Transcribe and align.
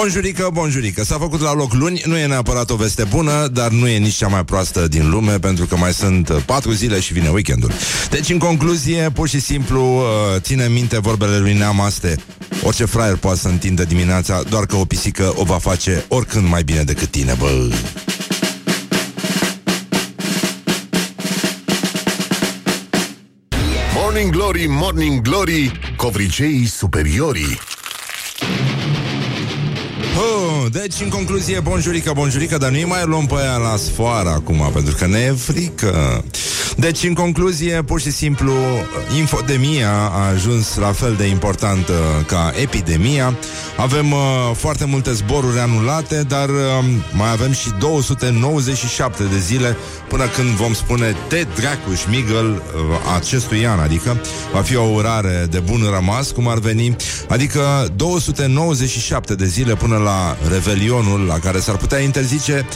Bonjurică, 0.00 0.50
bonjurică. 0.52 1.04
S-a 1.04 1.18
făcut 1.18 1.40
la 1.40 1.54
loc 1.54 1.72
luni, 1.72 2.02
nu 2.04 2.16
e 2.16 2.26
neapărat 2.26 2.70
o 2.70 2.76
veste 2.76 3.04
bună, 3.04 3.46
dar 3.46 3.70
nu 3.70 3.88
e 3.88 3.98
nici 3.98 4.14
cea 4.14 4.28
mai 4.28 4.44
proastă 4.44 4.88
din 4.88 5.10
lume, 5.10 5.38
pentru 5.38 5.66
că 5.66 5.76
mai 5.76 5.92
sunt 5.92 6.28
uh, 6.28 6.36
patru 6.46 6.72
zile 6.72 7.00
și 7.00 7.12
vine 7.12 7.28
weekendul. 7.28 7.70
Deci, 8.10 8.30
în 8.30 8.38
concluzie, 8.38 9.10
pur 9.14 9.28
și 9.28 9.40
simplu, 9.40 9.96
uh, 9.96 10.02
ține 10.38 10.68
minte 10.68 10.98
vorbele 10.98 11.38
lui 11.38 11.52
Neamaste. 11.52 12.16
Orice 12.62 12.84
fraier 12.84 13.16
poate 13.16 13.38
să 13.38 13.48
întindă 13.48 13.84
dimineața, 13.84 14.42
doar 14.48 14.66
că 14.66 14.76
o 14.76 14.84
pisică 14.84 15.32
o 15.36 15.44
va 15.44 15.58
face 15.58 16.04
oricând 16.08 16.48
mai 16.48 16.62
bine 16.62 16.82
decât 16.82 17.08
tine, 17.08 17.34
bă. 17.38 17.68
Morning 23.94 24.30
Glory, 24.30 24.66
Morning 24.68 25.20
Glory, 25.20 25.72
covriceii 25.96 26.66
superiorii. 26.66 27.58
Oh, 30.62 30.70
deci, 30.72 31.00
în 31.00 31.08
concluzie, 31.08 31.60
bonjurică, 31.60 32.12
bonjurică, 32.14 32.58
dar 32.58 32.70
nu-i 32.70 32.84
mai 32.84 33.04
luăm 33.04 33.26
pe 33.26 33.34
aia 33.38 33.56
la 33.56 33.76
sfoară 33.76 34.28
acum, 34.28 34.70
pentru 34.72 34.94
că 34.94 35.06
ne 35.06 35.18
e 35.18 35.30
frică. 35.30 36.24
Deci, 36.76 37.02
în 37.02 37.14
concluzie, 37.14 37.82
pur 37.82 38.00
și 38.00 38.10
simplu, 38.10 38.52
infodemia 39.16 39.90
a 39.90 40.28
ajuns 40.28 40.76
la 40.76 40.92
fel 40.92 41.14
de 41.18 41.26
importantă 41.26 41.92
ca 42.26 42.52
epidemia. 42.62 43.38
Avem 43.76 44.12
uh, 44.12 44.18
foarte 44.54 44.84
multe 44.84 45.12
zboruri 45.12 45.58
anulate, 45.58 46.22
dar 46.28 46.48
uh, 46.48 46.84
mai 47.12 47.30
avem 47.30 47.52
și 47.52 47.68
297 47.78 49.22
de 49.22 49.38
zile 49.38 49.76
până 50.08 50.26
când 50.26 50.48
vom 50.48 50.72
spune 50.72 51.16
te 51.28 51.46
dracuș 51.54 51.98
șmigăl 52.00 52.46
uh, 52.46 52.82
acestui 53.16 53.66
an, 53.66 53.78
adică 53.78 54.20
va 54.52 54.60
fi 54.60 54.76
o 54.76 54.82
urare 54.82 55.46
de 55.50 55.58
bun 55.58 55.80
rămas, 55.92 56.30
cum 56.30 56.48
ar 56.48 56.58
veni, 56.58 56.96
adică 57.28 57.88
297 57.96 59.34
de 59.34 59.46
zile 59.46 59.74
până 59.74 59.96
la 59.96 60.36
Revelionul, 60.50 61.20
la 61.20 61.38
care 61.38 61.60
s-ar 61.60 61.76
putea 61.76 61.98
interzice 61.98 62.66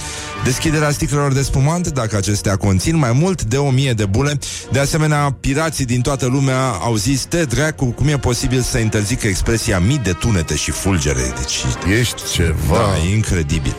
deschiderea 0.45 0.91
sticlelor 0.91 1.33
de 1.33 1.43
spumant, 1.43 1.89
dacă 1.89 2.17
acestea 2.17 2.57
conțin 2.57 2.97
mai 2.97 3.13
mult 3.13 3.43
de 3.43 3.57
o 3.57 3.71
mie 3.85 3.93
de 3.93 4.05
bule. 4.07 4.39
De 4.73 4.79
asemenea, 4.79 5.37
pirații 5.41 5.85
din 5.85 6.01
toată 6.01 6.27
lumea 6.27 6.69
au 6.69 6.95
zis, 6.97 7.25
te 7.25 7.45
dracu, 7.45 7.85
cum 7.85 8.09
e 8.09 8.19
posibil 8.19 8.61
să 8.61 8.79
interzică 8.79 9.27
expresia 9.27 9.79
mii 9.79 9.99
de 9.99 10.13
tunete 10.13 10.57
și 10.57 10.71
fulgere? 10.71 11.33
Deci, 11.39 11.65
Ești 11.99 12.23
ceva. 12.33 12.77
da, 12.77 13.09
e 13.09 13.15
incredibil. 13.15 13.75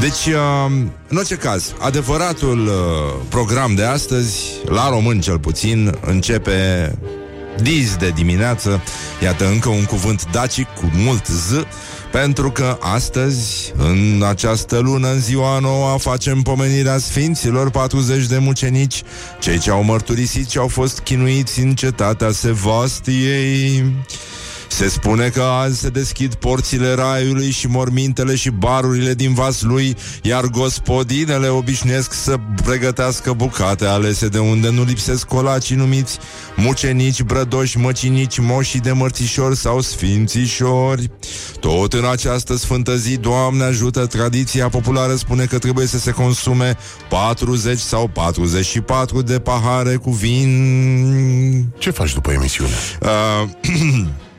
Deci, 0.00 0.26
uh, 0.26 0.72
în 1.08 1.16
orice 1.16 1.34
caz, 1.34 1.72
adevăratul 1.78 2.66
uh, 2.66 2.72
program 3.28 3.74
de 3.74 3.84
astăzi, 3.84 4.40
la 4.64 4.88
român 4.88 5.20
cel 5.20 5.38
puțin, 5.38 5.94
începe 6.06 6.92
diz 7.62 7.96
de 7.96 8.08
dimineață. 8.08 8.82
Iată 9.22 9.46
încă 9.48 9.68
un 9.68 9.84
cuvânt 9.84 10.30
dacic 10.32 10.66
cu 10.68 10.90
mult 10.94 11.26
z, 11.26 11.52
pentru 12.10 12.50
că 12.50 12.76
astăzi, 12.80 13.72
în 13.76 14.22
această 14.28 14.78
lună, 14.78 15.08
în 15.08 15.20
ziua 15.20 15.58
nouă, 15.58 15.98
facem 15.98 16.42
pomenirea 16.42 16.98
Sfinților 16.98 17.70
40 17.70 18.26
de 18.26 18.38
mucenici, 18.38 19.02
cei 19.40 19.58
ce 19.58 19.70
au 19.70 19.82
mărturisit 19.82 20.50
și 20.50 20.58
au 20.58 20.68
fost 20.68 20.98
chinuiți 21.00 21.60
în 21.60 21.74
cetatea 21.74 22.30
Sevastiei. 22.30 23.84
Se 24.70 24.88
spune 24.88 25.28
că 25.28 25.42
azi 25.42 25.78
se 25.78 25.88
deschid 25.88 26.34
porțile 26.34 26.94
raiului 26.94 27.50
și 27.50 27.66
mormintele 27.66 28.34
și 28.34 28.50
barurile 28.50 29.14
din 29.14 29.34
Vaslui, 29.34 29.96
iar 30.22 30.44
gospodinele 30.44 31.48
obișnuiesc 31.48 32.12
să 32.12 32.36
pregătească 32.64 33.32
bucate 33.32 33.86
alese 33.86 34.28
de 34.28 34.38
unde 34.38 34.70
nu 34.70 34.84
lipsesc 34.84 35.26
colacii 35.26 35.76
numiți 35.76 36.18
mucenici, 36.56 37.22
brădoși, 37.22 37.78
măcinici, 37.78 38.38
moșii 38.38 38.80
de 38.80 38.92
mărțișori 38.92 39.56
sau 39.56 39.80
sfințișori. 39.80 41.10
Tot 41.60 41.92
în 41.92 42.04
această 42.04 42.56
sfântă 42.56 42.96
zi, 42.96 43.16
Doamne 43.16 43.64
ajută, 43.64 44.06
tradiția 44.06 44.68
populară 44.68 45.14
spune 45.14 45.44
că 45.44 45.58
trebuie 45.58 45.86
să 45.86 45.98
se 45.98 46.10
consume 46.10 46.76
40 47.08 47.78
sau 47.78 48.08
44 48.08 49.22
de 49.22 49.38
pahare 49.38 49.96
cu 49.96 50.10
vin. 50.10 51.66
Ce 51.78 51.90
faci 51.90 52.14
după 52.14 52.32
emisiune? 52.32 52.74
Uh, 53.00 53.48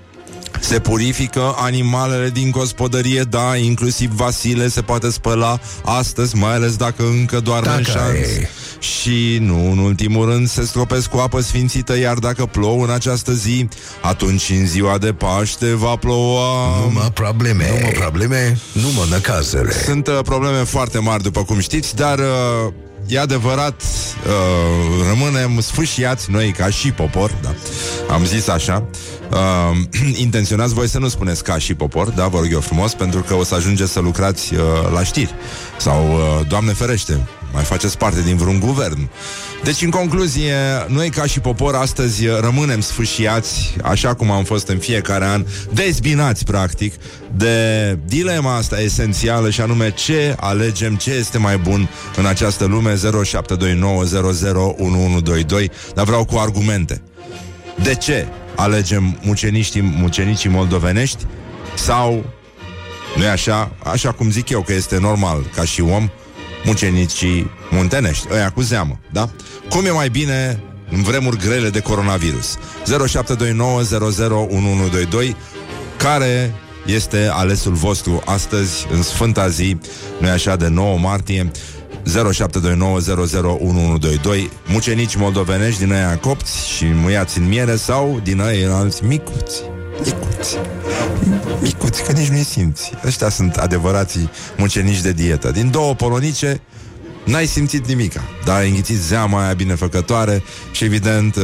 Se 0.61 0.79
purifică 0.79 1.53
animalele 1.57 2.29
din 2.29 2.51
gospodărie, 2.51 3.21
da, 3.29 3.55
inclusiv 3.55 4.11
Vasile 4.11 4.67
se 4.67 4.81
poate 4.81 5.11
spăla 5.11 5.59
astăzi, 5.85 6.35
mai 6.35 6.53
ales 6.53 6.75
dacă 6.75 7.03
încă 7.03 7.39
doarme 7.39 7.69
în 7.71 7.83
Dacă 7.83 7.97
șanț. 7.99 8.27
e. 8.27 8.49
Și 8.79 9.37
nu, 9.41 9.71
în 9.71 9.77
ultimul 9.77 10.29
rând, 10.29 10.49
se 10.49 10.65
stropesc 10.65 11.09
cu 11.09 11.17
apă 11.17 11.41
sfințită, 11.41 11.97
iar 11.97 12.17
dacă 12.17 12.45
plouă 12.45 12.83
în 12.83 12.89
această 12.89 13.33
zi, 13.33 13.67
atunci 14.01 14.49
în 14.49 14.67
ziua 14.67 14.97
de 14.97 15.13
Paște 15.13 15.73
va 15.73 15.95
ploua. 15.95 16.79
Numai 16.85 17.11
probleme. 17.13 17.69
Numai 17.73 17.91
probleme, 17.91 18.57
numai 18.71 19.07
năcazele. 19.09 19.71
Sunt 19.85 20.07
uh, 20.07 20.19
probleme 20.23 20.63
foarte 20.63 20.99
mari, 20.99 21.23
după 21.23 21.43
cum 21.43 21.59
știți, 21.59 21.95
dar 21.95 22.19
uh, 22.19 22.73
e 23.07 23.19
adevărat, 23.19 23.81
uh, 23.81 25.05
rămânem 25.07 25.59
sfâșiați 25.59 26.31
noi 26.31 26.51
ca 26.51 26.69
și 26.69 26.91
popor, 26.91 27.31
da. 27.41 27.53
Am 28.13 28.25
zis 28.25 28.47
așa. 28.47 28.83
Uh, 29.31 30.17
intenționați 30.25 30.73
voi 30.73 30.87
să 30.87 30.99
nu 30.99 31.07
spuneți 31.07 31.43
ca 31.43 31.57
și 31.57 31.73
popor, 31.73 32.09
da, 32.09 32.27
vă 32.27 32.37
rog 32.37 32.51
eu 32.51 32.59
frumos, 32.59 32.93
pentru 32.93 33.21
că 33.21 33.33
o 33.33 33.43
să 33.43 33.55
ajungeți 33.55 33.91
să 33.91 33.99
lucrați 33.99 34.53
uh, 34.53 34.61
la 34.93 35.03
știri. 35.03 35.33
Sau, 35.77 36.11
uh, 36.11 36.47
Doamne 36.47 36.73
ferește, 36.73 37.27
mai 37.53 37.63
faceți 37.63 37.97
parte 37.97 38.21
din 38.21 38.35
vreun 38.35 38.59
guvern. 38.59 39.09
Deci, 39.63 39.81
în 39.81 39.89
concluzie, 39.89 40.55
noi 40.87 41.09
ca 41.09 41.25
și 41.25 41.39
popor 41.39 41.75
astăzi 41.75 42.27
uh, 42.27 42.39
rămânem 42.39 42.79
sfâșiați, 42.79 43.75
așa 43.83 44.13
cum 44.13 44.31
am 44.31 44.43
fost 44.43 44.67
în 44.67 44.77
fiecare 44.77 45.25
an, 45.25 45.45
dezbinați, 45.73 46.45
practic, 46.45 46.93
de 47.35 47.97
dilema 48.05 48.55
asta 48.55 48.81
esențială 48.81 49.49
și 49.49 49.61
anume 49.61 49.91
ce 49.91 50.35
alegem, 50.39 50.95
ce 50.95 51.11
este 51.11 51.37
mai 51.37 51.57
bun 51.57 51.89
în 52.15 52.25
această 52.25 52.65
lume 52.65 52.93
0729001122, 52.93 52.99
dar 55.93 56.05
vreau 56.05 56.25
cu 56.25 56.37
argumente. 56.37 57.01
De 57.83 57.95
ce 57.95 58.27
alegem 58.55 59.17
muceniștii, 59.21 59.81
mucenicii 59.81 60.49
moldovenești 60.49 61.25
sau, 61.75 62.25
nu 63.15 63.27
așa, 63.27 63.71
așa 63.83 64.11
cum 64.11 64.31
zic 64.31 64.49
eu 64.49 64.61
că 64.61 64.73
este 64.73 64.99
normal 64.99 65.49
ca 65.55 65.63
și 65.63 65.81
om, 65.81 66.09
mucenicii 66.63 67.51
muntenești, 67.69 68.27
ăia 68.33 68.49
cu 68.49 68.61
zeamă, 68.61 68.99
da? 69.11 69.29
Cum 69.69 69.85
e 69.85 69.89
mai 69.89 70.09
bine 70.09 70.63
în 70.91 71.01
vremuri 71.01 71.37
grele 71.37 71.69
de 71.69 71.79
coronavirus? 71.79 72.57
0729001122 72.57 72.59
care 75.97 76.53
este 76.85 77.29
alesul 77.31 77.73
vostru 77.73 78.21
astăzi, 78.25 78.87
în 78.91 79.01
sfânta 79.01 79.47
zi, 79.47 79.77
nu 80.19 80.29
așa, 80.29 80.55
de 80.55 80.67
9 80.67 80.97
martie, 80.97 81.51
0729001122 82.03 82.07
Mucenici 84.67 85.15
moldovenești 85.15 85.83
din 85.83 85.93
aia 85.93 86.17
copți 86.17 86.69
și 86.69 86.85
muiați 86.85 87.37
în 87.37 87.47
miere 87.47 87.75
sau 87.75 88.19
din 88.23 88.41
aia 88.41 88.75
alți 88.75 89.03
micuți. 89.03 89.70
Micuți. 90.03 90.57
Micuți, 91.61 92.03
că 92.03 92.11
nici 92.11 92.27
nu-i 92.27 92.43
simți. 92.43 92.91
Ăștia 93.05 93.29
sunt 93.29 93.55
adevărații 93.55 94.29
mucenici 94.57 95.01
de 95.01 95.11
dietă. 95.11 95.51
Din 95.51 95.71
două 95.71 95.93
polonice, 95.93 96.61
N-ai 97.31 97.45
simțit 97.47 97.87
nimica, 97.87 98.23
dar 98.45 98.59
ai 98.59 98.67
înghițit 98.67 98.97
zeama 98.97 99.43
aia 99.43 99.53
binefăcătoare 99.53 100.43
și 100.71 100.83
evident, 100.83 101.35
uh, 101.35 101.43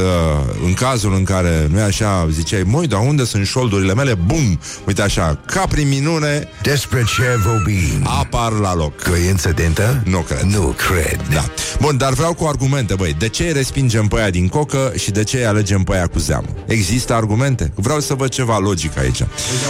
în 0.64 0.74
cazul 0.74 1.14
în 1.14 1.24
care, 1.24 1.68
nu 1.72 1.80
așa, 1.82 2.28
ziceai, 2.30 2.62
măi, 2.66 2.86
dar 2.86 3.00
unde 3.00 3.24
sunt 3.24 3.46
șoldurile 3.46 3.94
mele? 3.94 4.14
Bum! 4.14 4.58
Uite 4.86 5.02
așa, 5.02 5.40
ca 5.46 5.66
prin 5.68 5.88
minune, 5.88 6.48
Despre 6.62 7.04
ce 7.16 7.22
vorbim? 7.46 8.06
apar 8.20 8.52
la 8.52 8.74
loc. 8.74 9.02
Coincidentă? 9.02 10.02
Nu 10.04 10.18
cred. 10.18 10.40
Nu 10.40 10.74
cred. 10.88 11.20
Da. 11.32 11.44
Bun, 11.80 11.96
dar 11.96 12.12
vreau 12.12 12.34
cu 12.34 12.44
argumente, 12.44 12.94
băi. 12.94 13.14
De 13.18 13.28
ce 13.28 13.42
îi 13.42 13.52
respingem 13.52 14.06
pe 14.06 14.18
aia 14.20 14.30
din 14.30 14.48
cocă 14.48 14.92
și 14.96 15.10
de 15.10 15.24
ce 15.24 15.36
îi 15.36 15.46
alegem 15.46 15.82
pe 15.82 15.92
aia 15.94 16.06
cu 16.06 16.18
zeamă? 16.18 16.46
Există 16.66 17.14
argumente? 17.14 17.72
Vreau 17.74 18.00
să 18.00 18.14
văd 18.14 18.28
ceva 18.28 18.58
logic 18.58 18.98
aici. 18.98 19.22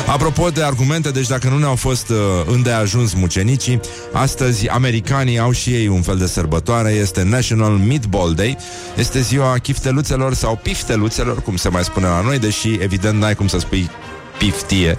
Apropo 0.06 0.48
de 0.48 0.62
argumente, 0.62 1.10
deci 1.10 1.26
dacă 1.26 1.48
nu 1.48 1.58
ne-au 1.58 1.74
fost 1.74 2.08
uh, 2.08 2.16
îndeajuns 2.46 3.12
mucenicii, 3.14 3.80
astăzi 4.12 4.68
americanii 4.68 5.38
au 5.38 5.52
și 5.52 5.70
ei 5.70 5.86
un 5.88 6.02
fel 6.08 6.18
de 6.18 6.26
sărbătoare, 6.26 6.90
este 6.90 7.22
National 7.22 7.70
Meatball 7.70 8.34
Day, 8.34 8.56
este 8.96 9.20
ziua 9.20 9.58
chifteluțelor 9.58 10.34
sau 10.34 10.56
pifteluțelor, 10.62 11.42
cum 11.42 11.56
se 11.56 11.68
mai 11.68 11.84
spune 11.84 12.06
la 12.06 12.20
noi, 12.20 12.38
deși 12.38 12.68
evident 12.80 13.20
n-ai 13.20 13.34
cum 13.34 13.46
să 13.46 13.58
spui 13.58 13.90
piftie. 14.38 14.96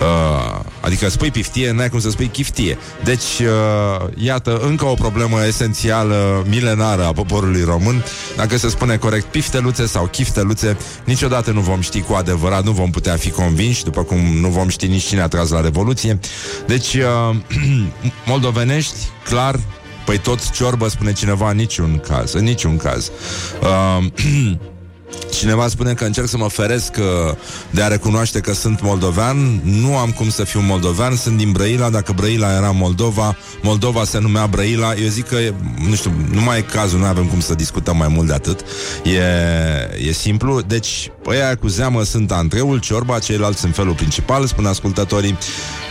Uh, 0.00 0.60
adică 0.80 1.08
spui 1.08 1.30
piftie, 1.30 1.72
n-ai 1.72 1.88
cum 1.88 2.00
să 2.00 2.10
spui 2.10 2.26
chiftie. 2.26 2.78
Deci, 3.04 3.38
uh, 3.40 4.08
iată, 4.16 4.56
încă 4.56 4.84
o 4.84 4.94
problemă 4.94 5.46
esențială, 5.46 6.44
milenară 6.48 7.04
a 7.04 7.12
poporului 7.12 7.62
român. 7.62 8.04
Dacă 8.36 8.56
se 8.56 8.68
spune 8.68 8.96
corect 8.96 9.24
pifteluțe 9.24 9.86
sau 9.86 10.06
chifteluțe, 10.06 10.76
niciodată 11.04 11.50
nu 11.50 11.60
vom 11.60 11.80
ști 11.80 12.00
cu 12.00 12.12
adevărat, 12.12 12.64
nu 12.64 12.72
vom 12.72 12.90
putea 12.90 13.16
fi 13.16 13.30
convinși, 13.30 13.84
după 13.84 14.02
cum 14.02 14.18
nu 14.18 14.48
vom 14.48 14.68
ști 14.68 14.86
nici 14.86 15.04
cine 15.04 15.20
a 15.20 15.28
tras 15.28 15.48
la 15.50 15.60
Revoluție. 15.60 16.18
Deci, 16.66 16.94
uh, 16.94 17.36
moldovenești, 18.30 18.96
clar, 19.24 19.58
Păi 20.04 20.18
tot 20.18 20.50
ciorbă, 20.50 20.88
spune 20.88 21.12
cineva, 21.12 21.50
în 21.50 21.56
niciun 21.56 21.98
caz, 21.98 22.32
în 22.32 22.44
niciun 22.44 22.76
caz. 22.76 23.10
Uh, 23.62 24.04
Cineva 25.34 25.68
spune 25.68 25.92
că 25.92 26.04
încerc 26.04 26.28
să 26.28 26.36
mă 26.36 26.48
feresc 26.48 26.94
uh, 26.98 27.36
de 27.70 27.82
a 27.82 27.86
recunoaște 27.86 28.40
că 28.40 28.52
sunt 28.52 28.82
moldovean. 28.82 29.60
Nu 29.62 29.96
am 29.96 30.10
cum 30.10 30.30
să 30.30 30.44
fiu 30.44 30.60
moldovean, 30.60 31.16
sunt 31.16 31.36
din 31.36 31.52
Brăila. 31.52 31.90
Dacă 31.90 32.12
Brăila 32.12 32.56
era 32.56 32.70
Moldova, 32.70 33.36
Moldova 33.62 34.04
se 34.04 34.18
numea 34.18 34.46
Brăila. 34.46 34.94
Eu 34.94 35.08
zic 35.08 35.28
că, 35.28 35.36
nu 35.88 35.94
știu, 35.94 36.12
nu 36.30 36.40
mai 36.40 36.58
e 36.58 36.60
cazul, 36.60 36.98
nu 36.98 37.04
avem 37.04 37.26
cum 37.26 37.40
să 37.40 37.54
discutăm 37.54 37.96
mai 37.96 38.08
mult 38.08 38.26
de 38.26 38.32
atât. 38.32 38.60
E, 39.04 40.08
e 40.08 40.12
simplu. 40.12 40.60
Deci, 40.60 41.10
ăia 41.26 41.56
cu 41.56 41.66
zeamă 41.66 42.02
sunt 42.02 42.32
Andreul 42.32 42.78
Ciorba, 42.78 43.18
ceilalți 43.18 43.60
sunt 43.60 43.74
felul 43.74 43.94
principal, 43.94 44.46
spun 44.46 44.66
ascultătorii. 44.66 45.38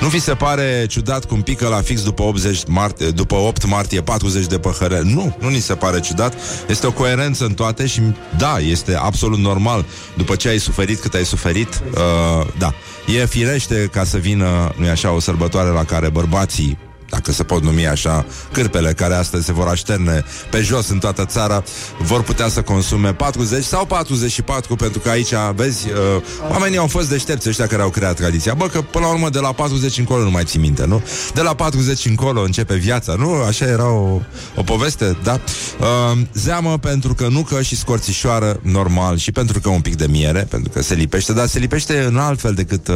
Nu 0.02 0.08
vi 0.08 0.20
se 0.20 0.34
pare 0.34 0.86
ciudat 0.90 1.26
cum 1.26 1.42
pică 1.42 1.68
la 1.68 1.82
fix 1.82 2.04
după 2.04 2.24
80 2.24 2.62
martie, 2.68 3.10
după 3.10 3.36
8 3.36 3.66
martie 3.66 4.02
40 4.02 4.46
de 4.46 4.60
păhăre? 4.60 5.02
Nu, 5.04 5.36
nu 5.40 5.50
ni 5.50 5.60
se 5.60 5.74
pare 5.74 6.00
ciudat. 6.00 6.34
Este 6.68 6.88
o 6.88 6.92
coerență 6.92 7.46
în 7.46 7.54
toate 7.54 7.86
și 7.86 8.02
da, 8.38 8.58
este 8.60 8.96
absolut 8.96 9.13
normal 9.38 9.86
după 10.14 10.36
ce 10.36 10.50
ai 10.50 10.58
suferit 10.58 11.00
cât 11.00 11.14
ai 11.14 11.26
suferit. 11.26 11.82
Uh, 11.94 12.48
da, 12.58 12.74
e 13.08 13.26
firește 13.26 13.90
ca 13.92 14.04
să 14.04 14.18
vină, 14.18 14.74
nu 14.78 14.90
așa, 14.90 15.12
o 15.12 15.20
sărbătoare 15.20 15.70
la 15.70 15.84
care 15.84 16.10
bărbații 16.10 16.78
dacă 17.10 17.32
se 17.32 17.44
pot 17.44 17.64
numi 17.64 17.88
așa, 17.88 18.26
cârpele 18.52 18.94
care 18.94 19.14
astăzi 19.14 19.46
se 19.46 19.54
vor 19.54 19.68
așterne 19.68 20.24
pe 20.50 20.62
jos 20.62 20.90
în 20.90 21.00
toată 21.00 21.26
țara, 21.26 21.64
vor 22.00 22.22
putea 22.22 22.48
să 22.48 22.62
consume 22.62 23.14
40 23.14 23.64
sau 23.64 23.86
44, 23.86 24.76
pentru 24.76 25.00
că 25.00 25.10
aici, 25.10 25.34
vezi, 25.56 25.88
uh, 25.90 26.24
oamenii 26.52 26.78
au 26.78 26.88
fost 26.88 27.10
deștepți 27.10 27.50
ăștia 27.50 27.68
care 27.68 27.82
au 27.82 27.90
creat 27.90 28.16
tradiția. 28.16 28.54
Bă, 28.54 28.68
că 28.68 28.82
până 28.82 29.06
la 29.06 29.12
urmă 29.12 29.30
de 29.30 29.40
la 29.40 29.52
40 29.52 29.98
încolo 29.98 30.24
nu 30.24 30.32
mai 30.32 30.44
ții 30.44 30.60
minte, 30.60 30.86
nu? 30.86 31.04
De 31.34 31.42
la 31.42 31.54
40 31.54 32.06
încolo 32.06 32.42
începe 32.42 32.76
viața, 32.76 33.16
nu? 33.16 33.34
Așa 33.34 33.66
era 33.66 33.90
o, 33.90 34.20
o 34.56 34.64
poveste, 34.64 35.18
da? 35.24 35.40
Uh, 35.80 36.22
zeamă 36.34 36.78
pentru 36.78 37.14
că 37.14 37.28
nucă 37.28 37.62
și 37.62 37.76
scorțișoară 37.76 38.60
normal 38.62 39.18
și 39.18 39.32
pentru 39.32 39.60
că 39.60 39.70
un 39.70 39.82
pic 39.82 39.96
de 39.96 40.08
miere, 40.10 40.46
pentru 40.50 40.70
că 40.70 40.82
se 40.82 40.94
lipește, 40.94 41.34
dar 41.34 41.48
se 41.48 41.60
lipește 41.60 42.00
în 42.00 42.18
alt 42.18 42.40
fel 42.40 42.54
decât 42.54 42.88
uh, 42.88 42.96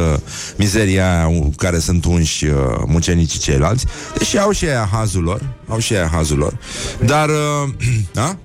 mizeria 0.56 1.08
aia 1.08 1.30
care 1.56 1.78
sunt 1.78 2.04
unși 2.04 2.44
uh, 2.44 2.52
mucenicii 2.86 3.38
ceilalți. 3.38 3.86
Deși 4.18 4.38
au 4.38 4.50
și 4.50 4.64
aia 4.64 4.88
hazul 4.92 5.22
lor, 5.22 5.40
au 5.68 5.78
și 5.78 5.94
aia 5.94 6.08
hazul 6.12 6.38
lor. 6.38 6.58
Dar, 7.04 7.28
uh, 7.28 7.68
da? 8.12 8.36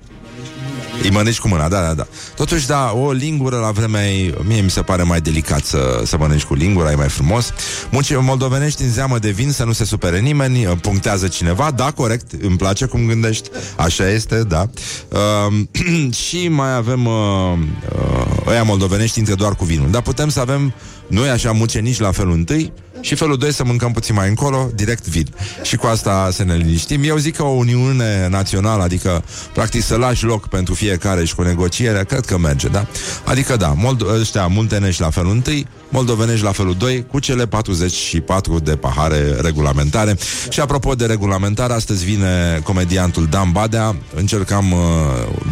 Îi 1.02 1.10
mănânci 1.10 1.38
cu 1.38 1.48
mâna, 1.48 1.68
da, 1.68 1.80
da, 1.80 1.94
da. 1.94 2.06
Totuși, 2.36 2.66
da, 2.66 2.92
o 2.92 3.12
lingură 3.12 3.56
la 3.56 3.70
vremea 3.70 4.12
ei, 4.12 4.34
mie 4.46 4.60
mi 4.60 4.70
se 4.70 4.82
pare 4.82 5.02
mai 5.02 5.20
delicat 5.20 5.64
să, 5.64 6.02
să 6.04 6.16
mănânci 6.16 6.44
cu 6.44 6.54
lingura, 6.54 6.90
e 6.90 6.94
mai 6.94 7.08
frumos. 7.08 7.52
Munci 7.90 8.16
moldovenești 8.16 8.82
în 8.82 8.90
zeamă 8.90 9.18
de 9.18 9.30
vin, 9.30 9.52
să 9.52 9.64
nu 9.64 9.72
se 9.72 9.84
supere 9.84 10.20
nimeni, 10.20 10.66
uh, 10.66 10.72
punctează 10.80 11.28
cineva, 11.28 11.70
da, 11.70 11.90
corect, 11.90 12.32
îmi 12.42 12.56
place 12.56 12.86
cum 12.86 13.06
gândești, 13.06 13.48
așa 13.76 14.08
este, 14.08 14.42
da. 14.42 14.70
Uh, 15.08 16.14
și 16.26 16.48
mai 16.48 16.74
avem 16.74 17.06
uh, 17.06 17.12
uh, 17.14 18.46
ăia 18.46 18.62
moldovenești 18.62 19.18
intră 19.18 19.34
doar 19.34 19.54
cu 19.54 19.64
vinul, 19.64 19.90
dar 19.90 20.02
putem 20.02 20.28
să 20.28 20.40
avem 20.40 20.74
noi 21.06 21.28
așa 21.28 21.52
mucenici 21.52 21.98
la 21.98 22.12
felul 22.12 22.32
întâi, 22.32 22.72
și 23.04 23.14
felul 23.14 23.36
2 23.36 23.52
să 23.52 23.64
mâncăm 23.64 23.92
puțin 23.92 24.14
mai 24.14 24.28
încolo, 24.28 24.70
direct 24.74 25.06
vin. 25.08 25.26
Și 25.62 25.76
cu 25.76 25.86
asta 25.86 26.28
să 26.32 26.44
ne 26.44 26.54
liniștim. 26.54 27.02
Eu 27.04 27.16
zic 27.16 27.36
că 27.36 27.42
o 27.42 27.48
uniune 27.48 28.28
națională, 28.30 28.82
adică 28.82 29.24
practic 29.52 29.82
să 29.82 29.96
lași 29.96 30.24
loc 30.24 30.48
pentru 30.48 30.74
fiecare 30.74 31.24
și 31.24 31.34
cu 31.34 31.42
negociere, 31.42 32.04
cred 32.04 32.24
că 32.24 32.38
merge, 32.38 32.68
da? 32.68 32.86
Adică 33.24 33.56
da, 33.56 33.74
Mold- 33.74 34.18
ăștia 34.20 34.46
muntenești 34.46 35.00
la 35.00 35.10
felul 35.10 35.30
1, 35.46 35.62
moldovenești 35.88 36.44
la 36.44 36.52
felul 36.52 36.74
2, 36.78 37.06
cu 37.10 37.18
cele 37.18 37.46
44 37.46 38.58
de 38.58 38.76
pahare 38.76 39.36
regulamentare. 39.40 40.16
Și 40.48 40.60
apropo 40.60 40.94
de 40.94 41.06
regulamentare, 41.06 41.72
astăzi 41.72 42.04
vine 42.04 42.60
comediantul 42.62 43.26
Dan 43.30 43.52
Badea, 43.52 43.96
încercam 44.14 44.72
uh, 44.72 44.78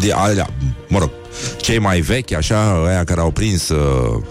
de, 0.00 0.12
alea, 0.12 0.50
mă 0.88 0.98
rog, 0.98 1.10
cei 1.60 1.78
mai 1.78 2.00
vechi, 2.00 2.32
așa, 2.32 2.84
aia 2.86 3.04
care 3.04 3.20
au 3.20 3.30
prins 3.30 3.68
uh, 3.68 4.22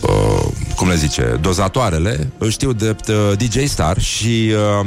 uh, 0.00 0.34
cum 0.76 0.88
le 0.88 0.96
zice, 0.96 1.38
dozatoarele, 1.40 2.30
îl 2.38 2.50
știu 2.50 2.72
de 2.72 2.96
uh, 3.08 3.36
DJ 3.36 3.64
Star 3.64 4.00
și 4.00 4.52
uh, 4.80 4.86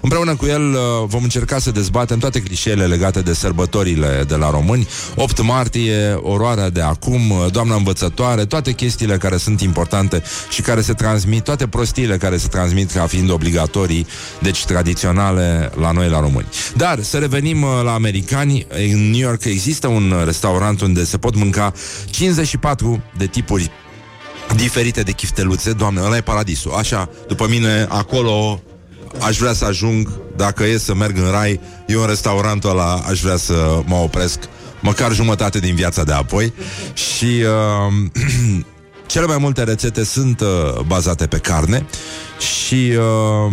împreună 0.00 0.36
cu 0.36 0.46
el 0.46 0.62
uh, 0.70 0.78
vom 1.06 1.22
încerca 1.22 1.58
să 1.58 1.70
dezbatem 1.70 2.18
toate 2.18 2.40
clișeele 2.40 2.86
legate 2.86 3.20
de 3.20 3.34
sărbătorile 3.34 4.24
de 4.28 4.34
la 4.34 4.50
români. 4.50 4.88
8 5.16 5.42
martie, 5.42 6.12
oroarea 6.14 6.70
de 6.70 6.80
acum, 6.80 7.30
uh, 7.30 7.46
doamna 7.50 7.74
învățătoare, 7.74 8.44
toate 8.44 8.72
chestiile 8.72 9.16
care 9.16 9.36
sunt 9.36 9.60
importante 9.60 10.22
și 10.50 10.62
care 10.62 10.80
se 10.80 10.92
transmit, 10.92 11.44
toate 11.44 11.66
prostiile 11.66 12.16
care 12.16 12.36
se 12.36 12.48
transmit 12.48 12.90
ca 12.90 13.06
fiind 13.06 13.30
obligatorii, 13.30 14.06
deci 14.38 14.64
tradiționale 14.64 15.70
la 15.80 15.90
noi 15.90 16.08
la 16.08 16.20
români. 16.20 16.46
Dar 16.76 17.02
să 17.02 17.18
revenim 17.18 17.62
uh, 17.62 17.68
la 17.84 17.92
americani, 17.92 18.66
în 18.68 19.10
New 19.10 19.20
York 19.20 19.44
există 19.44 19.86
un 19.86 20.14
restaurant 20.24 20.80
unde 20.80 21.04
se 21.04 21.18
pot 21.18 21.34
mânca 21.34 21.72
54 22.10 23.02
de 23.16 23.26
tipuri 23.26 23.70
diferite 24.56 25.02
de 25.02 25.12
chifteluțe. 25.12 25.72
Doamne, 25.72 26.00
ăla 26.00 26.16
e 26.16 26.20
paradisul. 26.20 26.72
Așa, 26.72 27.08
după 27.28 27.46
mine, 27.48 27.86
acolo 27.88 28.60
aș 29.20 29.38
vrea 29.38 29.52
să 29.52 29.64
ajung, 29.64 30.20
dacă 30.36 30.64
e 30.64 30.78
să 30.78 30.94
merg 30.94 31.16
în 31.16 31.30
rai, 31.30 31.60
eu 31.86 32.00
în 32.00 32.06
restaurantul 32.06 32.70
ăla 32.70 32.94
aș 32.94 33.20
vrea 33.20 33.36
să 33.36 33.80
mă 33.84 33.96
opresc 33.96 34.38
măcar 34.80 35.12
jumătate 35.12 35.58
din 35.58 35.74
viața 35.74 36.04
de 36.04 36.12
apoi 36.12 36.52
și 36.92 37.24
uh, 37.24 38.10
cele 39.06 39.26
mai 39.26 39.38
multe 39.38 39.62
rețete 39.62 40.04
sunt 40.04 40.40
uh, 40.40 40.80
bazate 40.86 41.26
pe 41.26 41.38
carne 41.38 41.86
și 42.38 42.92
uh, 42.96 43.52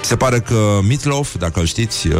se 0.00 0.16
pare 0.16 0.40
că 0.40 0.78
Meatloaf, 0.88 1.36
dacă 1.38 1.60
îl 1.60 1.66
știți, 1.66 2.08
uh, 2.08 2.14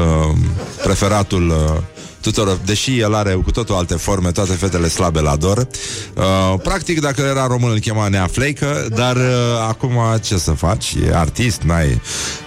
preferatul 0.83 1.49
uh, 1.49 1.83
tuturor, 2.23 2.59
deși 2.65 2.99
el 2.99 3.15
are 3.15 3.33
cu 3.33 3.51
totul 3.51 3.75
alte 3.75 3.95
forme, 3.95 4.31
toate 4.31 4.53
fetele 4.53 4.89
slabe 4.89 5.21
la 5.21 5.37
dor. 5.37 5.67
Uh, 6.15 6.61
practic, 6.63 7.01
dacă 7.01 7.21
era 7.21 7.47
român, 7.47 7.71
îl 7.71 7.79
chema 7.79 8.09
Nea 8.09 8.27
Fleică, 8.27 8.87
dar 8.95 9.17
uh, 9.17 9.23
acum 9.69 9.99
ce 10.23 10.39
să 10.39 10.51
faci? 10.51 10.95
E 11.07 11.17
artist, 11.17 11.63
n-ai 11.63 12.01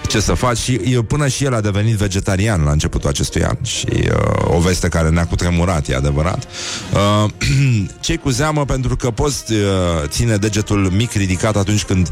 ce 0.06 0.20
să 0.20 0.34
faci 0.34 0.58
și 0.58 0.80
eu, 0.84 1.02
până 1.02 1.28
și 1.28 1.44
el 1.44 1.54
a 1.54 1.60
devenit 1.60 1.94
vegetarian 1.94 2.62
la 2.62 2.70
începutul 2.70 3.08
acestui 3.08 3.44
an 3.44 3.56
și 3.62 3.86
uh, 3.90 4.56
o 4.56 4.58
veste 4.58 4.88
care 4.88 5.08
ne-a 5.08 5.26
cutremurat, 5.26 5.88
e 5.88 5.94
adevărat. 5.94 6.46
Uh, 7.24 7.30
cei 8.00 8.16
cu 8.16 8.30
zeamă 8.30 8.64
pentru 8.64 8.96
că 8.96 9.10
poți 9.10 9.52
uh, 9.52 9.58
ține 10.06 10.36
degetul 10.36 10.90
mic 10.90 11.12
ridicat 11.12 11.56
atunci 11.56 11.84
când 11.84 12.08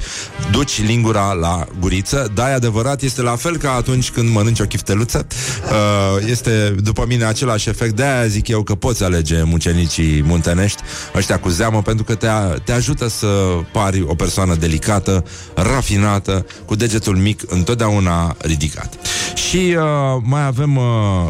duci 0.51 0.83
lingura 0.83 1.33
la 1.33 1.67
guriță, 1.81 2.31
da, 2.35 2.51
e 2.51 2.55
adevărat, 2.55 3.03
este 3.03 3.23
la 3.23 3.37
fel 3.37 3.57
ca 3.57 3.73
atunci 3.73 4.11
când 4.11 4.31
mănânci 4.31 4.61
o 4.61 4.65
chifteluță. 4.65 5.27
Uh, 5.65 6.29
este, 6.29 6.75
după 6.83 7.05
mine, 7.09 7.25
același 7.25 7.69
efect. 7.69 7.97
De-aia 7.97 8.27
zic 8.27 8.49
eu 8.49 8.63
că 8.63 8.75
poți 8.75 9.05
alege 9.05 9.43
mucenicii 9.43 10.23
muntenești, 10.23 10.83
ăștia 11.15 11.39
cu 11.39 11.49
zeamă, 11.49 11.83
pentru 11.83 12.05
că 12.05 12.15
te, 12.15 12.27
a, 12.27 12.41
te 12.41 12.73
ajută 12.73 13.09
să 13.09 13.27
pari 13.73 14.05
o 14.07 14.15
persoană 14.15 14.55
delicată, 14.55 15.25
rafinată, 15.55 16.47
cu 16.65 16.75
degetul 16.75 17.17
mic 17.17 17.43
întotdeauna 17.47 17.83
întotdeauna 17.85 18.37
ridicat. 18.39 18.95
Și 19.35 19.77
uh, 19.79 20.23
mai 20.23 20.47
avem 20.47 20.77
uh, 20.77 20.85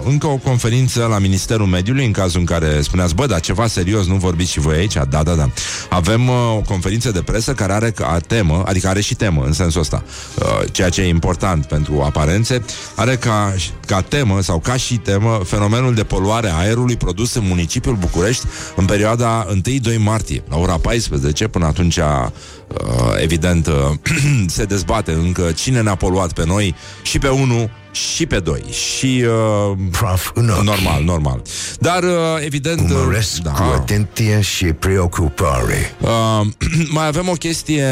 încă 0.04 0.26
o 0.26 0.36
conferință 0.36 1.06
la 1.10 1.18
Ministerul 1.18 1.66
Mediului, 1.66 2.04
în 2.04 2.12
cazul 2.12 2.40
în 2.40 2.46
care 2.46 2.80
spuneați, 2.80 3.14
bă, 3.14 3.26
dar 3.26 3.40
ceva 3.40 3.66
serios, 3.66 4.06
nu 4.06 4.14
vorbiți 4.14 4.50
și 4.50 4.60
voi 4.60 4.76
aici? 4.76 4.92
Da, 4.92 5.22
da, 5.22 5.34
da. 5.34 5.48
Avem 5.88 6.28
uh, 6.28 6.34
o 6.56 6.60
conferință 6.60 7.10
de 7.10 7.22
presă 7.22 7.54
care 7.54 7.72
are 7.72 7.90
ca 7.90 8.18
temă, 8.26 8.62
adică 8.66 8.88
are 8.88 9.00
și 9.00 9.14
temă 9.14 9.42
în 9.46 9.52
sensul 9.52 9.80
ăsta, 9.80 10.04
uh, 10.38 10.44
ceea 10.72 10.88
ce 10.88 11.00
e 11.00 11.08
important 11.08 11.66
pentru 11.66 12.02
aparențe, 12.02 12.64
are 12.94 13.16
ca, 13.16 13.54
ca 13.86 14.00
temă 14.00 14.40
sau 14.42 14.58
ca 14.58 14.76
și 14.76 14.96
temă 14.96 15.40
fenomenul 15.44 15.94
de 15.94 16.04
poluare 16.04 16.48
a 16.48 16.58
aerului 16.58 16.96
produs 16.96 17.34
în 17.34 17.44
municipiul 17.46 17.96
București 17.96 18.46
în 18.76 18.84
perioada 18.84 19.46
1-2 19.46 19.98
martie, 19.98 20.42
la 20.48 20.56
ora 20.56 20.76
14, 20.78 21.46
până 21.46 21.66
atunci 21.66 21.98
Uh, 21.98 22.30
evident, 23.22 23.66
uh, 23.66 23.74
se 24.46 24.64
dezbate 24.64 25.12
încă 25.12 25.52
cine 25.52 25.82
ne-a 25.82 25.94
poluat 25.94 26.32
pe 26.32 26.44
noi 26.46 26.74
și 27.02 27.18
pe 27.18 27.28
unul 27.28 27.70
și 27.94 28.26
pe 28.26 28.38
doi. 28.38 28.64
Și 28.70 29.24
uh, 29.26 29.76
Praf 29.90 30.30
în 30.34 30.48
ochi. 30.48 30.62
normal, 30.62 31.02
normal. 31.04 31.42
Dar 31.78 32.02
uh, 32.02 32.10
evident 32.44 32.90
uh, 32.90 32.96
Urmăresc 32.96 33.36
da. 33.36 33.50
cu 33.50 33.62
atenție 33.74 34.40
și 34.40 34.64
preocupare. 34.64 35.96
Uh, 36.00 36.46
mai 36.96 37.06
avem 37.06 37.28
o 37.28 37.32
chestie 37.32 37.86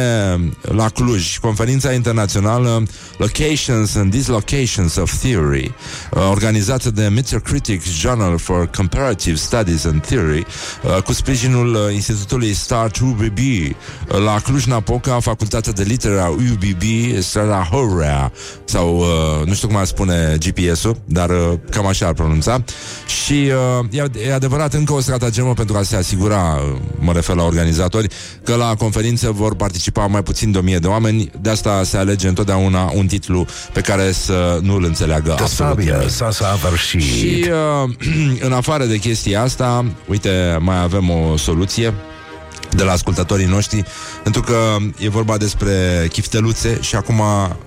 la 0.60 0.88
Cluj, 0.88 1.38
conferința 1.38 1.92
internațională 1.92 2.82
Locations 3.16 3.94
and 3.94 4.10
Dislocations 4.10 4.96
of 4.96 5.14
Theory, 5.14 5.74
uh, 6.10 6.28
organizată 6.30 6.90
de 6.90 7.08
Metacritic 7.08 7.82
Journal 7.84 8.38
for 8.38 8.66
Comparative 8.66 9.36
Studies 9.36 9.84
and 9.84 10.06
Theory, 10.06 10.46
uh, 10.82 11.02
cu 11.02 11.12
sprijinul 11.12 11.74
uh, 11.74 11.94
Institutului 11.94 12.54
Start 12.54 12.98
UBB 12.98 13.38
uh, 13.38 14.18
la 14.24 14.40
Cluj-Napoca, 14.40 15.20
Facultatea 15.20 15.72
de 15.72 15.82
Litera 15.82 16.28
UBB, 16.28 16.82
strada 17.20 17.68
Horea, 17.70 18.32
sau 18.64 18.98
uh, 18.98 19.46
nu 19.46 19.54
știu 19.54 19.68
cum 19.68 19.76
ar 19.76 19.84
spune 19.92 20.36
GPS-ul, 20.38 20.96
dar 21.04 21.30
uh, 21.30 21.52
cam 21.70 21.86
așa 21.86 22.06
ar 22.06 22.12
pronunța. 22.12 22.64
Și 23.06 23.50
uh, 23.80 23.86
e, 23.90 24.28
e 24.28 24.34
adevărat 24.34 24.74
încă 24.74 24.92
o 24.92 25.00
stratagemă 25.00 25.52
pentru 25.54 25.76
a 25.76 25.82
se 25.82 25.96
asigura, 25.96 26.60
uh, 26.72 26.78
mă 26.98 27.12
refer 27.12 27.36
la 27.36 27.42
organizatori, 27.42 28.08
că 28.44 28.54
la 28.54 28.74
conferință 28.74 29.30
vor 29.30 29.54
participa 29.56 30.06
mai 30.06 30.22
puțin 30.22 30.52
de 30.52 30.58
o 30.58 30.60
mie 30.60 30.78
de 30.78 30.86
oameni, 30.86 31.30
de 31.40 31.50
asta 31.50 31.82
se 31.84 31.96
alege 31.96 32.28
întotdeauna 32.28 32.90
un 32.94 33.06
titlu 33.06 33.46
pe 33.72 33.80
care 33.80 34.12
să 34.12 34.58
nu-l 34.62 34.84
înțeleagă 34.84 35.34
De 35.36 35.42
absolut 35.42 35.72
sabia 35.72 35.92
nimeni. 35.92 36.10
s-a 36.10 36.30
săvârșit. 36.30 37.00
Și 37.00 37.46
uh, 37.84 37.90
în 38.46 38.52
afară 38.52 38.84
de 38.84 38.96
chestia 38.96 39.42
asta, 39.42 39.84
uite, 40.08 40.56
mai 40.60 40.82
avem 40.82 41.10
o 41.10 41.36
soluție 41.36 41.94
de 42.76 42.82
la 42.82 42.92
ascultătorii 42.92 43.46
noștri, 43.46 43.84
pentru 44.22 44.42
că 44.42 44.76
e 44.98 45.08
vorba 45.08 45.36
despre 45.36 46.06
chifteluțe 46.12 46.78
și 46.80 46.96
acum 46.96 47.22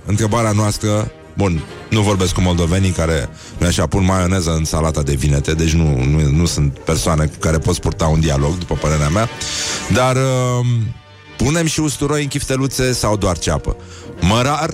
întrebarea 0.05 0.51
noastră 0.51 1.11
Bun, 1.37 1.63
nu 1.89 2.01
vorbesc 2.01 2.33
cu 2.33 2.41
moldovenii 2.41 2.91
care 2.91 3.29
nu 3.57 3.67
așa 3.67 3.87
pun 3.87 4.05
maioneză 4.05 4.51
în 4.51 4.63
salata 4.63 5.01
de 5.01 5.13
vinete, 5.13 5.53
deci 5.53 5.73
nu, 5.73 6.03
nu, 6.03 6.29
nu 6.29 6.45
sunt 6.45 6.77
persoane 6.77 7.25
cu 7.25 7.37
care 7.39 7.57
poți 7.57 7.79
purta 7.79 8.05
un 8.05 8.19
dialog, 8.19 8.57
după 8.57 8.75
părerea 8.75 9.09
mea, 9.09 9.29
dar 9.93 10.15
uh, 10.15 10.65
punem 11.37 11.65
și 11.65 11.79
usturoi 11.79 12.21
în 12.21 12.27
chifteluțe 12.27 12.93
sau 12.93 13.17
doar 13.17 13.37
ceapă. 13.37 13.75
Mărar 14.21 14.69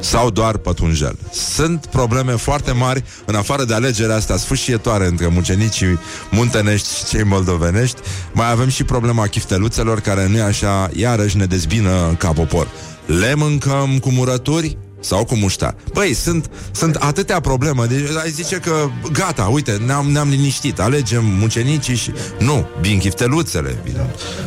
sau 0.00 0.30
doar 0.30 0.56
pătunjel. 0.56 1.18
Sunt 1.32 1.86
probleme 1.86 2.32
foarte 2.32 2.72
mari 2.72 3.04
în 3.24 3.34
afară 3.34 3.64
de 3.64 3.74
alegerea 3.74 4.16
asta 4.16 4.36
sfâșietoare 4.36 5.06
între 5.06 5.26
mucenicii 5.26 5.98
muntenești 6.30 6.96
și 6.96 7.04
cei 7.04 7.24
moldovenești. 7.24 8.00
Mai 8.32 8.50
avem 8.50 8.68
și 8.68 8.84
problema 8.84 9.26
chifteluțelor 9.26 10.00
care 10.00 10.26
nu 10.28 10.36
e 10.36 10.42
așa, 10.42 10.90
iarăși 10.94 11.36
ne 11.36 11.44
dezbină 11.44 12.14
ca 12.18 12.32
popor. 12.32 12.68
Le 13.06 13.34
mâncăm 13.34 13.98
cu 13.98 14.10
murături 14.10 14.78
sau 15.00 15.24
cu 15.24 15.34
muștar. 15.34 15.74
Băi, 15.92 16.14
sunt, 16.14 16.50
sunt 16.70 16.94
atâtea 16.94 17.40
probleme. 17.40 17.84
Deci 17.84 18.00
ai 18.22 18.30
zice 18.30 18.56
că 18.56 18.88
gata, 19.12 19.42
uite, 19.42 19.82
ne-am, 19.86 20.10
ne-am 20.10 20.28
liniștit, 20.28 20.80
alegem 20.80 21.24
mucenicii 21.24 21.96
și... 21.96 22.12
Nu, 22.38 22.66
vin 22.80 22.98
chifteluțele. 22.98 23.76
Vin. 23.84 23.96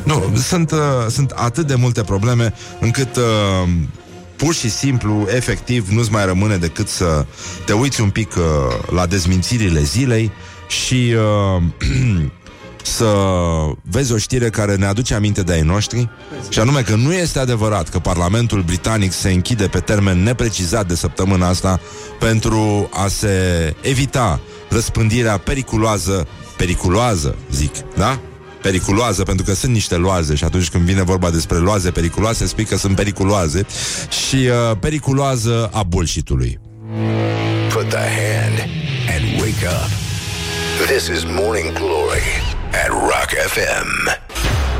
Nu, 0.03 0.35
sunt, 0.35 0.71
uh, 0.71 0.79
sunt 1.09 1.31
atât 1.31 1.67
de 1.67 1.75
multe 1.75 2.03
probleme 2.03 2.53
încât... 2.79 3.15
Uh, 3.15 3.69
pur 4.35 4.53
și 4.53 4.69
simplu, 4.69 5.27
efectiv, 5.35 5.89
nu-ți 5.89 6.11
mai 6.11 6.25
rămâne 6.25 6.57
decât 6.57 6.87
să 6.87 7.25
te 7.65 7.73
uiți 7.73 8.01
un 8.01 8.09
pic 8.09 8.35
uh, 8.35 8.43
la 8.93 9.05
dezmințirile 9.05 9.81
zilei 9.81 10.31
și 10.67 11.15
uh, 11.15 11.63
să 12.85 13.15
vezi 13.81 14.13
o 14.13 14.17
știre 14.17 14.49
care 14.49 14.75
ne 14.75 14.85
aduce 14.85 15.13
aminte 15.13 15.41
de 15.41 15.53
ai 15.53 15.61
noștri 15.61 16.09
și 16.49 16.59
anume 16.59 16.81
că 16.81 16.95
nu 16.95 17.13
este 17.13 17.39
adevărat 17.39 17.89
că 17.89 17.99
Parlamentul 17.99 18.61
Britanic 18.61 19.11
se 19.11 19.31
închide 19.31 19.67
pe 19.67 19.79
termen 19.79 20.23
neprecizat 20.23 20.87
de 20.87 20.95
săptămâna 20.95 21.47
asta 21.47 21.79
pentru 22.19 22.89
a 22.93 23.07
se 23.07 23.29
evita 23.81 24.39
răspândirea 24.69 25.37
periculoasă, 25.37 26.27
periculoasă, 26.57 27.35
zic, 27.51 27.71
da? 27.95 28.19
periculoasă, 28.61 29.23
pentru 29.23 29.45
că 29.45 29.53
sunt 29.53 29.73
niște 29.73 29.95
loaze 29.95 30.35
și 30.35 30.43
atunci 30.43 30.69
când 30.69 30.83
vine 30.83 31.03
vorba 31.03 31.29
despre 31.29 31.57
loaze 31.57 31.91
periculoase, 31.91 32.45
spui 32.45 32.65
că 32.65 32.77
sunt 32.77 32.95
periculoase 32.95 33.65
și 34.27 34.35
uh, 34.35 34.77
periculoasă 34.79 35.69
a 35.73 35.83
bullshit-ului. 35.83 36.59
Put 37.73 37.89
the 37.89 37.97
hand 37.97 38.69
and 39.15 39.41
wake 39.41 39.65
up. 39.65 39.89
This 40.87 41.07
is 41.07 41.23
Morning 41.23 41.71
Glory 41.73 42.52
at 42.73 42.89
Rock 42.89 43.29
FM. 43.53 43.89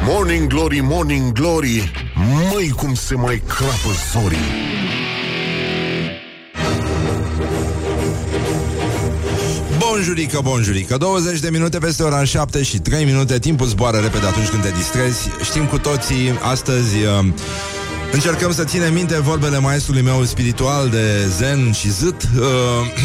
Morning 0.05 0.47
Glory, 0.47 0.79
Morning 0.81 1.31
Glory 1.31 1.91
Măi 2.51 2.69
cum 2.69 2.93
se 2.93 3.15
mai 3.15 3.43
crapă 3.47 3.89
zorii. 4.12 4.38
Bonjurică, 9.77 10.39
bonjurică. 10.43 10.97
20 10.97 11.39
de 11.39 11.50
minute 11.50 11.77
peste 11.77 12.03
ora 12.03 12.23
7 12.23 12.63
și 12.63 12.77
3 12.77 13.05
minute. 13.05 13.39
Timpul 13.39 13.67
zboară 13.67 13.97
repede 13.97 14.25
atunci 14.25 14.47
când 14.47 14.63
te 14.63 14.71
distrezi. 14.77 15.29
Știm 15.43 15.65
cu 15.65 15.77
toții, 15.77 16.39
astăzi 16.41 16.95
uh, 16.95 17.33
Încercăm 18.12 18.53
să 18.53 18.63
ținem 18.63 18.93
minte 18.93 19.19
vorbele 19.19 19.59
maestrului 19.59 20.01
meu 20.01 20.23
spiritual 20.23 20.89
de 20.89 21.27
zen 21.38 21.71
și 21.71 21.89
zât. 21.89 22.21
Uh, 22.23 22.43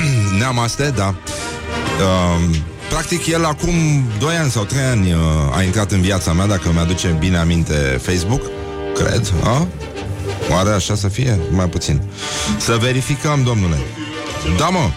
Neamaste, 0.38 0.92
da. 0.96 1.14
Uh, 2.00 2.56
Practic, 2.88 3.26
el 3.26 3.44
acum 3.44 3.74
2 4.18 4.36
ani 4.36 4.50
sau 4.50 4.64
3 4.64 4.82
ani 4.82 5.12
uh, 5.12 5.20
a 5.56 5.62
intrat 5.62 5.92
în 5.92 6.00
viața 6.00 6.32
mea, 6.32 6.46
dacă 6.46 6.70
mi-aduce 6.72 7.16
bine 7.18 7.36
aminte 7.36 8.00
Facebook, 8.02 8.42
cred, 8.94 9.32
a? 9.44 9.66
Oare 10.50 10.70
așa 10.70 10.94
să 10.94 11.08
fie? 11.08 11.38
Mai 11.50 11.68
puțin. 11.68 12.02
Să 12.58 12.76
verificăm, 12.80 13.42
domnule. 13.42 13.76
Da, 14.58 14.68
mă, 14.68 14.90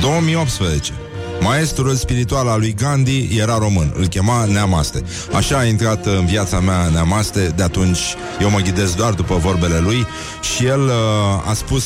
2018. 0.00 0.92
Maestrul 1.40 1.94
spiritual 1.94 2.48
al 2.48 2.60
lui 2.60 2.74
Gandhi 2.74 3.38
era 3.38 3.58
român, 3.58 3.92
îl 3.96 4.06
chema 4.06 4.44
Neamaste. 4.44 5.02
Așa 5.34 5.58
a 5.58 5.64
intrat 5.64 6.06
în 6.06 6.26
viața 6.26 6.60
mea 6.60 6.88
Neamaste, 6.88 7.52
de 7.56 7.62
atunci 7.62 7.98
eu 8.40 8.50
mă 8.50 8.58
ghidez 8.58 8.94
doar 8.94 9.12
după 9.12 9.36
vorbele 9.36 9.78
lui 9.78 10.06
și 10.40 10.66
el 10.66 10.80
uh, 10.80 11.48
a 11.48 11.52
spus, 11.54 11.84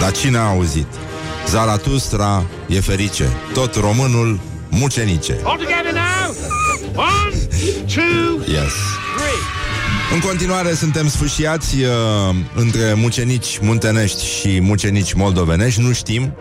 dar 0.00 0.12
cine 0.12 0.36
a 0.36 0.48
auzit? 0.48 0.86
Zaratustra 1.50 2.44
e 2.66 2.80
ferice, 2.80 3.36
tot 3.52 3.74
românul 3.74 4.40
mucenice. 4.70 5.40
All 5.44 5.56
together 5.56 5.92
now. 5.92 6.34
One, 6.94 7.36
two, 7.94 8.54
Yes. 8.54 8.72
three. 9.16 9.38
În 10.14 10.20
continuare 10.20 10.74
suntem 10.74 11.08
sfâșiați 11.08 11.76
uh, 11.76 11.88
între 12.54 12.94
mucenici 12.94 13.58
muntenești 13.60 14.24
și 14.26 14.60
mucenici 14.60 15.12
moldovenești, 15.12 15.80
nu 15.80 15.92
știm. 15.92 16.34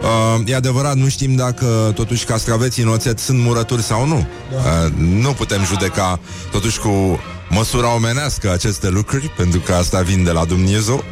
Uh, 0.00 0.42
e 0.48 0.54
adevărat, 0.54 0.96
nu 0.96 1.08
știm 1.08 1.34
dacă 1.34 1.92
totuși 1.94 2.24
castraveții 2.24 2.82
în 2.82 2.88
oțet 2.88 3.18
sunt 3.18 3.38
murături 3.38 3.82
sau 3.82 4.06
nu. 4.06 4.26
Uh, 4.52 4.92
nu 4.98 5.32
putem 5.32 5.64
judeca 5.64 6.20
totuși 6.50 6.78
cu 6.78 7.20
măsura 7.52 7.94
omenească 7.94 8.52
aceste 8.52 8.88
lucruri, 8.88 9.28
pentru 9.36 9.60
că 9.60 9.72
asta 9.72 10.00
vin 10.00 10.24
de 10.24 10.30
la 10.30 10.44
Dumnezeu. 10.44 11.04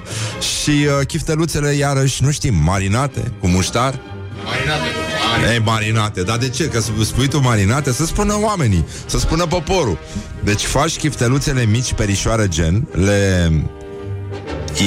Și 0.61 0.71
uh, 0.71 1.07
chifteluțele, 1.07 1.73
iarăși, 1.73 2.23
nu 2.25 2.31
știm, 2.31 2.55
marinate, 2.55 3.33
cu 3.41 3.47
muștar. 3.47 4.01
Marinate. 4.45 5.53
Ei, 5.53 5.59
marinate. 5.59 6.23
Dar 6.23 6.37
de 6.37 6.49
ce? 6.49 6.69
Că 6.69 6.81
spui 7.05 7.29
tu 7.29 7.41
marinate? 7.41 7.93
Să 7.93 8.07
spună 8.07 8.39
oamenii, 8.43 8.85
să 9.07 9.19
spună 9.19 9.47
poporul. 9.47 9.99
Deci 10.45 10.65
faci 10.65 10.97
chifteluțele 10.97 11.65
mici, 11.65 11.93
perișoare 11.93 12.49
gen, 12.49 12.89
le 12.93 13.53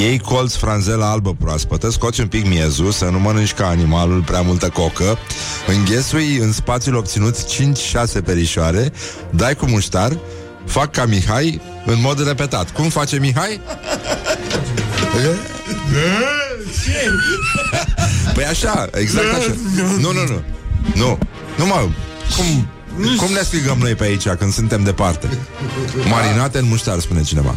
iei 0.00 0.18
colț 0.18 0.54
franzela 0.54 1.10
albă 1.10 1.34
proaspătă, 1.40 1.90
scoți 1.90 2.20
un 2.20 2.26
pic 2.26 2.46
miezul, 2.46 2.90
să 2.90 3.04
nu 3.04 3.18
mănânci 3.18 3.52
ca 3.52 3.66
animalul 3.66 4.22
prea 4.22 4.40
multă 4.40 4.68
cocă, 4.68 5.18
înghesui 5.66 6.36
în 6.36 6.52
spațiul 6.52 6.94
obținut 6.94 7.36
5-6 8.20 8.24
perișoare, 8.24 8.92
dai 9.30 9.54
cu 9.54 9.66
muștar, 9.66 10.18
fac 10.66 10.90
ca 10.90 11.04
Mihai 11.04 11.60
în 11.84 12.00
mod 12.00 12.26
repetat. 12.26 12.70
Cum 12.70 12.88
face 12.88 13.18
Mihai? 13.18 13.60
Păi 18.34 18.44
așa, 18.44 18.88
exact 18.92 19.32
așa. 19.32 19.54
Nu, 20.00 20.12
nu, 20.12 20.26
nu. 20.26 20.42
Nu. 20.94 21.18
Nu 21.58 21.66
mă, 21.66 21.88
cum, 22.36 22.68
cum 23.16 23.32
ne 23.32 23.40
strigăm 23.42 23.78
noi 23.78 23.94
pe 23.94 24.04
aici 24.04 24.28
când 24.28 24.52
suntem 24.52 24.82
departe? 24.82 25.28
Marinate 26.08 26.58
în 26.58 26.66
muștar, 26.66 26.98
spune 26.98 27.22
cineva. 27.22 27.54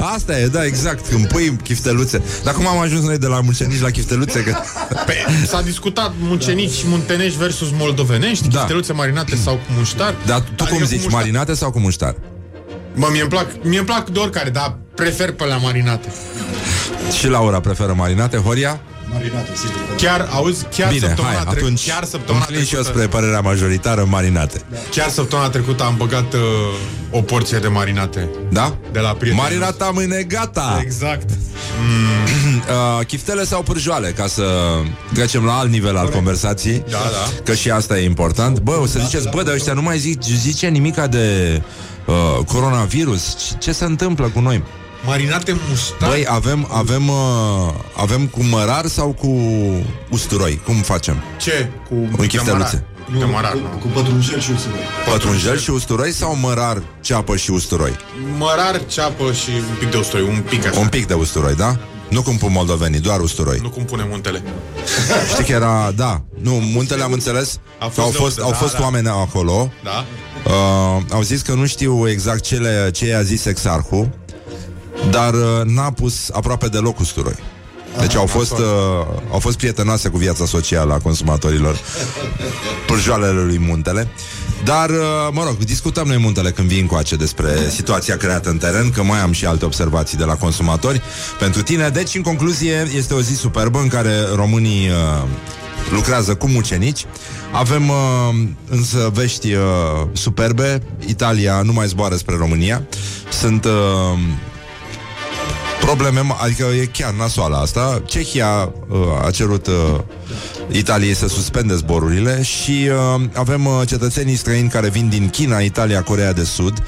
Asta 0.00 0.38
e, 0.38 0.46
da, 0.46 0.64
exact, 0.64 1.08
când 1.08 1.26
pui 1.28 1.56
chifteluțe. 1.62 2.22
Dar 2.44 2.54
cum 2.54 2.66
am 2.66 2.78
ajuns 2.78 3.04
noi 3.04 3.18
de 3.18 3.26
la 3.26 3.40
mucenici 3.40 3.80
la 3.80 3.90
chifteluțe? 3.90 4.42
Că... 4.42 4.56
Pe, 5.06 5.14
s-a 5.46 5.62
discutat 5.62 6.12
mucenici 6.20 6.84
muntenești 6.84 7.38
versus 7.38 7.68
moldovenești, 7.78 8.42
Da. 8.44 8.50
da. 8.50 8.58
chifteluțe 8.58 8.92
marinate 8.92 9.36
sau 9.36 9.54
cu 9.54 9.72
muștar. 9.76 10.14
Dar 10.26 10.40
tu 10.54 10.64
cum 10.64 10.72
eu 10.72 10.78
cu 10.78 10.84
zici, 10.84 11.02
muștar. 11.02 11.20
marinate 11.20 11.54
sau 11.54 11.70
cu 11.70 11.78
muștar? 11.78 12.14
Mă, 12.94 13.08
mie 13.12 13.20
îmi 13.20 13.30
plac, 13.30 13.46
mie 13.62 13.78
îmi 13.78 13.86
plac 13.86 14.08
de 14.08 14.18
oricare, 14.18 14.50
dar 14.50 14.78
prefer 14.94 15.32
pe 15.32 15.44
la 15.44 15.56
marinate. 15.56 16.12
Și 17.18 17.26
Laura 17.28 17.60
preferă 17.60 17.94
marinate, 17.96 18.36
Horia? 18.36 18.80
Chiar, 19.96 20.28
auzi, 20.32 20.64
chiar 20.76 20.92
Bine, 20.92 21.06
săptămâna 21.06 21.34
hai, 21.34 21.42
trecută, 21.44 21.64
atunci 21.64 21.88
chiar 21.88 22.04
săptămâna 22.04 22.44
înclin 22.48 22.64
și 22.64 22.74
eu 22.74 22.80
trecută, 22.80 23.02
spre 23.02 23.18
părerea 23.18 23.40
majoritară 23.40 24.04
marinate. 24.08 24.60
chiar 24.90 25.08
săptămâna 25.08 25.48
trecută 25.48 25.82
am 25.82 25.94
băgat 25.96 26.32
uh, 26.32 26.40
o 27.10 27.20
porție 27.20 27.58
de 27.58 27.68
marinate. 27.68 28.28
Da? 28.50 28.76
De 28.92 28.98
la 28.98 29.08
prietenii 29.08 29.42
Marinata 29.42 29.90
mâine, 29.94 30.22
gata! 30.22 30.80
Exact. 30.82 31.30
uh, 33.00 33.06
chiftele 33.06 33.44
sau 33.44 33.62
pârjoale, 33.62 34.08
ca 34.08 34.26
să 34.26 34.44
trecem 35.14 35.44
la 35.44 35.58
alt 35.58 35.70
nivel 35.70 35.96
al 35.96 36.08
conversației. 36.08 36.84
Da, 36.90 36.96
da. 36.96 37.42
Că 37.44 37.54
și 37.54 37.70
asta 37.70 37.98
e 37.98 38.04
important. 38.04 38.60
Bă, 38.60 38.72
o 38.72 38.86
să 38.86 38.98
ziceți, 38.98 39.28
bă, 39.28 39.42
dar 39.42 39.54
ăștia 39.54 39.72
nu 39.72 39.82
mai 39.82 39.98
zic, 39.98 40.22
zice 40.22 40.66
nimica 40.66 41.06
de 41.06 41.60
uh, 42.06 42.44
coronavirus. 42.46 43.36
Ce, 43.36 43.54
ce 43.58 43.72
se 43.72 43.84
întâmplă 43.84 44.30
cu 44.34 44.40
noi? 44.40 44.62
Marinate 45.04 45.56
muștar. 45.68 46.08
Băi, 46.08 46.24
avem, 46.28 46.68
avem, 46.70 47.08
uh, 47.08 47.14
avem 47.96 48.26
cu 48.26 48.42
mărar 48.42 48.86
sau 48.86 49.08
cu 49.12 49.28
usturoi? 50.10 50.60
Cum 50.64 50.74
facem? 50.74 51.16
Ce? 51.38 51.70
Cu 51.88 51.94
Cu 52.16 52.22
chifteluțe. 52.22 52.84
Cămarar, 53.20 53.52
cu, 53.52 53.58
nu. 53.58 53.78
cu 53.80 53.86
pătrunjel 53.86 54.40
și 54.40 54.50
usturoi. 54.50 54.80
Pătrunjel 55.12 55.58
și 55.58 55.70
usturoi 55.70 56.12
sau 56.12 56.36
mărar, 56.36 56.82
ceapă 57.00 57.36
și 57.36 57.50
usturoi? 57.50 57.96
Mărar, 58.38 58.80
ceapă 58.86 59.32
și 59.32 59.50
un 59.50 59.76
pic 59.78 59.90
de 59.90 59.96
usturoi, 59.96 60.26
un 60.28 60.42
pic 60.48 60.66
așa. 60.66 60.80
Un 60.80 60.88
pic 60.88 61.06
de 61.06 61.14
usturoi, 61.14 61.54
da? 61.54 61.78
Nu 62.08 62.22
cum 62.22 62.36
pun 62.36 62.52
moldovenii, 62.52 63.00
doar 63.00 63.20
usturoi. 63.20 63.58
Nu 63.62 63.70
cum 63.70 63.84
punem 63.84 64.06
muntele. 64.10 64.42
Știi 65.32 65.44
că 65.44 65.52
era, 65.52 65.92
da, 65.96 66.22
nu, 66.42 66.50
muntele 66.52 67.02
am 67.02 67.12
înțeles 67.12 67.58
A 67.78 67.84
fost 67.84 67.94
că 67.96 68.00
au 68.02 68.10
de 68.10 68.16
fost, 68.16 68.30
unde, 68.38 68.42
au 68.42 68.50
da, 68.50 68.56
fost 68.56 68.76
da. 68.76 68.82
oameni 68.82 69.08
acolo 69.08 69.70
Da? 69.84 70.04
uh, 70.46 71.02
Au 71.12 71.22
zis 71.22 71.40
că 71.40 71.52
nu 71.54 71.66
știu 71.66 72.08
exact 72.08 72.40
cele, 72.40 72.90
ce 72.92 73.06
i-a 73.06 73.22
zis 73.22 73.44
exarhul 73.44 74.08
Dar 75.10 75.34
uh, 75.34 75.64
n-a 75.64 75.90
pus 75.90 76.28
aproape 76.32 76.68
deloc 76.68 76.98
usturoi. 76.98 77.36
Deci 77.98 78.14
au 78.14 78.26
fost, 78.26 78.52
uh, 78.52 78.58
au 79.30 79.38
fost 79.38 79.56
prietenoase 79.56 80.08
cu 80.08 80.16
viața 80.16 80.46
socială 80.46 80.92
a 80.92 80.98
consumatorilor 80.98 81.78
Pârjoalele 82.86 83.40
lui 83.40 83.58
Muntele. 83.58 84.08
Dar, 84.64 84.90
uh, 84.90 84.96
mă 85.32 85.44
rog, 85.44 85.56
discutăm 85.56 86.06
noi 86.06 86.16
Muntele 86.18 86.50
când 86.50 86.68
vin 86.68 86.86
coace 86.86 87.16
despre 87.16 87.50
situația 87.68 88.16
creată 88.16 88.50
în 88.50 88.56
teren 88.56 88.90
Că 88.90 89.02
mai 89.02 89.20
am 89.20 89.32
și 89.32 89.46
alte 89.46 89.64
observații 89.64 90.16
de 90.16 90.24
la 90.24 90.34
consumatori. 90.34 91.02
Pentru 91.38 91.62
tine 91.62 91.88
Deci, 91.88 92.14
în 92.14 92.22
concluzie, 92.22 92.88
este 92.96 93.14
o 93.14 93.20
zi 93.20 93.34
superbă 93.34 93.78
în 93.78 93.88
care 93.88 94.12
românii 94.34 94.88
uh, 94.88 95.28
lucrează 95.90 96.34
cu 96.34 96.48
mucenici. 96.48 97.06
Avem 97.52 97.88
uh, 97.88 97.96
însă 98.68 99.10
vești 99.14 99.52
uh, 99.52 99.62
superbe. 100.12 100.82
Italia 101.06 101.62
nu 101.62 101.72
mai 101.72 101.86
zboară 101.86 102.16
spre 102.16 102.36
România. 102.36 102.82
Sunt... 103.30 103.64
Uh, 103.64 104.18
probleme, 105.80 106.20
adică 106.36 106.66
e 106.80 106.84
chiar 106.84 107.12
nasoală 107.12 107.56
asta. 107.56 108.02
Cehia 108.06 108.72
uh, 108.88 109.26
a 109.26 109.30
cerut 109.30 109.66
uh, 109.66 109.74
Italiei 110.70 111.14
să 111.14 111.28
suspende 111.28 111.74
zborurile 111.74 112.42
și 112.42 112.88
uh, 113.14 113.22
avem 113.34 113.66
uh, 113.66 113.80
cetățenii 113.86 114.36
străini 114.36 114.68
care 114.68 114.88
vin 114.88 115.08
din 115.08 115.28
China, 115.28 115.58
Italia, 115.58 116.02
Corea 116.02 116.32
de 116.32 116.44
Sud 116.44 116.82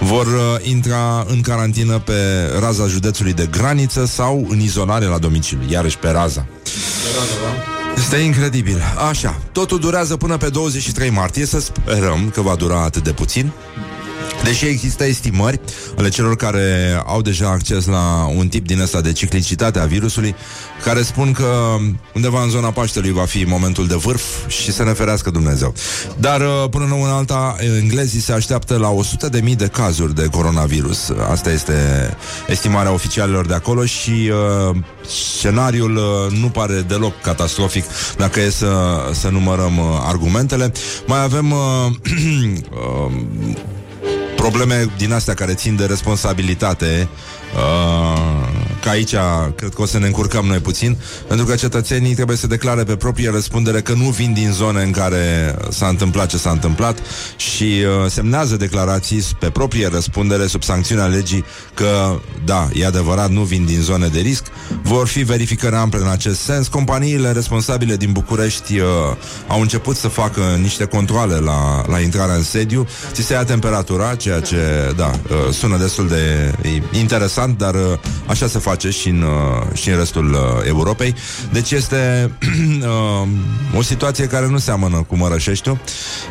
vor 0.00 0.26
uh, 0.26 0.68
intra 0.68 1.24
în 1.28 1.40
carantină 1.40 1.98
pe 1.98 2.12
raza 2.60 2.86
județului 2.86 3.32
de 3.32 3.48
graniță 3.50 4.04
sau 4.04 4.46
în 4.48 4.60
izolare 4.60 5.04
la 5.04 5.18
domiciliu, 5.18 5.68
iarăși 5.70 5.98
pe 5.98 6.08
raza. 6.08 6.46
Este 7.96 8.16
incredibil. 8.16 8.82
Așa, 9.08 9.40
totul 9.52 9.78
durează 9.78 10.16
până 10.16 10.36
pe 10.36 10.48
23 10.48 11.10
martie, 11.10 11.46
să 11.46 11.60
sperăm 11.60 12.30
că 12.34 12.40
va 12.40 12.54
dura 12.54 12.82
atât 12.82 13.02
de 13.02 13.12
puțin. 13.12 13.52
Deși 14.44 14.66
există 14.66 15.04
estimări 15.04 15.60
ale 15.96 16.08
celor 16.08 16.36
care 16.36 17.02
au 17.06 17.22
deja 17.22 17.48
acces 17.48 17.86
la 17.86 18.30
un 18.36 18.48
tip 18.48 18.66
din 18.66 18.80
ăsta 18.80 19.00
de 19.00 19.12
ciclicitate 19.12 19.78
a 19.78 19.84
virusului, 19.84 20.34
care 20.84 21.02
spun 21.02 21.32
că 21.32 21.76
undeva 22.14 22.42
în 22.42 22.48
zona 22.48 22.70
Paștelui 22.70 23.12
va 23.12 23.24
fi 23.24 23.44
momentul 23.44 23.86
de 23.86 23.94
vârf 23.94 24.48
și 24.48 24.72
să 24.72 24.84
ne 24.84 24.92
ferească 24.92 25.30
Dumnezeu. 25.30 25.74
Dar 26.18 26.40
uh, 26.40 26.68
până 26.70 26.84
în 26.84 27.08
alta, 27.08 27.56
englezii 27.80 28.20
se 28.20 28.32
așteaptă 28.32 28.76
la 28.76 28.94
100.000 29.40 29.56
de 29.56 29.66
cazuri 29.66 30.14
de 30.14 30.26
coronavirus. 30.26 31.12
Asta 31.30 31.50
este 31.50 31.74
estimarea 32.46 32.92
oficialilor 32.92 33.46
de 33.46 33.54
acolo 33.54 33.84
și 33.84 34.30
uh, 34.70 34.76
scenariul 35.36 35.96
uh, 35.96 36.38
nu 36.38 36.48
pare 36.48 36.84
deloc 36.88 37.20
catastrofic 37.20 37.84
dacă 38.16 38.40
e 38.40 38.50
să, 38.50 38.74
să 39.12 39.28
numărăm 39.28 39.78
uh, 39.78 39.84
argumentele. 40.06 40.72
Mai 41.06 41.22
avem 41.22 41.50
uh, 41.50 41.58
uh, 43.06 43.12
probleme 44.36 44.86
din 44.96 45.12
astea 45.12 45.34
care 45.34 45.54
țin 45.54 45.76
de 45.76 45.84
responsabilitate 45.84 47.08
uh, 47.54 48.65
că 48.86 48.92
aici 48.92 49.14
cred 49.54 49.74
că 49.74 49.82
o 49.82 49.86
să 49.86 49.98
ne 49.98 50.06
încurcăm 50.06 50.44
noi 50.44 50.58
puțin 50.58 50.96
pentru 51.28 51.46
că 51.46 51.54
cetățenii 51.54 52.14
trebuie 52.14 52.36
să 52.36 52.46
declare 52.46 52.84
pe 52.84 52.96
proprie 52.96 53.30
răspundere 53.30 53.80
că 53.80 53.92
nu 53.92 54.08
vin 54.08 54.32
din 54.32 54.50
zone 54.52 54.82
în 54.82 54.90
care 54.90 55.56
s-a 55.70 55.88
întâmplat 55.88 56.28
ce 56.28 56.36
s-a 56.36 56.50
întâmplat 56.50 56.98
și 57.36 57.62
uh, 57.62 58.10
semnează 58.10 58.56
declarații 58.56 59.24
pe 59.38 59.50
proprie 59.50 59.88
răspundere 59.88 60.46
sub 60.46 60.62
sancțiunea 60.62 61.04
legii 61.04 61.44
că, 61.74 62.20
da, 62.44 62.68
e 62.74 62.86
adevărat, 62.86 63.30
nu 63.30 63.40
vin 63.42 63.64
din 63.64 63.80
zone 63.80 64.06
de 64.06 64.20
risc. 64.20 64.44
Vor 64.82 65.06
fi 65.06 65.22
verificări 65.22 65.74
ample 65.74 66.00
în 66.00 66.08
acest 66.08 66.40
sens. 66.40 66.68
Companiile 66.68 67.32
responsabile 67.32 67.96
din 67.96 68.12
București 68.12 68.78
uh, 68.78 68.86
au 69.46 69.60
început 69.60 69.96
să 69.96 70.08
facă 70.08 70.40
niște 70.60 70.84
controle 70.84 71.34
la, 71.34 71.84
la 71.88 72.00
intrarea 72.00 72.34
în 72.34 72.42
sediu. 72.42 72.86
Ți 73.12 73.22
se 73.22 73.32
ia 73.32 73.44
temperatura, 73.44 74.14
ceea 74.14 74.40
ce, 74.40 74.92
da, 74.96 75.10
uh, 75.10 75.52
sună 75.52 75.76
destul 75.76 76.08
de 76.08 76.52
interesant, 76.92 77.58
dar 77.58 77.74
uh, 77.74 77.80
așa 78.26 78.46
se 78.46 78.58
face 78.58 78.75
și 78.84 79.08
în, 79.08 79.22
uh, 79.22 79.76
și 79.76 79.88
în 79.88 79.96
restul 79.96 80.32
uh, 80.32 80.66
Europei. 80.66 81.14
Deci 81.52 81.70
este 81.70 82.30
uh, 82.82 83.28
o 83.76 83.82
situație 83.82 84.26
care 84.26 84.48
nu 84.48 84.58
seamănă 84.58 85.02
cu 85.08 85.16
Mărășeștiul, 85.16 85.78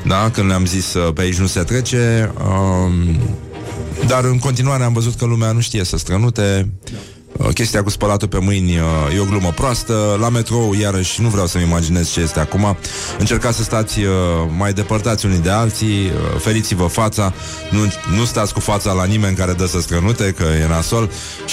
da, 0.06 0.30
când 0.34 0.48
le-am 0.48 0.66
zis 0.66 0.94
uh, 0.94 1.14
pe 1.14 1.22
aici 1.22 1.38
nu 1.38 1.48
se 1.48 1.60
trece, 1.60 2.32
uh, 2.38 3.16
dar 4.08 4.24
în 4.24 4.40
continuare 4.40 4.84
am 4.84 4.94
văzut 4.94 5.16
că 5.16 5.26
lumea 5.26 5.52
nu 5.52 5.60
știe 5.60 5.84
să 5.84 5.98
strănute. 5.98 6.70
Uh, 7.38 7.54
Chestia 7.54 7.84
cu 7.84 7.90
spălatul 7.90 8.28
pe 8.28 8.40
mâini 8.40 8.78
uh, 8.78 9.16
e 9.16 9.20
o 9.20 9.24
glumă 9.24 9.52
proastă. 9.56 10.18
La 10.20 10.30
metrou, 10.30 10.74
iarăși, 10.74 11.22
nu 11.22 11.30
vreau 11.30 11.48
să-mi 11.48 11.64
imaginez 11.64 12.12
ce 12.12 12.20
este 12.20 12.40
acum. 12.40 12.78
Încercați 13.20 13.58
să 13.58 13.64
stați 13.64 14.00
uh, 14.00 14.08
mai 14.58 14.74
depărtați 14.74 15.26
unii 15.26 15.40
de 15.40 15.50
alții 15.50 16.06
uh, 16.06 16.40
Feriți-vă 16.40 16.86
fața. 16.86 17.34
Nu, 17.72 17.80
nu 18.18 18.26
stați 18.26 18.54
cu 18.54 18.60
fața 18.60 18.92
la 18.92 19.06
nimeni 19.06 19.36
care 19.36 19.54
dă 19.54 19.66
să 19.66 19.82
strănute 19.82 20.32
Că 20.38 20.44
e 20.44 20.68
nasol. 20.68 21.10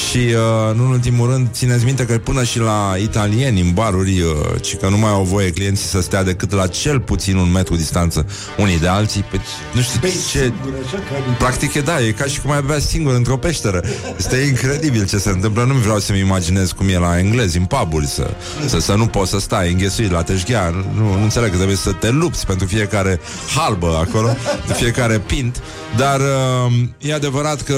Și, 0.08 0.16
uh, 0.16 0.74
nu 0.74 0.84
în 0.84 0.90
ultimul 0.90 1.30
rând, 1.30 1.48
țineți 1.52 1.84
minte 1.84 2.06
că 2.06 2.18
până 2.18 2.44
și 2.44 2.58
la 2.58 2.94
italieni 2.98 3.60
în 3.60 3.72
baruri 3.72 4.20
uh, 4.20 4.60
Ci 4.60 4.76
că 4.76 4.88
nu 4.88 4.98
mai 4.98 5.10
au 5.10 5.22
voie 5.22 5.50
clienții 5.50 5.86
să 5.86 6.00
stea 6.00 6.24
decât 6.24 6.52
la 6.52 6.66
cel 6.66 7.00
puțin 7.00 7.36
un 7.36 7.50
metru 7.50 7.76
distanță 7.76 8.26
Unii 8.58 8.78
de 8.78 8.88
alții. 8.88 9.24
Pe, 9.30 9.40
Nu 9.72 9.80
știu 9.80 10.00
ce... 10.30 10.52
Așa 10.86 10.96
ca 10.96 11.16
în 11.28 11.34
Practic 11.38 11.74
e 11.74 11.80
da, 11.80 12.00
e 12.00 12.10
ca 12.10 12.24
și 12.24 12.40
cum 12.40 12.50
ai 12.50 12.62
bea 12.62 12.78
singur 12.78 13.14
într-o 13.14 13.36
peșteră. 13.36 13.82
Este 14.16 14.36
incredibil 14.36 15.06
ce 15.06 15.18
se 15.18 15.28
întâmplă 15.28 15.70
Nu 15.72 15.78
vreau 15.78 15.98
să-mi 15.98 16.18
imaginez 16.18 16.72
cum 16.72 16.88
e 16.88 16.98
la 16.98 17.18
englezi 17.18 17.58
În 17.58 17.64
puburi 17.64 18.06
să, 18.06 18.30
să, 18.66 18.80
să 18.80 18.94
nu 18.94 19.06
poți 19.06 19.30
să 19.30 19.38
stai 19.38 19.70
înghesuit 19.72 20.10
la 20.10 20.22
teșghea 20.22 20.68
nu, 20.94 21.16
nu 21.16 21.22
înțeleg 21.22 21.50
că 21.50 21.56
trebuie 21.56 21.76
să 21.76 21.92
te 21.92 22.10
lupți 22.10 22.46
Pentru 22.46 22.66
fiecare 22.66 23.20
halbă 23.56 24.06
acolo 24.08 24.36
De 24.66 24.72
fiecare 24.82 25.18
pint. 25.18 25.62
Dar 25.96 26.20
uh, 26.20 26.72
e 26.98 27.14
adevărat 27.14 27.62
că 27.62 27.76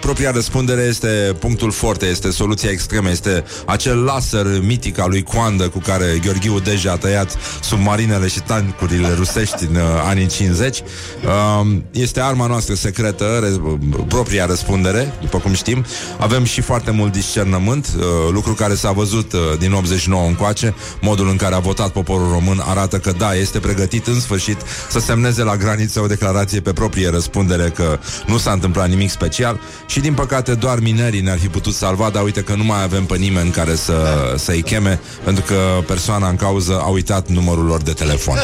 Propria 0.00 0.30
răspundere 0.30 0.82
este 0.82 1.36
punctul 1.38 1.70
forte 1.70 2.06
Este 2.06 2.30
soluția 2.30 2.70
extremă 2.70 3.10
Este 3.10 3.44
acel 3.66 4.04
laser 4.04 4.46
mitic 4.62 4.98
al 4.98 5.08
lui 5.08 5.22
Coandă 5.22 5.68
Cu 5.68 5.78
care 5.78 6.04
Gheorghiu 6.24 6.58
deja 6.58 6.92
a 6.92 6.96
tăiat 6.96 7.36
Submarinele 7.60 8.28
și 8.28 8.40
tancurile 8.40 9.08
rusești 9.14 9.64
În 9.64 9.74
uh, 9.74 9.82
anii 10.08 10.26
50 10.26 10.78
uh, 10.78 11.76
Este 11.90 12.20
arma 12.20 12.46
noastră 12.46 12.74
secretă 12.74 13.38
re- 13.42 13.60
Propria 14.08 14.46
răspundere 14.46 15.12
După 15.20 15.38
cum 15.38 15.52
știm. 15.52 15.84
Avem 16.18 16.44
și 16.44 16.60
foarte 16.60 16.90
mult 16.90 17.12
discernământ 17.20 17.86
uh, 17.96 18.04
Lucru 18.32 18.52
care 18.52 18.74
s-a 18.74 18.90
văzut 18.90 19.32
uh, 19.32 19.40
din 19.58 19.72
89 19.72 20.26
încoace 20.26 20.74
Modul 21.00 21.28
în 21.28 21.36
care 21.36 21.54
a 21.54 21.58
votat 21.58 21.88
poporul 21.88 22.30
român 22.30 22.62
Arată 22.66 22.98
că 22.98 23.12
da, 23.18 23.34
este 23.34 23.58
pregătit 23.58 24.06
în 24.06 24.20
sfârșit 24.20 24.56
Să 24.90 24.98
semneze 24.98 25.42
la 25.42 25.56
graniță 25.56 26.00
o 26.00 26.06
declarație 26.06 26.60
Pe 26.60 26.72
proprie 26.72 27.10
răspundere 27.10 27.68
că 27.68 27.98
nu 28.26 28.38
s-a 28.38 28.52
întâmplat 28.52 28.88
nimic 28.88 29.10
special 29.10 29.60
Și 29.86 30.00
din 30.00 30.14
păcate 30.14 30.54
doar 30.54 30.78
minerii 30.78 31.20
ne-ar 31.20 31.38
fi 31.38 31.48
putut 31.48 31.74
salva 31.74 32.10
Dar 32.10 32.22
uite 32.22 32.40
că 32.40 32.54
nu 32.54 32.64
mai 32.64 32.82
avem 32.82 33.04
pe 33.04 33.16
nimeni 33.16 33.50
care 33.50 33.74
să, 33.74 33.94
să-i 34.36 34.62
cheme 34.62 35.00
Pentru 35.24 35.44
că 35.46 35.56
persoana 35.86 36.28
în 36.28 36.36
cauză 36.36 36.80
a 36.82 36.88
uitat 36.88 37.28
numărul 37.28 37.64
lor 37.64 37.82
de 37.82 37.92
telefon 37.92 38.36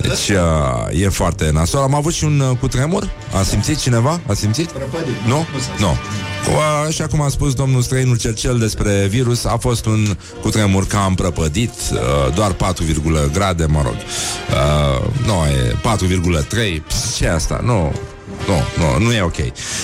Deci 0.00 0.28
uh, 0.28 1.02
e 1.02 1.08
foarte 1.08 1.50
nasol 1.52 1.82
Am 1.82 1.94
avut 1.94 2.12
și 2.12 2.24
un 2.24 2.40
uh, 2.40 2.56
cutremur 2.60 3.10
A 3.32 3.42
simțit 3.42 3.78
cineva? 3.78 4.20
A 4.26 4.34
simțit? 4.34 4.70
Prăpădit. 4.70 5.16
Nu? 5.26 5.36
Nu 5.36 5.58
s-a 5.60 5.74
Nu. 5.78 5.96
Cu, 6.44 6.50
așa 6.88 7.06
cum 7.06 7.20
a 7.20 7.28
spus 7.28 7.54
domnul 7.54 7.82
străinul 7.82 8.16
Cercel 8.24 8.58
despre 8.58 9.06
virus, 9.06 9.44
a 9.44 9.56
fost 9.56 9.86
un 9.86 10.16
cutremur 10.40 10.86
cam 10.86 11.14
prăpădit, 11.14 11.70
uh, 11.70 12.34
doar 12.34 12.52
4, 12.52 12.84
grade, 13.32 13.64
mă 13.64 13.82
rog. 13.82 13.94
Uh, 13.94 15.26
nu, 15.26 15.32
e 15.32 15.74
4,3. 16.42 16.82
Ce 17.16 17.24
e 17.24 17.32
asta? 17.32 17.60
Nu. 17.62 17.92
Nu, 18.46 18.84
nu, 18.84 19.04
nu 19.04 19.12
e 19.12 19.22
ok. 19.22 19.36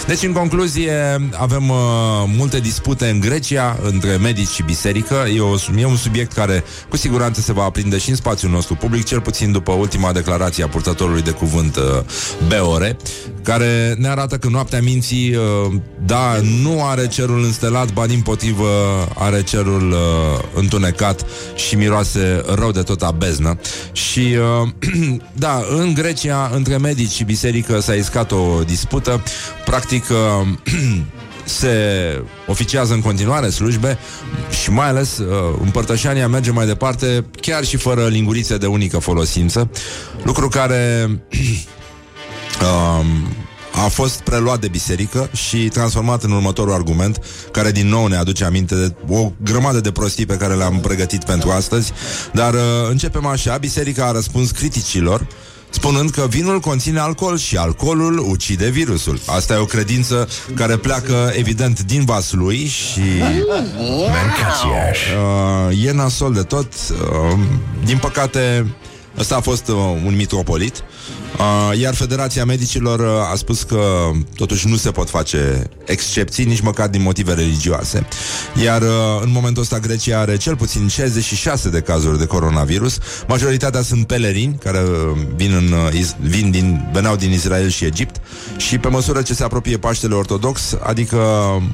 Deci, 0.07 0.23
în 0.23 0.33
concluzie, 0.33 0.93
avem 1.37 1.69
uh, 1.69 1.77
multe 2.37 2.61
dispute 2.61 3.09
în 3.09 3.21
Grecia 3.21 3.79
între 3.83 4.17
medici 4.17 4.49
și 4.49 4.63
biserică. 4.63 5.15
E, 5.37 5.41
o, 5.41 5.55
e 5.77 5.85
un 5.85 5.97
subiect 5.97 6.33
care 6.33 6.65
cu 6.89 6.97
siguranță 6.97 7.41
se 7.41 7.53
va 7.53 7.65
aprinde 7.65 7.99
și 7.99 8.11
în 8.11 8.17
spațiul 8.17 8.51
nostru 8.51 8.75
public, 8.75 9.05
cel 9.05 9.21
puțin 9.21 9.53
după 9.53 9.73
ultima 9.73 10.13
declarație 10.13 10.65
a 10.65 10.69
purtătorului 10.69 11.23
de 11.23 11.31
cuvânt 11.31 11.77
uh, 11.77 11.83
Beore, 12.49 12.97
care 13.43 13.95
ne 13.99 14.09
arată 14.09 14.37
că 14.37 14.49
noaptea 14.49 14.81
minții, 14.81 15.35
uh, 15.35 15.73
da, 16.05 16.37
nu 16.63 16.85
are 16.85 17.07
cerul 17.09 17.45
înstelat, 17.45 17.93
ba 17.93 18.07
din 18.07 18.21
potrivă 18.21 18.69
are 19.15 19.43
cerul 19.43 19.91
uh, 19.91 20.45
întunecat 20.55 21.27
și 21.55 21.77
miroase 21.77 22.43
rău 22.55 22.71
de 22.71 22.83
tot 22.83 23.03
a 23.03 23.11
beznă. 23.11 23.59
Și, 23.93 24.37
uh, 24.63 24.69
da, 25.33 25.63
în 25.77 25.95
Grecia, 25.95 26.51
între 26.55 26.77
medici 26.77 27.11
și 27.11 27.25
biserică 27.25 27.81
s-a 27.81 27.93
iscat 27.95 28.33
o 28.33 28.50
dispută. 28.67 29.23
Practic, 29.65 30.05
uh, 30.09 30.49
se 31.45 31.75
oficiază 32.47 32.95
în 32.95 33.01
continuare 33.01 33.49
slujbe 33.49 33.99
și 34.63 34.71
mai 34.71 34.89
ales 34.89 35.19
uh, 35.19 35.27
împărtășania 35.63 36.29
merge 36.29 36.51
mai 36.51 36.67
departe 36.67 37.25
chiar 37.41 37.65
și 37.65 37.77
fără 37.77 38.07
lingurițe 38.07 38.57
de 38.57 38.67
unică 38.67 38.99
folosință, 38.99 39.71
lucru 40.23 40.49
care 40.49 41.09
um, 42.99 43.07
a 43.73 43.89
fost 43.89 44.21
preluat 44.21 44.61
de 44.61 44.69
biserică 44.69 45.31
și 45.33 45.69
transformat 45.69 46.23
în 46.23 46.31
următorul 46.31 46.73
argument, 46.73 47.19
care 47.53 47.71
din 47.71 47.89
nou 47.89 48.07
ne 48.07 48.17
aduce 48.17 48.45
aminte 48.45 48.75
de 48.75 48.95
o 49.09 49.33
grămadă 49.43 49.81
de 49.81 49.91
prostii 49.91 50.27
pe 50.27 50.37
care 50.37 50.55
le-am 50.55 50.81
pregătit 50.81 51.25
pentru 51.25 51.51
astăzi. 51.51 51.93
Dar 52.33 52.55
uh, 52.55 52.61
începem 52.89 53.27
așa, 53.27 53.57
biserica 53.57 54.05
a 54.05 54.13
răspuns 54.13 54.51
criticilor 54.51 55.27
spunând 55.71 56.11
că 56.11 56.27
vinul 56.29 56.61
conține 56.61 56.99
alcool 56.99 57.39
și 57.39 57.57
alcoolul 57.57 58.19
ucide 58.19 58.69
virusul. 58.69 59.21
Asta 59.27 59.55
e 59.55 59.57
o 59.57 59.65
credință 59.65 60.29
care 60.55 60.77
pleacă, 60.77 61.33
evident, 61.35 61.83
din 61.83 62.05
vasul 62.05 62.39
lui 62.39 62.67
și... 62.67 63.01
Uh, 65.71 65.85
e 65.85 65.93
nasol 65.93 66.33
de 66.33 66.43
tot. 66.43 66.73
Uh, 66.91 67.39
din 67.85 67.99
păcate, 67.99 68.75
ăsta 69.19 69.37
a 69.37 69.41
fost 69.41 69.69
uh, 69.69 69.75
un 70.05 70.17
mitropolit. 70.17 70.77
Uh, 70.77 70.85
iar 71.81 71.95
Federația 71.95 72.45
Medicilor 72.45 73.01
uh, 73.01 73.31
a 73.33 73.35
spus 73.37 73.63
că 73.63 74.11
totuși 74.37 74.69
nu 74.69 74.77
se 74.77 74.91
pot 74.91 75.11
face 75.11 75.63
excepții, 75.85 76.45
nici 76.45 76.61
măcar 76.61 76.89
din 76.89 77.03
motive 77.03 77.33
religioase. 77.33 78.07
Iar 78.63 78.83
uh, 78.83 78.89
în 79.23 79.31
momentul 79.31 79.63
ăsta 79.63 79.79
Grecia 79.79 80.19
are 80.19 80.37
cel 80.37 80.57
puțin 80.57 80.89
66 80.89 81.69
de 81.69 81.81
cazuri 81.81 82.19
de 82.19 82.27
coronavirus. 82.27 82.99
Majoritatea 83.29 83.83
sunt 83.83 84.07
pelerini 84.07 84.59
care 84.63 84.79
uh, 84.79 85.19
vin, 85.37 85.53
în, 85.55 85.73
uh, 85.73 86.05
vin 86.21 86.51
din, 86.51 86.91
veneau 86.93 87.17
din 87.17 87.33
Israel 87.33 87.69
și 87.69 87.85
Egipt 87.85 88.21
și 88.57 88.79
pe 88.79 88.89
măsură 88.89 89.23
ce 89.23 89.35
se 89.35 89.45
apropie 89.45 89.77
Paștele 89.77 90.15
Ortodox, 90.15 90.77
adică 90.83 91.19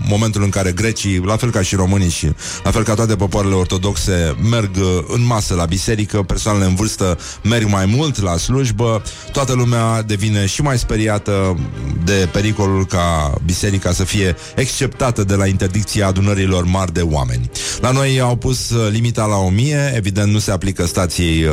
momentul 0.09 0.43
în 0.43 0.51
care 0.51 0.73
grecii, 0.73 1.23
la 1.25 1.37
fel 1.37 1.51
ca 1.51 1.63
și 1.63 1.75
românii 1.75 2.11
și 2.11 2.33
la 2.65 2.71
fel 2.71 2.83
ca 2.83 2.95
toate 2.95 3.17
popoarele 3.17 3.55
ortodoxe, 3.55 4.37
merg 4.51 4.71
uh, 4.77 5.05
în 5.09 5.27
masă 5.27 5.55
la 5.55 5.65
biserică, 5.65 6.23
persoanele 6.23 6.65
în 6.65 6.75
vârstă 6.75 7.19
merg 7.43 7.69
mai 7.69 7.87
mult 7.87 8.23
la 8.23 8.37
slujbă, 8.37 9.03
toată 9.33 9.46
lumea 9.53 10.03
devine 10.03 10.47
și 10.47 10.63
mai 10.63 10.79
speriată 10.79 11.59
de 12.05 12.29
pericolul 12.33 12.87
ca 12.87 13.35
biserica 13.45 13.93
să 13.93 14.05
fie 14.05 14.37
exceptată 14.57 15.25
de 15.25 15.35
la 15.35 15.47
interdicția 15.47 16.07
adunărilor 16.07 16.65
mari 16.65 16.93
de 16.93 17.01
oameni. 17.01 17.51
La 17.81 17.91
noi 17.91 18.21
au 18.21 18.37
pus 18.37 18.71
uh, 18.71 18.89
limita 18.91 19.25
la 19.25 19.37
1000, 19.37 19.93
evident 19.97 20.33
nu 20.33 20.39
se 20.39 20.51
aplică 20.51 20.87
stației 20.87 21.45
uh, 21.45 21.53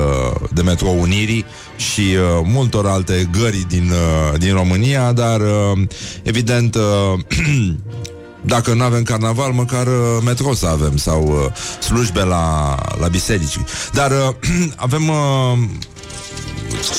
de 0.53 0.61
metrou 0.61 1.01
Unirii 1.01 1.45
și 1.77 2.01
uh, 2.01 2.41
multor 2.43 2.87
alte 2.87 3.29
gări 3.39 3.65
din, 3.67 3.91
uh, 3.91 4.39
din 4.39 4.53
România, 4.53 5.11
dar 5.11 5.39
uh, 5.39 5.81
evident 6.23 6.75
uh, 6.75 7.19
dacă 8.45 8.73
nu 8.73 8.83
avem 8.83 9.03
carnaval, 9.03 9.51
măcar 9.51 9.87
uh, 9.87 9.93
metro 10.25 10.53
să 10.53 10.65
avem 10.67 10.97
sau 10.97 11.27
uh, 11.27 11.55
slujbe 11.81 12.23
la, 12.23 12.75
la 12.99 13.07
biserici. 13.07 13.57
Dar 13.93 14.11
uh, 14.11 14.35
avem 14.75 15.07
uh, 15.07 15.57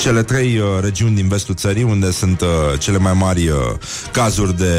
cele 0.01 0.23
trei 0.23 0.57
uh, 0.57 0.65
regiuni 0.81 1.15
din 1.15 1.27
vestul 1.27 1.55
țării 1.55 1.83
unde 1.83 2.11
sunt 2.11 2.41
uh, 2.41 2.47
cele 2.79 2.97
mai 2.97 3.13
mari 3.13 3.47
uh, 3.47 3.57
cazuri 4.11 4.57
de, 4.57 4.75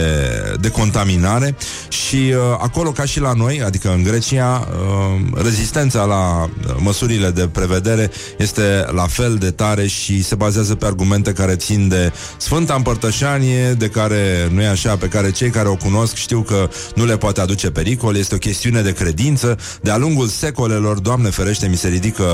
de 0.61 0.71
contaminare. 0.71 1.57
Și 1.89 2.17
uh, 2.17 2.37
acolo, 2.59 2.91
ca 2.91 3.05
și 3.05 3.21
la 3.21 3.33
noi, 3.33 3.63
adică 3.63 3.91
în 3.91 4.03
Grecia, 4.03 4.69
uh, 4.71 5.43
rezistența 5.43 6.05
la 6.05 6.43
uh, 6.43 6.75
măsurile 6.79 7.31
de 7.31 7.49
prevedere 7.53 8.11
este 8.39 8.87
la 8.91 9.07
fel 9.07 9.35
de 9.35 9.51
tare 9.51 9.87
și 9.87 10.23
se 10.23 10.35
bazează 10.35 10.75
pe 10.75 10.87
argumente 10.87 11.33
care 11.33 11.57
țin 11.57 11.89
de 11.89 12.13
Sfânta 12.37 12.75
Împărtășanie, 12.75 13.73
de 13.73 13.89
care 13.89 14.49
nu 14.53 14.63
e 14.63 14.69
așa, 14.69 14.97
pe 14.97 15.09
care 15.09 15.31
cei 15.31 15.51
care 15.51 15.69
o 15.69 15.77
cunosc 15.77 16.15
știu 16.15 16.41
că 16.41 16.69
nu 16.95 17.05
le 17.05 17.17
poate 17.17 17.41
aduce 17.41 17.71
pericol, 17.71 18.17
este 18.17 18.35
o 18.35 18.39
chestiune 18.39 18.83
de 18.83 18.93
credință. 18.93 19.59
De-a 19.83 19.97
lungul 19.97 20.27
secolelor, 20.27 20.99
Doamne 20.99 21.31
ferește, 21.31 21.67
mi 21.67 21.77
se 21.77 21.89
ridică 21.89 22.25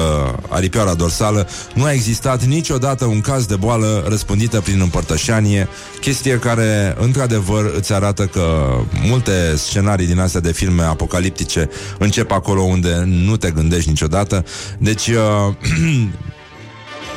aripioara 0.49 0.95
dorsală, 0.95 1.49
nu 1.75 1.85
a 1.85 1.93
existat 1.93 2.45
niciodată 2.53 3.05
un 3.05 3.21
caz 3.21 3.47
de 3.47 3.57
boală 3.57 4.05
răspândită 4.09 4.61
prin 4.61 4.81
împărtășanie, 4.81 5.69
chestie 6.01 6.39
care, 6.39 6.97
într-adevăr, 6.99 7.73
îți 7.77 7.93
arată 7.93 8.27
că 8.27 8.75
multe 9.07 9.57
scenarii 9.57 10.07
din 10.07 10.19
astea 10.19 10.41
de 10.41 10.53
filme 10.53 10.83
apocaliptice 10.83 11.71
încep 11.99 12.31
acolo 12.31 12.63
unde 12.63 13.03
nu 13.07 13.37
te 13.37 13.51
gândești 13.51 13.89
niciodată. 13.89 14.45
Deci, 14.79 15.09
uh, 15.09 15.55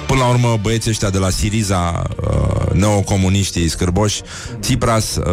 Până 0.07 0.19
la 0.19 0.27
urmă, 0.27 0.57
băieții 0.61 0.91
ăștia 0.91 1.09
de 1.09 1.17
la 1.17 1.29
Siriza, 1.29 2.03
uh, 2.21 2.71
neocomuniștii 2.73 3.69
scârboși, 3.69 4.21
Tsipras, 4.59 5.15
uh, 5.15 5.23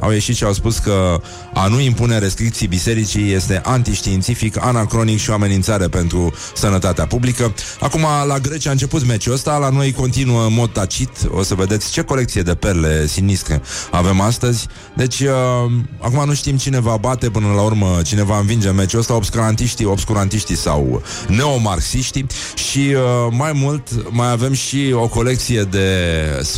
au 0.00 0.10
ieșit 0.10 0.36
și 0.36 0.44
au 0.44 0.52
spus 0.52 0.78
că 0.78 1.20
a 1.54 1.66
nu 1.66 1.80
impune 1.80 2.18
restricții 2.18 2.66
bisericii 2.66 3.32
este 3.32 3.60
antiștiințific, 3.64 4.64
anacronic 4.64 5.18
și 5.18 5.30
o 5.30 5.32
amenințare 5.32 5.88
pentru 5.88 6.32
sănătatea 6.54 7.06
publică. 7.06 7.54
Acum, 7.80 8.06
la 8.26 8.38
Grecia 8.38 8.68
a 8.68 8.72
început 8.72 9.06
meciul 9.06 9.32
ăsta, 9.32 9.56
la 9.56 9.68
noi 9.68 9.92
continuă 9.92 10.46
în 10.46 10.54
mod 10.54 10.72
tacit. 10.72 11.10
O 11.30 11.42
să 11.42 11.54
vedeți 11.54 11.92
ce 11.92 12.02
colecție 12.02 12.42
de 12.42 12.54
perle 12.54 13.06
sinistre 13.06 13.62
avem 13.90 14.20
astăzi. 14.20 14.66
Deci, 14.96 15.20
uh, 15.20 15.28
acum 15.98 16.24
nu 16.26 16.34
știm 16.34 16.56
cine 16.56 16.80
va 16.80 16.96
bate 16.96 17.30
până 17.30 17.46
la 17.54 17.62
urmă, 17.62 18.00
cine 18.04 18.22
va 18.22 18.38
învinge 18.38 18.70
meciul 18.70 18.98
ăsta, 18.98 19.14
obscurantiștii, 19.14 19.84
obscurantiștii 19.84 20.56
sau 20.56 21.02
neomarxiștii 21.28 22.26
și 22.54 22.78
uh, 22.78 23.02
mai 23.30 23.52
mult 23.54 23.88
mai 24.12 24.30
avem 24.30 24.52
și 24.52 24.92
o 24.94 25.08
colecție 25.08 25.62
de 25.62 25.88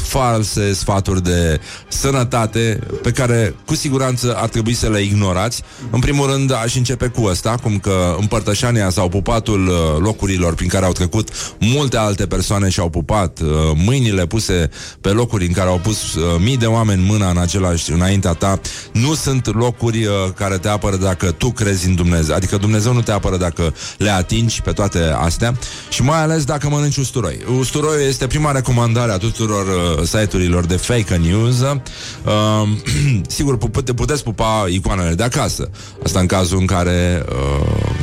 false 0.03 0.73
sfaturi 0.73 1.23
de 1.23 1.61
sănătate 1.89 2.79
pe 3.03 3.11
care 3.11 3.55
cu 3.67 3.75
siguranță 3.75 4.37
ar 4.37 4.49
trebui 4.49 4.75
să 4.75 4.89
le 4.89 5.01
ignorați. 5.01 5.63
În 5.91 6.01
primul 6.01 6.31
rând 6.31 6.53
aș 6.53 6.75
începe 6.75 7.07
cu 7.07 7.23
ăsta, 7.25 7.55
cum 7.63 7.79
că 7.79 8.17
împărtășania 8.21 8.91
sau 8.91 9.09
pupatul 9.09 9.67
uh, 9.67 9.75
locurilor 9.99 10.55
prin 10.55 10.69
care 10.69 10.85
au 10.85 10.93
trecut 10.93 11.29
multe 11.59 11.97
alte 11.97 12.27
persoane 12.27 12.69
și 12.69 12.81
au 12.81 12.89
pupat, 12.89 13.41
uh, 13.41 13.49
mâinile 13.75 14.27
puse 14.27 14.71
pe 15.01 15.09
locuri 15.09 15.47
în 15.47 15.53
care 15.53 15.69
au 15.69 15.81
pus 15.83 16.15
uh, 16.15 16.23
mii 16.39 16.57
de 16.57 16.67
oameni 16.67 17.05
mâna 17.07 17.31
în 17.31 17.39
același 17.39 17.93
înaintea 17.93 18.33
ta, 18.33 18.61
nu 18.93 19.15
sunt 19.15 19.55
locuri 19.55 20.09
care 20.35 20.59
te 20.59 20.69
apără 20.69 20.97
dacă 20.97 21.31
tu 21.31 21.51
crezi 21.51 21.89
în 21.89 21.95
Dumnezeu. 21.95 22.35
Adică 22.35 22.57
Dumnezeu 22.57 22.93
nu 22.93 23.03
te 23.03 23.13
apără 23.13 23.37
dacă 23.37 23.75
le 23.99 24.11
atingi 24.11 24.63
pe 24.63 24.73
toate 24.73 24.99
astea 25.17 25.59
și 25.89 26.03
mai 26.03 26.23
ales 26.23 26.45
dacă 26.45 26.69
mănânci 26.69 26.97
usturoi. 26.97 27.44
Usturoiul 27.47 28.09
este 28.09 28.27
prima 28.27 28.53
recomandare 28.53 29.13
a 29.13 29.17
tuturor 29.17 29.67
uh, 29.67 30.05
site-urilor 30.05 30.65
de 30.65 30.77
fake 30.77 31.17
news. 31.17 31.61
Uh, 31.61 32.69
sigur, 33.27 33.59
pute, 33.59 33.95
puteți 33.95 34.23
pupa 34.23 34.65
icoanele 34.69 35.15
de 35.15 35.23
acasă. 35.23 35.71
Asta 36.05 36.21
în 36.21 36.27
cazul 36.27 36.59
în 36.59 36.67
care 36.67 37.25
uh, 37.29 37.95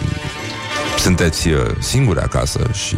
sunteți 1.00 1.48
uh, 1.48 1.60
singuri 1.80 2.20
acasă 2.20 2.60
și 2.74 2.96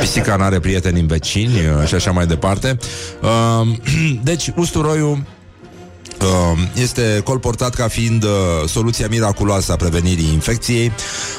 pisica 0.00 0.36
nu 0.36 0.42
are 0.42 0.58
prieteni 0.58 1.00
în 1.00 1.06
vecini 1.06 1.52
uh, 1.52 1.86
și 1.86 1.94
așa 1.94 2.10
mai 2.10 2.26
departe. 2.26 2.78
Uh, 3.22 3.68
deci, 4.22 4.52
usturoiul 4.56 5.12
uh, 5.12 5.18
este 6.74 7.20
colportat 7.24 7.74
ca 7.74 7.88
fiind 7.88 8.22
uh, 8.22 8.30
soluția 8.66 9.06
miraculoasă 9.08 9.72
a 9.72 9.76
prevenirii 9.76 10.32
infecției. 10.32 10.92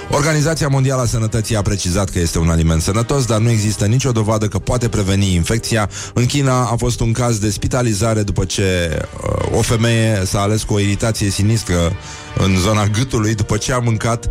Organizația 0.09 0.67
Mondială 0.67 1.01
a 1.01 1.05
Sănătății 1.05 1.55
a 1.55 1.61
precizat 1.61 2.09
că 2.09 2.19
este 2.19 2.39
un 2.39 2.49
aliment 2.49 2.81
sănătos, 2.81 3.25
dar 3.25 3.39
nu 3.39 3.49
există 3.49 3.85
nicio 3.85 4.11
dovadă 4.11 4.47
că 4.47 4.59
poate 4.59 4.89
preveni 4.89 5.33
infecția. 5.33 5.89
În 6.13 6.25
China 6.25 6.61
a 6.61 6.75
fost 6.77 6.99
un 6.99 7.11
caz 7.11 7.37
de 7.37 7.49
spitalizare 7.49 8.23
după 8.23 8.45
ce 8.45 8.99
uh, 9.23 9.57
o 9.57 9.61
femeie 9.61 10.21
s-a 10.25 10.41
ales 10.41 10.63
cu 10.63 10.73
o 10.73 10.79
iritație 10.79 11.29
sinistră 11.29 11.75
în 12.37 12.57
zona 12.57 12.85
gâtului 12.85 13.35
după 13.35 13.57
ce 13.57 13.73
a 13.73 13.79
mâncat 13.79 14.29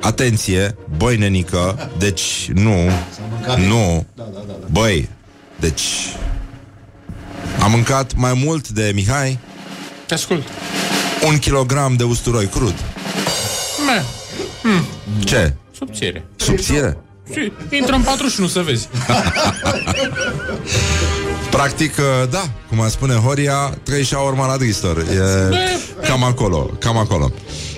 Atenție, 0.00 0.76
băi 0.96 1.16
nenică, 1.16 1.90
deci 1.98 2.50
nu, 2.54 2.74
nu, 3.68 4.06
băi, 4.70 5.08
deci 5.60 5.82
am 7.62 7.70
mâncat 7.70 8.14
mai 8.14 8.40
mult 8.44 8.68
de 8.68 8.92
Mihai 8.94 9.38
Te 10.06 10.14
ascult. 10.14 10.42
un 11.26 11.38
kilogram 11.38 11.96
de 11.96 12.02
usturoi 12.02 12.46
crud. 12.46 12.74
Me, 13.86 14.02
Ce? 15.24 15.54
subțire. 15.78 16.24
Subțire? 16.36 16.96
Și 17.32 17.52
intră 17.70 17.94
în 17.94 18.02
41 18.02 18.48
să 18.48 18.60
vezi. 18.60 18.88
Practic, 21.50 21.96
uh, 21.98 22.28
da, 22.30 22.42
cum 22.68 22.80
a 22.80 22.88
spune 22.88 23.14
Horia, 23.14 23.78
trei 23.82 24.08
urma 24.18 24.46
la 24.46 24.56
Dristor. 24.56 24.98
E 24.98 26.06
cam 26.06 26.22
acolo, 26.22 26.70
cam 26.78 26.96
acolo. 26.96 27.32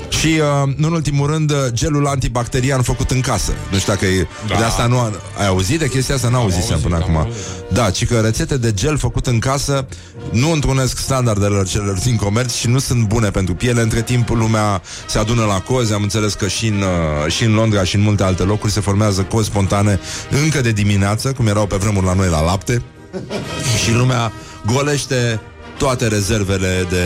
Și, 0.08 0.26
uh, 0.26 0.74
nu 0.76 0.86
în 0.86 0.92
ultimul 0.92 1.30
rând, 1.30 1.50
uh, 1.50 1.56
gelul 1.72 2.06
antibacterian 2.06 2.82
făcut 2.82 3.10
în 3.10 3.20
casă. 3.20 3.52
Nu 3.70 3.78
știu 3.78 3.92
dacă 3.92 4.06
e... 4.06 4.26
Da. 4.48 4.56
De 4.56 4.64
asta 4.64 4.86
nu... 4.86 4.98
Ai 5.38 5.46
auzit 5.46 5.78
de 5.78 5.88
chestia 5.88 6.14
asta? 6.14 6.28
N-au 6.28 6.42
auzit 6.42 6.70
auzit, 6.70 6.76
până 6.76 6.94
am 6.94 7.02
acum. 7.02 7.16
auzit. 7.16 7.32
Da, 7.72 7.90
ci 7.90 8.06
că 8.06 8.20
rețete 8.20 8.56
de 8.56 8.72
gel 8.72 8.98
făcut 8.98 9.26
în 9.26 9.38
casă 9.38 9.86
nu 10.30 10.50
întrunesc 10.50 10.98
standardele 10.98 11.62
celor 11.62 11.98
din 11.98 12.16
comerț 12.16 12.54
și 12.54 12.68
nu 12.68 12.78
sunt 12.78 13.06
bune 13.06 13.30
pentru 13.30 13.54
piele. 13.54 13.80
Între 13.80 14.02
timp, 14.02 14.28
lumea 14.28 14.82
se 15.06 15.18
adună 15.18 15.44
la 15.44 15.60
cozi. 15.60 15.92
Am 15.92 16.02
înțeles 16.02 16.34
că 16.34 16.48
și 16.48 16.66
în, 16.66 16.82
uh, 16.82 17.32
și 17.32 17.44
în 17.44 17.54
Londra 17.54 17.84
și 17.84 17.96
în 17.96 18.02
multe 18.02 18.22
alte 18.22 18.42
locuri 18.42 18.72
se 18.72 18.80
formează 18.80 19.22
cozi 19.22 19.46
spontane 19.46 20.00
încă 20.42 20.60
de 20.60 20.72
dimineață, 20.72 21.32
cum 21.32 21.46
erau 21.46 21.66
pe 21.66 21.76
vremuri 21.76 22.06
la 22.06 22.14
noi 22.14 22.28
la 22.28 22.44
lapte. 22.44 22.82
și 23.84 23.92
lumea 23.92 24.32
golește 24.66 25.40
toate 25.78 26.08
rezervele 26.08 26.86
de 26.88 27.04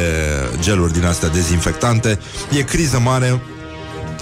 geluri 0.61 0.93
din 0.93 1.05
astea 1.05 1.29
dezinfectante. 1.29 2.19
E 2.59 2.63
criză 2.63 2.99
mare, 2.99 3.41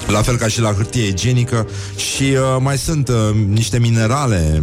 la 0.07 0.23
fel 0.23 0.37
ca 0.37 0.49
și 0.49 0.61
la 0.61 0.73
hârtie 0.73 1.07
igienică 1.07 1.69
și 1.97 2.23
uh, 2.23 2.57
mai 2.61 2.79
sunt 2.79 3.09
uh, 3.09 3.15
niște 3.49 3.79
minerale 3.79 4.63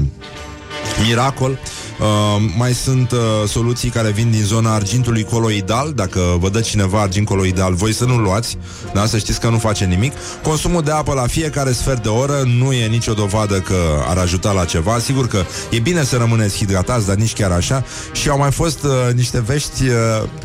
miracol. 1.07 1.59
Uh, 1.99 2.51
mai 2.57 2.73
sunt 2.73 3.11
uh, 3.11 3.19
soluții 3.47 3.89
care 3.89 4.11
vin 4.11 4.31
din 4.31 4.43
zona 4.43 4.73
argintului 4.73 5.23
coloidal. 5.23 5.91
Dacă 5.93 6.19
vă 6.39 6.49
dă 6.49 6.59
cineva 6.59 7.01
argint 7.01 7.25
coloidal, 7.25 7.73
voi 7.73 7.93
să 7.93 8.05
nu 8.05 8.17
luați, 8.17 8.57
da? 8.93 9.05
să 9.05 9.17
știți 9.17 9.39
că 9.39 9.49
nu 9.49 9.57
face 9.57 9.85
nimic. 9.85 10.13
Consumul 10.43 10.81
de 10.81 10.91
apă 10.91 11.13
la 11.13 11.27
fiecare 11.27 11.71
sfert 11.71 12.03
de 12.03 12.09
oră 12.09 12.43
nu 12.57 12.73
e 12.73 12.87
nicio 12.87 13.13
dovadă 13.13 13.59
că 13.59 13.75
ar 14.07 14.17
ajuta 14.17 14.51
la 14.51 14.65
ceva. 14.65 14.99
Sigur 14.99 15.27
că 15.27 15.43
e 15.69 15.79
bine 15.79 16.03
să 16.03 16.17
rămâneți 16.17 16.57
hidratați, 16.57 17.07
dar 17.07 17.15
nici 17.15 17.33
chiar 17.33 17.51
așa. 17.51 17.83
Și 18.11 18.29
au 18.29 18.37
mai 18.37 18.51
fost 18.51 18.83
uh, 18.83 18.91
niște 19.13 19.41
vești 19.41 19.83
uh, 19.83 19.93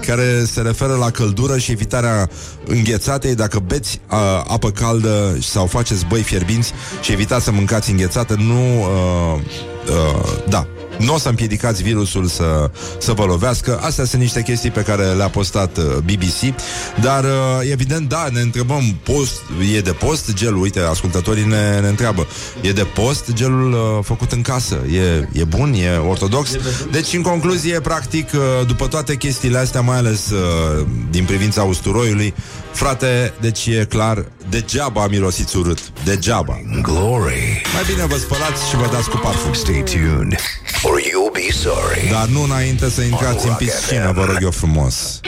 care 0.07 0.45
se 0.45 0.61
referă 0.61 0.95
la 0.95 1.11
căldură 1.11 1.59
și 1.59 1.71
evitarea 1.71 2.29
înghețatei. 2.67 3.35
Dacă 3.35 3.59
beți 3.59 4.01
uh, 4.11 4.17
apă 4.47 4.71
caldă 4.71 5.37
sau 5.41 5.67
faceți 5.67 6.07
băi 6.07 6.23
fierbinți 6.23 6.73
și 7.01 7.13
evitați 7.13 7.45
să 7.45 7.51
mâncați 7.51 7.91
înghețată, 7.91 8.35
nu... 8.39 8.81
Uh, 8.81 9.41
uh, 9.89 10.49
da, 10.49 10.67
nu 11.01 11.15
o 11.15 11.19
să 11.19 11.29
împiedicați 11.29 11.83
virusul 11.83 12.27
să, 12.27 12.71
să 12.99 13.13
vă 13.13 13.25
lovească. 13.25 13.81
Astea 13.83 14.05
sunt 14.05 14.21
niște 14.21 14.43
chestii 14.43 14.71
pe 14.71 14.83
care 14.83 15.05
le-a 15.05 15.29
postat 15.29 15.77
uh, 15.77 15.85
BBC. 15.85 16.55
Dar, 17.01 17.25
uh, 17.25 17.71
evident, 17.71 18.09
da, 18.09 18.29
ne 18.33 18.41
întrebăm, 18.41 18.97
post, 19.03 19.41
e 19.75 19.81
de 19.81 19.93
post 19.93 20.35
gelul? 20.35 20.61
Uite, 20.61 20.81
ascultătorii 20.81 21.45
ne, 21.45 21.81
ne 21.81 21.89
întreabă. 21.89 22.27
E 22.61 22.73
de 22.73 22.87
post 22.95 23.33
gelul 23.33 23.73
uh, 23.73 24.05
făcut 24.05 24.33
în 24.33 24.43
casă? 24.43 24.79
E, 24.93 25.29
e 25.33 25.45
bun? 25.45 25.73
E 25.73 25.97
ortodox? 25.97 26.51
Deci, 26.91 27.13
în 27.13 27.23
concluzie, 27.23 27.81
practic, 27.81 28.29
uh, 28.35 28.67
după 28.67 28.87
toate 28.87 29.17
chestiile 29.17 29.59
astea, 29.59 29.81
mai 29.81 29.97
ales 29.97 30.31
uh, 30.31 30.87
din 31.11 31.25
privința 31.25 31.63
usturoiului, 31.63 32.35
frate, 32.73 33.33
deci 33.41 33.67
e 33.67 33.87
clar, 33.89 34.25
degeaba 34.49 35.07
mirosiți 35.07 35.57
urât. 35.57 35.79
Degeaba. 36.05 36.61
Glory. 36.83 37.63
Mai 37.75 37.83
bine 37.87 38.07
vă 38.07 38.17
spălați 38.17 38.69
și 38.69 38.77
vă 38.77 38.89
dați 38.93 39.11
cu 39.11 39.17
parfum. 39.17 39.53
Stay 39.53 39.85
tuned, 39.85 40.41
or 40.85 41.01
you'll 41.01 41.33
be 41.33 41.53
sorry. 41.53 42.09
Dar 42.11 42.27
nu 42.27 42.43
înainte 42.43 42.91
să 42.91 43.03
intrați 43.03 43.47
în 43.47 43.55
piscină, 43.55 44.13
vă 44.15 44.25
rog 44.25 44.39
eu 44.43 44.51
frumos. 44.51 45.21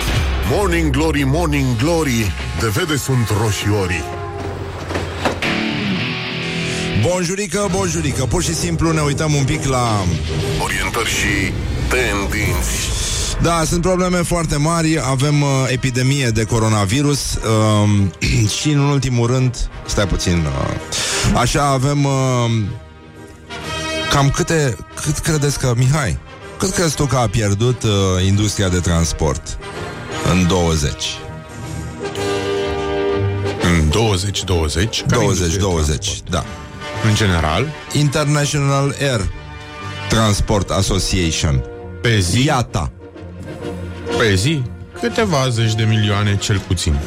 Morning 0.51 0.91
Glory, 0.91 1.23
Morning 1.23 1.77
Glory 1.77 2.33
De 2.61 2.69
vede 2.69 2.97
sunt 2.97 3.33
roșiorii 3.43 4.05
Bonjurică, 7.03 7.69
bonjurică 7.71 8.25
Pur 8.25 8.43
și 8.43 8.55
simplu 8.55 8.93
ne 8.93 9.01
uităm 9.01 9.35
un 9.35 9.45
pic 9.45 9.65
la... 9.65 10.05
Orientări 10.63 11.09
și 11.09 11.53
tendinți 11.89 12.71
Da, 13.43 13.63
sunt 13.67 13.81
probleme 13.83 14.17
foarte 14.17 14.57
mari 14.57 15.01
Avem 15.05 15.43
uh, 15.43 15.49
epidemie 15.67 16.29
de 16.29 16.45
coronavirus 16.45 17.35
uh, 17.35 18.49
Și 18.61 18.69
în 18.69 18.79
ultimul 18.79 19.27
rând 19.27 19.57
Stai 19.87 20.07
puțin 20.07 20.47
uh, 20.47 21.39
Așa 21.41 21.63
avem 21.63 22.05
uh, 22.05 22.13
Cam 24.13 24.31
câte 24.31 24.77
Cât 25.05 25.19
credeți 25.19 25.59
că, 25.59 25.73
Mihai 25.77 26.19
Cât 26.59 26.71
crezi 26.71 26.95
tu 26.95 27.05
că 27.05 27.17
a 27.17 27.27
pierdut 27.27 27.83
uh, 27.83 27.91
industria 28.27 28.69
de 28.69 28.79
transport 28.79 29.59
În 30.33 30.47
20 30.47 31.05
În 33.79 33.91
2020 33.91 35.01
care 35.09 35.23
20, 35.23 35.39
industrie 35.39 35.59
20, 35.59 35.87
transport? 35.87 36.31
da. 36.31 36.45
În 37.09 37.15
general? 37.15 37.67
International 37.93 38.95
Air 39.01 39.21
Transport 40.09 40.71
Association. 40.71 41.63
Pe 42.01 42.19
zi? 42.19 42.45
IATA 42.45 42.91
Pe 44.19 44.35
zi? 44.35 44.63
Câteva 45.01 45.49
zeci 45.49 45.75
de 45.75 45.85
milioane 45.85 46.37
cel 46.37 46.59
puțin. 46.59 46.99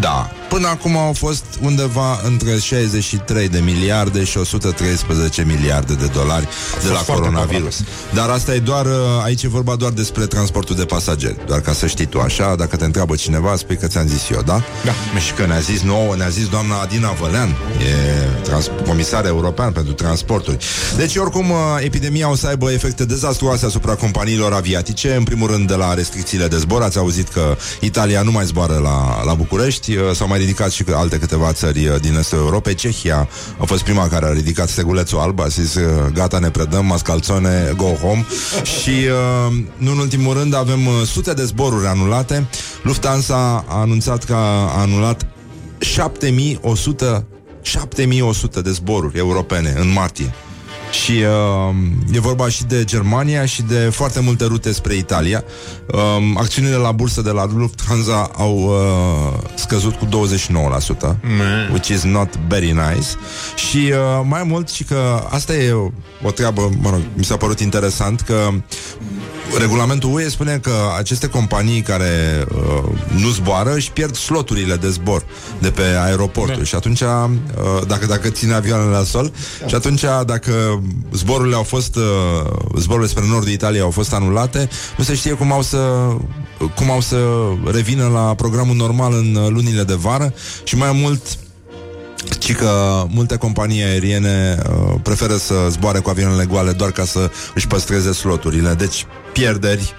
Da, 0.00 0.30
până 0.54 0.68
acum 0.68 0.96
au 0.96 1.12
fost 1.12 1.44
undeva 1.60 2.20
între 2.24 2.58
63 2.58 3.48
de 3.48 3.58
miliarde 3.58 4.24
și 4.24 4.38
113 4.38 5.44
miliarde 5.44 5.94
de 5.94 6.06
dolari 6.06 6.48
de 6.82 6.88
la 6.88 6.94
foarte 6.94 7.12
coronavirus. 7.12 7.82
Dar 8.12 8.28
asta 8.28 8.54
e 8.54 8.58
doar, 8.58 8.86
uh, 8.86 8.92
aici 9.24 9.42
e 9.42 9.48
vorba 9.48 9.74
doar 9.74 9.92
despre 9.92 10.26
transportul 10.26 10.76
de 10.76 10.84
pasageri, 10.84 11.36
doar 11.46 11.60
ca 11.60 11.72
să 11.72 11.86
știi 11.86 12.06
tu 12.06 12.20
așa, 12.20 12.54
dacă 12.54 12.76
te 12.76 12.84
întreabă 12.84 13.14
cineva, 13.14 13.56
spui 13.56 13.76
că 13.76 13.86
ți-am 13.86 14.06
zis 14.06 14.30
eu, 14.30 14.42
da? 14.42 14.62
Da. 14.84 15.18
Și 15.20 15.32
că 15.32 15.46
ne-a 15.46 15.58
zis 15.58 15.82
nouă, 15.82 16.16
ne-a 16.16 16.28
zis 16.28 16.48
doamna 16.48 16.80
Adina 16.80 17.12
Vălean, 17.12 17.48
e 17.48 18.24
trans- 18.42 18.70
comisar 18.86 19.26
european 19.26 19.72
pentru 19.72 19.92
transporturi. 19.92 20.64
Deci, 20.96 21.16
oricum, 21.16 21.50
uh, 21.50 21.56
epidemia 21.80 22.30
o 22.30 22.36
să 22.36 22.46
aibă 22.46 22.72
efecte 22.72 23.04
dezastruoase 23.04 23.66
asupra 23.66 23.94
companiilor 23.94 24.52
aviatice, 24.52 25.14
în 25.14 25.22
primul 25.22 25.50
rând 25.50 25.68
de 25.68 25.74
la 25.74 25.94
restricțiile 25.94 26.46
de 26.46 26.56
zbor, 26.56 26.82
ați 26.82 26.98
auzit 26.98 27.28
că 27.28 27.56
Italia 27.80 28.22
nu 28.22 28.30
mai 28.30 28.44
zboară 28.44 28.80
la, 28.82 29.24
la 29.24 29.34
București, 29.34 29.96
uh, 29.96 30.14
s-au 30.14 30.28
mai 30.28 30.42
ridicat 30.44 30.70
și 30.70 30.84
că 30.84 30.94
alte 30.94 31.18
câteva 31.18 31.52
țări 31.52 31.86
uh, 31.86 32.00
din 32.00 32.16
estul 32.18 32.38
Europei. 32.38 32.74
Cehia 32.74 33.28
a 33.58 33.64
fost 33.64 33.82
prima 33.82 34.08
care 34.08 34.26
a 34.26 34.32
ridicat 34.32 34.68
stegulețul 34.68 35.18
alb, 35.18 35.40
a 35.40 35.46
zis 35.46 35.74
uh, 35.74 36.12
gata, 36.12 36.38
ne 36.38 36.50
predăm, 36.50 36.86
mascalțone, 36.86 37.72
go 37.76 37.84
home. 37.84 38.26
și 38.80 38.90
uh, 38.90 39.64
nu 39.76 39.90
în 39.90 39.98
ultimul 39.98 40.34
rând 40.34 40.54
avem 40.54 40.86
uh, 40.86 40.92
sute 41.04 41.32
de 41.32 41.44
zboruri 41.44 41.86
anulate. 41.86 42.46
Lufthansa 42.82 43.64
a 43.68 43.80
anunțat 43.80 44.24
că 44.24 44.34
a 44.34 44.80
anulat 44.80 45.26
7100 45.78 47.26
7100 47.62 48.60
de 48.60 48.70
zboruri 48.70 49.18
europene 49.18 49.74
în 49.78 49.92
martie. 49.92 50.34
Și 51.02 51.12
uh, 51.12 51.74
e 52.12 52.20
vorba 52.20 52.48
și 52.48 52.64
de 52.64 52.84
Germania 52.84 53.44
și 53.44 53.62
de 53.62 53.76
foarte 53.92 54.20
multe 54.20 54.44
rute 54.44 54.72
spre 54.72 54.94
Italia. 54.94 55.44
Uh, 55.92 56.00
acțiunile 56.36 56.76
la 56.76 56.92
bursă 56.92 57.22
de 57.22 57.30
la 57.30 57.46
Lufthansa 57.56 58.30
au 58.36 58.56
uh, 58.56 59.50
scăzut 59.54 59.94
cu 59.94 60.06
29%, 60.06 61.16
which 61.70 61.88
is 61.88 62.02
not 62.02 62.36
very 62.48 62.70
nice. 62.72 63.08
Și 63.68 63.76
uh, 63.76 64.26
mai 64.28 64.42
mult 64.42 64.68
și 64.68 64.84
că 64.84 65.26
asta 65.28 65.54
e 65.54 65.72
o, 65.72 65.90
o 66.22 66.30
treabă, 66.30 66.70
mă 66.80 66.90
rog, 66.90 67.00
mi 67.14 67.24
s-a 67.24 67.36
părut 67.36 67.60
interesant 67.60 68.20
că 68.20 68.50
regulamentul 69.58 70.12
UE 70.12 70.28
spune 70.28 70.58
că 70.62 70.72
aceste 70.98 71.28
companii 71.28 71.80
care 71.80 72.44
uh, 72.48 72.84
nu 73.20 73.28
zboară 73.28 73.72
își 73.74 73.92
pierd 73.92 74.16
sloturile 74.16 74.76
de 74.76 74.90
zbor 74.90 75.24
de 75.58 75.70
pe 75.70 75.82
aeroporturi 76.04 76.58
da. 76.58 76.64
și 76.64 76.74
atunci 76.74 77.00
uh, 77.00 77.30
dacă, 77.86 78.06
dacă 78.06 78.28
ține 78.28 78.54
avioanele 78.54 78.90
la 78.90 79.04
sol 79.04 79.32
da. 79.60 79.66
și 79.66 79.74
atunci 79.74 80.04
dacă 80.26 80.82
zborurile 81.12 81.54
au 81.54 81.62
fost 81.62 81.96
uh, 81.96 82.02
zborurile 82.78 83.10
spre 83.10 83.24
nordul 83.28 83.50
Italiei 83.52 83.82
au 83.82 83.90
fost 83.90 84.12
anulate, 84.12 84.68
nu 84.96 85.04
se 85.04 85.14
știe 85.14 85.32
cum 85.32 85.52
au 85.52 85.62
să 85.62 85.78
cum 86.74 86.90
au 86.90 87.00
să 87.00 87.16
revină 87.64 88.08
la 88.08 88.34
programul 88.34 88.76
normal 88.76 89.12
în 89.12 89.34
uh, 89.34 89.48
lunile 89.48 89.82
de 89.82 89.94
vară 89.94 90.34
și 90.64 90.76
mai 90.76 90.92
mult 90.92 91.22
ci 92.38 92.54
că 92.54 93.04
multe 93.08 93.36
companii 93.36 93.82
aeriene 93.82 94.58
uh, 94.58 94.94
preferă 95.02 95.36
să 95.36 95.54
zboare 95.70 95.98
cu 95.98 96.10
avioanele 96.10 96.44
goale 96.44 96.72
doar 96.72 96.90
ca 96.90 97.04
să 97.04 97.30
își 97.54 97.66
păstreze 97.66 98.12
sloturile. 98.12 98.74
Deci 98.74 99.06
pierderi 99.32 99.94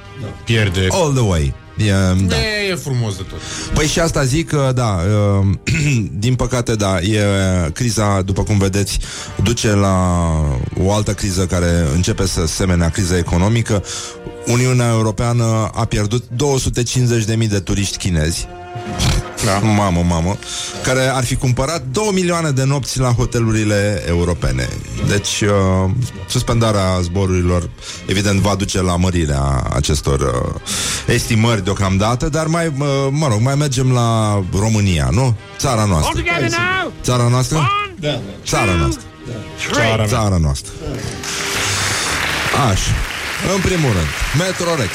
Pierde 0.45 0.87
all 0.91 1.13
the 1.13 1.21
way. 1.21 1.53
E, 1.77 1.91
da. 2.27 2.35
E, 2.35 2.71
e 2.71 2.75
frumos 2.75 3.15
de 3.15 3.23
tot 3.29 3.39
Păi 3.73 3.87
și 3.87 3.99
asta 3.99 4.23
zic 4.23 4.47
că, 4.47 4.71
da, 4.75 4.99
uh, 5.39 5.47
din 6.25 6.35
păcate, 6.35 6.75
da, 6.75 6.99
e 6.99 7.21
criza, 7.73 8.21
după 8.21 8.43
cum 8.43 8.57
vedeți, 8.57 8.99
duce 9.43 9.71
la 9.71 9.97
o 10.83 10.93
altă 10.93 11.13
criză 11.13 11.45
care 11.45 11.87
începe 11.93 12.27
să 12.27 12.45
semene 12.45 12.89
criza 12.93 13.17
economică. 13.17 13.83
Uniunea 14.45 14.89
Europeană 14.89 15.69
a 15.73 15.85
pierdut 15.85 16.23
250.000 16.23 17.47
de 17.49 17.59
turiști 17.59 17.97
chinezi 17.97 18.47
Da. 19.45 19.57
Mamă, 19.57 20.03
mamă 20.07 20.37
Care 20.83 21.11
ar 21.13 21.23
fi 21.25 21.35
cumpărat 21.35 21.83
2 21.91 22.09
milioane 22.13 22.49
de 22.51 22.63
nopți 22.63 22.99
La 22.99 23.09
hotelurile 23.11 24.03
europene 24.07 24.69
Deci 25.07 25.41
uh, 25.41 25.91
suspendarea 26.27 26.99
zborurilor 27.01 27.69
Evident 28.05 28.39
va 28.39 28.55
duce 28.55 28.81
la 28.81 28.95
mărirea 28.95 29.63
Acestor 29.73 30.19
uh, 30.19 30.61
estimări 31.07 31.63
Deocamdată, 31.63 32.29
dar 32.29 32.45
mai, 32.45 32.67
uh, 32.67 32.87
mă 33.09 33.27
rog 33.27 33.39
Mai 33.41 33.55
mergem 33.55 33.91
la 33.91 34.41
România, 34.59 35.09
nu? 35.11 35.35
Țara 35.57 35.81
All 35.81 35.89
noastră 35.89 36.21
together 36.21 36.49
now. 36.49 36.91
Țara 37.03 37.27
noastră? 37.27 37.57
One, 37.57 37.67
Da, 37.99 38.07
da. 38.09 38.19
Țara 38.45 38.71
noastră 38.71 39.03
three. 39.71 40.05
Țara 40.07 40.37
noastră 40.37 40.71
Așa 42.69 42.91
În 43.55 43.61
primul 43.61 43.91
rând, 43.91 44.11
Metrorex 44.37 44.91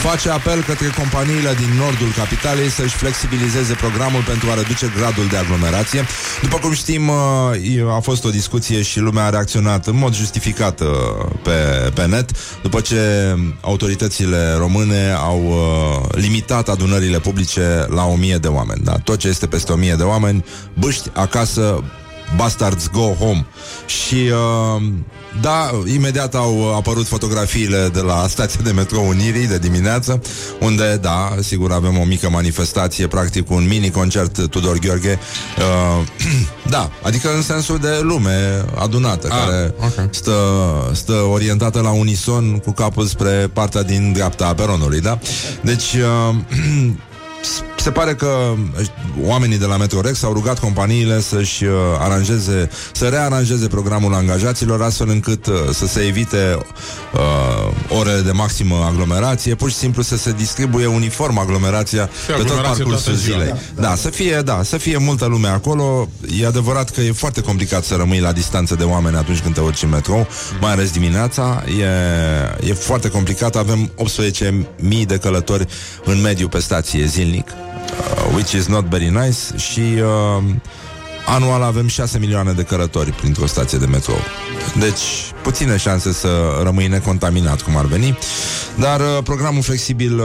face 0.00 0.28
apel 0.30 0.62
către 0.62 0.86
companiile 0.96 1.54
din 1.54 1.76
nordul 1.78 2.12
capitalei 2.16 2.68
să-și 2.70 2.96
flexibilizeze 2.96 3.74
programul 3.74 4.22
pentru 4.22 4.50
a 4.50 4.54
reduce 4.54 4.92
gradul 4.96 5.26
de 5.26 5.36
aglomerație. 5.36 6.04
După 6.42 6.58
cum 6.58 6.72
știm, 6.72 7.08
uh, 7.08 7.94
a 7.96 8.00
fost 8.00 8.24
o 8.24 8.30
discuție 8.30 8.82
și 8.82 8.98
lumea 8.98 9.24
a 9.24 9.30
reacționat 9.30 9.86
în 9.86 9.96
mod 9.96 10.14
justificat 10.14 10.80
uh, 10.80 10.88
pe, 11.42 11.90
pe 11.94 12.06
net, 12.06 12.30
după 12.62 12.80
ce 12.80 13.00
autoritățile 13.60 14.54
române 14.58 15.10
au 15.10 15.42
uh, 15.46 16.14
limitat 16.14 16.68
adunările 16.68 17.18
publice 17.18 17.86
la 17.88 18.04
1000 18.04 18.36
de 18.36 18.48
oameni. 18.48 18.80
Da? 18.84 18.98
Tot 19.04 19.18
ce 19.18 19.28
este 19.28 19.46
peste 19.46 19.72
1000 19.72 19.94
de 19.94 20.02
oameni, 20.02 20.44
băști 20.78 21.10
acasă, 21.12 21.84
bastards 22.36 22.88
go 22.88 23.12
home. 23.18 23.46
Și 23.86 24.30
uh, 24.76 24.82
da, 25.40 25.70
imediat 25.94 26.34
au 26.34 26.74
apărut 26.76 27.06
fotografiile 27.06 27.88
de 27.92 28.00
la 28.00 28.26
stația 28.28 28.60
de 28.64 28.70
metrou 28.70 29.08
Unirii 29.08 29.46
de 29.46 29.58
dimineață, 29.58 30.20
unde, 30.60 30.96
da, 31.00 31.34
sigur 31.40 31.72
avem 31.72 31.98
o 31.98 32.04
mică 32.04 32.30
manifestație, 32.30 33.06
practic 33.06 33.50
un 33.50 33.66
mini-concert 33.68 34.46
Tudor 34.48 34.78
Gheorghe. 34.78 35.18
Uh, 35.58 36.06
da, 36.74 36.90
adică 37.02 37.34
în 37.34 37.42
sensul 37.42 37.78
de 37.78 37.98
lume 38.02 38.64
adunată, 38.78 39.28
Ah, 39.30 39.38
care 39.38 39.74
ok. 39.80 40.14
stă, 40.14 40.32
stă 40.92 41.12
orientată 41.12 41.80
la 41.80 41.90
unison 41.90 42.58
cu 42.58 42.70
capul 42.70 43.06
spre 43.06 43.50
partea 43.52 43.82
din 43.82 44.12
dreapta 44.12 44.46
a 44.46 44.54
peronului, 44.54 45.00
da? 45.00 45.18
Deci, 45.62 45.94
uh, 45.94 46.34
se 47.76 47.90
pare 47.90 48.14
că 48.14 48.54
oamenii 49.22 49.58
de 49.58 49.64
la 49.64 49.76
Metrorex 49.76 50.22
au 50.22 50.32
rugat 50.32 50.58
companiile 50.58 51.20
să-și 51.20 51.64
uh, 51.64 51.72
aranjeze, 51.98 52.70
să 52.92 53.08
rearanjeze 53.08 53.66
programul 53.66 54.14
angajaților 54.14 54.82
astfel 54.82 55.08
încât 55.08 55.46
uh, 55.46 55.54
să 55.72 55.86
se 55.86 56.00
evite 56.00 56.58
uh, 57.12 57.98
orele 57.98 58.20
de 58.20 58.32
maximă 58.32 58.88
aglomerație, 58.92 59.54
pur 59.54 59.70
și 59.70 59.76
simplu 59.76 60.02
să 60.02 60.16
se 60.16 60.32
distribuie 60.32 60.86
uniform 60.86 61.38
aglomerația 61.38 62.06
pe 62.26 62.32
tot 62.32 62.40
aglomerație 62.40 62.84
parcursul 62.84 63.12
toată 63.12 63.18
ziua. 63.18 63.38
zilei. 63.38 63.54
Da, 63.74 63.94
să 63.94 64.10
fie, 64.10 64.40
da, 64.44 64.60
să 64.62 64.76
fie 64.76 64.96
multă 64.96 65.26
lume 65.26 65.48
acolo. 65.48 66.08
E 66.40 66.46
adevărat 66.46 66.90
că 66.90 67.00
e 67.00 67.12
foarte 67.12 67.40
complicat 67.40 67.84
să 67.84 67.94
rămâi 67.94 68.20
la 68.20 68.32
distanță 68.32 68.74
de 68.74 68.84
oameni 68.84 69.16
atunci 69.16 69.40
când 69.40 69.54
te 69.54 69.60
urci 69.60 69.82
în 69.82 69.88
metrou, 69.88 70.26
mai 70.60 70.72
ales 70.72 70.90
dimineața. 70.90 71.64
E, 72.62 72.68
e 72.68 72.74
foarte 72.74 73.08
complicat. 73.08 73.56
Avem 73.56 73.90
18.000 74.90 75.06
de 75.06 75.16
călători 75.16 75.66
în 76.04 76.20
mediu 76.20 76.48
pe 76.48 76.58
stație 76.58 77.04
zilnic, 77.04 77.29
uh, 77.38 78.34
which 78.34 78.52
is 78.52 78.66
not 78.66 78.84
very 78.84 79.08
nice. 79.08 79.56
Și 79.56 79.80
uh, 79.80 80.42
anual 81.26 81.62
avem 81.62 81.86
6 81.88 82.18
milioane 82.18 82.52
de 82.52 82.62
călători 82.62 83.12
printr-o 83.12 83.46
stație 83.46 83.78
de 83.78 83.86
metrou. 83.86 84.18
Deci, 84.78 85.00
puține 85.42 85.76
șanse 85.76 86.12
să 86.12 86.28
rămâi 86.62 86.86
necontaminat, 86.86 87.60
cum 87.60 87.76
ar 87.76 87.84
veni. 87.84 88.18
Dar 88.74 89.00
uh, 89.00 89.06
programul 89.24 89.62
flexibil 89.62 90.18
uh, 90.18 90.24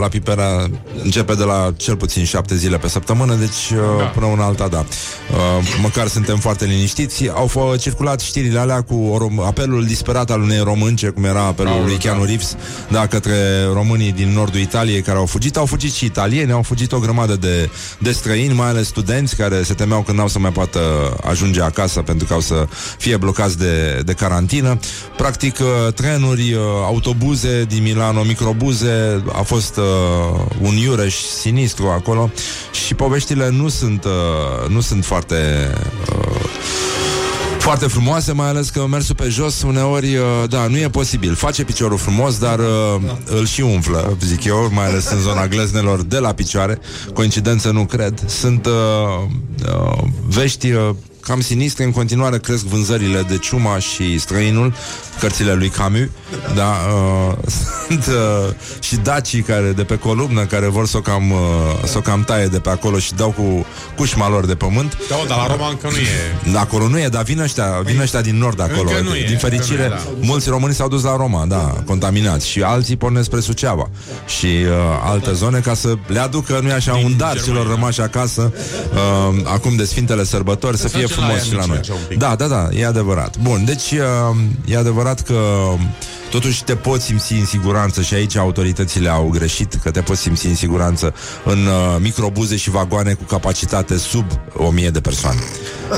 la 0.00 0.08
Pipera 0.08 0.66
începe 1.02 1.34
de 1.34 1.44
la 1.44 1.72
cel 1.76 1.96
puțin 1.96 2.24
șapte 2.24 2.56
zile 2.56 2.78
pe 2.78 2.88
săptămână, 2.88 3.34
deci 3.34 3.70
uh, 3.72 3.78
da. 3.98 4.04
până 4.04 4.26
una 4.26 4.44
alta, 4.44 4.68
da. 4.68 4.78
Uh, 4.78 5.78
măcar 5.82 6.06
suntem 6.06 6.36
foarte 6.36 6.64
liniștiți. 6.64 7.28
Au 7.28 7.50
f- 7.50 7.80
circulat 7.80 8.20
știrile 8.20 8.58
alea 8.58 8.82
cu 8.82 8.94
o 8.94 9.18
rom- 9.18 9.46
apelul 9.46 9.84
disperat 9.84 10.30
al 10.30 10.40
unei 10.40 10.58
românce, 10.58 11.08
cum 11.08 11.24
era 11.24 11.40
apelul 11.40 11.72
Aoleu, 11.72 11.86
lui 11.86 11.96
Keanu 11.96 12.20
da. 12.20 12.24
Reeves, 12.26 12.56
da, 12.88 13.06
către 13.06 13.64
românii 13.72 14.12
din 14.12 14.32
nordul 14.32 14.60
Italiei 14.60 15.02
care 15.02 15.18
au 15.18 15.26
fugit. 15.26 15.56
Au 15.56 15.66
fugit 15.66 15.92
și 15.92 16.04
italieni, 16.04 16.52
au 16.52 16.62
fugit 16.62 16.92
o 16.92 16.98
grămadă 16.98 17.36
de, 17.36 17.70
de 17.98 18.12
străini, 18.12 18.54
mai 18.54 18.68
ales 18.68 18.86
studenți 18.86 19.36
care 19.36 19.62
se 19.62 19.74
temeau 19.74 20.00
că 20.00 20.12
n-au 20.12 20.27
să 20.28 20.38
mai 20.38 20.52
poată 20.52 20.80
ajunge 21.24 21.62
acasă 21.62 22.00
pentru 22.00 22.26
că 22.26 22.32
au 22.32 22.40
să 22.40 22.66
fie 22.98 23.16
blocați 23.16 23.58
de, 23.58 24.02
de 24.04 24.12
carantină. 24.12 24.78
Practic, 25.16 25.58
uh, 25.58 25.92
trenuri, 25.92 26.52
uh, 26.52 26.60
autobuze 26.84 27.64
din 27.64 27.82
Milano, 27.82 28.22
microbuze, 28.22 29.22
a 29.32 29.42
fost 29.42 29.76
uh, 29.76 29.84
un 30.60 30.76
iureș 30.76 31.14
sinistru 31.14 31.86
acolo 31.86 32.30
și 32.86 32.94
poveștile 32.94 33.50
nu 33.50 33.68
sunt, 33.68 34.04
uh, 34.04 34.68
nu 34.68 34.80
sunt 34.80 35.04
foarte... 35.04 35.72
Uh, 36.10 36.27
foarte 37.68 37.86
frumoase, 37.86 38.32
mai 38.32 38.48
ales 38.48 38.68
că 38.70 38.86
mersul 38.86 39.14
pe 39.14 39.28
jos 39.28 39.62
uneori, 39.62 40.16
uh, 40.16 40.24
da, 40.48 40.66
nu 40.66 40.76
e 40.76 40.88
posibil. 40.88 41.34
Face 41.34 41.64
piciorul 41.64 41.98
frumos, 41.98 42.38
dar 42.38 42.58
uh, 42.58 42.64
îl 43.24 43.46
și 43.46 43.60
umflă, 43.60 44.16
zic 44.20 44.44
eu, 44.44 44.68
mai 44.72 44.86
ales 44.86 45.10
în 45.10 45.20
zona 45.20 45.46
gleznelor 45.46 46.02
de 46.02 46.18
la 46.18 46.32
picioare. 46.32 46.78
Coincidență 47.12 47.70
nu 47.70 47.84
cred. 47.84 48.22
Sunt 48.26 48.66
uh, 48.66 48.72
uh, 49.66 50.02
vești 50.26 50.70
uh, 50.70 50.90
cam 51.28 51.40
sinistre. 51.40 51.84
În 51.84 51.92
continuare 51.92 52.38
cresc 52.38 52.64
vânzările 52.64 53.22
de 53.22 53.38
Ciuma 53.38 53.78
și 53.78 54.18
Străinul, 54.18 54.74
cărțile 55.20 55.52
lui 55.52 55.68
Camus. 55.68 56.08
Da, 56.54 56.76
uh, 56.94 57.32
sunt 57.86 58.06
uh, 58.06 58.54
și 58.80 58.96
dacii 58.96 59.42
care 59.42 59.72
de 59.72 59.84
pe 59.84 59.96
columnă 59.96 60.44
care 60.44 60.66
vor 60.66 60.86
să 60.86 60.96
o 60.96 61.00
cam, 61.00 61.30
uh, 61.30 61.38
să 61.84 61.98
o 61.98 62.00
cam 62.00 62.24
taie 62.24 62.46
de 62.46 62.58
pe 62.58 62.70
acolo 62.70 62.98
și 62.98 63.14
dau 63.14 63.30
cu 63.30 63.66
cușma 63.96 64.28
lor 64.28 64.46
de 64.46 64.54
pământ. 64.54 64.98
Da, 65.08 65.16
dar 65.28 65.36
la 65.36 65.46
Roma 65.46 65.68
încă 65.68 65.88
nu 65.90 65.96
e. 65.96 66.52
Da, 66.52 66.60
acolo 66.60 66.88
nu 66.88 66.98
e, 66.98 67.08
dar 67.08 67.22
vin 67.22 67.40
ăștia, 67.40 67.80
vin 67.84 68.00
ăștia 68.00 68.20
din 68.20 68.36
nord 68.38 68.60
acolo. 68.60 68.90
Încă 68.90 69.00
nu 69.02 69.16
e, 69.16 69.24
din 69.26 69.36
fericire, 69.38 69.84
încă 69.84 70.00
nu 70.04 70.16
e, 70.16 70.20
da. 70.20 70.26
mulți 70.26 70.48
români 70.48 70.74
s-au 70.74 70.88
dus 70.88 71.02
la 71.02 71.16
Roma, 71.16 71.44
da, 71.46 71.74
contaminați. 71.86 72.48
Și 72.48 72.62
alții 72.62 72.96
pornesc 72.96 73.24
spre 73.24 73.40
Suceava 73.40 73.90
și 74.38 74.46
uh, 74.46 74.72
alte 75.04 75.32
zone 75.32 75.58
ca 75.58 75.74
să 75.74 75.94
le 76.06 76.18
aducă, 76.18 76.58
nu 76.62 76.68
e 76.68 76.72
așa, 76.72 76.92
Din 76.92 77.04
un 77.04 77.16
dar 77.16 77.34
Germania. 77.34 77.42
celor 77.42 77.74
rămași 77.74 78.00
acasă 78.00 78.52
uh, 78.92 79.42
acum 79.44 79.76
de 79.76 79.84
Sfintele 79.84 80.24
Sărbători, 80.24 80.76
să 80.78 80.88
fie 80.88 81.06
face 81.20 81.30
la 81.32 81.38
frumos 81.38 81.38
ea 81.38 81.44
și 81.44 81.52
la 81.52 81.58
mici, 81.60 81.68
noi. 81.68 81.78
așa 81.78 81.92
un 81.92 82.00
pic. 82.08 82.18
Da, 82.18 82.34
da, 82.34 82.46
da, 82.46 82.68
e 82.72 82.86
adevărat. 82.86 83.36
Bun, 83.38 83.64
deci 83.64 83.90
uh, 83.90 84.36
e 84.66 84.76
adevărat 84.76 85.20
că 85.20 85.40
totuși 86.30 86.64
te 86.64 86.74
poți 86.74 87.04
simți 87.04 87.32
în 87.32 87.44
siguranță 87.44 88.02
și 88.02 88.14
aici 88.14 88.36
autoritățile 88.36 89.08
au 89.08 89.28
greșit, 89.28 89.74
că 89.82 89.90
te 89.90 90.00
poți 90.00 90.20
simți 90.20 90.46
în 90.46 90.54
siguranță 90.54 91.14
în 91.44 91.66
uh, 91.66 91.96
microbuze 92.00 92.56
și 92.56 92.70
vagoane 92.70 93.12
cu 93.12 93.22
capacitate 93.24 93.96
sub 93.98 94.24
1000 94.54 94.90
de 94.90 95.00
persoane. 95.00 95.38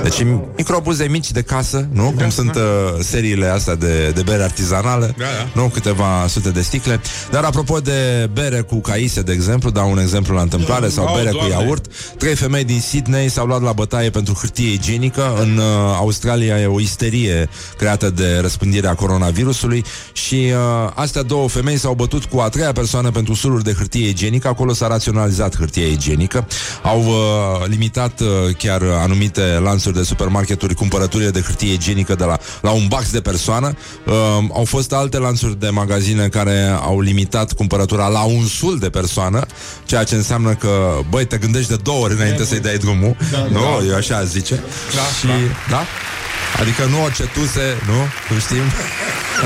Deci 0.03 0.23
microbuze 0.57 1.05
mici 1.11 1.31
de 1.31 1.43
casă, 1.43 1.89
nu? 1.93 2.15
Cum 2.19 2.31
sunt 2.31 2.55
uh, 2.55 2.63
seriile 3.01 3.47
astea 3.47 3.75
de, 3.75 4.11
de 4.15 4.23
bere 4.23 4.43
artizanală, 4.43 5.15
Da, 5.19 5.25
da. 5.25 5.61
nu? 5.61 5.69
Câteva 5.69 6.27
sute 6.29 6.51
de 6.51 6.61
sticle. 6.61 7.01
Dar 7.31 7.45
apropo 7.45 7.79
de 7.79 8.31
bere 8.33 8.61
cu 8.61 8.81
caise, 8.81 9.21
de 9.21 9.33
exemplu, 9.33 9.71
dau 9.71 9.91
un 9.91 9.99
exemplu 9.99 10.35
la 10.35 10.41
întâmplare, 10.43 10.89
sau 10.89 11.07
Au, 11.07 11.15
bere 11.15 11.31
Doamne. 11.31 11.55
cu 11.55 11.61
iaurt, 11.61 11.87
Trei 12.19 12.35
femei 12.35 12.65
din 12.65 12.81
Sydney 12.81 13.29
s-au 13.29 13.47
luat 13.47 13.63
la 13.63 13.73
bătaie 13.73 14.11
pentru 14.11 14.35
hârtie 14.41 14.73
igienică. 14.73 15.35
În 15.41 15.57
uh, 15.57 15.65
Australia 15.97 16.61
e 16.61 16.67
o 16.67 16.81
isterie 16.81 17.49
creată 17.79 18.11
de 18.11 18.39
răspândirea 18.41 18.95
coronavirusului 18.95 19.85
și 20.27 20.35
uh, 20.35 20.91
astea 20.95 21.23
două 21.23 21.49
femei 21.49 21.77
s-au 21.77 21.95
bătut 21.95 22.25
cu 22.25 22.39
a 22.39 22.49
treia 22.49 22.73
persoană 22.73 23.11
pentru 23.11 23.35
suluri 23.35 23.65
de 23.65 23.73
hârtie 23.73 24.09
igienică. 24.09 24.49
Acolo 24.49 24.73
s-a 24.73 24.87
raționalizat 24.87 25.57
hârtia 25.57 25.87
igienică. 25.87 26.47
Au 26.83 27.05
uh, 27.05 27.67
limitat 27.67 28.21
uh, 28.21 28.29
chiar 28.59 28.83
anumite 28.83 29.59
lanțuri 29.63 29.95
de 29.95 30.03
supermarketuri 30.03 30.75
cumpărăturile 30.75 31.31
de 31.31 31.41
hârtie 31.41 31.73
igienică 31.73 32.15
de 32.15 32.25
la, 32.25 32.39
la 32.61 32.71
un 32.71 32.87
bax 32.89 33.11
de 33.11 33.21
persoană. 33.21 33.77
Uh, 34.07 34.15
au 34.53 34.65
fost 34.65 34.93
alte 34.93 35.19
lanțuri 35.19 35.61
de 35.61 35.69
magazine 35.69 36.29
care 36.29 36.79
au 36.83 37.01
limitat 37.01 37.53
cumpărătura 37.53 38.09
la 38.09 38.23
un 38.23 38.47
sul 38.47 38.79
de 38.79 38.91
persoană, 38.91 39.47
ceea 39.85 40.05
ce 40.05 40.15
înseamnă 40.15 40.55
că, 40.55 40.99
băi, 41.11 41.25
te 41.25 41.37
gândești 41.37 41.71
de 41.71 41.77
două 41.83 42.05
ori 42.05 42.15
înainte 42.15 42.45
să-i 42.45 42.61
dai 42.61 42.77
drumul. 42.77 43.17
Nu, 43.51 43.87
eu 43.89 43.95
așa 43.95 44.17
aș 44.17 44.25
zice. 44.25 44.55
Da, 44.95 45.03
și, 45.19 45.27
da? 45.71 45.85
Adică 46.61 46.85
nu 46.85 47.03
orice 47.03 47.23
tuse, 47.23 47.77
nu? 47.87 48.07
Cum 48.29 48.39
știm? 48.39 48.63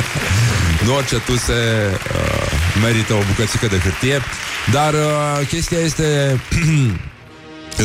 nu 0.86 0.94
orice 0.94 1.18
tuse 1.18 1.52
uh, 1.92 2.50
merită 2.82 3.12
o 3.12 3.22
bucățică 3.26 3.66
de 3.66 3.78
hârtie, 3.78 4.20
dar 4.72 4.94
uh, 4.94 5.46
chestia 5.46 5.78
este 5.78 6.40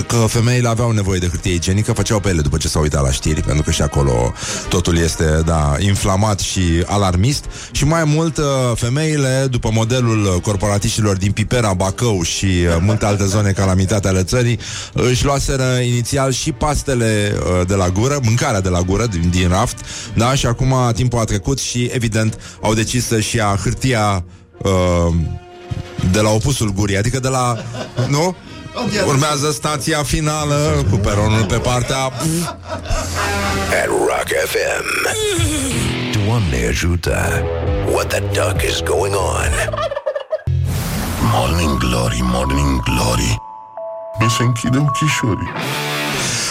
că 0.08 0.16
femeile 0.28 0.68
aveau 0.68 0.92
nevoie 0.92 1.20
de 1.20 1.28
hârtie 1.28 1.54
igienică, 1.54 1.94
făceau 1.94 2.20
pe 2.20 2.30
ele 2.30 2.42
după 2.42 2.58
ce 2.58 2.68
s-au 2.68 2.82
uitat 2.82 3.04
la 3.04 3.12
știri, 3.12 3.42
pentru 3.42 3.64
că 3.64 3.72
și 3.72 3.82
acolo 3.82 4.34
totul 4.70 4.98
este, 4.98 5.42
da, 5.46 5.76
inflamat 5.80 6.40
și 6.40 6.62
alarmist. 6.86 7.46
Și 7.72 7.86
mai 7.86 8.04
mult, 8.04 8.38
uh, 8.38 8.46
femeile, 8.76 9.48
după 9.52 9.70
modelul 9.74 10.40
corporatiștilor 10.44 11.18
din 11.18 11.32
Pipera, 11.32 11.74
Bacău 11.74 12.22
și 12.22 12.46
uh, 12.46 12.78
multe 12.82 13.06
alte 13.06 13.26
zone 13.26 13.52
calamitate 13.52 14.08
ale 14.08 14.24
țării, 14.24 14.60
își 14.94 15.26
luaseră 15.26 15.78
inițial 15.78 16.32
și 16.32 16.52
pastele 16.52 17.36
uh, 17.36 17.68
de 17.68 17.76
la 17.76 17.90
gură, 17.90 18.20
mâncarea 18.24 18.62
de 18.62 18.70
la 18.70 18.82
gură, 18.82 19.06
din, 19.06 19.30
din 19.30 19.48
raft, 19.48 19.78
da, 20.14 20.36
și 20.36 20.46
acum 20.46 20.76
timpul 20.94 21.20
a 21.20 21.24
trecut 21.24 21.60
și, 21.60 21.90
evident, 21.94 22.40
au 22.62 22.74
decis 22.74 23.06
să-și 23.06 23.36
ia 23.36 23.60
hârtia 23.64 24.26
uh, 24.58 25.16
de 26.12 26.20
la 26.20 26.30
opusul 26.30 26.74
gurii, 26.74 26.98
adică 26.98 27.20
de 27.20 27.28
la, 27.28 27.56
nu? 28.08 28.36
Urmează 29.06 29.52
stația 29.52 30.04
finală 30.04 30.86
cu 30.92 30.98
peronul 30.98 31.46
pe 31.46 31.58
partea 31.58 31.98
At 32.04 32.14
Rock 33.88 34.28
FM. 34.46 35.08
Doamne 36.26 36.68
ajută. 36.68 37.44
What 37.92 38.08
the 38.08 38.20
duck 38.20 38.62
is 38.70 38.82
going 38.82 39.14
on? 39.16 39.52
Morning 41.22 41.78
Glory, 41.78 42.20
Morning 42.22 42.84
Glory 42.84 43.42
Mi 44.20 44.30
se 44.30 44.44
închide 44.44 44.78
ochișorii 44.78 45.52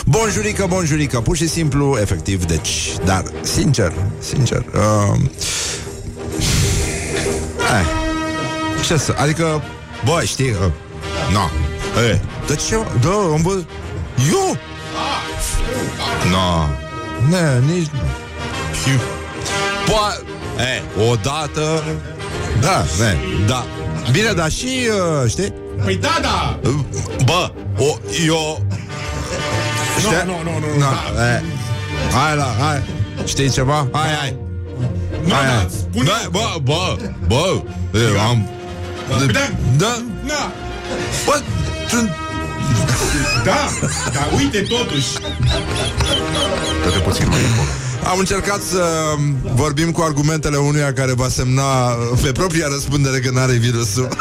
Bonjurică, 0.06 0.66
bonjurică 0.68 1.20
Pur 1.20 1.36
și 1.36 1.48
simplu, 1.48 1.98
efectiv, 2.00 2.44
deci 2.44 2.92
Dar, 3.04 3.22
sincer, 3.40 3.92
sincer 4.18 4.64
uh, 4.74 5.20
Ce 8.86 8.96
să, 8.96 9.14
adică, 9.18 9.62
bă, 10.04 10.22
știi, 10.24 10.50
uh, 10.50 10.72
na, 11.32 11.50
e, 12.10 12.20
de 12.46 12.54
ce, 12.54 12.76
da, 13.00 13.10
am 13.32 13.42
văzut, 13.42 13.68
eu, 14.32 14.56
na, 16.30 16.68
ne, 17.28 17.60
nici, 17.72 17.88
Poate, 19.86 20.22
e, 20.58 21.00
odată, 21.10 21.82
da, 22.60 22.84
ne, 22.98 23.16
da, 23.46 23.64
bine, 24.12 24.32
dar 24.32 24.50
și, 24.50 24.88
uh, 25.22 25.30
știi, 25.30 25.52
Păi 25.84 25.96
da, 25.96 26.18
da! 26.22 26.58
bă, 27.24 27.50
o, 27.78 27.96
eu, 28.26 28.66
știi, 29.98 30.10
Nu, 30.26 30.42
nu, 30.42 30.50
nu, 30.50 30.58
nu, 30.58 30.78
na, 30.78 31.22
e, 31.34 31.42
hai 32.12 32.36
la, 32.36 32.54
hai, 32.60 32.82
știi 33.24 33.50
ceva, 33.50 33.88
hai, 33.92 34.14
hai, 34.20 34.36
Nu, 35.24 35.32
hai, 35.34 35.44
da, 35.44 35.52
hai, 35.52 35.66
spune... 35.70 36.06
da, 36.06 36.28
bă, 36.30 36.56
bă, 36.62 36.96
bă, 37.26 37.62
e, 37.94 38.20
am, 38.28 38.48
Da, 39.08 39.24
da, 39.76 40.02
da, 40.26 40.52
bă, 41.26 41.42
sunt 41.88 42.10
da, 43.44 43.68
dar 44.12 44.28
uite 44.36 44.58
totuși 44.58 45.12
Dă-te 46.84 46.98
puțin 46.98 47.28
mai 47.28 47.38
încolo. 47.48 47.68
Am 48.04 48.18
încercat 48.18 48.60
să 48.60 49.14
vorbim 49.54 49.90
cu 49.90 50.00
argumentele 50.00 50.56
unuia 50.56 50.92
care 50.92 51.12
va 51.12 51.28
semna 51.28 51.62
pe 52.22 52.32
propria 52.32 52.66
răspundere 52.68 53.18
că 53.18 53.30
n-are 53.30 53.52
virusul. 53.52 54.08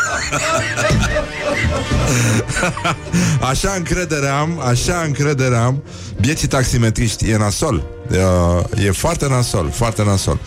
Așa 3.50 3.74
încredere 3.78 4.28
am, 4.28 4.60
așa 4.60 5.02
încredere 5.06 5.56
am. 5.56 5.84
Bieții 6.20 6.48
taximetriști, 6.48 7.30
e 7.30 7.38
nasol. 7.38 7.84
E, 8.12 8.18
e 8.86 8.92
foarte 8.92 9.28
nasol, 9.28 9.72
foarte 9.72 10.04
nasol. 10.04 10.40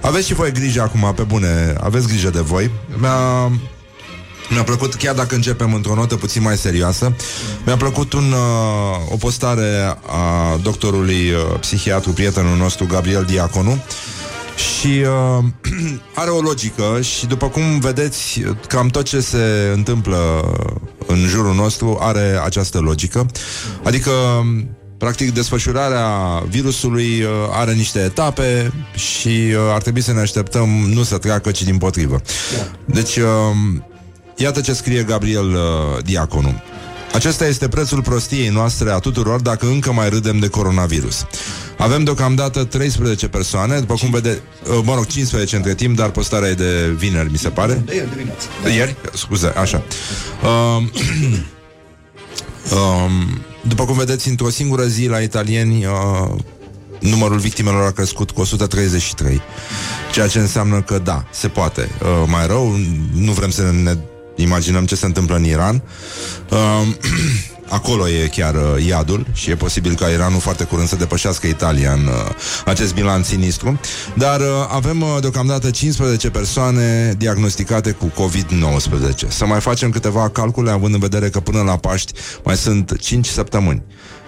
Aveți 0.00 0.26
și 0.26 0.34
voi 0.34 0.52
grijă 0.52 0.82
acum, 0.82 1.12
pe 1.16 1.22
bune, 1.22 1.74
aveți 1.80 2.08
grijă 2.08 2.30
de 2.30 2.40
voi. 2.40 2.70
Mi-a, 3.00 3.52
mi-a 4.50 4.62
plăcut, 4.62 4.94
chiar 4.94 5.14
dacă 5.14 5.34
începem 5.34 5.74
într-o 5.74 5.94
notă 5.94 6.16
puțin 6.16 6.42
mai 6.42 6.56
serioasă, 6.56 7.12
mi-a 7.64 7.76
plăcut 7.76 8.12
un, 8.12 8.32
uh, 8.32 9.12
o 9.12 9.16
postare 9.16 9.98
a 10.06 10.56
doctorului 10.62 11.30
uh, 11.30 11.58
psihiatru, 11.60 12.12
prietenul 12.12 12.56
nostru, 12.56 12.86
Gabriel 12.86 13.24
Diaconu, 13.24 13.84
și 14.56 15.04
uh, 15.38 15.44
are 16.20 16.30
o 16.30 16.40
logică 16.40 17.00
și 17.00 17.26
după 17.26 17.48
cum 17.48 17.78
vedeți, 17.80 18.42
cam 18.68 18.88
tot 18.88 19.04
ce 19.04 19.20
se 19.20 19.72
întâmplă 19.74 20.18
în 21.06 21.26
jurul 21.26 21.54
nostru 21.54 21.98
are 22.00 22.40
această 22.44 22.78
logică. 22.78 23.26
Adică 23.82 24.10
Practic, 24.98 25.34
desfășurarea 25.34 26.08
virusului 26.48 27.22
uh, 27.22 27.28
are 27.50 27.72
niște 27.72 27.98
etape 27.98 28.72
și 28.94 29.28
uh, 29.28 29.56
ar 29.74 29.82
trebui 29.82 30.00
să 30.00 30.12
ne 30.12 30.20
așteptăm 30.20 30.68
nu 30.68 31.02
să 31.02 31.18
treacă, 31.18 31.50
ci 31.50 31.62
din 31.62 31.78
potrivă. 31.78 32.20
Deci, 32.84 33.16
uh, 33.16 33.26
Iată 34.40 34.60
ce 34.60 34.72
scrie 34.72 35.02
Gabriel 35.02 35.48
uh, 35.48 36.04
Diaconu. 36.04 36.62
Acesta 37.12 37.46
este 37.46 37.68
prețul 37.68 38.02
prostiei 38.02 38.48
noastre 38.48 38.90
a 38.90 38.98
tuturor 38.98 39.40
dacă 39.40 39.66
încă 39.66 39.92
mai 39.92 40.08
râdem 40.08 40.38
de 40.38 40.48
coronavirus. 40.48 41.26
Avem 41.78 42.04
deocamdată 42.04 42.64
13 42.64 43.28
persoane, 43.28 43.78
după 43.78 43.94
cum 43.94 44.10
vede, 44.10 44.40
uh, 44.70 44.80
mă 44.84 44.94
rog, 44.94 45.06
15 45.06 45.56
între 45.56 45.74
timp, 45.74 45.96
dar 45.96 46.10
postarea 46.10 46.48
e 46.48 46.54
de 46.54 46.94
vineri, 46.96 47.30
mi 47.30 47.38
se 47.38 47.48
pare. 47.48 47.82
De 47.84 47.94
ieri 47.94 48.10
dimineață. 48.10 48.46
De 48.62 48.70
ieri? 48.70 48.96
Scuze, 49.12 49.46
așa. 49.46 49.82
Um, 50.42 50.90
um, 52.78 53.42
după 53.68 53.84
cum 53.84 53.96
vedeți, 53.96 54.28
într-o 54.28 54.50
singură 54.50 54.84
zi 54.84 55.06
la 55.06 55.18
italieni 55.18 55.86
uh, 55.86 56.38
numărul 57.00 57.38
victimelor 57.38 57.86
a 57.86 57.90
crescut 57.90 58.30
cu 58.30 58.40
133. 58.40 59.40
Ceea 60.12 60.26
ce 60.26 60.38
înseamnă 60.38 60.82
că 60.82 60.98
da, 60.98 61.24
se 61.30 61.48
poate. 61.48 61.90
Uh, 62.02 62.08
mai 62.26 62.46
rău, 62.46 62.76
nu 63.14 63.32
vrem 63.32 63.50
să 63.50 63.70
ne 63.82 63.96
imaginăm 64.42 64.86
ce 64.86 64.94
se 64.94 65.06
întâmplă 65.06 65.36
în 65.36 65.44
Iran. 65.44 65.82
Uh, 66.50 66.86
Acolo 67.68 68.08
e 68.08 68.26
chiar 68.26 68.54
uh, 68.54 68.86
iadul 68.86 69.26
și 69.32 69.50
e 69.50 69.56
posibil 69.56 69.94
ca 69.94 70.06
Iranul 70.06 70.40
foarte 70.40 70.64
curând 70.64 70.88
să 70.88 70.96
depășească 70.96 71.46
Italia 71.46 71.92
în 71.92 72.06
uh, 72.06 72.34
acest 72.64 72.94
bilanț 72.94 73.26
sinistru. 73.26 73.80
Dar 74.14 74.40
uh, 74.40 74.46
avem 74.68 75.00
uh, 75.00 75.16
deocamdată 75.20 75.70
15 75.70 76.30
persoane 76.30 77.14
diagnosticate 77.18 77.90
cu 77.90 78.12
COVID-19. 78.22 79.28
Să 79.28 79.46
mai 79.46 79.60
facem 79.60 79.90
câteva 79.90 80.28
calcule 80.28 80.70
având 80.70 80.94
în 80.94 81.00
vedere 81.00 81.28
că 81.28 81.40
până 81.40 81.62
la 81.62 81.76
Paști 81.76 82.12
mai 82.44 82.56
sunt 82.56 83.00
5 83.00 83.26
săptămâni. 83.26 83.82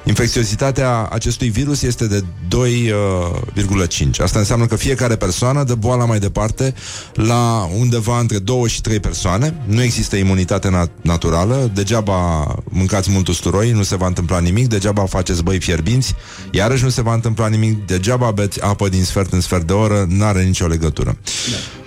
Infecțiozitatea 0.04 1.08
acestui 1.10 1.48
virus 1.48 1.82
este 1.82 2.06
de 2.06 2.24
2,5. 2.48 4.20
Asta 4.22 4.38
înseamnă 4.38 4.66
că 4.66 4.76
fiecare 4.76 5.16
persoană 5.16 5.64
dă 5.64 5.74
boala 5.74 6.04
mai 6.04 6.18
departe 6.18 6.74
la 7.12 7.68
undeva 7.78 8.18
între 8.18 8.38
2 8.38 8.68
și 8.68 8.80
3 8.80 9.00
persoane. 9.00 9.54
Nu 9.66 9.82
există 9.82 10.16
imunitate 10.16 10.68
nat- 10.68 11.02
naturală. 11.02 11.70
Degeaba 11.74 12.44
mâncați 12.64 13.10
mult 13.10 13.28
usturoi, 13.28 13.70
nu 13.70 13.82
se 13.82 13.96
va 13.96 14.06
întâmpla 14.06 14.38
nimic. 14.38 14.68
Degeaba 14.68 15.04
faceți 15.04 15.42
băi 15.42 15.58
fierbinți, 15.58 16.14
iarăși 16.50 16.82
nu 16.82 16.88
se 16.88 17.02
va 17.02 17.14
întâmpla 17.14 17.48
nimic. 17.48 17.86
Degeaba 17.86 18.30
beți 18.30 18.62
apă 18.62 18.88
din 18.88 19.04
sfert 19.04 19.32
în 19.32 19.40
sfert 19.40 19.66
de 19.66 19.72
oră, 19.72 20.06
n-are 20.08 20.42
nicio 20.42 20.66
legătură. 20.66 21.16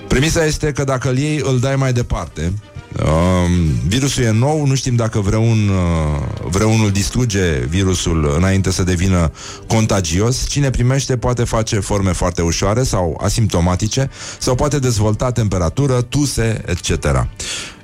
Premisa 0.07 0.45
este 0.45 0.71
că 0.71 0.83
dacă 0.83 1.09
îl 1.09 1.17
iei, 1.17 1.41
îl 1.43 1.59
dai 1.59 1.75
mai 1.75 1.93
departe. 1.93 2.53
Um, 2.99 3.51
virusul 3.87 4.23
e 4.23 4.31
nou, 4.31 4.65
nu 4.65 4.75
știm 4.75 4.95
dacă 4.95 5.19
vreun, 5.19 5.69
uh, 5.69 6.47
vreunul 6.49 6.91
distruge 6.91 7.65
virusul 7.69 8.33
înainte 8.37 8.71
să 8.71 8.83
devină 8.83 9.31
contagios. 9.67 10.47
Cine 10.47 10.69
primește 10.69 11.17
poate 11.17 11.43
face 11.43 11.79
forme 11.79 12.11
foarte 12.11 12.41
ușoare 12.41 12.83
sau 12.83 13.19
asimptomatice 13.23 14.09
sau 14.39 14.55
poate 14.55 14.79
dezvolta 14.79 15.31
temperatură, 15.31 16.01
tuse, 16.01 16.61
etc. 16.65 17.27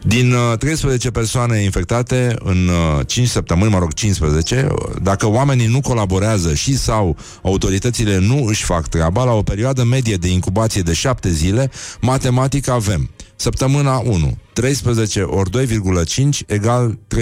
Din 0.03 0.33
uh, 0.33 0.57
13 0.57 1.11
persoane 1.11 1.57
infectate 1.57 2.35
în 2.39 2.67
uh, 2.97 3.05
5 3.07 3.27
săptămâni, 3.27 3.71
mă 3.71 3.79
rog 3.79 3.93
15, 3.93 4.67
uh, 4.71 4.95
dacă 5.01 5.27
oamenii 5.27 5.67
nu 5.67 5.81
colaborează 5.81 6.53
și 6.53 6.77
sau 6.77 7.17
autoritățile 7.41 8.17
nu 8.17 8.45
își 8.45 8.63
fac 8.63 8.87
treaba, 8.87 9.23
la 9.23 9.31
o 9.31 9.41
perioadă 9.41 9.83
medie 9.83 10.15
de 10.15 10.27
incubație 10.27 10.81
de 10.81 10.93
7 10.93 11.31
zile, 11.31 11.71
matematic 12.01 12.69
avem 12.69 13.09
Săptămâna 13.41 13.97
1 13.97 14.37
13 14.53 15.21
ori 15.21 15.49
2,5 15.49 16.45
egal 16.47 16.99
32,5 17.15 17.19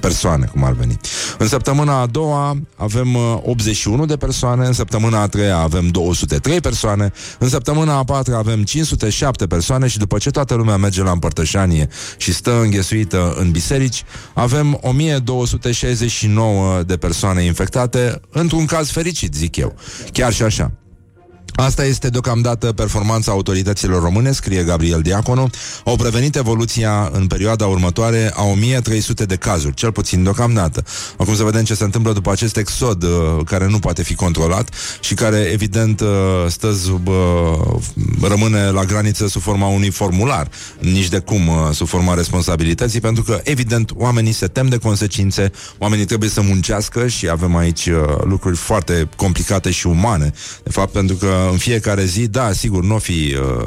persoane, 0.00 0.46
cum 0.46 0.64
ar 0.64 0.72
veni. 0.72 0.98
În 1.38 1.48
săptămâna 1.48 2.00
a 2.00 2.06
doua 2.06 2.60
avem 2.76 3.14
uh, 3.14 3.38
81 3.42 4.06
de 4.06 4.16
persoane, 4.16 4.66
în 4.66 4.72
săptămâna 4.72 5.20
a 5.20 5.26
treia 5.26 5.56
avem 5.56 5.88
203 5.88 6.60
persoane, 6.60 7.12
în 7.38 7.48
săptămâna 7.48 7.96
a 7.96 8.04
patra 8.04 8.38
avem 8.38 8.62
507 8.62 9.46
persoane 9.46 9.86
și 9.86 9.98
după 9.98 10.18
ce 10.18 10.30
toată 10.30 10.54
lumea 10.54 10.76
merge 10.76 11.02
la 11.02 11.10
împărtășanie 11.10 11.88
și 12.16 12.32
stă 12.32 12.60
înghesuită 12.60 13.34
în 13.36 13.50
biserici, 13.50 14.04
avem 14.34 14.78
1269 14.80 16.82
de 16.82 16.96
persoane 16.96 17.42
infectate, 17.42 18.20
într-un 18.30 18.64
caz 18.64 18.90
fericit, 18.90 19.34
zic 19.34 19.56
eu. 19.56 19.74
Chiar 20.12 20.32
și 20.32 20.42
așa. 20.42 20.72
Asta 21.60 21.84
este 21.84 22.08
deocamdată 22.08 22.72
performanța 22.72 23.32
autorităților 23.32 24.02
române, 24.02 24.32
scrie 24.32 24.62
Gabriel 24.62 25.00
Diaconu. 25.00 25.50
Au 25.84 25.96
prevenit 25.96 26.36
evoluția 26.36 27.10
în 27.12 27.26
perioada 27.26 27.66
următoare 27.66 28.32
a 28.34 28.42
1300 28.42 29.24
de 29.24 29.36
cazuri, 29.36 29.74
cel 29.74 29.92
puțin 29.92 30.22
deocamdată. 30.22 30.84
Acum 31.16 31.34
să 31.34 31.42
vedem 31.42 31.64
ce 31.64 31.74
se 31.74 31.84
întâmplă 31.84 32.12
după 32.12 32.30
acest 32.30 32.56
exod 32.56 33.02
uh, 33.02 33.10
care 33.44 33.66
nu 33.66 33.78
poate 33.78 34.02
fi 34.02 34.14
controlat 34.14 34.74
și 35.00 35.14
care 35.14 35.36
evident 35.52 36.00
uh, 36.00 36.08
stă 36.48 36.72
sub, 36.72 37.08
uh, 37.08 37.14
rămâne 38.22 38.70
la 38.70 38.84
graniță 38.84 39.28
sub 39.28 39.42
forma 39.42 39.66
unui 39.66 39.90
formular, 39.90 40.48
nici 40.78 41.08
de 41.08 41.18
cum 41.18 41.48
uh, 41.48 41.54
sub 41.72 41.86
forma 41.86 42.14
responsabilității, 42.14 43.00
pentru 43.00 43.22
că 43.22 43.40
evident 43.44 43.90
oamenii 43.94 44.32
se 44.32 44.46
tem 44.46 44.68
de 44.68 44.76
consecințe, 44.76 45.52
oamenii 45.78 46.04
trebuie 46.04 46.28
să 46.28 46.40
muncească 46.40 47.06
și 47.06 47.28
avem 47.28 47.56
aici 47.56 47.86
uh, 47.86 47.94
lucruri 48.24 48.56
foarte 48.56 49.08
complicate 49.16 49.70
și 49.70 49.86
umane, 49.86 50.32
de 50.62 50.70
fapt, 50.70 50.92
pentru 50.92 51.16
că 51.16 51.49
în 51.50 51.56
fiecare 51.56 52.04
zi, 52.04 52.26
da, 52.26 52.52
sigur, 52.52 52.84
nu 52.84 52.94
o 52.94 52.98
fi 52.98 53.36
uh, 53.58 53.64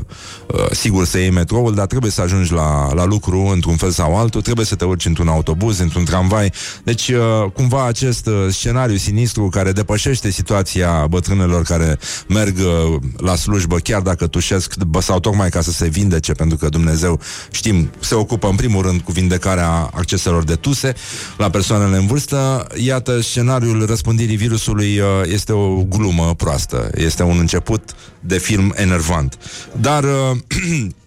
uh, 0.48 0.72
sigur 0.72 1.06
să 1.06 1.18
iei 1.18 1.30
metroul, 1.30 1.74
dar 1.74 1.86
trebuie 1.86 2.12
să 2.12 2.22
ajungi 2.22 2.54
la, 2.54 2.94
la 2.94 3.06
lucru 3.06 3.40
într-un 3.40 3.76
fel 3.76 3.92
sau 3.92 4.16
altul, 4.18 4.42
trebuie 4.42 4.66
să 4.66 4.76
te 4.76 4.86
urci 4.86 5.06
într-un 5.06 5.28
autobuz, 5.28 5.80
într-un 5.80 6.04
tramvai. 6.04 6.52
Deci, 6.84 7.08
uh, 7.08 7.52
cumva, 7.54 7.86
acest 7.86 8.28
uh, 8.28 8.34
scenariu 8.50 8.96
sinistru 8.96 9.50
care 9.50 9.72
depășește 9.72 10.32
situația 10.32 11.06
bătrânelor 11.10 11.64
care 11.64 11.98
merg 12.28 12.58
uh, 12.58 13.02
la 13.18 13.36
slujbă, 13.36 13.78
chiar 13.78 14.02
dacă 14.02 14.28
tușesc, 14.28 14.84
bă, 14.84 15.02
sau 15.02 15.20
tocmai 15.20 15.50
ca 15.50 15.62
să 15.62 15.72
se 15.72 15.88
vindece, 15.88 16.32
pentru 16.32 16.58
că 16.58 16.70
Dumnezeu, 16.70 17.20
știm, 17.52 17.92
se 18.00 18.16
ocupă 18.16 18.48
în 18.48 18.56
primul 18.56 18.82
rând 18.82 19.02
cu 19.02 19.12
vindecarea 19.12 19.70
acceselor 19.94 20.44
de 20.44 20.56
tuse 20.56 20.94
la 21.38 21.50
persoanele 21.50 21.98
în 21.98 22.08
vârstă. 22.08 22.68
Iată, 22.76 23.22
scenariul 23.22 23.86
răspândirii 23.86 24.36
virusului 24.36 25.00
uh, 25.00 25.06
este 25.26 25.52
o 25.52 25.84
glumă 25.84 26.34
proastă. 26.38 26.90
Este 26.96 27.24
un 27.24 27.38
început 27.40 27.73
de 28.20 28.40
film 28.40 28.72
enervant. 28.76 29.38
Dar 29.74 30.06
uh, 30.16 30.38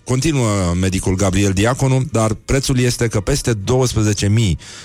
continuă 0.07 0.75
medicul 0.81 1.15
Gabriel 1.15 1.53
Diaconu, 1.53 2.05
dar 2.13 2.35
prețul 2.45 2.79
este 2.79 3.09
că 3.09 3.21
peste 3.21 3.53
12.000 3.55 3.59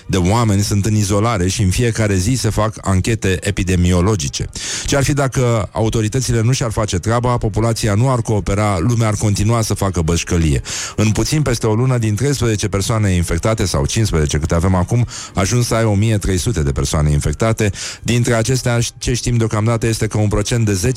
de 0.05 0.17
oameni 0.17 0.61
sunt 0.61 0.85
în 0.85 0.95
izolare 0.95 1.47
și 1.47 1.61
în 1.61 1.69
fiecare 1.69 2.15
zi 2.15 2.33
se 2.33 2.49
fac 2.49 2.75
anchete 2.81 3.37
epidemiologice. 3.41 4.49
Ce 4.85 4.95
ar 4.95 5.03
fi 5.03 5.13
dacă 5.13 5.69
autoritățile 5.71 6.41
nu 6.41 6.51
și-ar 6.51 6.71
face 6.71 6.97
treaba, 6.97 7.37
populația 7.37 7.93
nu 7.93 8.11
ar 8.11 8.21
coopera, 8.21 8.79
lumea 8.79 9.07
ar 9.07 9.13
continua 9.13 9.61
să 9.61 9.73
facă 9.73 10.01
bășcălie. 10.01 10.61
În 10.95 11.11
puțin 11.11 11.41
peste 11.41 11.67
o 11.67 11.73
lună, 11.73 11.97
din 11.97 12.15
13 12.15 12.67
persoane 12.67 13.09
infectate 13.09 13.65
sau 13.65 13.85
15 13.85 14.37
câte 14.37 14.55
avem 14.55 14.75
acum, 14.75 15.07
ajuns 15.33 15.67
să 15.67 15.75
ai 15.75 15.83
1300 15.83 16.63
de 16.63 16.71
persoane 16.71 17.11
infectate. 17.11 17.71
Dintre 18.01 18.33
acestea, 18.33 18.79
ce 18.97 19.13
știm 19.13 19.37
deocamdată 19.37 19.87
este 19.87 20.07
că 20.07 20.17
un 20.17 20.27
procent 20.27 20.65
de 20.65 20.93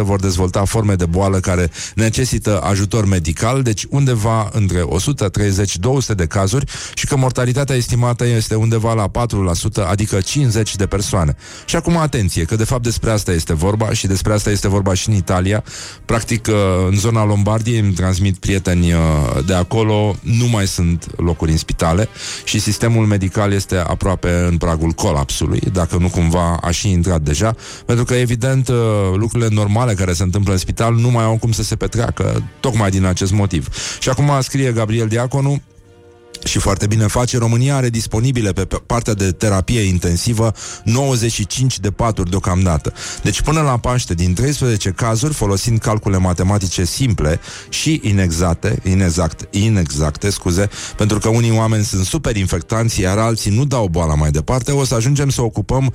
10-15% 0.00 0.02
vor 0.02 0.20
dezvolta 0.20 0.64
forme 0.64 0.94
de 0.94 1.06
boală 1.06 1.40
care 1.40 1.70
necesită 1.94 2.60
ajutor 2.60 3.08
medical, 3.10 3.62
deci 3.62 3.86
undeva 3.88 4.48
între 4.52 4.80
130-200 4.80 6.14
de 6.16 6.26
cazuri 6.26 6.66
și 6.94 7.06
că 7.06 7.16
mortalitatea 7.16 7.76
estimată 7.76 8.26
este 8.26 8.54
undeva 8.54 8.94
la 8.94 9.08
4%, 9.08 9.86
adică 9.86 10.20
50 10.20 10.76
de 10.76 10.86
persoane. 10.86 11.36
Și 11.64 11.76
acum 11.76 11.96
atenție, 11.96 12.44
că 12.44 12.56
de 12.56 12.64
fapt 12.64 12.82
despre 12.82 13.10
asta 13.10 13.32
este 13.32 13.54
vorba 13.54 13.92
și 13.92 14.06
despre 14.06 14.32
asta 14.32 14.50
este 14.50 14.68
vorba 14.68 14.94
și 14.94 15.08
în 15.08 15.14
Italia. 15.14 15.64
Practic, 16.04 16.46
uh, 16.46 16.54
în 16.88 16.96
zona 16.96 17.24
Lombardiei 17.24 17.78
îmi 17.78 17.92
transmit 17.92 18.36
prieteni 18.36 18.92
uh, 18.92 18.98
de 19.46 19.54
acolo, 19.54 20.16
nu 20.20 20.46
mai 20.46 20.66
sunt 20.66 21.06
locuri 21.16 21.50
în 21.50 21.56
spitale 21.56 22.08
și 22.44 22.60
sistemul 22.60 23.06
medical 23.06 23.52
este 23.52 23.76
aproape 23.76 24.46
în 24.48 24.56
pragul 24.56 24.90
colapsului, 24.90 25.60
dacă 25.72 25.96
nu 25.96 26.08
cumva 26.08 26.58
a 26.60 26.70
și 26.70 26.90
intrat 26.90 27.20
deja, 27.20 27.54
pentru 27.86 28.04
că 28.04 28.14
evident 28.14 28.68
uh, 28.68 28.76
lucrurile 29.14 29.48
normale 29.54 29.94
care 29.94 30.12
se 30.12 30.22
întâmplă 30.22 30.52
în 30.52 30.58
spital 30.58 30.94
nu 30.94 31.10
mai 31.10 31.24
au 31.24 31.36
cum 31.36 31.52
să 31.52 31.62
se 31.62 31.76
petreacă, 31.76 32.42
tocmai 32.60 32.90
din 32.90 32.99
acest 33.04 33.32
motiv. 33.32 33.68
Și 33.98 34.08
acum 34.08 34.30
scrie 34.40 34.72
Gabriel 34.72 35.08
Diaconu, 35.08 35.62
și 36.44 36.58
foarte 36.58 36.86
bine 36.86 37.06
face, 37.06 37.38
România 37.38 37.76
are 37.76 37.88
disponibile 37.88 38.52
pe 38.52 38.66
partea 38.86 39.14
de 39.14 39.32
terapie 39.32 39.80
intensivă 39.80 40.52
95 40.84 41.78
de 41.78 41.90
paturi 41.90 42.30
deocamdată. 42.30 42.92
Deci 43.22 43.42
până 43.42 43.60
la 43.60 43.78
Paște, 43.78 44.14
din 44.14 44.34
13 44.34 44.90
cazuri, 44.90 45.34
folosind 45.34 45.78
calcule 45.78 46.16
matematice 46.16 46.84
simple 46.84 47.40
și 47.68 48.00
inexacte, 48.02 48.78
inexact, 48.84 49.54
inexacte, 49.54 50.30
scuze, 50.30 50.68
pentru 50.96 51.18
că 51.18 51.28
unii 51.28 51.50
oameni 51.50 51.84
sunt 51.84 52.04
super 52.04 52.36
infectanți, 52.36 53.00
iar 53.00 53.18
alții 53.18 53.50
nu 53.50 53.64
dau 53.64 53.88
boala 53.88 54.14
mai 54.14 54.30
departe, 54.30 54.72
o 54.72 54.84
să 54.84 54.94
ajungem 54.94 55.28
să 55.28 55.42
ocupăm 55.42 55.94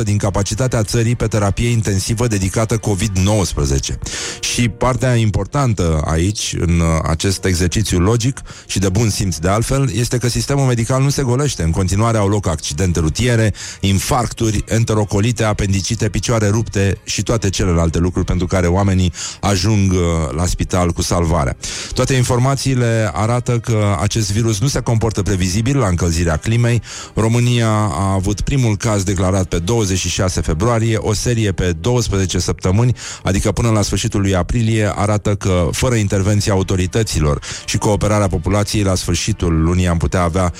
50% 0.00 0.02
din 0.02 0.16
capacitatea 0.16 0.82
țării 0.82 1.16
pe 1.16 1.26
terapie 1.26 1.68
intensivă 1.68 2.26
dedicată 2.26 2.78
COVID-19. 2.78 3.94
Și 4.40 4.68
partea 4.68 5.14
importantă 5.14 6.02
aici, 6.04 6.54
în 6.58 6.82
acest 7.02 7.44
exercițiu 7.44 7.98
logic 7.98 8.40
și 8.66 8.78
de 8.78 8.88
bun 8.88 9.10
simț 9.10 9.23
simți 9.24 9.40
de 9.40 9.48
altfel, 9.48 9.90
este 9.94 10.18
că 10.18 10.28
sistemul 10.28 10.66
medical 10.66 11.02
nu 11.02 11.08
se 11.08 11.22
golește. 11.22 11.62
În 11.62 11.70
continuare 11.70 12.18
au 12.18 12.28
loc 12.28 12.46
accidente 12.46 13.00
rutiere, 13.00 13.54
infarcturi, 13.80 14.64
enterocolite, 14.68 15.44
apendicite, 15.44 16.08
picioare 16.08 16.48
rupte 16.48 16.98
și 17.04 17.22
toate 17.22 17.50
celelalte 17.50 17.98
lucruri 17.98 18.26
pentru 18.26 18.46
care 18.46 18.66
oamenii 18.66 19.12
ajung 19.40 19.92
uh, 19.92 19.98
la 20.36 20.46
spital 20.46 20.90
cu 20.90 21.02
salvarea. 21.02 21.56
Toate 21.94 22.14
informațiile 22.14 23.10
arată 23.12 23.58
că 23.58 23.96
acest 24.00 24.32
virus 24.32 24.60
nu 24.60 24.66
se 24.66 24.80
comportă 24.80 25.22
previzibil 25.22 25.78
la 25.78 25.86
încălzirea 25.86 26.36
climei. 26.36 26.82
România 27.14 27.70
a 27.70 28.12
avut 28.12 28.40
primul 28.40 28.76
caz 28.76 29.02
declarat 29.02 29.44
pe 29.44 29.58
26 29.58 30.40
februarie, 30.40 30.96
o 30.96 31.12
serie 31.12 31.52
pe 31.52 31.72
12 31.72 32.38
săptămăni, 32.38 32.96
adică 33.22 33.52
până 33.52 33.70
la 33.70 33.82
sfârșitul 33.82 34.20
lui 34.20 34.34
aprilie, 34.34 34.92
arată 34.94 35.34
că 35.34 35.68
fără 35.72 35.94
intervenția 35.94 36.52
autorităților 36.52 37.40
și 37.64 37.78
cooperarea 37.78 38.28
populației 38.28 38.82
la 38.82 38.94
sfârșit 38.94 39.12
sfârșitul 39.14 39.62
lunii 39.62 39.86
am 39.86 39.98
putea 39.98 40.22
avea 40.22 40.52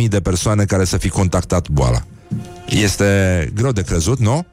775.000 0.00 0.08
de 0.08 0.20
persoane 0.20 0.64
care 0.64 0.84
să 0.84 0.96
fi 0.96 1.08
contactat 1.08 1.68
boala. 1.68 2.02
Este 2.68 3.50
greu 3.54 3.72
de 3.72 3.82
crezut, 3.82 4.18
nu? 4.18 4.46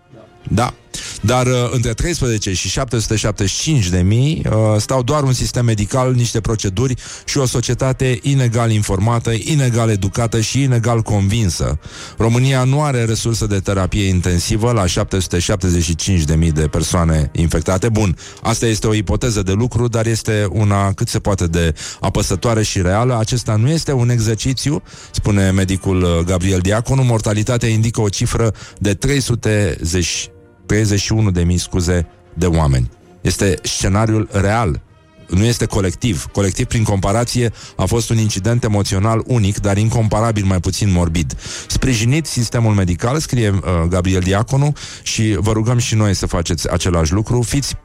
Da. 0.47 0.73
Dar 1.21 1.45
uh, 1.47 1.53
între 1.71 1.93
13 1.93 2.53
și 2.53 2.69
775 2.69 3.87
de 3.87 4.01
mii 4.01 4.41
uh, 4.45 4.55
stau 4.77 5.03
doar 5.03 5.23
un 5.23 5.33
sistem 5.33 5.65
medical, 5.65 6.13
niște 6.13 6.41
proceduri 6.41 6.93
și 7.25 7.37
o 7.37 7.45
societate 7.45 8.19
inegal 8.21 8.71
informată, 8.71 9.31
inegal 9.37 9.89
educată 9.89 10.39
și 10.39 10.61
inegal 10.61 11.01
convinsă. 11.01 11.79
România 12.17 12.63
nu 12.63 12.83
are 12.83 13.05
resursă 13.05 13.45
de 13.45 13.59
terapie 13.59 14.07
intensivă 14.07 14.71
la 14.71 14.85
775 14.85 16.23
de 16.23 16.35
mii 16.35 16.51
de 16.51 16.67
persoane 16.67 17.31
infectate. 17.33 17.89
Bun, 17.89 18.17
asta 18.41 18.65
este 18.65 18.87
o 18.87 18.93
ipoteză 18.93 19.41
de 19.41 19.51
lucru, 19.51 19.87
dar 19.87 20.05
este 20.05 20.47
una 20.51 20.91
cât 20.93 21.07
se 21.07 21.19
poate 21.19 21.47
de 21.47 21.73
apăsătoare 21.99 22.63
și 22.63 22.81
reală. 22.81 23.17
Acesta 23.17 23.55
nu 23.55 23.69
este 23.69 23.91
un 23.91 24.09
exercițiu, 24.09 24.83
spune 25.11 25.51
medicul 25.51 26.01
uh, 26.01 26.25
Gabriel 26.25 26.59
Diaconu. 26.59 27.03
Mortalitatea 27.03 27.69
indică 27.69 28.01
o 28.01 28.09
cifră 28.09 28.53
de 28.77 28.93
310 28.93 30.29
31 30.69 31.31
de 31.31 31.43
mii, 31.43 31.57
scuze, 31.57 32.07
de 32.33 32.45
oameni. 32.45 32.89
Este 33.21 33.59
scenariul 33.63 34.27
real. 34.31 34.81
Nu 35.29 35.43
este 35.43 35.65
colectiv. 35.65 36.25
Colectiv, 36.31 36.65
prin 36.65 36.83
comparație, 36.83 37.51
a 37.75 37.85
fost 37.85 38.09
un 38.09 38.17
incident 38.17 38.63
emoțional 38.63 39.23
unic, 39.25 39.59
dar 39.59 39.77
incomparabil 39.77 40.45
mai 40.45 40.59
puțin 40.59 40.91
morbid. 40.91 41.37
Sprijinit 41.67 42.25
sistemul 42.25 42.73
medical, 42.73 43.19
scrie 43.19 43.49
uh, 43.49 43.61
Gabriel 43.87 44.21
Diaconu, 44.21 44.73
și 45.01 45.37
vă 45.39 45.51
rugăm 45.51 45.77
și 45.77 45.95
noi 45.95 46.13
să 46.13 46.25
faceți 46.25 46.71
același 46.71 47.13
lucru. 47.13 47.41
Fiți 47.41 47.75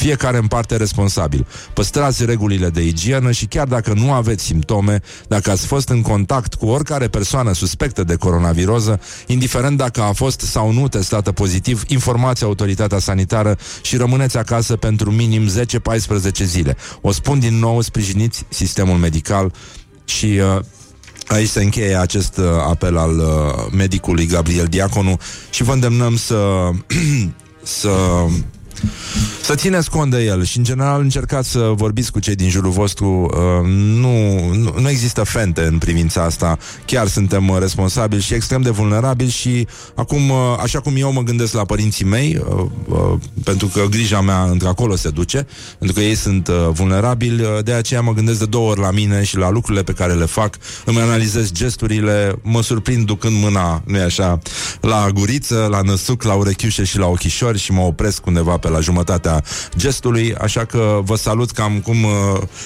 fiecare 0.00 0.38
în 0.38 0.46
parte 0.46 0.76
responsabil. 0.76 1.46
Păstrați 1.74 2.24
regulile 2.24 2.68
de 2.68 2.82
igienă 2.82 3.30
și 3.30 3.46
chiar 3.46 3.66
dacă 3.66 3.92
nu 3.94 4.12
aveți 4.12 4.44
simptome, 4.44 5.00
dacă 5.28 5.50
ați 5.50 5.66
fost 5.66 5.88
în 5.88 6.02
contact 6.02 6.54
cu 6.54 6.66
oricare 6.66 7.08
persoană 7.08 7.52
suspectă 7.52 8.04
de 8.04 8.14
coronaviroză, 8.14 9.00
indiferent 9.26 9.76
dacă 9.76 10.02
a 10.02 10.12
fost 10.12 10.40
sau 10.40 10.72
nu 10.72 10.88
testată 10.88 11.32
pozitiv, 11.32 11.82
informați 11.86 12.44
autoritatea 12.44 12.98
sanitară 12.98 13.58
și 13.82 13.96
rămâneți 13.96 14.36
acasă 14.36 14.76
pentru 14.76 15.10
minim 15.10 15.48
10-14 15.48 16.44
zile. 16.44 16.76
O 17.00 17.12
spun 17.12 17.38
din 17.38 17.58
nou, 17.58 17.80
sprijiniți 17.80 18.44
sistemul 18.48 18.96
medical 18.96 19.52
și 20.04 20.40
uh, 20.56 20.62
Aici 21.26 21.48
se 21.48 21.62
încheie 21.62 21.96
acest 21.96 22.36
uh, 22.36 22.44
apel 22.68 22.96
al 22.96 23.18
uh, 23.18 23.72
medicului 23.76 24.26
Gabriel 24.26 24.66
Diaconu 24.66 25.18
și 25.50 25.62
vă 25.62 25.72
îndemnăm 25.72 26.16
să 26.16 26.70
să 27.80 27.90
să 29.42 29.54
țineți 29.54 29.90
cont 29.90 30.10
de 30.10 30.24
el 30.24 30.44
și, 30.44 30.58
în 30.58 30.64
general, 30.64 31.00
încercați 31.00 31.50
să 31.50 31.72
vorbiți 31.74 32.12
cu 32.12 32.18
cei 32.18 32.34
din 32.34 32.48
jurul 32.48 32.70
vostru. 32.70 33.30
Uh, 33.32 33.66
nu, 33.74 34.48
nu, 34.54 34.74
nu 34.78 34.88
există 34.88 35.24
fente 35.24 35.62
în 35.62 35.78
privința 35.78 36.22
asta. 36.22 36.58
Chiar 36.84 37.06
suntem 37.06 37.48
uh, 37.48 37.56
responsabili 37.58 38.22
și 38.22 38.34
extrem 38.34 38.62
de 38.62 38.70
vulnerabili 38.70 39.30
și 39.30 39.66
acum, 39.94 40.30
uh, 40.30 40.36
așa 40.62 40.80
cum 40.80 40.92
eu 40.96 41.12
mă 41.12 41.22
gândesc 41.22 41.52
la 41.52 41.64
părinții 41.64 42.04
mei, 42.04 42.42
uh, 42.48 42.64
uh, 42.88 43.18
pentru 43.44 43.66
că 43.66 43.86
grija 43.90 44.20
mea 44.20 44.42
între 44.42 44.68
acolo 44.68 44.96
se 44.96 45.10
duce, 45.10 45.46
pentru 45.78 45.96
că 45.96 46.04
ei 46.04 46.14
sunt 46.14 46.48
uh, 46.48 46.54
vulnerabili, 46.72 47.42
uh, 47.42 47.48
de 47.64 47.72
aceea 47.72 48.00
mă 48.00 48.12
gândesc 48.12 48.38
de 48.38 48.46
două 48.46 48.70
ori 48.70 48.80
la 48.80 48.90
mine 48.90 49.22
și 49.24 49.36
la 49.36 49.50
lucrurile 49.50 49.82
pe 49.82 49.92
care 49.92 50.12
le 50.12 50.24
fac, 50.24 50.56
îmi 50.84 51.00
analizez 51.00 51.52
gesturile, 51.52 52.34
mă 52.42 52.62
surprind 52.62 53.06
ducând 53.06 53.36
mâna, 53.36 53.82
nu 53.86 53.98
așa, 54.00 54.38
la 54.80 55.08
guriță, 55.14 55.68
la 55.70 55.80
năsuc, 55.80 56.22
la 56.22 56.34
urechiușe 56.34 56.84
și 56.84 56.98
la 56.98 57.06
ochișori 57.06 57.58
și 57.58 57.72
mă 57.72 57.80
opresc 57.80 58.26
undeva 58.26 58.56
pe 58.56 58.68
la 58.70 58.80
jumătatea 58.80 59.42
gestului, 59.76 60.34
așa 60.40 60.64
că 60.64 61.00
vă 61.02 61.16
salut 61.16 61.50
cam 61.50 61.80
cum 61.80 62.04
uh, 62.04 62.10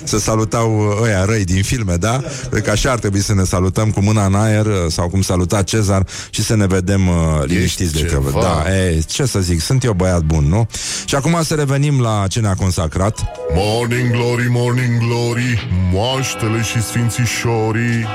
se 0.05 0.19
salutau 0.19 0.99
ăia 1.03 1.25
răi 1.25 1.45
din 1.45 1.63
filme, 1.63 1.97
da? 1.97 2.21
Cred 2.51 2.63
că 2.63 2.71
așa 2.71 2.91
ar 2.91 2.99
trebui 2.99 3.21
să 3.21 3.35
ne 3.35 3.45
salutăm 3.45 3.91
cu 3.91 4.01
mâna 4.01 4.25
în 4.25 4.35
aer 4.35 4.67
uh, 4.67 4.73
sau 4.89 5.09
cum 5.09 5.23
saluta 5.23 5.63
Cezar 5.63 6.07
și 6.31 6.43
să 6.43 6.57
ne 6.57 6.67
vedem 6.67 7.09
uh, 7.09 7.15
liniștiți 7.45 7.93
de 7.93 8.03
că. 8.03 8.21
Da, 8.41 8.65
e, 8.75 9.03
ce 9.07 9.25
să 9.25 9.41
zic, 9.41 9.61
sunt 9.61 9.85
eu 9.85 9.93
băiat 9.93 10.23
bun, 10.23 10.45
nu? 10.49 10.69
Și 11.05 11.15
acum 11.15 11.39
să 11.43 11.55
revenim 11.55 12.01
la 12.01 12.25
ce 12.29 12.41
ne-a 12.41 12.55
consacrat. 12.55 13.25
Morning 13.55 14.11
Glory, 14.11 14.47
Morning 14.51 14.99
Glory 14.99 15.69
Moaștele 15.93 16.63
și 16.63 16.83
sfințișorii 16.83 18.07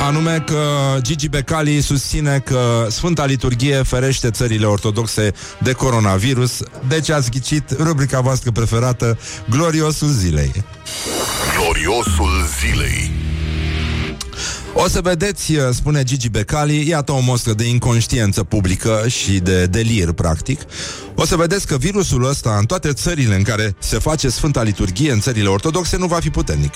anume 0.00 0.44
că 0.46 0.96
Gigi 1.00 1.28
Becali 1.28 1.80
susține 1.80 2.42
că 2.44 2.86
Sfânta 2.90 3.24
Liturghie 3.24 3.82
ferește 3.82 4.30
țările 4.30 4.66
ortodoxe 4.66 5.32
de 5.62 5.72
coronavirus, 5.72 6.62
deci 6.88 7.10
ați 7.10 7.30
ghicit 7.30 7.70
rubrica 7.78 8.20
voastră 8.20 8.50
preferată, 8.50 9.18
Gloriosul 9.50 10.08
Zilei. 10.08 10.64
Gloriosul 11.56 12.46
zilei 12.60 13.10
O 14.74 14.88
să 14.88 15.00
vedeți, 15.00 15.52
spune 15.70 16.02
Gigi 16.02 16.28
Becali, 16.28 16.88
iată 16.88 17.12
o 17.12 17.20
mostră 17.20 17.52
de 17.52 17.68
inconștiență 17.68 18.44
publică 18.44 19.04
și 19.06 19.38
de 19.38 19.66
delir, 19.66 20.12
practic. 20.12 20.60
O 21.14 21.24
să 21.24 21.36
vedeți 21.36 21.66
că 21.66 21.76
virusul 21.76 22.28
ăsta, 22.28 22.56
în 22.58 22.64
toate 22.64 22.92
țările 22.92 23.34
în 23.34 23.42
care 23.42 23.74
se 23.78 23.98
face 23.98 24.28
Sfânta 24.28 24.62
Liturghie, 24.62 25.12
în 25.12 25.20
țările 25.20 25.48
ortodoxe, 25.48 25.96
nu 25.96 26.06
va 26.06 26.18
fi 26.20 26.30
puternic. 26.30 26.74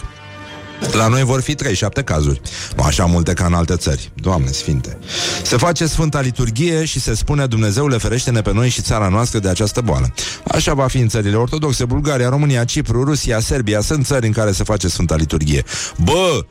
La 0.90 1.08
noi 1.08 1.22
vor 1.22 1.40
fi 1.40 1.54
37 1.54 2.02
cazuri, 2.02 2.40
nu 2.76 2.82
așa 2.82 3.04
multe 3.04 3.32
ca 3.32 3.46
în 3.46 3.54
alte 3.54 3.76
țări. 3.76 4.12
Doamne 4.14 4.50
sfinte! 4.50 4.98
Se 5.42 5.56
face 5.56 5.86
Sfânta 5.86 6.20
Liturghie 6.20 6.84
și 6.84 7.00
se 7.00 7.14
spune 7.14 7.46
Dumnezeule 7.46 7.96
ferește-ne 7.96 8.42
pe 8.42 8.52
noi 8.52 8.68
și 8.68 8.82
țara 8.82 9.08
noastră 9.08 9.38
de 9.38 9.48
această 9.48 9.80
boală. 9.80 10.14
Așa 10.48 10.74
va 10.74 10.86
fi 10.86 10.98
în 10.98 11.08
țările 11.08 11.36
ortodoxe, 11.36 11.84
Bulgaria, 11.84 12.28
România, 12.28 12.64
Cipru, 12.64 13.04
Rusia, 13.04 13.40
Serbia. 13.40 13.80
Sunt 13.80 14.06
țări 14.06 14.26
în 14.26 14.32
care 14.32 14.52
se 14.52 14.64
face 14.64 14.88
Sfânta 14.88 15.16
Liturghie. 15.16 15.64
Bă! 16.04 16.44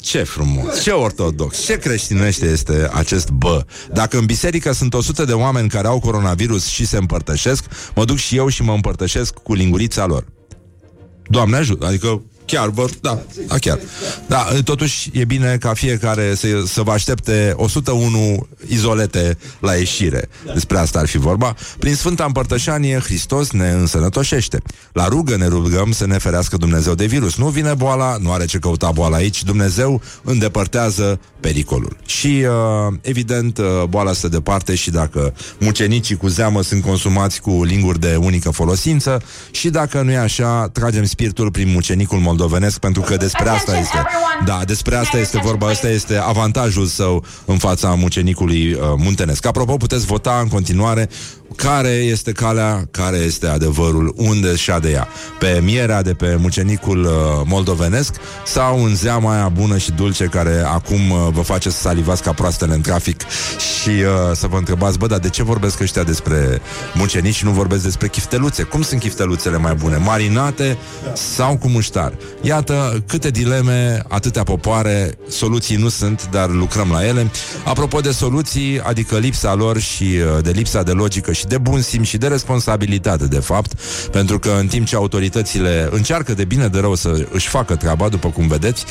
Ce 0.00 0.22
frumos, 0.22 0.82
ce 0.82 0.90
ortodox, 0.90 1.64
ce 1.64 1.78
creștinește 1.78 2.46
este 2.46 2.90
acest 2.92 3.30
bă. 3.30 3.64
Dacă 3.92 4.18
în 4.18 4.24
biserică 4.24 4.72
sunt 4.72 4.94
100 4.94 5.24
de 5.24 5.32
oameni 5.32 5.68
care 5.68 5.86
au 5.86 6.00
coronavirus 6.00 6.66
și 6.66 6.86
se 6.86 6.96
împărtășesc, 6.96 7.64
mă 7.94 8.04
duc 8.04 8.16
și 8.16 8.36
eu 8.36 8.48
și 8.48 8.62
mă 8.62 8.72
împărtășesc 8.72 9.34
cu 9.34 9.54
lingurița 9.54 10.06
lor. 10.06 10.26
Doamne 11.28 11.56
ajută, 11.56 11.86
adică 11.86 12.22
chiar 12.46 12.68
vă, 12.68 12.86
da, 13.00 13.18
da, 13.46 13.58
chiar. 13.58 13.78
Da, 14.26 14.48
totuși 14.64 15.10
e 15.12 15.24
bine 15.24 15.56
ca 15.60 15.74
fiecare 15.74 16.34
să, 16.34 16.48
să 16.66 16.82
vă 16.82 16.90
aștepte 16.90 17.52
101 17.56 18.46
izolete 18.68 19.38
la 19.60 19.74
ieșire. 19.74 20.28
Despre 20.52 20.78
asta 20.78 20.98
ar 20.98 21.06
fi 21.06 21.18
vorba. 21.18 21.54
Prin 21.78 21.94
Sfânta 21.94 22.24
Împărtășanie, 22.24 22.98
Hristos 22.98 23.50
ne 23.50 23.70
însănătoșește. 23.70 24.62
La 24.92 25.08
rugă 25.08 25.36
ne 25.36 25.46
rugăm 25.46 25.92
să 25.92 26.06
ne 26.06 26.18
ferească 26.18 26.56
Dumnezeu 26.56 26.94
de 26.94 27.06
virus. 27.06 27.36
Nu 27.36 27.48
vine 27.48 27.74
boala, 27.74 28.16
nu 28.20 28.32
are 28.32 28.44
ce 28.44 28.58
căuta 28.58 28.90
boala 28.90 29.16
aici. 29.16 29.44
Dumnezeu 29.44 30.02
îndepărtează 30.22 31.20
pericolul. 31.40 31.96
Și, 32.06 32.26
uh, 32.26 32.94
evident, 33.00 33.58
uh, 33.58 33.64
boala 33.88 34.12
stă 34.12 34.28
departe 34.28 34.74
și 34.74 34.90
dacă 34.90 35.34
mucenicii 35.58 36.16
cu 36.16 36.28
zeamă 36.28 36.62
sunt 36.62 36.82
consumați 36.82 37.40
cu 37.40 37.64
linguri 37.64 38.00
de 38.00 38.16
unică 38.16 38.50
folosință 38.50 39.22
și 39.50 39.68
dacă 39.68 40.02
nu 40.02 40.10
e 40.10 40.16
așa, 40.16 40.68
tragem 40.72 41.04
spiritul 41.04 41.50
prin 41.50 41.70
mucenicul 41.70 42.18
moldovenesc 42.36 42.78
pentru 42.78 43.02
că 43.02 43.16
despre 43.16 43.48
asta 43.48 43.78
este. 43.78 44.06
Da, 44.44 44.60
despre 44.66 44.96
asta 44.96 45.18
este 45.18 45.38
vorba, 45.38 45.68
asta 45.68 45.88
este 45.88 46.16
avantajul 46.16 46.86
său 46.86 47.24
în 47.44 47.58
fața 47.58 47.94
mucenicului 47.94 48.72
uh, 48.72 48.80
muntenesc. 48.96 49.46
Apropo, 49.46 49.76
puteți 49.76 50.06
vota 50.06 50.38
în 50.42 50.48
continuare 50.48 51.08
care 51.56 51.88
este 51.88 52.32
calea, 52.32 52.88
care 52.90 53.16
este 53.16 53.46
adevărul, 53.46 54.14
unde 54.16 54.56
și 54.56 54.72
de 54.80 54.90
ea. 54.90 55.08
Pe 55.38 55.60
mierea 55.62 56.02
de 56.02 56.14
pe 56.14 56.36
mucenicul 56.40 57.04
uh, 57.04 57.10
moldovenesc 57.44 58.14
sau 58.44 58.84
în 58.84 58.94
zeama 58.94 59.34
aia 59.34 59.48
bună 59.48 59.78
și 59.78 59.92
dulce 59.92 60.24
care 60.24 60.62
acum 60.66 61.10
uh, 61.10 61.28
vă 61.30 61.40
face 61.40 61.70
să 61.70 61.80
salivați 61.80 62.22
ca 62.22 62.32
proastele 62.32 62.74
în 62.74 62.80
trafic 62.80 63.20
și 63.82 63.88
uh, 63.88 64.04
să 64.34 64.46
vă 64.46 64.56
întrebați, 64.56 64.98
bă, 64.98 65.06
dar 65.06 65.18
de 65.18 65.28
ce 65.28 65.42
vorbesc 65.42 65.80
ăștia 65.80 66.02
despre 66.02 66.60
mucenici 66.94 67.34
și 67.34 67.44
nu 67.44 67.50
vorbesc 67.50 67.82
despre 67.82 68.08
chifteluțe? 68.08 68.62
Cum 68.62 68.82
sunt 68.82 69.00
chifteluțele 69.00 69.56
mai 69.56 69.74
bune? 69.74 69.96
Marinate 69.96 70.78
sau 71.14 71.56
cu 71.56 71.68
muștar? 71.68 72.12
Iată 72.40 73.02
câte 73.06 73.30
dileme, 73.30 74.02
atâtea 74.08 74.42
popoare, 74.42 75.18
soluții 75.28 75.76
nu 75.76 75.88
sunt, 75.88 76.28
dar 76.30 76.50
lucrăm 76.50 76.90
la 76.90 77.06
ele. 77.06 77.30
Apropo 77.64 78.00
de 78.00 78.10
soluții, 78.10 78.80
adică 78.80 79.18
lipsa 79.18 79.54
lor 79.54 79.78
și 79.78 80.02
uh, 80.02 80.42
de 80.42 80.50
lipsa 80.50 80.82
de 80.82 80.92
logică 80.92 81.32
și 81.36 81.46
de 81.46 81.58
bun 81.58 81.80
simț 81.80 82.06
și 82.06 82.16
de 82.16 82.26
responsabilitate, 82.26 83.26
de 83.26 83.38
fapt, 83.38 83.80
pentru 84.10 84.38
că 84.38 84.56
în 84.60 84.66
timp 84.66 84.86
ce 84.86 84.96
autoritățile 84.96 85.88
încearcă 85.90 86.34
de 86.34 86.44
bine 86.44 86.66
de 86.66 86.78
rău 86.78 86.94
să 86.94 87.26
își 87.30 87.48
facă 87.48 87.76
treaba, 87.76 88.08
după 88.08 88.28
cum 88.28 88.48
vedeți, 88.48 88.84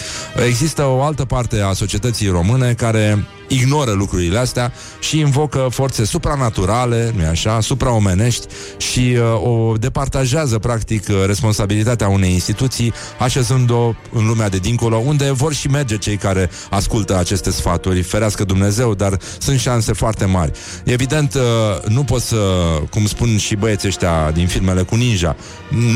există 0.46 0.84
o 0.84 1.02
altă 1.02 1.26
parte 1.26 1.60
a 1.60 1.74
societății 1.74 2.30
române 2.30 2.74
care 2.74 3.26
ignoră 3.48 3.92
lucrurile 3.92 4.38
astea 4.38 4.74
și 5.00 5.20
invocă 5.20 5.68
forțe 5.72 6.06
supranaturale, 6.06 7.12
nu-i 7.16 7.26
așa, 7.26 7.60
supraomenești 7.60 8.48
și 8.78 9.18
uh, 9.18 9.42
o 9.44 9.78
departajează 9.78 10.60
practic 10.60 11.08
uh, 11.10 11.24
responsabilitatea 11.26 12.08
unei 12.08 12.32
instituții, 12.32 12.94
așezând-o 13.20 13.94
în 14.12 14.28
lumea 14.28 14.50
de 14.50 14.58
dincolo, 14.58 14.98
unde 14.98 15.32
vor 15.32 15.54
și 15.54 15.68
merge 15.68 15.98
cei 15.98 16.18
care 16.18 16.50
ascultă 16.70 17.18
aceste 17.18 17.52
sfaturi, 17.52 18.02
ferească 18.02 18.44
Dumnezeu, 18.44 18.94
dar 18.94 19.20
sunt 19.38 19.60
șanse 19.60 19.94
foarte 19.94 20.26
mari. 20.26 20.52
Evident, 20.84 21.34
uh, 21.34 21.42
nu 21.88 22.04
poți 22.04 22.28
să, 22.28 22.35
cum 22.90 23.06
spun 23.06 23.38
și 23.38 23.56
băieții 23.56 23.88
ăștia 23.88 24.32
din 24.32 24.48
filmele 24.48 24.82
cu 24.82 24.96
ninja, 24.96 25.36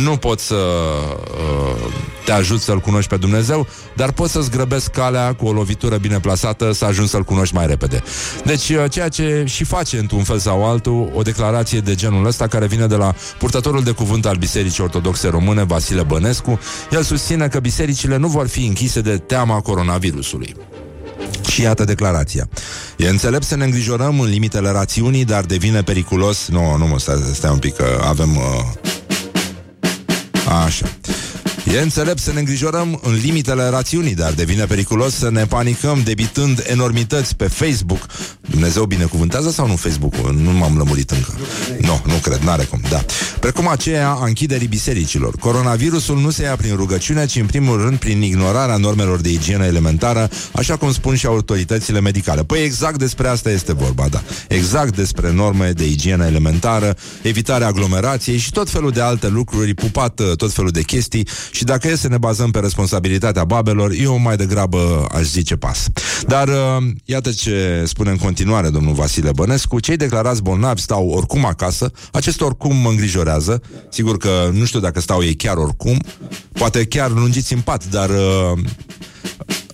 nu 0.04 0.18
poți 0.18 0.46
să 0.46 0.56
uh, 0.56 1.94
te 2.26 2.32
ajut 2.32 2.62
să-L 2.62 2.80
cunoști 2.80 3.10
pe 3.10 3.18
Dumnezeu, 3.18 3.68
dar 3.96 4.12
poți 4.12 4.32
să-ți 4.32 4.50
grăbesc 4.50 4.92
calea 4.92 5.34
cu 5.34 5.46
o 5.46 5.52
lovitură 5.52 5.98
bine 5.98 6.20
plasată 6.20 6.72
să 6.72 6.86
ajungi 6.86 7.12
să-L 7.12 7.24
cunoști 7.24 7.56
mai 7.56 7.68
repede. 7.68 8.04
Deci, 8.46 8.70
uh, 8.70 8.84
ceea 8.90 9.10
ce 9.10 9.44
și 9.48 9.64
face 9.64 9.98
într-un 9.98 10.24
fel 10.24 10.38
sau 10.38 10.66
altul 10.66 11.12
o 11.16 11.22
declarație 11.22 11.80
de 11.80 11.96
genul 11.96 12.26
ăsta 12.26 12.48
care 12.48 12.68
vine 12.68 12.86
de 12.86 12.96
la 12.96 13.14
purtătorul 13.38 13.84
de 13.84 13.92
cuvânt 13.92 14.26
al 14.26 14.36
Bisericii 14.36 14.84
Ortodoxe 14.84 15.28
Române, 15.28 15.64
Vasile 15.64 16.04
Bănescu, 16.04 16.60
el 16.92 17.04
susține 17.04 17.48
că 17.48 17.60
bisericile 17.60 18.18
nu 18.18 18.28
vor 18.28 18.48
fi 18.48 18.66
închise 18.66 19.02
de 19.02 19.18
teama 19.18 19.62
coronavirusului. 19.62 20.56
Și 21.50 21.62
iată 21.62 21.84
declarația. 21.84 22.50
E 22.98 23.10
înțelept 23.10 23.44
să 23.44 23.56
ne 23.56 23.64
îngrijorăm 23.64 24.20
în 24.20 24.30
limitele 24.30 24.70
rațiunii, 24.72 25.26
dar 25.26 25.44
devine 25.44 25.84
periculos... 25.84 26.48
Nu, 26.48 26.78
nu 26.78 26.88
mă, 26.88 27.00
stai, 27.00 27.24
stai 27.34 27.52
un 27.52 27.60
pic, 27.60 27.76
că 27.76 28.02
avem... 28.04 28.36
Uh... 28.36 28.44
Așa. 30.66 30.86
E 31.74 31.80
înțelept 31.80 32.20
să 32.20 32.32
ne 32.34 32.40
îngrijorăm 32.40 33.00
în 33.04 33.14
limitele 33.14 33.70
rațiunii, 33.70 34.16
dar 34.16 34.34
devine 34.34 34.66
periculos 34.66 35.14
să 35.14 35.30
ne 35.30 35.46
panicăm 35.46 36.02
debitând 36.04 36.64
enormități 36.68 37.36
pe 37.36 37.48
Facebook. 37.48 38.06
Dumnezeu 38.50 38.86
binecuvântează 38.86 39.52
sau 39.52 39.68
nu 39.68 39.76
Facebook-ul? 39.76 40.36
Nu 40.44 40.52
m-am 40.52 40.78
lămurit 40.78 41.12
încă. 41.12 41.34
Nu, 41.82 42.02
nu 42.06 42.14
cred, 42.22 42.38
n-are 42.38 42.64
cum, 42.64 42.82
da. 42.90 43.06
Precum 43.40 43.68
aceea 43.68 44.10
a 44.10 44.26
închiderii 44.26 44.68
bisericilor. 44.68 45.36
Coronavirusul 45.36 46.20
nu 46.20 46.30
se 46.30 46.44
ia 46.44 46.56
prin 46.56 46.76
rugăciune, 46.76 47.26
ci 47.26 47.36
în 47.36 47.46
primul 47.46 47.82
rând 47.82 47.98
prin 47.98 48.22
ignorarea 48.22 48.78
normelor 48.78 49.20
de 49.20 49.30
igienă 49.30 49.66
elementară, 49.66 50.30
așa 50.52 50.78
cum 50.78 50.92
spun 50.92 51.16
și 51.16 51.26
autoritățile 51.26 52.02
medicale. 52.02 52.44
Păi 52.44 52.64
exact 52.64 52.98
despre 52.98 53.28
asta 53.28 53.50
este 53.50 53.74
vorba, 53.74 54.08
da. 54.08 54.24
Exact 54.48 54.96
despre 54.96 55.32
norme 55.32 55.72
de 55.72 55.86
igienă 55.88 56.26
elementară, 56.26 56.96
evitarea 57.22 57.68
aglomerației 57.68 58.38
și 58.38 58.52
tot 58.52 58.70
felul 58.70 58.92
de 58.92 59.02
alte 59.02 59.28
lucruri, 59.28 59.74
pupat 59.74 60.22
tot 60.36 60.54
felul 60.54 60.72
de 60.72 60.82
chestii 60.82 61.28
și 61.60 61.66
dacă 61.66 61.88
e 61.88 61.96
să 61.96 62.08
ne 62.08 62.18
bazăm 62.18 62.52
pe 62.52 62.60
responsabilitatea 62.60 63.44
babelor, 63.44 63.92
eu 63.92 64.18
mai 64.18 64.38
degrabă 64.38 65.08
aș 65.12 65.24
zice 65.24 65.56
pas. 65.56 65.88
Dar 66.28 66.48
uh, 66.48 66.86
iată 67.06 67.32
ce 67.32 67.84
spune 67.88 68.10
în 68.10 68.18
continuare 68.18 68.70
domnul 68.70 68.94
Vasile 68.94 69.32
Bănescu, 69.32 69.80
cei 69.80 69.96
declarați 69.96 70.42
bolnavi 70.42 70.82
stau 70.82 71.10
oricum 71.10 71.46
acasă, 71.46 71.92
acest 72.12 72.42
oricum 72.42 72.76
mă 72.76 72.90
îngrijorează, 72.90 73.62
sigur 73.90 74.18
că 74.18 74.50
nu 74.54 74.66
știu 74.66 74.80
dacă 74.80 75.00
stau 75.00 75.24
ei 75.24 75.36
chiar 75.36 75.58
oricum, 75.58 75.98
poate 76.52 76.86
chiar 76.86 77.12
lungiți 77.12 77.54
în 77.54 77.62
pat, 77.62 77.90
dar 77.90 78.10
uh, 78.10 78.60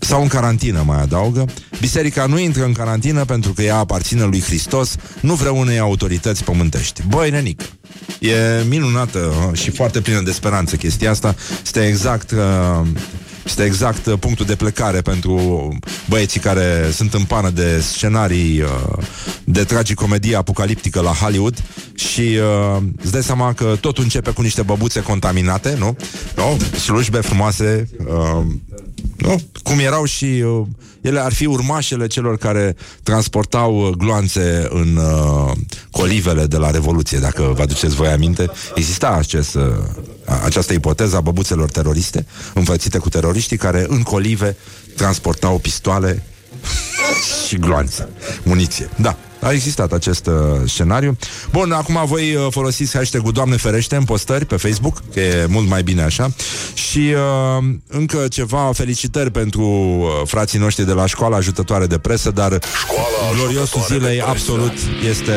sau 0.06 0.22
în 0.22 0.28
carantină, 0.28 0.84
mai 0.86 1.02
adaugă. 1.02 1.46
Biserica 1.80 2.26
nu 2.26 2.40
intră 2.40 2.64
în 2.64 2.74
carantină 2.74 3.26
pentru 3.26 3.54
că 3.54 3.62
ea 3.62 3.78
aparține 3.78 4.24
lui 4.24 4.42
Hristos, 4.42 4.96
nu 5.20 5.34
vreunei 5.34 5.80
autorități 5.80 6.44
pământești. 6.44 7.02
Băi, 7.08 7.30
nenică, 7.30 7.66
e 8.20 8.64
minunată 8.68 9.20
uh, 9.20 9.58
și 9.58 9.72
foarte 9.72 10.02
plină 10.02 10.22
de 10.22 10.32
speranță 10.32 10.76
chestia 10.76 11.12
asta. 11.12 11.36
Este 11.64 11.88
exact... 11.88 12.32
Uh, 12.32 12.88
este 13.46 13.64
exact 13.64 14.06
uh, 14.06 14.14
punctul 14.20 14.46
de 14.46 14.56
plecare 14.56 15.02
pentru 15.02 15.78
băieții 16.10 16.40
care 16.40 16.90
sunt 16.92 17.14
în 17.14 17.24
pană 17.24 17.50
de 17.50 17.80
scenarii 17.80 18.62
uh, 18.62 19.04
de 19.44 19.64
tragicomedie 19.64 20.36
apocaliptică 20.36 21.02
la 21.02 21.12
Hollywood 21.12 21.64
și 21.96 22.22
uh, 22.22 22.82
îți 23.02 23.12
dai 23.12 23.24
seama 23.24 23.54
că 23.54 23.78
totul 23.80 24.04
începe 24.04 24.32
cu 24.32 24.42
niște 24.42 24.62
băbuțe 24.62 25.02
contaminate, 25.02 25.76
nu? 25.78 25.98
No? 26.36 26.78
Slujbe 26.78 27.20
frumoase, 27.20 27.90
uh, 28.08 28.46
nu? 29.18 29.42
Cum 29.64 29.80
erau 29.80 30.06
și 30.06 30.26
uh, 30.26 30.66
ele 31.02 31.20
ar 31.20 31.34
fi 31.34 31.46
urmașele 31.46 32.08
celor 32.08 32.38
care 32.38 32.76
transportau 33.04 33.88
uh, 33.88 33.90
gloanțe 33.90 34.68
în 34.70 34.96
uh, 34.96 35.52
colivele 35.92 36.46
de 36.46 36.58
la 36.58 36.72
Revoluție, 36.72 37.20
dacă 37.20 37.54
vă 37.56 37.62
aduceți 37.62 37.96
voi 37.96 38.08
aminte. 38.08 38.52
Exista 38.76 39.10
acest, 39.10 39.56
uh, 39.56 39.64
această 40.44 40.74
ipoteză 40.74 41.16
a 41.16 41.22
băbuțelor 41.22 41.70
teroriste, 41.70 42.26
învățite 42.54 42.98
cu 42.98 43.10
teroriștii, 43.10 43.58
care 43.58 43.86
în 43.88 44.02
colive 44.02 44.58
transportau 44.96 45.58
pistoale 45.58 46.24
și 47.48 47.58
gloanțe, 47.58 48.08
muniție. 48.44 48.90
Da, 48.96 49.18
a 49.46 49.52
existat 49.52 49.92
acest 49.92 50.28
uh, 50.28 50.34
scenariu. 50.66 51.18
Bun, 51.52 51.72
acum 51.72 52.02
voi 52.06 52.36
uh, 52.36 52.48
folosiți 52.50 52.98
hashtag-ul 52.98 53.32
Doamne 53.32 53.56
ferește 53.56 53.96
în 53.96 54.04
postări 54.04 54.46
pe 54.46 54.56
Facebook, 54.56 55.02
că 55.14 55.20
e 55.20 55.46
mult 55.50 55.68
mai 55.68 55.84
bine 55.84 56.02
așa. 56.02 56.32
Și 56.74 57.14
uh, 57.60 57.66
încă 57.88 58.28
ceva 58.28 58.72
felicitări 58.74 59.32
pentru 59.32 59.62
uh, 59.62 60.08
frații 60.26 60.60
noștri 60.60 60.86
de 60.86 60.92
la 60.92 61.06
școala 61.06 61.36
ajutătoare 61.36 61.86
de 61.86 61.98
presă, 61.98 62.32
dar 62.32 62.60
Școala 62.84 63.34
gloriosul 63.34 63.62
ajutătoare 63.62 63.88
de 63.88 63.94
zilei 63.94 64.18
presă. 64.18 64.30
absolut 64.30 64.74
este 65.10 65.34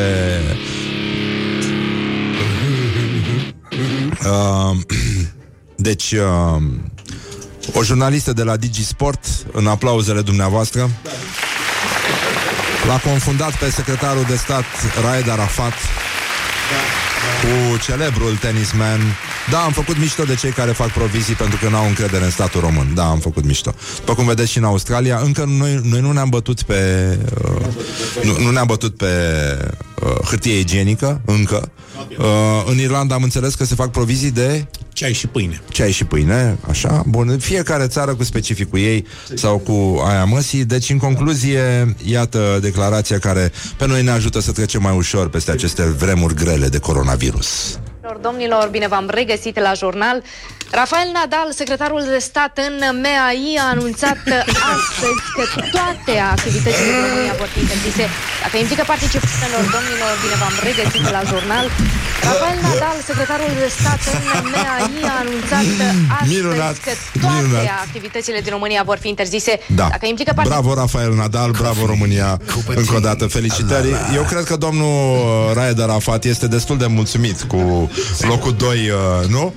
Uh, 4.25 4.77
deci, 5.75 6.11
uh, 6.11 6.61
o 7.73 7.83
jurnalistă 7.83 8.33
de 8.33 8.43
la 8.43 8.57
Digisport, 8.57 9.25
în 9.51 9.67
aplauzele 9.67 10.21
dumneavoastră, 10.21 10.89
l-a 12.89 12.97
confundat 13.09 13.57
pe 13.57 13.69
secretarul 13.69 14.25
de 14.27 14.35
stat 14.35 14.63
Raed 15.03 15.29
Arafat 15.29 15.73
cu 17.41 17.77
celebrul 17.77 18.35
tenisman. 18.35 18.99
Da, 19.51 19.59
am 19.59 19.71
făcut 19.71 19.97
mișto 19.97 20.23
de 20.23 20.35
cei 20.35 20.51
care 20.51 20.71
fac 20.71 20.91
provizii 20.91 21.33
pentru 21.33 21.57
că 21.61 21.69
n-au 21.69 21.87
încredere 21.87 22.23
în 22.23 22.31
statul 22.31 22.61
român. 22.61 22.91
Da, 22.95 23.09
am 23.09 23.19
făcut 23.19 23.45
mișto. 23.45 23.73
După 23.95 24.13
cum 24.13 24.25
vedeți 24.25 24.51
și 24.51 24.57
în 24.57 24.63
Australia, 24.63 25.19
încă 25.23 25.45
noi, 25.47 25.79
noi 25.83 25.99
nu 25.99 26.11
ne-am 26.11 26.29
bătut 26.29 26.61
pe... 26.61 26.79
Uh, 27.43 27.65
nu, 28.23 28.39
nu 28.39 28.51
ne-am 28.51 28.67
bătut 28.67 28.97
pe 28.97 29.07
uh, 30.01 30.25
hârtie 30.25 30.59
igienică, 30.59 31.21
încă. 31.25 31.71
Uh, 32.17 32.25
în 32.65 32.77
Irlanda 32.77 33.15
am 33.15 33.23
înțeles 33.23 33.53
că 33.55 33.65
se 33.65 33.75
fac 33.75 33.91
provizii 33.91 34.31
de 34.31 34.67
Ceai 34.99 35.13
și 35.13 35.27
pâine. 35.27 35.61
ceai 35.69 35.91
și 35.91 36.05
pâine, 36.05 36.57
așa, 36.69 37.03
bun, 37.05 37.39
fiecare 37.39 37.87
țară 37.87 38.15
cu 38.15 38.23
specificul 38.23 38.79
ei 38.79 39.05
sau 39.33 39.57
cu 39.57 40.01
aia 40.07 40.23
măsii, 40.23 40.65
deci 40.65 40.89
în 40.89 40.97
concluzie, 40.97 41.95
iată 42.05 42.57
declarația 42.61 43.19
care 43.19 43.51
pe 43.77 43.87
noi 43.87 44.03
ne 44.03 44.11
ajută 44.11 44.39
să 44.39 44.51
trecem 44.51 44.81
mai 44.81 44.95
ușor 44.95 45.29
peste 45.29 45.51
aceste 45.51 45.83
vremuri 45.83 46.35
grele 46.35 46.67
de 46.67 46.79
coronavirus. 46.79 47.79
Domnilor, 48.21 48.67
bine 48.71 48.87
v-am 48.87 49.09
regăsit 49.09 49.59
la 49.59 49.73
jurnal. 49.73 50.23
Rafael 50.71 51.09
Nadal, 51.17 51.47
secretarul 51.61 52.03
de 52.13 52.19
stat 52.29 52.53
în 52.67 52.75
MAI, 53.03 53.45
a 53.63 53.67
anunțat 53.75 54.21
astăzi 54.75 55.21
că 55.35 55.43
toate 55.75 56.13
activitățile 56.35 56.89
din 56.95 57.03
România 57.07 57.35
vor 57.41 57.49
fi 57.53 57.59
interzise. 57.65 58.05
Dacă 58.43 58.55
implică 58.63 58.83
participanților, 58.93 59.63
domnilor, 59.75 60.11
bine 60.23 60.35
v-am 60.41 60.55
regăsit 60.69 61.05
la 61.15 61.21
jurnal. 61.31 61.65
Rafael 62.27 62.57
Nadal, 62.67 62.97
secretarul 63.09 63.51
de 63.61 63.67
stat 63.79 64.01
în 64.15 64.21
MAI, 64.53 64.93
a 65.13 65.15
anunțat 65.23 65.65
astăzi 66.17 66.29
Minunat, 66.33 66.75
că 66.85 66.91
toate 67.23 67.41
minunat. 67.45 67.65
activitățile 67.85 68.39
din 68.45 68.51
România 68.57 68.81
vor 68.89 68.97
fi 69.03 69.07
interzise. 69.15 69.53
Da. 69.79 69.87
Dacă 69.95 70.05
implică 70.13 70.31
participanții 70.35 70.71
Bravo 70.71 70.81
Rafael 70.81 71.11
Nadal, 71.21 71.51
bravo 71.63 71.81
România. 71.93 72.29
Încă 72.81 72.93
o 72.99 73.03
dată 73.09 73.23
felicitări. 73.37 73.89
Eu 74.19 74.23
cred 74.31 74.43
că 74.49 74.55
domnul 74.65 74.93
uh, 75.17 75.55
Raed 75.57 75.79
Arafat 75.85 76.21
este 76.33 76.45
destul 76.57 76.77
de 76.83 76.87
mulțumit 76.97 77.37
cu 77.51 77.59
locul 78.31 78.53
2, 78.53 78.77
uh, 78.89 79.27
nu? 79.35 79.53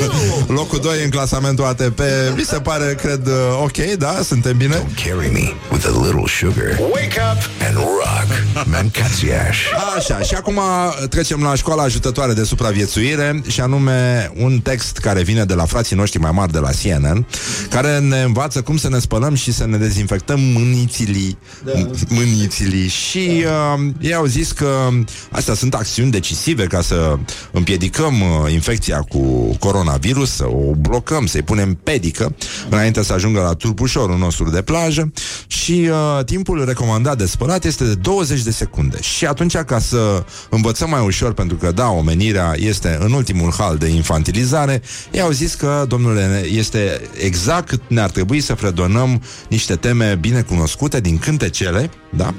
Locul 0.58 0.78
2 0.78 1.04
în 1.04 1.10
clasamentul 1.10 1.64
ATP. 1.64 2.00
Mi 2.36 2.42
se 2.42 2.58
pare, 2.58 2.94
cred, 2.94 3.26
uh, 3.26 3.32
ok, 3.62 3.76
da? 3.98 4.20
Suntem 4.24 4.56
bine? 4.56 4.86
Carry 5.04 5.30
me 5.32 5.52
with 5.70 5.86
a 5.86 6.04
little 6.04 6.26
sugar. 6.26 6.78
Wake 6.92 7.20
up 7.32 7.66
and 7.66 7.76
rock. 7.76 8.66
Mancațiaș. 8.66 9.58
Așa, 9.96 10.20
și 10.20 10.34
acum 10.34 10.60
trecem 11.08 11.42
la 11.42 11.54
școala 11.54 11.82
ajutătoare 11.82 12.32
de 12.32 12.44
supraviețuire 12.44 13.42
și 13.46 13.60
anume 13.60 14.30
un 14.36 14.60
text 14.60 14.96
care 14.96 15.22
vine 15.22 15.44
de 15.44 15.54
la 15.54 15.64
frații 15.64 15.96
noștri 15.96 16.20
mai 16.20 16.30
mari 16.30 16.52
de 16.52 16.58
la 16.58 16.70
CNN, 16.82 17.26
care 17.70 17.98
ne 17.98 18.22
învață 18.22 18.62
cum 18.62 18.76
să 18.76 18.88
ne 18.88 18.98
spălăm 18.98 19.34
și 19.34 19.52
să 19.52 19.66
ne 19.66 19.76
dezinfectăm 19.76 20.40
mânițilii, 20.40 21.38
da. 21.64 21.72
mânițilii 22.08 22.88
și 22.88 23.44
uh, 23.44 23.90
ei 24.00 24.14
au 24.14 24.24
zis 24.24 24.52
că 24.52 24.88
astea 25.30 25.54
sunt 25.54 25.74
acțiuni 25.74 26.10
decisive 26.10 26.64
ca 26.66 26.80
să 26.80 27.18
împiedicăm 27.52 28.20
uh, 28.20 28.52
infecția 28.52 29.04
cu 29.08 29.56
coronavirus, 29.82 30.30
să 30.30 30.46
o 30.48 30.74
blocăm, 30.78 31.26
să-i 31.26 31.42
punem 31.42 31.74
pedică 31.74 32.34
înainte 32.70 33.02
să 33.02 33.12
ajungă 33.12 33.40
la 33.40 33.54
turpușorul 33.54 34.18
nostru 34.18 34.50
de 34.50 34.62
plajă 34.62 35.12
și 35.46 35.88
uh, 35.90 36.24
timpul 36.24 36.64
recomandat 36.64 37.18
de 37.18 37.26
spălat 37.26 37.64
este 37.64 37.84
de 37.84 37.94
20 37.94 38.42
de 38.42 38.50
secunde. 38.50 39.00
Și 39.00 39.26
atunci 39.26 39.56
ca 39.56 39.78
să 39.78 40.24
învățăm 40.50 40.90
mai 40.90 41.04
ușor, 41.04 41.32
pentru 41.32 41.56
că 41.56 41.72
da, 41.72 41.88
omenirea 41.88 42.52
este 42.56 42.98
în 43.00 43.12
ultimul 43.12 43.52
hal 43.58 43.76
de 43.76 43.88
infantilizare, 43.88 44.82
ei 45.10 45.20
au 45.20 45.30
zis 45.30 45.54
că, 45.54 45.84
domnule, 45.88 46.44
este 46.50 47.00
exact 47.18 47.68
cât 47.68 47.82
ne-ar 47.88 48.10
trebui 48.10 48.40
să 48.40 48.54
fredonăm 48.54 49.22
niște 49.48 49.74
teme 49.74 50.16
bine 50.20 50.40
cunoscute 50.40 51.00
din 51.00 51.18
cântecele, 51.18 51.90
da? 52.16 52.34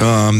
Uh, 0.00 0.38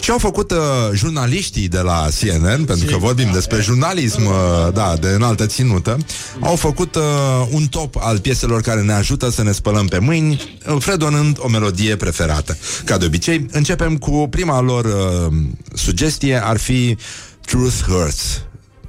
și 0.00 0.10
au 0.10 0.18
făcut 0.18 0.50
uh, 0.50 0.58
jurnaliștii 0.94 1.68
de 1.68 1.78
la 1.80 2.06
CNN, 2.20 2.64
pentru 2.64 2.86
că 2.90 2.96
vorbim 2.96 3.30
despre 3.32 3.60
jurnalism, 3.60 4.26
uh, 4.26 4.32
da, 4.72 4.94
de 5.00 5.08
înaltă 5.08 5.46
ținută, 5.46 5.96
au 6.40 6.56
făcut 6.56 6.94
uh, 6.94 7.02
un 7.50 7.66
top 7.66 7.96
al 7.98 8.18
pieselor 8.18 8.60
care 8.60 8.80
ne 8.82 8.92
ajută 8.92 9.30
să 9.30 9.42
ne 9.42 9.52
spălăm 9.52 9.86
pe 9.86 9.98
mâini, 9.98 10.58
uh, 10.68 10.76
fredonând 10.78 11.36
o 11.40 11.48
melodie 11.48 11.96
preferată. 11.96 12.56
Ca 12.84 12.96
de 12.96 13.04
obicei, 13.04 13.46
începem 13.50 13.96
cu 13.96 14.26
prima 14.30 14.60
lor 14.60 14.84
uh, 14.84 15.32
sugestie, 15.74 16.44
ar 16.44 16.56
fi 16.58 16.96
Truth 17.46 17.76
Hurts. 17.88 18.40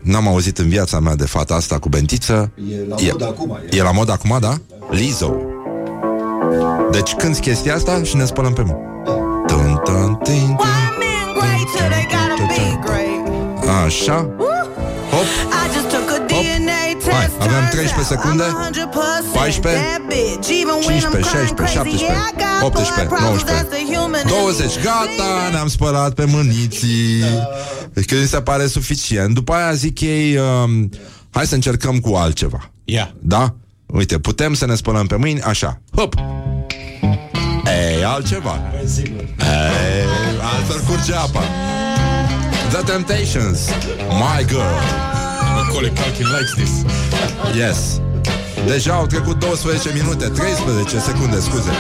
N-am 0.02 0.28
auzit 0.28 0.58
în 0.58 0.70
viața 0.70 1.00
mea 1.00 1.16
de 1.16 1.26
fata 1.26 1.54
asta 1.54 1.80
cu 1.80 1.90
bentiță. 1.90 2.52
E 2.72 2.76
la 2.90 2.96
E- 3.00 3.12
mod 3.12 3.22
acum. 3.24 3.60
E 3.70 3.82
la 3.82 3.92
mod 3.92 4.10
acum, 4.10 4.38
da? 4.42 4.58
Lizzo. 4.90 5.34
Deci 6.92 7.14
cânti 7.14 7.40
chestia 7.40 7.76
asta 7.76 8.04
și 8.04 8.16
ne 8.16 8.26
spălăm 8.26 8.54
pe 8.54 8.62
mâini. 8.62 8.80
Dun, 9.48 9.70
dun, 9.86 10.10
tin, 10.24 10.48
tin. 10.58 10.58
men 11.04 11.26
great 11.38 11.68
till 11.74 11.90
they 11.94 12.06
gotta 12.18 12.38
be 12.54 12.66
great. 12.88 13.20
Așa. 13.86 14.18
Hop. 15.14 15.28
I 15.62 15.64
just 15.76 15.90
took 15.94 16.08
a 16.18 16.20
DNA 16.32 16.84
test. 17.06 17.38
Hai, 17.40 17.46
avem 17.46 17.70
turns 17.70 17.92
13 17.92 17.98
out 17.98 18.06
secunde. 18.06 18.44
I'm 18.44 18.74
100% 18.74 19.34
14, 19.34 19.62
that 19.62 20.02
bitch. 20.12 20.50
Even 20.62 20.76
when 20.86 21.00
15, 21.00 21.08
I'm 21.08 21.24
crying 21.30 21.48
16, 21.48 21.56
crazy, 21.56 21.74
17, 21.74 22.06
yeah, 22.06 22.28
I 22.28 22.32
got 22.46 22.64
18, 22.64 22.96
blood 22.96 23.08
problems, 23.08 23.44
19, 23.44 23.56
that's 23.56 23.70
the 23.78 23.84
human 23.94 24.22
in 24.22 24.28
20, 24.28 24.76
me. 24.76 24.84
gata, 24.84 25.50
ne-am 25.52 25.68
spălat 25.68 26.14
pe 26.14 26.26
mâniții. 26.26 27.24
Deci 27.94 28.06
că 28.06 28.16
mi 28.16 28.28
se 28.28 28.42
pare 28.42 28.68
suficient. 28.68 29.34
După 29.34 29.54
aia 29.54 29.74
zic 29.74 30.02
ei, 30.02 30.38
um, 30.38 30.90
hai 31.30 31.46
să 31.48 31.56
încercăm 31.56 32.00
cu 32.00 32.16
altceva. 32.16 32.70
Ia. 32.84 33.14
Da? 33.20 33.56
Uite, 33.86 34.20
putem 34.20 34.54
să 34.54 34.66
ne 34.66 34.76
spălăm 34.76 35.08
pe 35.08 35.16
mâini 35.16 35.42
așa. 35.42 35.82
Hop! 35.96 36.14
Ei, 37.78 38.04
altceva. 38.04 38.62
Ei, 38.82 40.06
altfel 40.54 40.80
curge 40.88 41.14
apa. 41.14 41.44
The 42.70 42.82
Temptations. 42.84 43.60
My 44.10 44.46
Girl. 44.46 44.80
Macaulay 45.56 45.92
Culkin 45.94 46.28
likes 46.38 46.54
this. 46.54 46.72
Yes. 47.56 47.78
Deja 48.66 48.94
au 48.94 49.06
trecut 49.06 49.40
12 49.40 49.92
minute, 49.94 50.28
13 50.28 51.00
secunde, 51.00 51.40
scuze. 51.40 51.72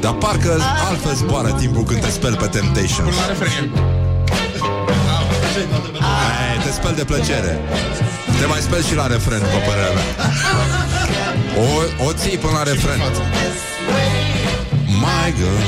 Dar 0.00 0.12
parcă 0.12 0.60
altfel 0.88 1.14
zboară 1.14 1.52
timpul 1.52 1.82
când 1.82 2.00
te 2.00 2.10
speli 2.10 2.36
pe 2.36 2.46
Temptations. 2.46 3.16
La 3.16 3.26
refren. 3.26 3.70
Ai, 5.94 6.58
te 6.64 6.70
speli 6.70 6.94
de 6.94 7.04
plăcere. 7.04 7.58
Te 8.40 8.46
mai 8.46 8.60
speli 8.60 8.84
și 8.84 8.94
la 8.94 9.06
refren, 9.06 9.38
după 9.38 9.58
părerea 9.66 9.92
mea. 9.92 10.06
O, 11.56 12.04
o 12.04 12.12
ții 12.12 12.36
până 12.36 12.52
la 12.52 12.62
refren. 12.62 12.98
My 14.86 15.34
girl. 15.36 15.60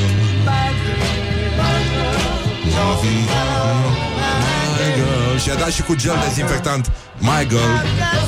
My 4.79 4.95
girl. 4.97 5.39
Și 5.43 5.51
a 5.51 5.55
dat 5.55 5.71
și 5.71 5.83
cu 5.83 5.95
gel 5.95 6.25
dezinfectant. 6.29 6.93
My 7.19 7.47
Girl. 7.49 7.75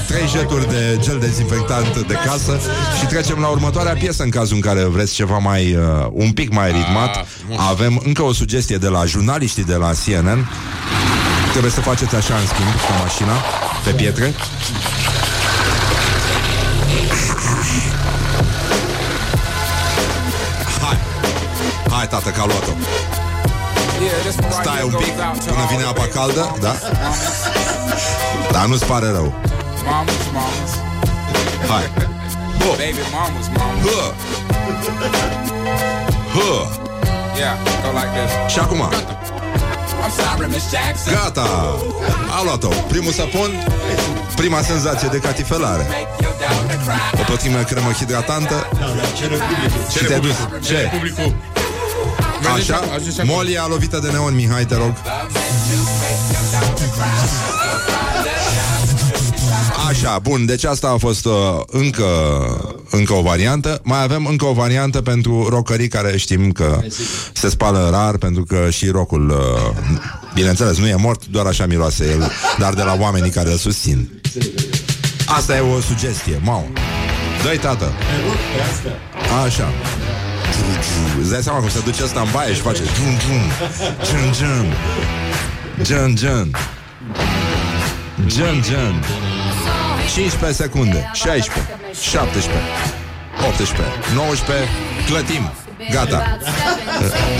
Trei 0.06 0.28
jeturi 0.28 0.68
de 0.68 0.98
gel 1.00 1.18
dezinfectant 1.18 2.06
de 2.06 2.14
casă. 2.14 2.60
Și 2.98 3.06
trecem 3.06 3.38
la 3.38 3.46
următoarea 3.46 3.92
piesă 3.92 4.22
În 4.22 4.30
cazul 4.30 4.54
în 4.54 4.60
care 4.60 4.84
vreți 4.84 5.14
ceva 5.14 5.38
mai 5.38 5.74
uh, 5.74 6.06
Un 6.10 6.30
pic 6.30 6.52
mai 6.52 6.70
ritmat. 6.70 7.26
Avem 7.56 8.02
încă 8.04 8.22
o 8.22 8.32
sugestie 8.32 8.76
de 8.76 8.88
la 8.88 9.04
jurnaliștii 9.04 9.64
de 9.64 9.74
la 9.74 9.90
CNN 10.04 10.48
Trebuie 11.50 11.72
să 11.72 11.80
faceți 11.80 12.14
așa 12.14 12.34
în 12.34 12.46
schimb 12.46 12.72
Cu 12.72 12.92
mașina 13.02 13.32
Pe 13.84 13.90
pietre 13.90 14.34
tată 22.10 22.28
că 22.30 22.40
a 22.40 22.46
luat-o 22.46 22.72
Stai 24.60 24.82
un 24.84 24.90
pic 25.02 25.12
până 25.46 25.64
vine 25.70 25.82
apa 25.88 26.06
caldă 26.14 26.56
Da? 26.60 26.74
Dar 28.52 28.64
nu-ți 28.66 28.84
pare 28.84 29.06
rău 29.10 29.34
Mamas, 29.84 30.14
mamas, 30.32 30.70
Hai 31.68 31.90
Hă, 32.58 32.66
baby 32.68 33.02
mamas, 33.12 33.46
mamas. 33.56 33.82
hă 33.84 34.12
Hă 36.34 36.66
Yeah, 37.38 37.56
go 37.82 37.90
like 37.98 38.12
this. 38.18 38.52
Și 38.52 38.58
acum 38.58 38.80
I'm 40.04 40.12
sorry, 40.20 40.48
Miss 40.50 40.66
Jackson. 40.70 41.12
Gata 41.12 41.46
A 42.38 42.42
luat-o 42.44 42.68
Primul 42.88 43.12
sapun 43.12 43.50
Prima 44.36 44.60
senzație 44.62 45.08
de 45.10 45.18
catifelare 45.18 45.82
Make 45.82 46.08
your 46.20 46.34
daughter 46.40 46.76
cry. 46.84 47.20
O 47.20 47.24
pătrime 47.30 47.62
cremă 47.62 47.90
hidratantă 47.92 48.66
Și 49.92 50.04
te 50.04 50.14
duci 50.18 50.34
Ce? 50.66 50.90
Publicul. 50.92 51.34
Așa? 52.54 52.80
Molia 53.24 53.66
lovită 53.68 53.98
de 54.02 54.10
neon, 54.10 54.34
Mihai, 54.34 54.64
te 54.66 54.74
rog. 54.74 54.94
Așa, 59.88 60.18
bun, 60.18 60.46
deci 60.46 60.64
asta 60.64 60.88
a 60.88 60.96
fost 60.96 61.24
uh, 61.24 61.32
încă, 61.66 62.04
încă 62.90 63.12
o 63.12 63.22
variantă. 63.22 63.80
Mai 63.82 64.02
avem 64.02 64.26
încă 64.26 64.44
o 64.44 64.52
variantă 64.52 65.02
pentru 65.02 65.48
rocării 65.48 65.88
care 65.88 66.16
știm 66.16 66.52
că 66.52 66.80
se 67.32 67.48
spală 67.48 67.88
rar 67.90 68.16
Pentru 68.16 68.44
că 68.44 68.70
și 68.70 68.88
rocul, 68.88 69.30
uh, 69.30 69.92
bineînțeles, 70.34 70.78
nu 70.78 70.86
e 70.86 70.94
mort, 70.94 71.26
doar 71.26 71.46
așa 71.46 71.66
miroase 71.66 72.04
el 72.10 72.30
Dar 72.58 72.74
de 72.74 72.82
la 72.82 72.96
oamenii 72.98 73.30
care 73.30 73.50
îl 73.50 73.56
susțin. 73.56 74.20
Asta 75.26 75.56
e 75.56 75.60
o 75.60 75.80
sugestie, 75.80 76.40
mau 76.44 76.68
Dă-i, 77.42 77.58
tată. 77.58 77.92
Așa 79.44 79.72
Îți 81.20 81.30
dai 81.30 81.42
seama 81.42 81.58
cum 81.58 81.68
se 81.68 81.80
duce 81.84 82.02
ăsta 82.02 82.20
în 82.20 82.28
baie 82.32 82.54
și 82.54 82.60
face 82.60 82.82
Dum, 82.82 83.16
dum, 83.26 83.42
dum, 84.10 84.30
dum. 84.38 84.66
Gen, 85.82 86.14
gen. 86.14 86.50
Gen, 88.26 88.62
gen. 88.62 89.04
15 90.14 90.62
secunde. 90.62 91.10
16, 91.14 91.50
17, 92.10 92.62
18, 93.48 93.84
19, 94.14 94.68
clătim. 95.06 95.50
Gata. 95.92 96.38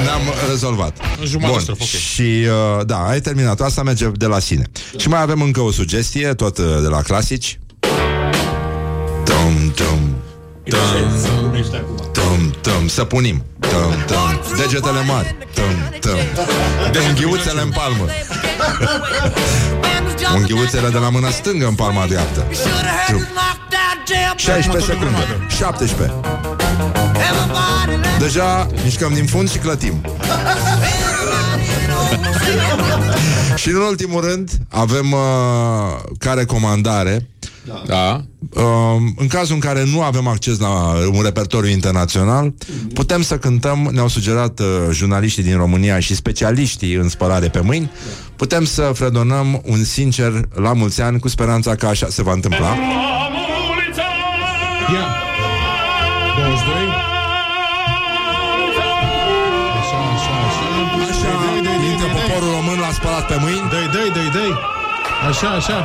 Ne-am 0.05 0.21
rezolvat. 0.49 0.97
În 1.21 1.27
jumătate 1.27 1.53
Bun. 1.53 1.63
strofă, 1.63 1.83
ok. 1.83 1.89
Și 1.89 2.47
uh, 2.79 2.87
da, 2.87 3.09
ai 3.09 3.21
terminat. 3.21 3.61
Asta 3.61 3.83
merge 3.83 4.09
de 4.09 4.27
la 4.27 4.39
sine. 4.39 4.65
Și 4.97 5.09
mai 5.09 5.21
avem 5.23 5.43
încă 5.43 5.61
o 5.61 5.71
sugestie, 5.71 6.35
tot 6.35 6.59
uh, 6.59 6.65
de 6.83 6.89
la 6.89 7.03
clasici. 7.03 7.59
Tum, 9.25 9.73
tum, 9.75 10.17
tum, 10.65 10.81
tum, 12.13 12.55
tum, 12.61 12.89
să 12.89 13.05
punim. 13.05 13.45
Tum, 13.59 13.95
tum, 14.07 14.41
degetele 14.57 15.03
mari. 15.07 15.37
Tum, 15.55 15.99
tum. 16.01 16.19
Unghiuțele 17.09 17.61
în 17.61 17.71
palmă. 17.71 18.05
Unghiuțele 20.37 20.89
de 20.89 20.99
la 20.99 21.09
mâna 21.09 21.31
stângă 21.31 21.67
în 21.67 21.75
palma 21.75 22.07
dreaptă. 22.07 22.45
Tum. 23.07 23.27
16 24.37 24.93
secunde. 24.93 25.47
17. 25.57 26.15
Deja 28.19 28.67
mișcăm 28.85 29.13
din 29.13 29.27
fund 29.27 29.51
și 29.51 29.59
clătim. 29.59 30.01
și 33.61 33.69
în 33.69 33.81
ultimul 33.81 34.21
rând 34.21 34.51
avem 34.69 35.13
uh, 35.13 35.19
ca 36.19 36.33
recomandare 36.33 37.29
Da. 37.87 38.21
uh, 38.55 38.63
în 39.17 39.27
cazul 39.27 39.55
în 39.55 39.61
care 39.61 39.85
nu 39.93 40.03
avem 40.03 40.27
acces 40.27 40.59
la 40.59 40.69
un 41.13 41.23
repertoriu 41.23 41.71
internațional, 41.71 42.55
putem 42.95 43.23
să 43.23 43.39
cântăm, 43.39 43.89
ne-au 43.93 44.09
sugerat 44.09 44.61
uh, 44.61 44.67
jurnaliștii 44.93 45.43
din 45.43 45.57
România 45.57 45.99
și 46.01 46.15
specialiștii 46.15 46.95
în 46.95 47.09
spălare 47.09 47.49
pe 47.49 47.61
mâini, 47.61 47.91
putem 48.37 48.65
să 48.65 48.91
fredonăm 48.95 49.63
un 49.67 49.85
sincer 49.85 50.33
la 50.55 50.73
mulți 50.73 51.01
ani 51.03 51.19
cu 51.19 51.29
speranța 51.29 51.75
că 51.75 51.87
așa 51.87 52.07
se 52.11 52.23
va 52.23 52.33
întâmpla. 52.33 52.67
Ia. 54.95 55.07
22. 56.37 56.75
Așa, 59.81 59.99
așa, 60.15 60.35
așa. 60.47 60.65
Așa, 61.11 61.31
Dai, 61.43 61.51
dai, 61.53 61.61
dai, 61.65 61.77
minte 61.87 62.05
dai, 62.05 62.13
dai. 62.15 62.23
poporul 62.27 62.51
român 62.57 62.79
l-a 62.85 62.93
spălat 62.93 63.27
pe 63.27 63.37
mâini. 63.41 63.67
Dai, 63.73 63.87
dai, 63.95 64.09
dai, 64.17 64.29
dai. 64.37 64.51
Așa, 65.29 65.49
așa. 65.49 65.79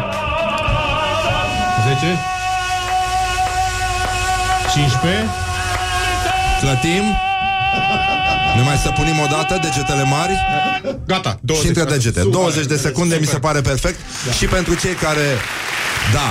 10. 1.85 2.19
15. 4.73 5.25
Clătim. 6.61 7.03
Ne 8.55 8.61
mai 8.61 8.77
săpunim 8.77 9.19
o 9.19 9.27
dată 9.29 9.59
degetele 9.61 10.03
mari 10.03 10.33
Gata. 11.05 11.37
20. 11.41 11.63
și 11.63 11.69
între 11.71 11.93
degete. 11.95 12.19
Super. 12.19 12.33
20 12.39 12.65
de 12.65 12.77
secunde 12.77 13.17
mi 13.19 13.25
se 13.25 13.39
pare 13.39 13.61
perfect. 13.61 13.99
Și 14.37 14.45
pentru 14.45 14.73
cei 14.73 14.93
care, 14.93 15.25
da, 16.13 16.27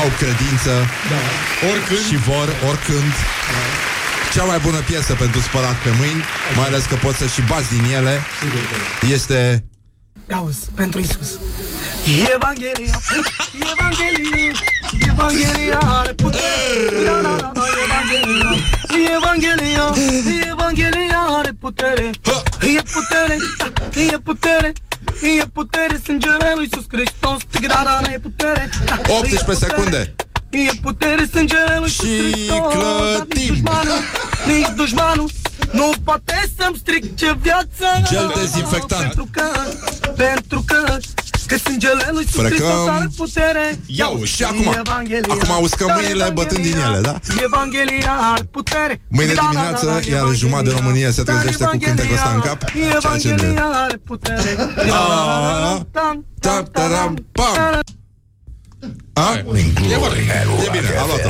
au 0.00 0.08
credință 0.18 0.72
Oricând. 1.70 2.04
și 2.08 2.16
vor, 2.16 2.48
oricând, 2.68 3.12
cea 4.34 4.44
mai 4.44 4.58
bună 4.58 4.78
piesă 4.90 5.12
pentru 5.12 5.40
spălat 5.40 5.74
pe 5.74 5.90
mâini, 5.98 6.22
mai 6.56 6.66
ales 6.66 6.84
că 6.84 6.94
poți 6.94 7.18
să 7.18 7.26
și 7.26 7.42
bați 7.42 7.68
din 7.68 7.84
ele, 7.98 8.20
este 9.12 9.64
Auzi, 10.34 10.58
pentru 10.74 11.00
Isus. 11.00 11.30
Evanghelia, 12.34 13.00
Evanghelia, 13.72 14.17
Evanghelia 15.28 15.78
are 15.78 16.14
putere. 16.14 17.04
Da, 17.04 17.20
da, 17.20 17.36
da, 17.36 17.50
da, 17.54 17.62
Evanghelia, 17.84 18.64
Evanghelia, 19.16 19.92
Evanghelia 20.50 21.20
are 21.38 21.52
putere. 21.52 22.10
E 22.62 22.82
putere, 22.92 23.36
da, 23.58 24.00
e 24.00 24.18
putere. 24.24 24.72
E 25.22 25.46
putere, 25.52 26.00
sângele 26.04 26.52
lui 26.54 26.68
Iisus 26.72 26.86
Hristos 26.90 27.42
Da, 27.60 27.82
da, 27.84 28.00
da, 28.02 28.12
e 28.12 28.18
putere 28.18 28.68
da, 28.86 28.98
18 29.08 29.34
e 29.34 29.44
putere. 29.44 29.54
secunde. 29.56 30.14
E 30.50 30.70
putere, 30.82 31.28
sângele 31.32 31.76
lui 31.78 31.88
Și 31.90 32.06
Iisus 32.06 32.32
Hristos 32.32 32.72
Da, 32.72 33.26
nici 33.34 33.46
clătim. 33.46 33.54
dușmanul, 33.54 34.00
nici 34.46 34.68
dușmanul 34.76 35.30
Nu 35.72 35.90
poate 36.04 36.50
să-mi 36.58 36.76
strice 36.76 37.36
viața 37.40 38.00
Gel 38.10 38.32
dezinfectant. 38.34 39.02
Pentru 39.02 39.28
că, 39.32 39.42
pentru 40.16 40.64
că 40.66 40.96
Că 41.48 41.56
sângele 41.56 42.08
lui 42.12 42.22
Iisus 42.26 42.40
Frecăm. 42.40 42.66
Hristos 42.66 42.88
are 42.88 43.08
putere 43.16 43.78
Iau, 43.86 44.22
și 44.24 44.42
acum. 44.44 44.74
Evanghelia. 44.78 45.34
Acum 45.40 45.62
uscăm 45.62 45.86
Da, 45.86 45.94
mâinile 45.94 46.30
bătând 46.34 46.62
din 46.62 46.76
ele, 46.86 47.00
da? 47.00 47.18
Evanghelia 47.44 48.16
are 48.32 48.42
putere 48.42 49.00
Mâine 49.08 49.32
Da, 49.32 49.40
da, 49.42 49.48
dimineață, 49.50 49.84
da, 49.86 49.90
da, 49.92 49.96
iar 49.98 50.06
Evanghelia. 50.06 50.32
jumătate 50.38 50.68
de 50.68 50.74
România 50.80 51.10
se 51.10 51.22
Da, 51.22 51.32
trezește 51.32 51.64
cu 51.64 51.76
cântecul 51.82 52.14
ăsta 52.14 52.30
în 52.34 52.40
cap, 52.40 52.62
Evanghelia. 52.62 52.98
ceea 53.00 53.16
ce 53.18 53.28
ne- 53.28 53.34
Evanghelia 53.34 53.64
are 53.84 53.96
putere 53.96 54.56
Ah, 54.90 55.80
ta- 56.40 56.62
taram, 56.72 57.26
pam. 57.32 57.80
A? 59.12 59.32
E 59.34 59.42
bine, 59.42 59.94
a 60.98 61.06
luat-o. 61.06 61.28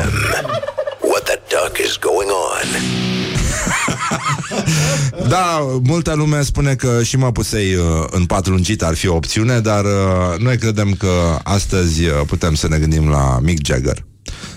What 1.11 1.23
the 1.25 1.39
duck 1.49 1.79
is 1.87 1.97
going 2.09 2.31
on? 2.31 2.69
Da, 5.29 5.59
multă 5.83 6.15
lume 6.15 6.43
spune 6.43 6.75
că 6.75 7.03
și 7.03 7.17
mă 7.17 7.33
pusei 7.33 7.75
uh, 7.75 7.83
în 8.11 8.25
pat 8.27 8.47
lungit 8.47 8.83
ar 8.83 8.95
fi 8.95 9.09
o 9.09 9.15
opțiune, 9.15 9.61
dar 9.61 9.85
uh, 9.85 10.39
noi 10.39 10.57
credem 10.59 10.93
că 10.99 11.39
astăzi 11.43 12.05
uh, 12.05 12.11
putem 12.27 12.55
să 12.55 12.69
ne 12.69 12.79
gândim 12.79 13.09
la 13.09 13.39
Mick 13.43 13.67
Jagger, 13.67 14.05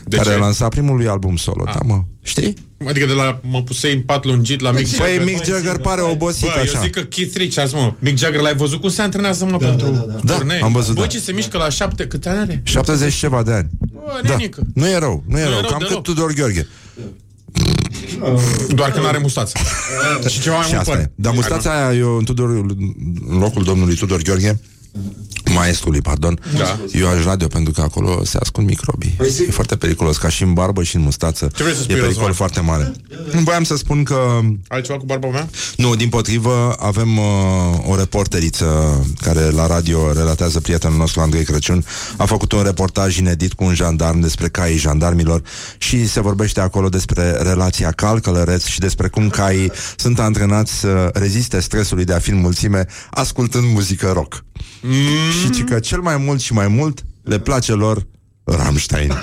De 0.06 0.16
care 0.16 0.30
ce? 0.30 0.36
a 0.36 0.38
lansat 0.40 0.70
primul 0.70 0.96
lui 0.96 1.08
album 1.08 1.36
solo, 1.36 1.64
da, 1.66 1.80
mă, 1.86 2.02
știi? 2.22 2.54
Adică 2.88 3.06
de 3.06 3.14
la 3.14 3.40
mă 3.44 3.62
pusei 3.64 3.94
în 3.94 4.02
pat 4.02 4.26
lungit 4.26 4.60
la 4.62 4.72
Mick 4.72 4.90
Păi 4.96 5.08
Jagger. 5.08 5.24
Mick 5.26 5.44
Jagger 5.46 5.78
pare 5.78 6.02
obosit 6.02 6.42
Bă, 6.48 6.54
eu 6.56 6.62
așa. 6.62 6.80
zic 6.80 6.92
că 6.92 7.02
Keith 7.02 7.36
Richards, 7.38 7.74
mă, 7.74 7.94
Mick 8.00 8.18
Jagger 8.18 8.42
l-ai 8.42 8.56
văzut 8.56 8.80
cum 8.82 8.90
se 8.90 9.02
antrenează, 9.02 9.46
mă, 9.46 9.58
pentru 9.58 10.06
Da, 10.24 10.34
turnee? 10.34 10.62
am 10.64 10.72
văzut, 10.72 10.96
Bă, 10.96 11.02
da. 11.02 11.08
ce 11.08 11.20
se 11.20 11.32
mișcă 11.32 11.58
la 11.58 11.70
șapte, 11.70 12.08
câte 12.08 12.30
ani 12.30 12.40
are? 12.40 12.62
70 12.64 13.12
și 13.14 13.20
ceva 13.20 13.44
de 13.44 13.52
ani. 13.54 13.70
Bă, 13.94 14.00
Da, 14.24 14.30
nenică. 14.36 14.62
nu 14.74 14.88
e 14.88 14.98
rău, 14.98 15.24
nu 15.28 15.38
e 15.40 15.44
Nu 15.44 15.48
e 15.48 15.52
rău, 15.52 15.60
rău 15.62 15.70
cam 15.70 15.80
deloc. 15.80 15.94
cât 15.94 16.04
Tudor 16.04 16.34
Gheorghe. 16.34 16.68
Doar 18.76 18.92
că 18.92 19.00
nu 19.00 19.08
are 19.08 19.18
mustață. 19.18 19.58
și 20.28 20.42
ceva 20.42 20.56
mai 20.56 20.66
Și 20.66 20.70
mult 20.74 20.80
asta 20.88 20.92
păr. 20.96 21.02
e. 21.02 21.12
Dar 21.16 21.34
mustața 21.34 21.88
aia, 21.88 21.98
eu 21.98 22.18
în, 22.18 22.24
Tudor, 22.24 22.50
în 23.30 23.38
locul 23.40 23.64
domnului 23.64 23.96
Tudor 23.96 24.22
Gheorghe, 24.22 24.60
maestrului, 25.54 26.02
pardon, 26.02 26.40
Da. 26.58 26.80
eu 26.92 27.08
aș 27.08 27.24
radio 27.24 27.48
pentru 27.48 27.74
că 27.74 27.82
acolo 27.82 28.24
se 28.26 28.38
ascund 28.38 28.68
microbii. 28.68 29.16
E 29.48 29.52
foarte 29.52 29.76
periculos, 29.76 30.18
ca 30.18 30.30
și 30.30 30.44
în 30.44 30.54
barbă 30.54 30.84
și 30.84 30.96
în 30.96 31.02
mustață. 31.02 31.52
Ce 31.56 31.64
vrei 31.64 31.76
să 31.76 31.82
spui, 31.82 31.94
e 31.96 31.98
pericol 31.98 32.26
Răzvan? 32.26 32.34
foarte 32.34 32.60
mare. 32.60 32.92
Voiam 33.44 33.64
să 33.64 33.76
spun 33.78 34.04
că 34.04 34.40
Altceva 34.68 34.98
cu 34.98 35.06
barba 35.06 35.28
mea? 35.28 35.50
nu, 35.78 35.96
din 35.96 36.10
potrivă, 36.10 36.76
avem 36.80 37.18
uh, 37.18 37.24
o 37.88 37.96
reporteriță 37.96 38.66
care 39.22 39.50
la 39.50 39.68
radio 39.68 40.12
relatează 40.14 40.60
prietenul 40.60 40.98
nostru 40.98 41.22
Andrei 41.22 41.44
Crăciun. 41.44 41.86
A 42.18 42.26
făcut 42.26 42.52
un 42.52 42.64
reportaj 42.64 43.18
inedit 43.18 43.54
cu 43.54 43.64
un 43.64 43.74
jandarm 43.74 44.20
despre 44.20 44.48
caii 44.48 44.78
jandarmilor 44.78 45.42
și 45.78 46.08
se 46.08 46.22
vorbește 46.22 46.60
acolo 46.60 46.90
despre 46.90 47.32
relația 47.32 47.92
cal-călăreț 47.92 48.64
și 48.66 48.80
despre 48.80 49.08
cum 49.08 49.30
caii 49.30 49.72
sunt 49.96 50.20
antrenați 50.20 50.74
să 50.74 51.10
reziste 51.14 51.60
stresului 51.60 52.06
de 52.06 52.14
a 52.14 52.20
fi 52.20 52.30
în 52.30 52.40
mulțime 52.40 52.86
ascultând 53.10 53.64
muzică 53.74 54.12
rock. 54.14 54.44
Mm. 54.82 54.92
Și 55.42 55.50
ci 55.50 55.64
că 55.64 55.80
cel 55.80 56.00
mai 56.00 56.18
mult 56.18 56.40
și 56.42 56.54
mai 56.54 56.68
mult 56.68 57.04
le 57.24 57.40
place 57.40 57.74
lor 57.74 58.08
Rammstein. 58.44 59.14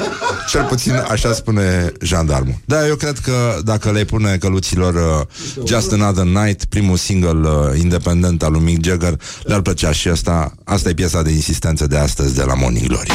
Cel 0.48 0.64
puțin 0.64 0.92
așa 1.10 1.32
spune 1.32 1.92
jandarmul. 2.02 2.54
Da, 2.64 2.86
eu 2.86 2.94
cred 2.94 3.18
că 3.18 3.58
dacă 3.64 3.90
le 3.90 4.04
pune 4.04 4.36
căluților 4.36 4.94
uh, 4.94 5.66
Just 5.66 5.92
Another 5.92 6.24
Night, 6.24 6.64
primul 6.64 6.96
single 6.96 7.48
uh, 7.48 7.78
independent 7.80 8.42
al 8.42 8.52
lui 8.52 8.60
Mick 8.60 8.84
Jagger, 8.84 9.20
le-ar 9.42 9.60
plăcea 9.60 9.92
și 9.92 10.08
asta. 10.08 10.54
Asta 10.64 10.88
e 10.88 10.92
piesa 10.94 11.22
de 11.22 11.30
insistență 11.30 11.86
de 11.86 11.96
astăzi 11.96 12.34
de 12.34 12.42
la 12.42 12.54
Morning 12.54 12.86
Glory. 12.86 13.10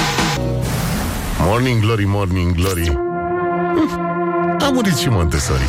Morning 1.39 1.82
Glory, 1.82 2.04
Morning 2.08 2.56
Glory 2.56 2.88
Hm, 3.76 4.58
A 4.60 4.70
murit 4.74 4.96
și 4.96 5.08
Montessori 5.10 5.64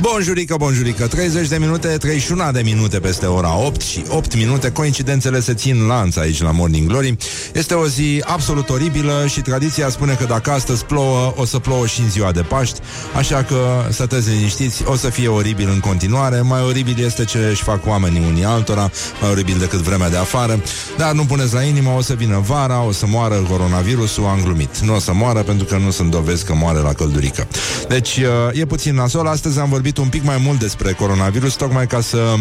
Bonjurică, 0.00 0.56
bonjurică. 0.58 1.06
30 1.06 1.48
de 1.48 1.56
minute, 1.56 1.88
31 1.88 2.50
de 2.52 2.60
minute 2.64 2.98
peste 2.98 3.26
ora 3.26 3.58
8 3.58 3.80
și 3.80 4.04
8 4.08 4.36
minute. 4.36 4.70
Coincidențele 4.70 5.40
se 5.40 5.54
țin 5.54 5.86
lanț 5.86 6.16
aici 6.16 6.42
la 6.42 6.50
Morning 6.50 6.88
Glory. 6.88 7.16
Este 7.54 7.74
o 7.74 7.86
zi 7.86 8.22
absolut 8.26 8.70
oribilă 8.70 9.24
Și 9.28 9.40
tradiția 9.40 9.88
spune 9.88 10.12
că 10.12 10.24
dacă 10.24 10.50
astăzi 10.50 10.84
plouă 10.84 11.34
O 11.36 11.44
să 11.44 11.58
plouă 11.58 11.86
și 11.86 12.00
în 12.00 12.10
ziua 12.10 12.32
de 12.32 12.40
Paști. 12.40 12.80
Așa 13.16 13.42
că 13.42 13.56
stăteți 13.90 14.28
liniștiți 14.30 14.82
O 14.86 14.96
să 14.96 15.08
fie 15.08 15.28
oribil 15.28 15.68
în 15.68 15.80
continuare. 15.80 16.40
Mai 16.40 16.62
oribil 16.62 17.04
este 17.04 17.24
ce 17.24 17.38
își 17.38 17.62
fac 17.62 17.86
oamenii 17.86 18.22
unii 18.28 18.44
altora 18.44 18.90
Mai 19.20 19.30
oribil 19.30 19.56
decât 19.58 19.78
vremea 19.78 20.10
de 20.10 20.16
afară. 20.16 20.60
Dar 20.96 21.12
nu 21.12 21.24
puneți 21.24 21.54
la 21.54 21.62
inimă, 21.62 21.90
o 21.96 22.00
să 22.00 22.14
vină 22.14 22.42
vara 22.46 22.82
O 22.82 22.92
să 22.92 23.06
moară 23.06 23.34
coronavirusul, 23.34 24.24
am 24.24 24.40
glumit. 24.42 24.78
Nu 24.78 24.94
o 24.94 24.98
să 24.98 25.12
moară 25.12 25.42
pentru 25.42 25.66
că 25.66 25.76
nu 25.76 25.90
sunt 25.90 26.10
dovezi 26.10 26.44
că 26.44 26.54
moare 26.54 26.78
la 26.78 26.92
căldurică. 26.92 27.46
Deci 27.88 28.20
e 28.52 28.64
puțin 28.66 28.94
nasol. 28.94 29.26
Astăzi 29.26 29.58
am 29.58 29.68
vorbit 29.68 29.85
un 29.94 30.08
pic 30.08 30.24
mai 30.24 30.40
mult 30.44 30.58
despre 30.58 30.92
coronavirus 30.92 31.54
Tocmai 31.54 31.86
ca 31.86 32.00
să 32.00 32.34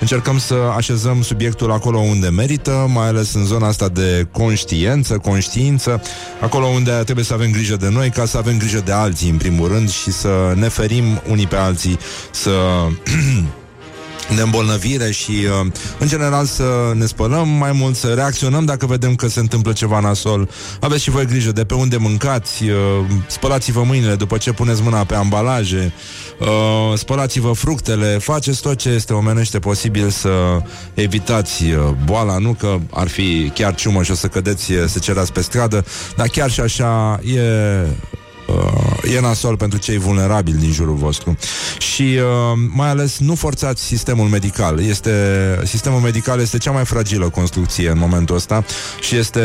încercăm 0.00 0.38
să 0.38 0.54
așezăm 0.76 1.22
subiectul 1.22 1.72
acolo 1.72 1.98
unde 1.98 2.28
merită 2.28 2.90
Mai 2.94 3.06
ales 3.06 3.34
în 3.34 3.44
zona 3.44 3.66
asta 3.66 3.88
de 3.88 4.26
conștiență, 4.32 5.18
conștiință 5.18 6.02
Acolo 6.40 6.66
unde 6.66 6.90
trebuie 6.90 7.24
să 7.24 7.34
avem 7.34 7.50
grijă 7.50 7.76
de 7.76 7.88
noi 7.88 8.10
Ca 8.10 8.24
să 8.24 8.38
avem 8.38 8.58
grijă 8.58 8.82
de 8.84 8.92
alții 8.92 9.30
în 9.30 9.36
primul 9.36 9.68
rând 9.68 9.90
Și 9.90 10.12
să 10.12 10.52
ne 10.54 10.68
ferim 10.68 11.04
unii 11.28 11.46
pe 11.46 11.56
alții 11.56 11.98
Să 12.30 12.50
de 14.34 14.42
îmbolnăvire 14.42 15.10
și, 15.10 15.30
uh, 15.30 15.72
în 15.98 16.08
general, 16.08 16.44
să 16.44 16.92
ne 16.94 17.06
spălăm 17.06 17.48
mai 17.48 17.72
mult, 17.72 17.96
să 17.96 18.06
reacționăm 18.06 18.64
dacă 18.64 18.86
vedem 18.86 19.14
că 19.14 19.28
se 19.28 19.40
întâmplă 19.40 19.72
ceva 19.72 20.00
nasol. 20.00 20.48
Aveți 20.80 21.02
și 21.02 21.10
voi 21.10 21.26
grijă 21.26 21.52
de 21.52 21.64
pe 21.64 21.74
unde 21.74 21.96
mâncați, 21.96 22.64
uh, 22.64 22.76
spălați-vă 23.26 23.82
mâinile 23.82 24.14
după 24.14 24.36
ce 24.36 24.52
puneți 24.52 24.82
mâna 24.82 25.04
pe 25.04 25.14
ambalaje, 25.14 25.92
uh, 26.38 26.98
spălați-vă 26.98 27.52
fructele, 27.52 28.18
faceți 28.18 28.60
tot 28.60 28.76
ce 28.76 28.88
este 28.88 29.12
omenește 29.12 29.58
posibil 29.58 30.10
să 30.10 30.30
evitați 30.94 31.64
uh, 31.64 31.90
boala, 32.04 32.38
nu 32.38 32.52
că 32.52 32.78
ar 32.90 33.08
fi 33.08 33.50
chiar 33.54 33.74
ciumă 33.74 34.02
și 34.02 34.10
o 34.10 34.14
să 34.14 34.26
cădeți, 34.26 34.72
uh, 34.72 34.84
să 34.86 34.98
cerați 34.98 35.32
pe 35.32 35.40
stradă, 35.40 35.84
dar 36.16 36.26
chiar 36.26 36.50
și 36.50 36.60
așa 36.60 37.20
e 37.24 37.40
uh, 38.46 39.14
e 39.14 39.20
nasol 39.20 39.56
pentru 39.56 39.78
cei 39.78 39.98
vulnerabili 39.98 40.58
din 40.58 40.72
jurul 40.72 40.94
vostru. 40.94 41.36
Și 41.78 42.02
uh, 42.02 42.58
mai 42.74 42.88
ales 42.88 43.18
nu 43.18 43.34
forțați 43.34 43.82
sistemul 43.82 44.26
medical. 44.28 44.80
Este, 44.80 45.12
sistemul 45.64 46.00
medical 46.00 46.40
este 46.40 46.58
cea 46.58 46.70
mai 46.70 46.84
fragilă 46.84 47.28
construcție 47.28 47.88
în 47.88 47.98
momentul 47.98 48.36
ăsta 48.36 48.64
și 49.00 49.16
este 49.16 49.40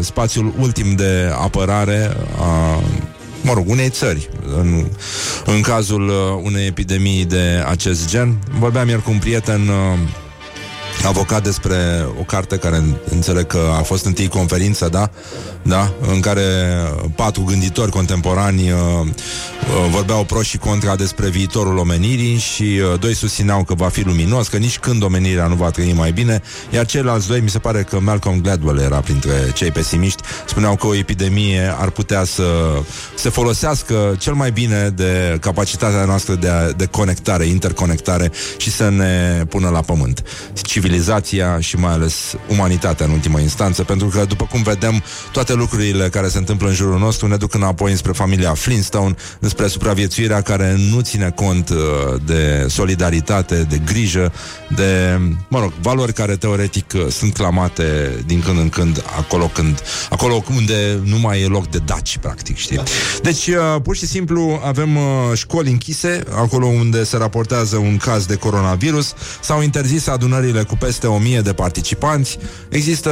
spațiul 0.00 0.52
ultim 0.58 0.94
de 0.94 1.32
apărare 1.42 2.16
a 2.38 2.80
mă 3.42 3.52
rog, 3.52 3.68
unei 3.68 3.88
țări 3.88 4.28
în, 4.56 4.86
în 5.44 5.60
cazul 5.60 6.08
uh, 6.08 6.40
unei 6.42 6.66
epidemii 6.66 7.24
de 7.24 7.64
acest 7.68 8.08
gen. 8.08 8.38
Vorbeam 8.58 8.88
ieri 8.88 9.02
cu 9.02 9.10
un 9.10 9.18
prieten 9.18 9.60
uh, 9.68 9.98
avocat 11.06 11.42
despre 11.42 12.06
o 12.20 12.22
carte 12.22 12.56
care 12.56 12.82
înțeleg 13.10 13.46
că 13.46 13.60
a 13.78 13.82
fost 13.82 14.04
întâi 14.04 14.28
conferință, 14.28 14.88
da? 14.88 15.10
Da? 15.62 15.92
În 16.00 16.20
care 16.20 16.42
patru 17.14 17.42
gânditori 17.42 17.90
contemporani 17.90 18.70
uh, 18.70 18.76
uh, 19.00 19.90
vorbeau 19.90 20.24
pro 20.24 20.42
și 20.42 20.58
contra 20.58 20.96
despre 20.96 21.28
viitorul 21.28 21.78
omenirii 21.78 22.36
și 22.36 22.62
uh, 22.62 23.00
doi 23.00 23.14
susțineau 23.14 23.64
că 23.64 23.74
va 23.74 23.88
fi 23.88 24.02
luminos, 24.02 24.48
că 24.48 24.56
nici 24.56 24.78
când 24.78 25.02
omenirea 25.02 25.46
nu 25.46 25.54
va 25.54 25.70
trăi 25.70 25.92
mai 25.92 26.12
bine, 26.12 26.42
iar 26.70 26.86
ceilalți 26.86 27.28
doi, 27.28 27.40
mi 27.40 27.50
se 27.50 27.58
pare 27.58 27.82
că 27.82 28.00
Malcolm 28.00 28.40
Gladwell 28.40 28.78
era 28.78 29.00
printre 29.00 29.32
cei 29.54 29.70
pesimiști, 29.70 30.22
spuneau 30.46 30.76
că 30.76 30.86
o 30.86 30.94
epidemie 30.94 31.74
ar 31.78 31.90
putea 31.90 32.24
să 32.24 32.44
se 33.14 33.28
folosească 33.28 34.16
cel 34.18 34.34
mai 34.34 34.50
bine 34.50 34.92
de 34.94 35.38
capacitatea 35.40 36.04
noastră 36.04 36.34
de, 36.34 36.48
a, 36.48 36.72
de 36.72 36.86
conectare, 36.86 37.44
interconectare 37.44 38.32
și 38.56 38.70
să 38.70 38.88
ne 38.88 39.44
pună 39.48 39.68
la 39.68 39.80
pământ. 39.80 40.22
Civilizația 40.92 41.60
și 41.60 41.76
mai 41.76 41.92
ales 41.92 42.34
umanitatea 42.48 43.06
în 43.06 43.12
ultima 43.12 43.40
instanță, 43.40 43.82
pentru 43.82 44.06
că, 44.06 44.24
după 44.24 44.44
cum 44.50 44.62
vedem, 44.62 45.02
toate 45.32 45.54
lucrurile 45.54 46.08
care 46.08 46.28
se 46.28 46.38
întâmplă 46.38 46.68
în 46.68 46.74
jurul 46.74 46.98
nostru 46.98 47.26
ne 47.26 47.36
duc 47.36 47.54
înapoi 47.54 47.96
spre 47.96 48.12
familia 48.12 48.54
Flintstone, 48.54 49.14
spre 49.40 49.66
supraviețuirea 49.66 50.40
care 50.40 50.76
nu 50.90 51.00
ține 51.00 51.30
cont 51.30 51.68
uh, 51.68 51.76
de 52.26 52.66
solidaritate, 52.68 53.66
de 53.68 53.80
grijă, 53.84 54.32
de, 54.74 55.20
mă 55.48 55.60
rog, 55.60 55.72
valori 55.82 56.12
care 56.12 56.36
teoretic 56.36 56.92
uh, 56.94 57.06
sunt 57.08 57.34
clamate 57.34 58.10
din 58.26 58.40
când 58.40 58.58
în 58.58 58.68
când 58.68 59.04
acolo, 59.18 59.46
când, 59.46 59.82
acolo 60.10 60.44
unde 60.56 61.00
nu 61.04 61.18
mai 61.18 61.40
e 61.40 61.46
loc 61.46 61.68
de 61.68 61.78
daci, 61.84 62.18
practic, 62.18 62.56
știi? 62.56 62.82
Deci, 63.22 63.46
uh, 63.46 63.80
pur 63.82 63.96
și 63.96 64.06
simplu, 64.06 64.60
avem 64.64 64.96
uh, 64.96 65.02
școli 65.34 65.70
închise, 65.70 66.22
acolo 66.34 66.66
unde 66.66 67.04
se 67.04 67.16
raportează 67.16 67.76
un 67.76 67.96
caz 67.96 68.26
de 68.26 68.36
coronavirus, 68.36 69.14
s-au 69.40 69.62
interzis 69.62 70.06
adunările 70.06 70.62
cu 70.62 70.76
peste 70.84 71.06
o 71.06 71.18
mie 71.18 71.40
de 71.40 71.52
participanți, 71.52 72.38
există 72.68 73.10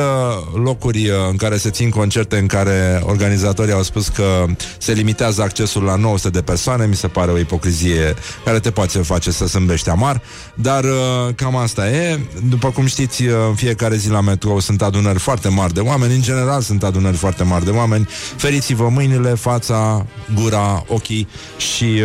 locuri 0.55 1.09
uh, 1.09 1.17
în 1.31 1.37
care 1.37 1.57
se 1.57 1.71
țin 1.71 1.91
concerte 1.91 2.39
în 2.39 2.47
care 2.47 3.03
organizatorii 3.05 3.73
au 3.73 3.83
spus 3.83 4.09
că 4.09 4.45
se 4.79 4.93
limitează 4.93 5.43
accesul 5.43 5.83
la 5.83 5.97
900 5.97 6.31
de 6.31 6.43
persoane, 6.43 6.87
mi 6.87 6.95
se 6.95 7.09
pare 7.09 7.31
o 7.31 7.39
ipocrizie 7.39 8.15
care 8.45 8.59
te 8.59 8.71
poate 8.71 8.99
face 8.99 9.31
să 9.31 9.47
sâmbești 9.47 9.89
amar, 9.89 10.23
dar 10.55 10.85
uh, 10.85 11.35
cam 11.35 11.57
asta 11.57 11.91
e. 11.91 12.21
După 12.49 12.71
cum 12.71 12.87
știți, 12.87 13.23
uh, 13.23 13.35
în 13.49 13.55
fiecare 13.55 13.97
zi 13.97 14.11
la 14.11 14.21
metrou 14.21 14.61
sunt 14.61 14.83
adunări 14.83 15.19
foarte 15.19 15.49
mari 15.49 15.75
de 15.75 15.81
oameni, 15.81 16.15
în 16.15 16.23
general 16.23 16.61
sunt 16.61 16.83
adunări 16.83 17.17
foarte 17.17 17.43
mari 17.43 17.65
de 17.65 17.71
oameni. 17.71 18.09
Feriți-vă 18.37 18.89
mâinile, 18.89 19.35
fața, 19.35 20.07
gura, 20.35 20.85
ochii 20.89 21.29
și 21.57 22.03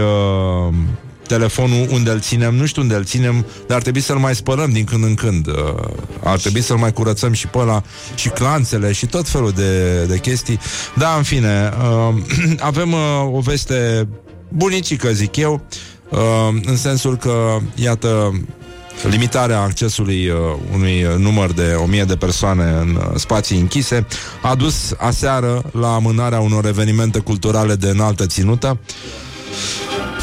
uh, 0.69 0.73
telefonul 1.27 1.87
unde 1.91 2.09
îl 2.09 2.19
ținem, 2.19 2.55
nu 2.55 2.65
știu 2.65 2.81
unde 2.81 2.95
îl 2.95 3.03
ținem, 3.03 3.45
dar 3.67 3.75
ar 3.75 3.81
trebui 3.81 4.01
să-l 4.01 4.17
mai 4.17 4.35
spălăm 4.35 4.71
din 4.71 4.83
când 4.83 5.03
în 5.03 5.13
când. 5.13 5.47
Uh, 5.47 5.53
ar 6.23 6.39
trebui 6.39 6.61
să-l 6.61 6.77
mai 6.77 6.93
curățăm 6.93 7.33
și 7.33 7.47
pe 7.47 7.57
ăla, 7.57 7.83
și 8.15 8.29
clanțele, 8.29 8.91
și 8.91 9.05
tot 9.05 9.27
felul 9.27 9.51
de, 9.51 10.03
de 10.05 10.17
chestii. 10.17 10.59
Da, 10.95 11.13
în 11.17 11.23
fine, 11.23 11.73
uh, 11.79 12.15
avem 12.59 12.91
uh, 12.91 12.99
o 13.31 13.39
veste 13.39 14.07
bunicică, 14.49 15.11
zic 15.11 15.35
eu, 15.35 15.61
uh, 16.09 16.19
în 16.65 16.77
sensul 16.77 17.17
că, 17.17 17.57
iată, 17.75 18.41
limitarea 19.03 19.61
accesului 19.61 20.27
uh, 20.27 20.37
unui 20.73 21.05
număr 21.17 21.51
de 21.51 21.75
o 21.77 21.85
mie 21.85 22.03
de 22.03 22.15
persoane 22.15 22.63
în 22.63 22.95
uh, 22.95 23.15
spații 23.15 23.59
închise 23.59 24.05
a 24.41 24.55
dus 24.55 24.93
aseară 24.97 25.63
la 25.71 25.93
amânarea 25.93 26.39
unor 26.39 26.65
evenimente 26.65 27.19
culturale 27.19 27.75
de 27.75 27.89
înaltă 27.89 28.25
ținută. 28.25 28.77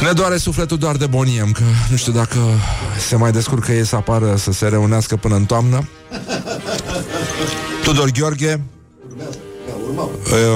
Ne 0.03 0.13
doare 0.13 0.37
sufletul 0.37 0.79
doar 0.79 0.97
de 0.97 1.07
boniem 1.07 1.53
Că 1.53 1.63
nu 1.91 1.97
știu 1.97 2.13
dacă 2.13 2.39
se 3.09 3.17
mai 3.17 3.33
descurcă 3.33 3.73
ei 3.73 3.87
să 3.87 3.97
apară 3.97 4.37
Să 4.37 4.53
se 4.53 4.69
reunească 4.69 5.17
până 5.17 5.35
în 5.35 5.45
toamnă. 5.45 5.89
Tudor 7.85 8.11
Gheorghe. 8.11 8.61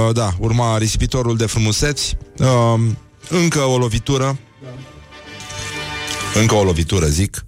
Uh, 0.09 0.15
Da, 0.15 0.31
urma. 0.39 0.79
Risipitorul 0.79 1.37
de 1.37 1.47
frumuseți. 1.47 2.17
Uh, 2.39 2.81
Încă 3.29 3.61
o 3.61 3.79
lovitură. 3.79 4.39
Încă 6.35 6.55
o 6.55 6.63
lovitură, 6.63 7.07
zic 7.07 7.45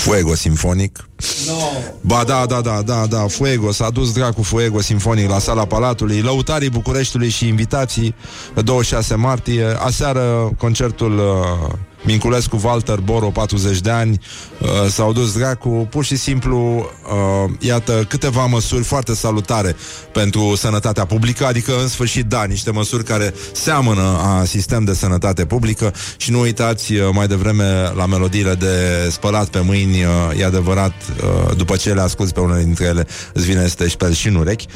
Fuego 0.00 0.34
Simfonic 0.34 1.08
No. 1.46 1.54
Ba 2.00 2.24
da, 2.24 2.46
da, 2.46 2.60
da, 2.60 2.82
da, 2.82 3.06
da, 3.06 3.26
Fuego, 3.28 3.72
s-a 3.72 3.90
dus 3.90 4.12
dracu 4.12 4.42
Fuego 4.42 4.80
Simfonic 4.80 5.28
la 5.28 5.38
sala 5.38 5.64
Palatului, 5.64 6.20
lăutarii 6.20 6.70
Bucureștiului 6.70 7.28
și 7.28 7.46
invitații, 7.46 8.14
pe 8.54 8.62
26 8.62 9.14
martie, 9.14 9.64
aseară 9.78 10.52
concertul 10.58 11.18
uh, 11.18 11.72
Minculescu 12.02 12.60
Walter 12.62 12.98
Boro, 12.98 13.26
40 13.26 13.80
de 13.80 13.90
ani, 13.90 14.20
uh, 14.60 14.68
s-au 14.90 15.12
dus 15.12 15.32
dracu, 15.32 15.86
pur 15.90 16.04
și 16.04 16.16
simplu, 16.16 16.90
uh, 17.46 17.50
iată, 17.58 18.04
câteva 18.08 18.46
măsuri 18.46 18.84
foarte 18.84 19.14
salutare 19.14 19.76
pentru 20.12 20.54
sănătatea 20.56 21.04
publică, 21.04 21.46
adică, 21.46 21.72
în 21.80 21.88
sfârșit, 21.88 22.24
da, 22.24 22.44
niște 22.44 22.70
măsuri 22.70 23.04
care 23.04 23.34
seamănă 23.52 24.20
a 24.22 24.44
sistem 24.44 24.84
de 24.84 24.94
sănătate 24.94 25.44
publică. 25.44 25.94
Și 26.16 26.30
nu 26.30 26.40
uitați 26.40 26.92
uh, 26.92 27.08
mai 27.12 27.26
devreme 27.26 27.92
la 27.94 28.06
melodiile 28.06 28.54
de 28.54 29.08
spălat 29.10 29.48
pe 29.48 29.60
mâini, 29.60 30.04
uh, 30.04 30.40
e 30.40 30.44
adevărat, 30.44 30.92
uh, 31.22 31.56
după 31.56 31.76
ce 31.76 31.92
le 31.92 32.00
asculti 32.00 32.32
pe 32.32 32.40
unele 32.40 32.62
dintre 32.62 32.84
ele, 32.84 33.06
îți 33.32 33.46
vine 33.46 33.66
să 33.66 33.74
te 33.74 33.88
șpeli 33.88 34.14
și 34.14 34.28
în 34.28 34.34
urechi. 34.34 34.66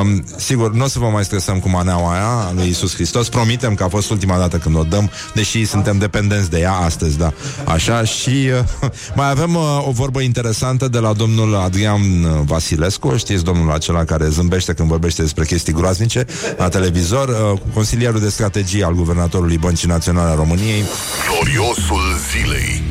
Um, 0.00 0.24
sigur, 0.36 0.72
nu 0.72 0.84
o 0.84 0.88
să 0.88 0.98
vă 0.98 1.06
mai 1.06 1.24
stresăm 1.24 1.58
cu 1.58 1.68
maneaua 1.68 2.12
aia 2.12 2.48
a 2.48 2.52
lui 2.54 2.68
Isus 2.68 2.94
Hristos, 2.94 3.28
promitem 3.28 3.74
că 3.74 3.82
a 3.82 3.88
fost 3.88 4.10
ultima 4.10 4.38
dată 4.38 4.56
când 4.56 4.76
o 4.76 4.82
dăm, 4.82 5.10
deși 5.34 5.64
suntem 5.64 5.98
dependenți 5.98 6.50
de 6.50 6.58
ea 6.58 6.65
astăzi, 6.72 7.18
da. 7.18 7.32
Așa, 7.64 8.04
și 8.04 8.50
uh, 8.82 8.88
mai 9.14 9.30
avem 9.30 9.54
uh, 9.54 9.84
o 9.88 9.90
vorbă 9.90 10.20
interesantă 10.20 10.88
de 10.88 10.98
la 10.98 11.12
domnul 11.12 11.54
Adrian 11.54 12.00
Vasilescu, 12.44 13.16
știți 13.16 13.44
domnul 13.44 13.70
acela 13.70 14.04
care 14.04 14.28
zâmbește 14.28 14.72
când 14.72 14.88
vorbește 14.88 15.22
despre 15.22 15.44
chestii 15.44 15.72
groaznice 15.72 16.26
la 16.56 16.68
televizor, 16.68 17.28
uh, 17.28 17.60
consilierul 17.74 18.20
de 18.20 18.28
strategie 18.28 18.84
al 18.84 18.94
guvernatorului 18.94 19.58
Băncii 19.58 19.88
Naționale 19.88 20.30
a 20.30 20.34
României. 20.34 20.84
Gloriosul 21.30 22.02
zilei. 22.30 22.85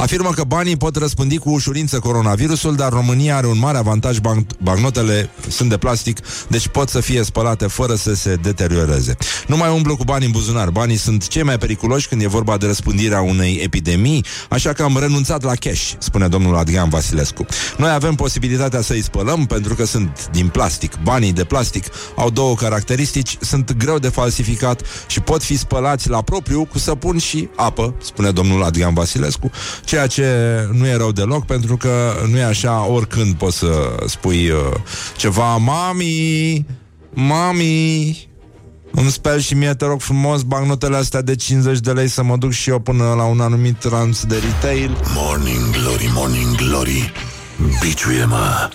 Afirmă 0.00 0.30
că 0.30 0.44
banii 0.44 0.76
pot 0.76 0.96
răspândi 0.96 1.38
cu 1.38 1.50
ușurință 1.50 1.98
coronavirusul, 1.98 2.74
dar 2.74 2.92
România 2.92 3.36
are 3.36 3.46
un 3.46 3.58
mare 3.58 3.78
avantaj, 3.78 4.18
ban- 4.18 4.46
bancnotele 4.62 5.30
sunt 5.48 5.68
de 5.68 5.76
plastic, 5.76 6.18
deci 6.48 6.68
pot 6.68 6.88
să 6.88 7.00
fie 7.00 7.22
spălate 7.22 7.66
fără 7.66 7.94
să 7.94 8.14
se 8.14 8.34
deterioreze. 8.34 9.16
Nu 9.46 9.56
mai 9.56 9.70
umblu 9.70 9.96
cu 9.96 10.04
bani 10.04 10.24
în 10.24 10.30
buzunar, 10.30 10.70
banii 10.70 10.96
sunt 10.96 11.26
cei 11.26 11.42
mai 11.42 11.58
periculoși 11.58 12.08
când 12.08 12.22
e 12.22 12.26
vorba 12.26 12.56
de 12.56 12.66
răspândirea 12.66 13.20
unei 13.20 13.60
epidemii, 13.62 14.24
așa 14.48 14.72
că 14.72 14.82
am 14.82 14.96
renunțat 14.98 15.42
la 15.42 15.54
cash, 15.54 15.92
spune 15.98 16.28
domnul 16.28 16.56
Adrian 16.56 16.88
Vasilescu. 16.88 17.46
Noi 17.76 17.90
avem 17.90 18.14
posibilitatea 18.14 18.80
să 18.80 18.92
îi 18.92 19.02
spălăm 19.02 19.46
pentru 19.46 19.74
că 19.74 19.84
sunt 19.84 20.28
din 20.32 20.48
plastic. 20.48 20.92
Banii 21.02 21.32
de 21.32 21.44
plastic 21.44 21.84
au 22.16 22.30
două 22.30 22.54
caracteristici, 22.54 23.36
sunt 23.40 23.76
greu 23.76 23.98
de 23.98 24.08
falsificat 24.08 24.82
și 25.06 25.20
pot 25.20 25.42
fi 25.42 25.56
spălați 25.56 26.08
la 26.08 26.22
propriu 26.22 26.64
cu 26.64 26.78
săpun 26.78 27.18
și 27.18 27.48
apă, 27.56 27.94
spune 28.02 28.30
domnul 28.30 28.62
Adrian 28.62 28.94
Vasilescu, 28.94 29.50
ceea 29.88 30.06
ce 30.06 30.26
nu 30.72 30.86
e 30.86 30.96
rău 30.96 31.12
deloc, 31.12 31.44
pentru 31.44 31.76
că 31.76 32.12
nu 32.30 32.36
e 32.36 32.44
așa, 32.44 32.86
oricând 32.86 33.34
poți 33.34 33.56
să 33.56 33.96
spui 34.06 34.50
uh, 34.50 34.58
ceva, 35.16 35.56
mami, 35.56 36.66
mami, 37.12 38.28
îmi 38.90 39.10
speli 39.10 39.42
și 39.42 39.54
mie, 39.54 39.74
te 39.74 39.84
rog 39.84 40.00
frumos, 40.00 40.42
bancnotele 40.42 40.96
astea 40.96 41.22
de 41.22 41.34
50 41.34 41.78
de 41.78 41.92
lei 41.92 42.08
să 42.08 42.22
mă 42.22 42.36
duc 42.36 42.50
și 42.50 42.70
eu 42.70 42.78
până 42.78 43.14
la 43.16 43.24
un 43.24 43.40
anumit 43.40 43.82
ranț 43.82 44.20
de 44.20 44.36
retail. 44.36 44.96
Morning 45.14 45.70
Glory, 45.70 46.10
Morning 46.14 46.54
Glory. 46.56 47.12
Biciuie-mă 47.80 48.70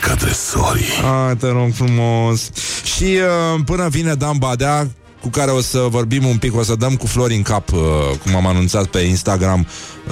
ca 0.00 0.14
tresorii 0.14 1.02
A, 1.04 1.34
te 1.34 1.48
rog 1.48 1.72
frumos. 1.72 2.50
Și 2.84 3.04
uh, 3.04 3.60
până 3.64 3.88
vine 3.88 4.14
Dan 4.14 4.38
Badea 4.38 4.90
cu 5.24 5.30
care 5.30 5.50
o 5.50 5.60
să 5.60 5.86
vorbim 5.90 6.26
un 6.26 6.36
pic, 6.36 6.56
o 6.56 6.62
să 6.62 6.74
dăm 6.74 6.96
cu 6.96 7.06
flori 7.06 7.34
în 7.34 7.42
cap, 7.42 7.72
uh, 7.72 7.80
cum 8.22 8.36
am 8.36 8.46
anunțat 8.46 8.86
pe 8.86 8.98
Instagram, 8.98 9.66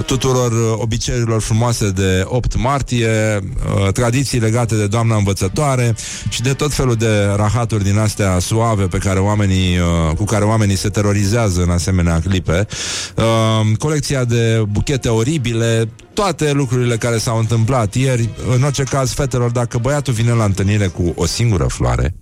tuturor 0.05 0.51
uh, 0.51 0.73
obiceiurilor 0.75 1.41
frumoase 1.41 1.89
de 1.89 2.23
8 2.25 2.55
martie, 2.57 3.09
uh, 3.39 3.91
tradiții 3.91 4.39
legate 4.39 4.75
de 4.75 4.87
doamna 4.87 5.15
învățătoare 5.15 5.95
și 6.29 6.41
de 6.41 6.53
tot 6.53 6.73
felul 6.73 6.95
de 6.95 7.33
rahaturi 7.35 7.83
din 7.83 7.97
astea 7.97 8.39
suave 8.39 8.83
pe 8.83 8.97
care 8.97 9.19
oamenii, 9.19 9.77
uh, 9.77 10.15
cu 10.15 10.23
care 10.23 10.45
oamenii 10.45 10.75
se 10.75 10.89
terorizează 10.89 11.61
în 11.61 11.69
asemenea 11.69 12.19
clipe. 12.19 12.67
Uh, 13.15 13.77
colecția 13.77 14.23
de 14.23 14.63
buchete 14.69 15.09
oribile, 15.09 15.89
toate 16.13 16.51
lucrurile 16.51 16.97
care 16.97 17.17
s-au 17.17 17.37
întâmplat 17.37 17.95
ieri, 17.95 18.29
în 18.55 18.63
orice 18.63 18.83
caz, 18.83 19.11
fetelor, 19.11 19.51
dacă 19.51 19.77
băiatul 19.77 20.13
vine 20.13 20.31
la 20.31 20.43
întâlnire 20.43 20.87
cu 20.87 21.13
o 21.15 21.25
singură 21.25 21.65
floare, 21.65 22.15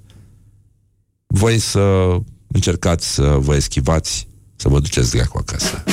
voi 1.27 1.59
să 1.59 1.79
încercați 2.51 3.13
să 3.13 3.35
vă 3.39 3.55
eschivați, 3.55 4.27
să 4.55 4.69
vă 4.69 4.79
duceți 4.79 5.11
dracu 5.11 5.37
acasă. 5.37 5.83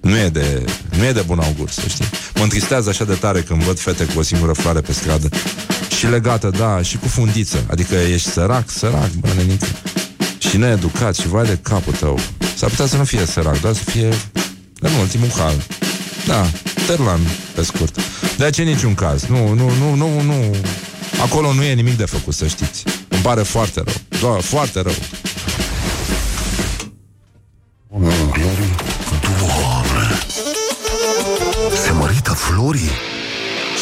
Nu 0.00 0.18
e 0.18 0.28
de, 0.28 0.64
nu 0.96 1.04
e 1.04 1.12
de 1.12 1.20
bun 1.26 1.38
augur, 1.38 1.70
să 1.70 1.82
știi. 1.88 2.04
Mă 2.34 2.42
întristează 2.42 2.88
așa 2.88 3.04
de 3.04 3.14
tare 3.14 3.40
când 3.40 3.62
văd 3.62 3.78
fete 3.78 4.04
cu 4.04 4.18
o 4.18 4.22
singură 4.22 4.52
floare 4.52 4.80
pe 4.80 4.92
stradă. 4.92 5.28
Și 5.98 6.06
legată, 6.06 6.50
da, 6.50 6.82
și 6.82 6.96
cu 6.96 7.08
fundiță. 7.08 7.64
Adică 7.70 7.94
ești 7.94 8.28
sărac, 8.28 8.70
sărac, 8.70 9.10
bă, 9.10 9.28
nenică. 9.36 9.66
Și 10.38 10.56
needucat 10.56 11.16
și 11.16 11.28
vai 11.28 11.46
de 11.46 11.58
capul 11.62 11.92
tău. 11.92 12.18
S-ar 12.56 12.70
putea 12.70 12.86
să 12.86 12.96
nu 12.96 13.04
fie 13.04 13.26
sărac, 13.26 13.60
dar 13.60 13.74
să 13.74 13.82
fie 13.84 14.08
în 14.80 14.92
ultimul 15.00 15.30
hal. 15.30 15.54
Da, 16.26 16.50
terlan, 16.86 17.20
pe 17.54 17.62
scurt. 17.62 18.00
De 18.36 18.44
aceea 18.44 18.66
niciun 18.66 18.94
caz. 18.94 19.22
Nu, 19.22 19.52
nu, 19.52 19.70
nu, 19.74 19.94
nu, 19.94 20.20
nu. 20.20 20.56
Acolo 21.22 21.52
nu 21.52 21.62
e 21.62 21.72
nimic 21.72 21.96
de 21.96 22.04
făcut, 22.04 22.34
să 22.34 22.46
știți. 22.46 22.84
Îmi 23.08 23.22
pare 23.22 23.42
foarte 23.42 23.82
rău. 23.84 24.32
Da, 24.32 24.40
foarte 24.40 24.80
rău. 24.80 24.94
Morning 27.98 28.32
Glory, 28.32 28.74
Doamne! 29.38 30.18
Se 31.74 31.90
mărită 31.92 32.30
florii? 32.30 32.90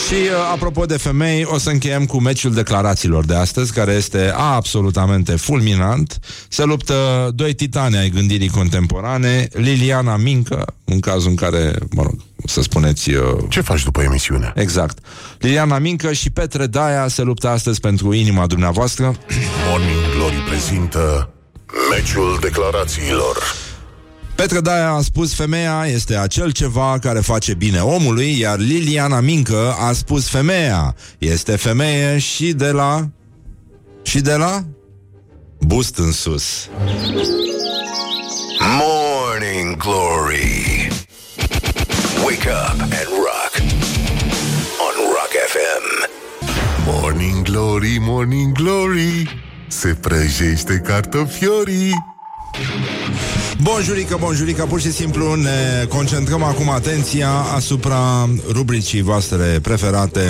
Și 0.07 0.15
uh, 0.15 0.51
apropo 0.53 0.85
de 0.85 0.97
femei, 0.97 1.45
o 1.45 1.59
să 1.59 1.71
încheiem 1.71 2.07
cu 2.07 2.21
meciul 2.21 2.53
declarațiilor 2.55 3.25
de 3.25 3.35
astăzi, 3.35 3.73
care 3.73 3.93
este 3.93 4.33
absolutamente 4.37 5.37
fulminant. 5.37 6.19
Se 6.49 6.65
luptă 6.65 7.31
doi 7.35 7.55
titani 7.55 7.97
ai 7.97 8.09
gândirii 8.11 8.49
contemporane, 8.49 9.49
Liliana 9.53 10.17
Mincă, 10.17 10.65
în 10.85 11.01
cazul 11.01 11.31
în 11.31 11.37
care, 11.37 11.75
mă 11.91 12.03
rog, 12.03 12.15
să 12.47 12.63
spuneți... 12.63 13.11
Uh, 13.11 13.37
Ce 13.49 13.61
faci 13.61 13.83
după 13.83 14.03
emisiune? 14.03 14.53
exact. 14.55 14.99
Liliana 15.39 15.79
Mincă 15.79 16.13
și 16.13 16.31
Petre 16.31 16.67
Daia 16.67 17.09
se 17.09 17.23
luptă 17.23 17.49
astăzi 17.49 17.81
pentru 17.81 18.13
inima 18.13 18.47
dumneavoastră. 18.47 19.05
Morning 19.69 20.15
Glory 20.17 20.45
prezintă 20.49 21.29
Meciul 21.91 22.39
declarațiilor 22.41 23.63
Petre 24.35 24.61
Daia 24.61 24.91
a 24.91 25.01
spus 25.01 25.35
femeia 25.35 25.87
este 25.87 26.17
acel 26.17 26.51
ceva 26.51 26.99
care 27.01 27.21
face 27.21 27.55
bine 27.55 27.79
omului, 27.79 28.39
iar 28.39 28.59
Liliana 28.59 29.21
Mincă 29.21 29.75
a 29.79 29.93
spus 29.93 30.29
femeia 30.29 30.97
este 31.19 31.57
femeie 31.57 32.19
și 32.19 32.53
de 32.53 32.71
la... 32.71 33.09
și 34.03 34.21
de 34.21 34.35
la... 34.35 34.65
Bust 35.61 35.99
în 35.99 36.13
sus. 36.13 36.69
Morning 38.79 39.77
Glory. 39.77 40.89
Wake 42.25 42.49
up 42.49 42.81
and 42.81 43.09
rock. 43.11 43.53
On 44.87 44.95
Rock 45.15 45.33
FM. 45.49 46.11
Morning 46.87 47.43
Glory, 47.43 47.97
Morning 48.01 48.53
Glory 48.53 49.43
Se 49.69 49.95
prăjește 49.95 50.83
cartofiorii 50.85 51.93
Bonjurică, 53.65 54.17
bonjurică, 54.21 54.65
pur 54.65 54.81
și 54.81 54.93
simplu 54.93 55.35
ne 55.35 55.87
concentrăm 55.89 56.43
acum 56.43 56.71
atenția 56.71 57.31
asupra 57.31 58.29
rubricii 58.51 59.03
voastre 59.03 59.59
preferate. 59.63 60.21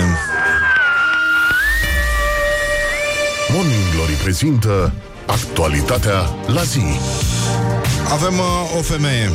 Morning 3.53 3.82
Glory 3.95 4.12
prezintă 4.12 4.93
Actualitatea 5.26 6.35
la 6.47 6.62
zi 6.62 6.82
Avem 8.12 8.39
uh, 8.39 8.76
o 8.78 8.82
femeie. 8.82 9.30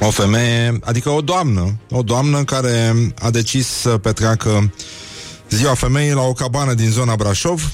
O 0.00 0.10
femeie, 0.10 0.78
adică 0.84 1.10
o 1.10 1.20
doamnă, 1.20 1.78
o 1.90 2.02
doamnă 2.02 2.44
care 2.44 2.94
a 3.18 3.30
decis 3.30 3.66
să 3.66 3.88
petreacă 3.88 4.72
ziua 5.50 5.74
femeii 5.74 6.12
la 6.12 6.22
o 6.22 6.32
cabană 6.32 6.74
din 6.74 6.90
zona 6.90 7.14
Brașov 7.16 7.72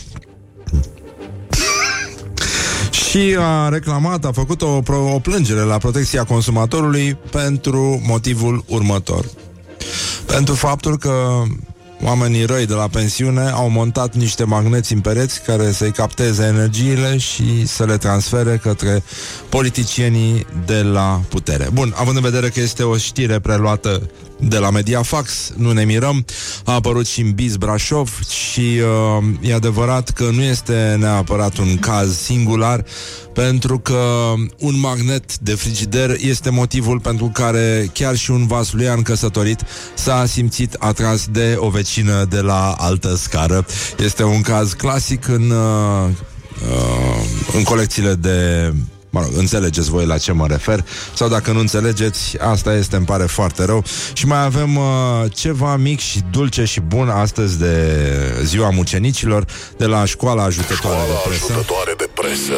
și 3.08 3.36
a 3.38 3.68
reclamat, 3.68 4.24
a 4.24 4.32
făcut 4.32 4.62
o, 4.62 4.80
pro- 4.80 5.12
o 5.14 5.18
plângere 5.18 5.60
la 5.60 5.78
protecția 5.78 6.24
consumatorului 6.24 7.16
pentru 7.30 8.02
motivul 8.06 8.64
următor. 8.66 9.24
Pentru 10.26 10.54
faptul 10.54 10.98
că 10.98 11.42
oamenii 12.02 12.44
răi 12.44 12.66
de 12.66 12.74
la 12.74 12.88
pensiune 12.88 13.50
au 13.50 13.70
montat 13.70 14.14
niște 14.14 14.44
magneți 14.44 14.92
în 14.92 15.00
pereți 15.00 15.42
care 15.42 15.72
să-i 15.72 15.90
capteze 15.90 16.42
energiile 16.42 17.16
și 17.16 17.66
să 17.66 17.84
le 17.84 17.96
transfere 17.96 18.56
către 18.62 19.02
politicienii 19.48 20.46
de 20.66 20.82
la 20.82 21.20
putere. 21.28 21.68
Bun, 21.72 21.94
având 21.96 22.16
în 22.16 22.22
vedere 22.22 22.48
că 22.48 22.60
este 22.60 22.82
o 22.82 22.96
știre 22.96 23.38
preluată 23.38 24.10
de 24.40 24.58
la 24.58 24.70
Mediafax, 24.70 25.52
nu 25.56 25.72
ne 25.72 25.84
mirăm, 25.84 26.24
a 26.64 26.72
apărut 26.72 27.06
și 27.06 27.20
în 27.20 27.32
Biz 27.32 27.56
Brașov 27.56 28.18
și 28.28 28.60
uh, 28.60 29.50
e 29.50 29.54
adevărat 29.54 30.10
că 30.10 30.30
nu 30.32 30.42
este 30.42 30.96
neapărat 30.98 31.56
un 31.56 31.76
caz 31.78 32.18
singular, 32.18 32.84
pentru 33.32 33.78
că 33.78 34.32
un 34.58 34.78
magnet 34.80 35.38
de 35.38 35.54
frigider 35.54 36.16
este 36.20 36.50
motivul 36.50 37.00
pentru 37.00 37.30
care 37.32 37.90
chiar 37.92 38.16
și 38.16 38.30
un 38.30 38.46
vasluian 38.46 39.02
căsătorit 39.02 39.60
s-a 39.94 40.26
simțit 40.26 40.74
atras 40.78 41.26
de 41.26 41.56
o 41.58 41.68
vecină 41.68 42.24
de 42.24 42.40
la 42.40 42.74
altă 42.78 43.16
scară. 43.16 43.66
Este 43.98 44.24
un 44.24 44.40
caz 44.40 44.72
clasic 44.72 45.28
în, 45.28 45.50
uh, 45.50 46.08
uh, 46.68 47.24
în 47.56 47.62
colecțiile 47.62 48.14
de 48.14 48.72
Mă 49.10 49.20
rog, 49.20 49.30
înțelegeți 49.36 49.90
voi 49.90 50.06
la 50.06 50.18
ce 50.18 50.32
mă 50.32 50.46
refer. 50.46 50.84
Sau 51.14 51.28
dacă 51.28 51.52
nu 51.52 51.58
înțelegeți, 51.58 52.38
asta 52.38 52.74
este, 52.74 52.96
îmi 52.96 53.06
pare 53.06 53.24
foarte 53.24 53.64
rău. 53.64 53.84
Și 54.12 54.26
mai 54.26 54.44
avem 54.44 54.76
uh, 54.76 54.84
ceva 55.34 55.76
mic 55.76 56.00
și 56.00 56.20
dulce 56.30 56.64
și 56.64 56.80
bun 56.80 57.08
Astăzi 57.08 57.58
de 57.58 58.02
ziua 58.44 58.70
mucenicilor 58.70 59.44
De 59.76 59.86
la 59.86 60.04
școala 60.04 60.42
ajutătoare 60.42 60.76
Școala 60.76 61.04
de 61.04 61.28
presă. 61.28 61.52
Ajutătoare 61.52 61.94
de 61.96 62.08
presă 62.14 62.54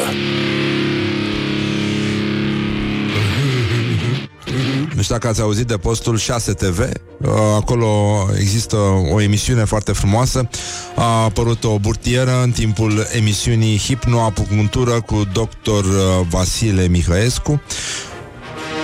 Nu 5.01 5.07
știu 5.07 5.19
dacă 5.19 5.31
ați 5.31 5.41
auzit 5.41 5.67
de 5.67 5.77
postul 5.77 6.17
6 6.17 6.53
TV 6.53 6.79
Uh, 7.25 7.29
Acolo 7.55 8.27
există 8.39 8.75
o 9.11 9.21
emisiune 9.21 9.63
foarte 9.63 9.91
frumoasă. 9.91 10.49
A 10.95 11.23
apărut 11.23 11.63
o 11.63 11.79
burtieră 11.79 12.41
în 12.43 12.51
timpul 12.51 13.07
emisiunii 13.11 13.77
Hipnoapunctură 13.77 15.01
cu 15.01 15.27
doctor 15.33 15.83
uh, 15.83 16.25
Vasile 16.29 16.87
Mihăescu 16.87 17.61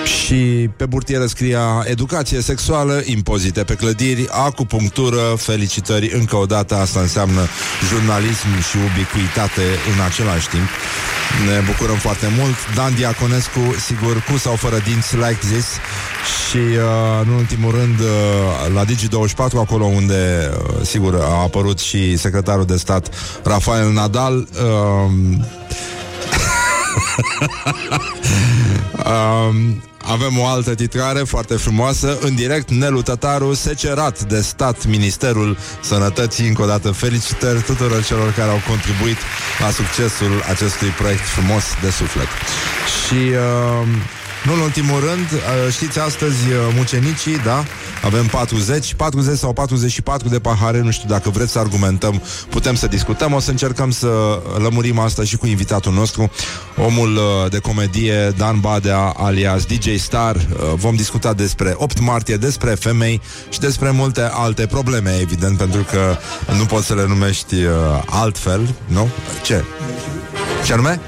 și 0.08 0.70
pe 0.78 0.86
burtieră 0.86 1.26
scria 1.26 1.84
Educație 1.86 2.42
sexuală, 2.42 3.02
impozite 3.06 3.64
pe 3.64 3.74
clădiri, 3.74 4.28
acupunctură, 4.30 5.36
felicitări 5.38 6.12
încă 6.14 6.36
o 6.36 6.46
dată, 6.46 6.76
asta 6.76 7.00
înseamnă 7.00 7.48
jurnalism 7.90 8.48
și 8.70 8.78
ubicuitate 8.92 9.62
în 9.96 10.04
același 10.06 10.48
timp. 10.48 10.68
Ne 11.46 11.60
bucurăm 11.66 11.96
foarte 11.96 12.28
mult. 12.38 12.56
Dan 12.76 12.96
Diaconescu, 12.96 13.76
sigur, 13.86 14.24
cu 14.32 14.38
sau 14.38 14.56
fără 14.56 14.82
dinți, 14.86 15.16
like 15.16 15.40
this. 15.52 15.68
Și, 16.50 16.58
uh, 16.58 17.22
în 17.22 17.30
ultimul 17.34 17.72
rând, 17.72 18.00
uh, 18.00 18.08
la 18.74 18.84
Digi24, 18.86 19.60
acolo 19.60 19.86
unde, 19.86 20.52
uh, 20.52 20.86
sigur, 20.86 21.16
a 21.16 21.42
apărut 21.42 21.80
și 21.80 22.18
secretarul 22.18 22.66
de 22.66 22.78
stat 22.78 23.10
Rafael 23.44 23.92
Nadal, 23.92 24.36
uh, 24.38 25.12
Um, 29.06 29.82
avem 30.04 30.40
o 30.40 30.46
altă 30.46 30.76
titrare 30.76 31.20
foarte 31.20 31.56
frumoasă. 31.56 32.18
În 32.22 32.36
direct, 32.36 32.70
Nelu 32.70 33.02
Tătaru 33.02 33.54
Secerat 33.54 34.22
de 34.24 34.42
stat 34.42 34.86
Ministerul 34.86 35.58
Sănătății. 35.82 36.48
Încă 36.48 36.62
o 36.62 36.66
dată 36.66 36.92
felicitări 36.92 37.62
tuturor 37.62 38.04
celor 38.04 38.34
care 38.34 38.50
au 38.50 38.62
contribuit 38.68 39.18
La 39.60 39.70
succesul 39.70 40.44
acestui 40.50 40.88
proiect 40.88 41.26
frumos 41.26 41.64
de 41.82 41.90
suflet. 41.90 42.28
Și 43.06 43.14
uh, 43.14 43.88
nu 44.46 44.54
în 44.54 44.60
ultimul 44.60 45.00
rând 45.00 45.32
uh, 45.32 45.74
Știți 45.74 46.00
astăzi 46.00 46.48
uh, 46.48 46.74
mucenicii, 46.76 47.38
da? 47.38 47.64
Avem 48.04 48.26
40, 48.26 48.94
40 48.94 49.38
sau 49.38 49.54
44 49.54 50.30
de 50.30 50.40
pahare 50.40 50.82
Nu 50.82 50.92
știu 50.92 51.10
dacă 51.10 51.30
vreți 51.30 51.52
să 51.52 51.60
argumentăm 51.60 52.22
Putem 52.50 52.76
să 52.76 52.88
discutăm, 52.88 53.34
o 53.34 53.40
să 53.40 53.50
încercăm 53.50 53.92
să 53.92 54.42
lămurim 54.58 55.00
asta 55.00 55.24
Și 55.24 55.38
cu 55.38 55.48
invitatul 55.48 55.94
nostru 55.94 56.32
Omul 56.86 57.16
uh, 57.16 57.50
de 57.50 57.58
comedie 57.58 58.34
Dan 58.38 58.60
Badea 58.60 59.14
Alias 59.18 59.66
DJ 59.66 60.00
Star 60.00 60.36
Uh, 60.38 60.74
Vom 60.76 60.96
discuta 60.96 61.34
despre 61.34 61.74
8 61.78 62.00
martie 62.00 62.38
Despre 62.38 62.70
femei 62.70 63.22
și 63.50 63.60
despre 63.60 63.92
multe 63.92 64.30
alte 64.32 64.66
probleme 64.66 65.18
Evident, 65.22 65.58
pentru 65.58 65.82
că 65.92 66.18
nu 66.58 66.66
poți 66.66 66.86
să 66.86 66.96
le 66.96 67.06
numești 67.08 67.56
uh, 67.56 67.72
altfel 68.06 68.76
Nu? 68.88 69.10
Ce? 69.44 69.64
Ce 70.66 70.74
anume? 70.74 71.00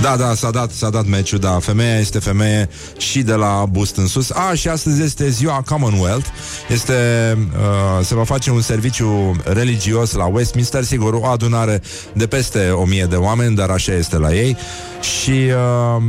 Da, 0.00 0.16
da, 0.16 0.34
s-a 0.34 0.50
dat, 0.50 0.70
s-a 0.70 0.90
dat 0.90 1.06
meciul, 1.06 1.38
da, 1.38 1.58
femeia 1.60 1.98
este 1.98 2.18
femeie 2.18 2.68
și 2.96 3.22
de 3.22 3.34
la 3.34 3.66
bust 3.70 3.96
în 3.96 4.06
sus. 4.06 4.30
A, 4.30 4.54
și 4.54 4.68
astăzi 4.68 5.02
este 5.02 5.28
ziua 5.28 5.62
Commonwealth. 5.68 6.26
Este, 6.68 6.92
uh, 7.38 8.04
se 8.04 8.14
va 8.14 8.24
face 8.24 8.50
un 8.50 8.60
serviciu 8.60 9.36
religios 9.44 10.12
la 10.12 10.24
Westminster, 10.24 10.84
sigur, 10.84 11.14
o 11.14 11.26
adunare 11.26 11.82
de 12.12 12.26
peste 12.26 12.70
o 12.70 12.84
mie 12.84 13.04
de 13.04 13.16
oameni, 13.16 13.56
dar 13.56 13.70
așa 13.70 13.92
este 13.92 14.18
la 14.18 14.34
ei. 14.34 14.56
Și 15.00 15.30
uh, 15.30 16.02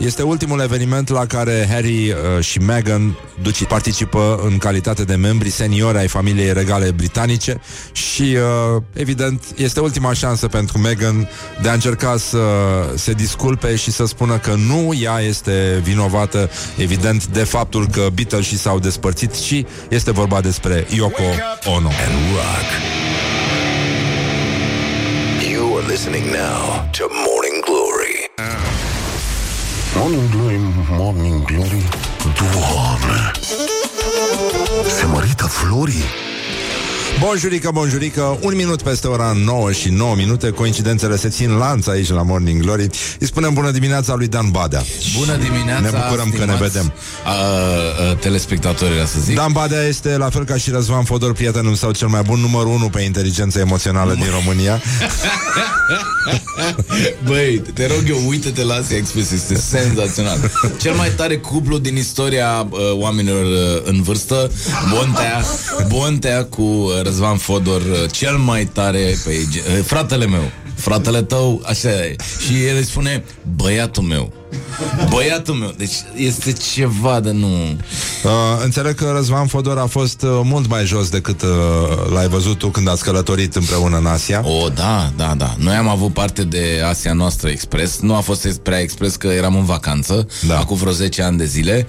este 0.00 0.22
ultimul 0.22 0.60
eveniment 0.60 1.08
la 1.08 1.26
care 1.26 1.68
Harry 1.70 2.10
uh, 2.10 2.44
și 2.44 2.58
Meghan 2.58 3.18
duci 3.42 3.64
participă 3.64 4.40
în 4.44 4.58
calitate 4.58 5.04
de 5.04 5.14
membri 5.14 5.50
seniori 5.50 5.98
ai 5.98 6.08
familiei 6.08 6.52
regale 6.52 6.90
britanice 6.90 7.60
și, 7.92 8.22
uh, 8.22 8.82
evident, 8.92 9.44
este 9.56 9.80
ultima 9.80 10.12
șansă 10.12 10.48
pentru 10.48 10.78
Meghan 10.78 11.28
de 11.62 11.68
a 11.68 11.72
încerca 11.72 12.16
să 12.16 12.38
se 12.94 13.12
disculpe 13.12 13.76
și 13.76 13.90
să 13.90 14.06
spună 14.06 14.38
că 14.38 14.54
nu 14.54 14.94
ea 15.02 15.20
este 15.20 15.80
vinovată, 15.82 16.50
evident, 16.76 17.26
de 17.26 17.44
faptul 17.44 17.86
că 17.86 18.08
Beatles 18.14 18.46
și 18.46 18.58
s-au 18.58 18.78
despărțit 18.78 19.34
și 19.34 19.66
este 19.88 20.10
vorba 20.10 20.40
despre 20.40 20.86
Yoko 20.94 21.22
Ono. 21.64 21.88
And 21.88 22.34
rock. 22.34 22.68
You 25.52 25.76
are 25.76 25.86
listening 25.86 26.24
now 26.24 26.88
to 26.90 27.04
Morning 27.08 27.24
Glory. 27.24 27.29
Morning 29.96 30.30
Glory, 30.30 30.60
Morning 30.90 31.44
Glory 31.44 31.88
Doamne! 32.38 33.30
Se 34.88 35.06
mărită 35.06 35.44
florii 35.44 36.04
Bonjurică, 37.18 37.70
bonjurică, 37.72 38.38
un 38.40 38.56
minut 38.56 38.82
peste 38.82 39.06
ora 39.06 39.32
9 39.44 39.72
și 39.72 39.88
9 39.88 40.14
minute. 40.14 40.50
Coincidențele 40.50 41.16
se 41.16 41.28
țin 41.28 41.50
lanț 41.50 41.86
aici 41.86 42.10
la 42.10 42.22
Morning 42.22 42.62
Glory. 42.62 42.88
Îi 43.18 43.26
spunem 43.26 43.54
bună 43.54 43.70
dimineața 43.70 44.14
lui 44.14 44.26
Dan 44.26 44.50
Badea. 44.50 44.82
Bună 45.18 45.36
dimineața, 45.36 45.80
Ne 45.80 45.90
bucurăm 45.90 46.30
că 46.30 46.44
ne 46.44 46.52
stimați, 46.52 46.62
vedem. 46.62 46.92
a, 47.24 47.30
a, 48.10 48.14
Telespectatorii, 48.14 49.06
să 49.06 49.18
zic. 49.24 49.34
Dan 49.34 49.52
Badea 49.52 49.82
este, 49.82 50.16
la 50.16 50.30
fel 50.30 50.44
ca 50.44 50.56
și 50.56 50.70
Răzvan 50.70 51.04
Fodor, 51.04 51.32
prietenul 51.32 51.74
sau 51.74 51.92
cel 51.92 52.08
mai 52.08 52.22
bun 52.22 52.40
numărul 52.40 52.72
1 52.72 52.88
pe 52.88 53.00
inteligență 53.00 53.58
emoțională 53.58 54.14
din 54.14 54.28
România. 54.42 54.80
Băi, 57.24 57.62
te 57.74 57.86
rog 57.86 58.02
eu, 58.08 58.28
uite-te 58.28 58.64
la 58.64 58.74
Asia 58.74 58.96
Express 58.96 59.30
Este 59.30 59.54
senzațional. 59.54 60.50
Cel 60.80 60.94
mai 60.94 61.10
tare 61.16 61.36
cuplu 61.36 61.78
din 61.78 61.96
istoria 61.96 62.66
uh, 62.70 62.78
oamenilor 62.92 63.44
uh, 63.44 63.82
în 63.84 64.02
vârstă 64.02 64.50
Bontea 64.94 65.42
Bontea 65.88 66.44
cu 66.44 66.62
uh, 66.62 66.99
Răzvan 67.02 67.36
Fodor 67.36 67.80
uh, 67.80 68.10
Cel 68.10 68.36
mai 68.36 68.64
tare 68.64 69.18
pe 69.24 69.30
uh, 69.30 69.84
Fratele 69.84 70.26
meu 70.26 70.50
Fratele 70.74 71.22
tău, 71.22 71.62
așa 71.64 71.88
e. 71.88 72.16
Și 72.46 72.64
el 72.64 72.76
îi 72.76 72.84
spune, 72.84 73.24
băiatul 73.56 74.02
meu 74.02 74.39
Băiatul 75.10 75.54
meu, 75.54 75.72
deci 75.76 75.92
este 76.16 76.52
ceva 76.52 77.20
de 77.20 77.30
nu 77.30 77.48
uh, 78.24 78.30
Înțeleg 78.64 78.94
că 78.94 79.12
Răzvan 79.14 79.46
Fodor 79.46 79.78
a 79.78 79.86
fost 79.86 80.22
uh, 80.22 80.40
mult 80.44 80.68
mai 80.68 80.84
jos 80.84 81.08
decât 81.08 81.42
uh, 81.42 81.48
l-ai 82.12 82.28
văzut 82.28 82.58
tu 82.58 82.68
când 82.68 82.88
ați 82.88 83.02
călătorit 83.04 83.54
împreună 83.54 83.96
în 83.96 84.06
Asia 84.06 84.42
O, 84.44 84.68
da, 84.68 85.12
da, 85.16 85.34
da. 85.36 85.54
Noi 85.58 85.74
am 85.74 85.88
avut 85.88 86.12
parte 86.12 86.42
de 86.44 86.82
Asia 86.88 87.12
noastră 87.12 87.48
Express. 87.48 87.98
Nu 88.00 88.14
a 88.14 88.20
fost 88.20 88.58
prea 88.62 88.78
Express 88.80 89.16
că 89.16 89.26
eram 89.26 89.56
în 89.56 89.64
vacanță, 89.64 90.26
Da. 90.46 90.58
acum 90.58 90.76
vreo 90.76 90.92
10 90.92 91.22
ani 91.22 91.36
de 91.38 91.44
zile. 91.44 91.86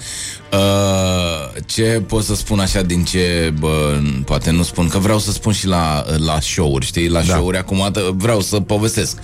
Uh, 0.53 1.61
ce 1.65 2.03
pot 2.07 2.23
să 2.23 2.35
spun 2.35 2.59
așa 2.59 2.81
din 2.81 3.03
ce, 3.03 3.53
bă, 3.59 3.99
poate 4.25 4.51
nu 4.51 4.63
spun, 4.63 4.87
că 4.87 4.97
vreau 4.97 5.19
să 5.19 5.31
spun 5.31 5.53
și 5.53 5.67
la, 5.67 6.05
la 6.17 6.39
show-uri, 6.39 6.85
știi? 6.85 7.07
La 7.07 7.21
Da. 7.21 7.33
show-uri 7.33 7.57
acum 7.57 7.91
t- 7.91 8.15
vreau 8.15 8.41
să 8.41 8.59
povestesc 8.59 9.17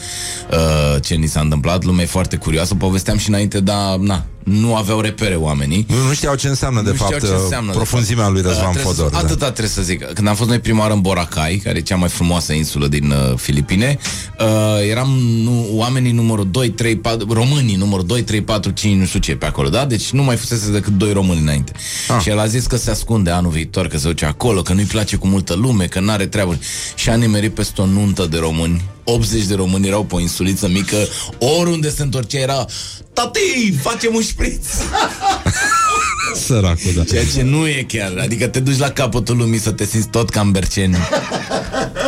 uh, 0.51 1.01
ce 1.01 1.15
ni 1.15 1.27
s-a 1.27 1.39
întâmplat. 1.39 1.83
Lumea 1.83 2.03
e 2.03 2.07
foarte 2.07 2.35
curioasă. 2.35 2.75
Povesteam 2.75 3.17
și 3.17 3.26
înainte, 3.27 3.59
dar 3.59 3.97
na, 3.97 4.25
nu 4.47 4.75
aveau 4.75 4.99
repere 5.01 5.35
oamenii. 5.35 5.85
Nu, 5.89 6.07
nu 6.07 6.13
știau 6.13 6.35
ce 6.35 6.47
înseamnă, 6.47 6.81
de 6.81 6.89
Nu 6.89 6.95
fapt, 6.95 7.13
știau 7.13 7.31
ce 7.31 7.41
înseamnă, 7.43 7.71
de 7.71 7.77
profunzimea 7.77 8.23
fapt. 8.23 8.35
lui 8.35 8.43
Răzvan 8.43 8.65
Uh, 8.67 8.73
trebuie 8.73 8.93
Fodor 8.93 9.11
Să, 9.11 9.17
atâta 9.17 9.45
trebuie 9.45 9.69
să 9.69 9.81
zic. 9.81 10.13
Când 10.13 10.27
am 10.27 10.35
fost 10.35 10.49
noi 10.49 10.59
prima 10.59 10.79
oară 10.79 10.93
în 10.93 11.01
Boracay, 11.01 11.61
care 11.63 11.77
e 11.77 11.81
cea 11.81 11.95
mai 11.95 12.09
frumoasă 12.09 12.53
insulă 12.53 12.87
din 12.87 13.11
uh, 13.11 13.37
Filipine, 13.37 13.97
uh, 14.39 14.89
eram 14.89 15.09
nu, 15.19 15.67
oamenii 15.71 16.11
numărul 16.11 16.47
2, 16.51 16.69
3, 16.69 16.95
4, 16.95 17.33
românii 17.33 17.75
numărul 17.75 18.05
2, 18.05 18.23
3, 18.23 18.41
4, 18.41 18.71
5, 18.71 18.99
nu 18.99 19.05
știu 19.05 19.19
ce 19.19 19.35
pe 19.35 19.45
acolo, 19.45 19.69
da? 19.69 19.85
Deci 19.85 20.09
nu 20.09 20.23
mai 20.23 20.35
fusese 20.35 20.71
decât 20.71 20.93
doi 20.93 21.13
români 21.13 21.39
înainte. 21.39 21.71
Ah. 22.07 22.21
Și 22.21 22.29
el 22.29 22.39
a 22.39 22.45
zis 22.45 22.65
că 22.65 22.77
se 22.77 22.89
ascunde 22.89 23.29
anul 23.29 23.51
viitor, 23.51 23.87
că 23.87 23.97
se 23.97 24.07
duce 24.07 24.25
acolo, 24.25 24.61
că 24.61 24.73
nu-i 24.73 24.83
place 24.83 25.15
cu 25.15 25.27
multă 25.27 25.53
lume, 25.53 25.85
că 25.85 25.99
n-are 25.99 26.25
treabă. 26.25 26.57
Și 26.95 27.09
a 27.09 27.15
nimerit 27.15 27.53
peste 27.53 27.81
o 27.81 27.85
nuntă 27.85 28.25
de 28.25 28.37
români. 28.37 28.81
80 29.03 29.43
de 29.43 29.55
români 29.55 29.87
erau 29.87 30.03
pe 30.03 30.15
o 30.15 30.19
insuliță 30.19 30.67
mică, 30.67 30.97
oriunde 31.39 31.89
se 31.89 32.01
întorcea 32.03 32.39
era 32.39 32.65
Tati, 33.17 33.73
facem 33.81 34.15
un 34.15 34.21
șpriț! 34.37 34.65
Săracul, 36.45 36.91
da. 36.95 37.03
Ceea 37.03 37.23
ce 37.35 37.41
nu 37.41 37.67
e 37.67 37.85
chiar. 37.87 38.17
Adică 38.17 38.47
te 38.47 38.59
duci 38.59 38.77
la 38.77 38.89
capătul 38.89 39.37
lumii 39.37 39.59
să 39.59 39.71
te 39.71 39.85
simți 39.85 40.07
tot 40.07 40.29
ca 40.29 40.41
în 40.41 40.51
Berceni. 40.51 40.97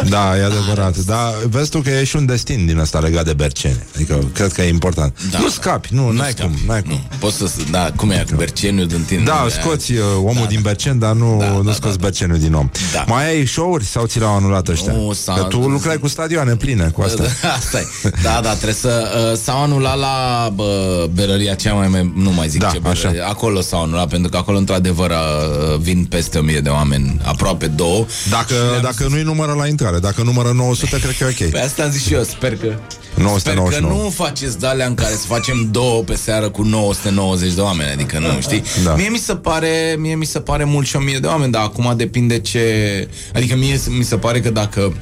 Da, 0.07 0.38
e 0.38 0.43
adevărat. 0.43 0.97
Dar 0.97 1.34
vezi 1.49 1.69
tu 1.69 1.80
că 1.80 1.89
e 1.89 2.03
și 2.03 2.15
un 2.15 2.26
destin 2.26 2.65
din 2.65 2.77
ăsta 2.77 2.99
legat 2.99 3.26
de 3.26 3.34
Berceni. 3.34 3.84
Adică 3.95 4.30
cred 4.34 4.51
că 4.51 4.61
e 4.61 4.67
important. 4.69 5.17
Da. 5.31 5.39
nu 5.39 5.49
scapi, 5.49 5.89
nu, 5.91 6.09
n-ai 6.11 6.34
cum, 6.34 6.51
n-ai 6.67 6.81
cum. 6.81 6.91
Nu, 6.91 7.01
poți 7.19 7.38
să... 7.38 7.49
Da, 7.71 7.91
cum 7.95 8.09
e 8.09 8.26
cu 8.30 8.35
Berceniul 8.35 8.88
din 8.88 9.01
tine? 9.07 9.23
Da, 9.23 9.47
scoți 9.61 9.91
uh, 9.91 9.99
omul 10.17 10.45
din 10.47 10.59
Bercen, 10.61 10.99
dar 10.99 11.13
nu, 11.13 11.38
Da, 11.39 11.49
nu 11.51 11.63
da, 11.63 11.73
scoți 11.73 11.97
da. 11.97 12.03
Bercenul 12.03 12.38
din 12.39 12.53
om. 12.53 12.69
Da. 12.93 13.03
Mai 13.07 13.27
ai 13.30 13.45
show-uri 13.45 13.85
sau 13.85 14.05
ți 14.05 14.19
le-au 14.19 14.35
anulat 14.35 14.67
ăștia? 14.67 14.91
Nu, 14.91 15.13
s-a- 15.13 15.34
Că 15.34 15.43
tu 15.43 15.57
lucrai 15.59 15.97
cu 15.97 16.07
stadioane 16.07 16.55
pline 16.55 16.89
cu 16.93 17.01
asta. 17.01 17.23
Asta 17.57 17.80
e. 17.80 18.09
Da, 18.21 18.39
da, 18.43 18.49
trebuie 18.51 18.73
să... 18.73 19.11
Uh, 19.31 19.38
s-au 19.43 19.63
anulat 19.63 19.97
la 19.97 20.49
bă, 20.55 21.07
berăria 21.13 21.53
cea 21.53 21.73
mai... 21.73 21.88
mai 21.88 22.11
nu 22.15 22.31
mai 22.31 22.47
zic 22.49 22.61
Da, 22.61 22.69
ce 22.69 22.80
berărie. 22.80 23.21
Acolo 23.27 23.61
s-au 23.61 23.84
anulat, 23.84 24.07
pentru 24.09 24.30
că 24.30 24.38
acolo, 24.38 24.57
într-adevăr, 24.57 25.09
uh, 25.09 25.77
vin 25.80 26.05
peste 26.05 26.38
o 26.38 26.41
mie 26.41 26.59
de 26.59 26.69
oameni, 26.69 27.19
aproape 27.23 27.67
două. 27.67 28.05
Dacă, 28.30 28.55
dacă 28.81 29.07
nu-i 29.09 29.23
numără 29.23 29.53
la 29.53 29.67
intrare, 29.67 29.88
dacă 29.97 30.21
numără 30.21 30.51
900, 30.51 30.99
cred 30.99 31.15
că 31.17 31.23
e 31.23 31.45
ok. 31.45 31.51
Pe 31.51 31.59
asta 31.59 31.83
am 31.83 31.91
zis 31.91 32.05
și 32.05 32.13
eu, 32.13 32.23
sper 32.23 32.55
că... 32.57 32.73
Sper 33.13 33.23
999. 33.23 33.79
că 33.79 34.03
nu 34.03 34.09
faceți 34.09 34.59
de-alea 34.59 34.85
în 34.85 34.93
care 34.93 35.13
să 35.13 35.25
facem 35.25 35.67
două 35.71 36.03
pe 36.03 36.15
seară 36.15 36.49
cu 36.49 36.63
990 36.63 37.53
de 37.53 37.61
oameni, 37.61 37.91
adică 37.91 38.19
nu, 38.19 38.41
știi? 38.41 38.63
Da. 38.83 38.95
Mie 38.95 39.09
mi 39.09 39.17
se 39.17 39.35
pare, 39.35 39.95
mie 39.97 40.15
mi 40.15 40.25
se 40.25 40.39
pare 40.39 40.63
mult 40.63 40.87
și 40.87 40.95
1000 40.95 41.19
de 41.19 41.27
oameni, 41.27 41.51
dar 41.51 41.61
acum 41.61 41.93
depinde 41.97 42.39
ce... 42.39 43.07
Adică 43.33 43.55
mie 43.55 43.79
mi 43.97 44.03
se 44.03 44.17
pare 44.17 44.39
că 44.39 44.49
dacă 44.49 44.93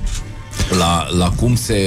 la, 0.77 1.07
la 1.17 1.29
cum 1.29 1.55
se 1.55 1.81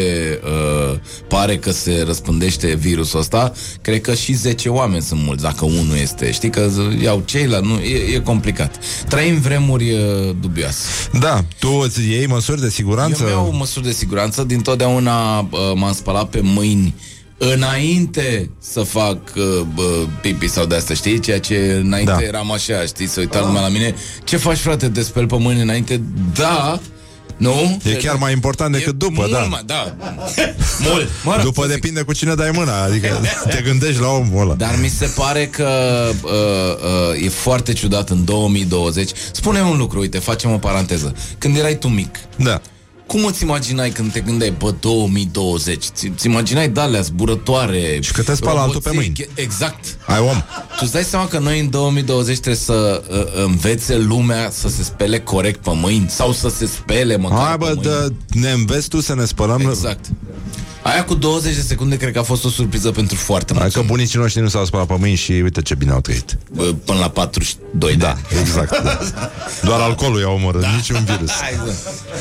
uh, 0.44 0.98
pare 1.28 1.56
că 1.56 1.70
se 1.72 2.02
răspândește 2.06 2.74
virusul 2.74 3.18
ăsta, 3.18 3.52
cred 3.82 4.00
că 4.00 4.14
și 4.14 4.32
10 4.32 4.68
oameni 4.68 5.02
sunt 5.02 5.20
mulți, 5.22 5.42
dacă 5.42 5.64
unul 5.64 5.96
este. 6.02 6.32
Știi 6.32 6.50
că 6.50 6.68
z- 6.70 7.02
iau 7.02 7.22
ceilalți, 7.24 7.68
nu, 7.68 7.78
e, 7.78 8.14
e 8.14 8.18
complicat. 8.18 8.78
Trăim 9.08 9.40
vremuri 9.40 9.92
uh, 9.92 10.34
dubioase. 10.40 10.86
Da, 11.20 11.44
tu 11.58 11.68
îți 11.84 12.00
iei 12.08 12.26
măsuri 12.26 12.60
de 12.60 12.68
siguranță? 12.70 13.22
Eu 13.22 13.28
iau 13.28 13.52
măsuri 13.52 13.84
de 13.84 13.92
siguranță, 13.92 14.42
dintotdeauna 14.44 15.38
uh, 15.38 15.48
m-am 15.74 15.92
spălat 15.92 16.28
pe 16.28 16.40
mâini 16.42 16.94
înainte 17.38 18.50
să 18.58 18.80
fac 18.80 19.16
uh, 19.36 19.60
bă, 19.74 20.06
pipi 20.20 20.48
sau 20.48 20.64
de 20.66 20.74
asta, 20.74 20.94
știi? 20.94 21.20
Ceea 21.20 21.40
ce 21.40 21.80
înainte 21.84 22.10
Da. 22.10 22.16
da. 22.16 22.24
eram 22.24 22.52
așa, 22.52 22.82
știi? 22.86 23.06
Să 23.06 23.20
uita 23.20 23.40
lumea 23.40 23.60
la 23.60 23.68
mine. 23.68 23.94
Ce 24.24 24.36
faci, 24.36 24.56
frate, 24.58 24.88
te 24.88 25.02
speli 25.02 25.26
pe 25.26 25.36
mâini 25.38 25.60
înainte? 25.62 26.00
Da, 26.34 26.80
nu? 27.40 27.80
E 27.84 27.92
chiar 27.94 28.16
mai 28.16 28.32
important 28.32 28.72
decât 28.72 28.98
după, 28.98 29.12
mult 29.16 29.30
da. 29.30 29.38
Mai, 29.38 29.62
da. 29.66 29.94
mult. 30.88 31.08
Mă 31.24 31.32
rog, 31.34 31.42
După 31.44 31.60
să 31.62 31.66
zic. 31.66 31.80
depinde 31.80 32.02
cu 32.02 32.12
cine 32.12 32.34
dai 32.34 32.50
mâna, 32.52 32.82
adică 32.82 33.20
te 33.54 33.62
gândești 33.62 34.00
la 34.00 34.08
omul 34.08 34.40
ăla. 34.42 34.54
Dar 34.54 34.78
mi 34.80 34.88
se 34.88 35.12
pare 35.14 35.46
că 35.46 35.68
uh, 36.22 36.30
uh, 36.30 37.24
e 37.24 37.28
foarte 37.28 37.72
ciudat 37.72 38.10
în 38.10 38.24
2020. 38.24 39.10
Spune 39.32 39.60
un 39.60 39.76
lucru, 39.76 39.98
uite, 39.98 40.18
facem 40.18 40.50
o 40.52 40.56
paranteză. 40.58 41.14
Când 41.38 41.56
erai 41.56 41.74
tu 41.78 41.88
mic, 41.88 42.18
Da. 42.36 42.60
Cum 43.10 43.24
îți 43.24 43.42
imaginai 43.42 43.90
când 43.90 44.12
te 44.12 44.20
gândeai, 44.20 44.54
bă, 44.58 44.74
2020? 44.80 45.84
Ți- 45.84 46.12
Ți 46.16 46.26
imaginai 46.26 46.68
de-alea 46.68 47.00
zburătoare? 47.00 47.98
Și 48.00 48.12
că 48.12 48.22
te 48.22 48.34
spală 48.34 48.60
altul 48.60 48.80
pe 48.80 48.88
roboții, 48.88 49.12
mâini. 49.16 49.26
che- 49.32 49.40
Exact. 49.42 49.84
Ai 50.06 50.18
om. 50.18 50.42
Tu 50.68 50.78
îți 50.80 50.92
dai 50.92 51.02
seama 51.04 51.26
că 51.28 51.38
noi 51.38 51.60
în 51.60 51.70
2020 51.70 52.34
trebuie 52.34 52.54
să 52.62 53.02
uh, 53.10 53.44
învețe 53.44 53.96
lumea 53.96 54.50
să 54.50 54.68
se 54.68 54.82
spele 54.82 55.20
corect 55.20 55.62
pe 55.62 55.70
mâini? 55.74 56.06
Sau 56.08 56.32
să 56.32 56.48
se 56.48 56.66
spele 56.66 57.16
măcar 57.16 57.38
Hai 57.38 57.50
pe 57.50 57.56
bă, 57.58 57.66
mâini? 57.66 57.82
dă, 57.82 58.12
ne 58.38 58.50
înveți 58.50 58.88
tu 58.88 59.00
să 59.00 59.14
ne 59.14 59.24
spălăm 59.24 59.60
Exact. 59.60 60.04
Aia 60.82 61.04
cu 61.04 61.14
20 61.14 61.54
de 61.54 61.60
secunde 61.60 61.96
cred 61.96 62.12
că 62.12 62.18
a 62.18 62.22
fost 62.22 62.44
o 62.44 62.48
surpriză 62.48 62.90
pentru 62.90 63.16
foarte 63.16 63.52
Hai 63.52 63.62
mulți. 63.62 63.76
că 63.78 63.82
bunicii 63.86 64.18
noștri 64.18 64.40
nu 64.42 64.48
s-au 64.48 64.64
spălat 64.64 64.86
pe 64.86 64.94
mâini 64.98 65.16
și 65.16 65.32
uite 65.32 65.62
ce 65.62 65.74
bine 65.74 65.92
au 65.92 66.00
trăit. 66.00 66.38
Bă, 66.52 66.62
Până 66.84 66.98
la 66.98 67.08
42 67.08 67.90
de 67.90 67.96
Da, 67.96 68.08
ani. 68.08 68.20
exact. 68.40 68.82
Da. 68.82 68.98
Doar 69.68 69.80
alcoolul 69.80 70.20
i-a 70.20 70.28
omorât, 70.30 70.60
da. 70.60 70.68
niciun 70.76 71.04
virus. 71.04 71.30
Hai, 71.30 71.60
bă. 71.64 71.72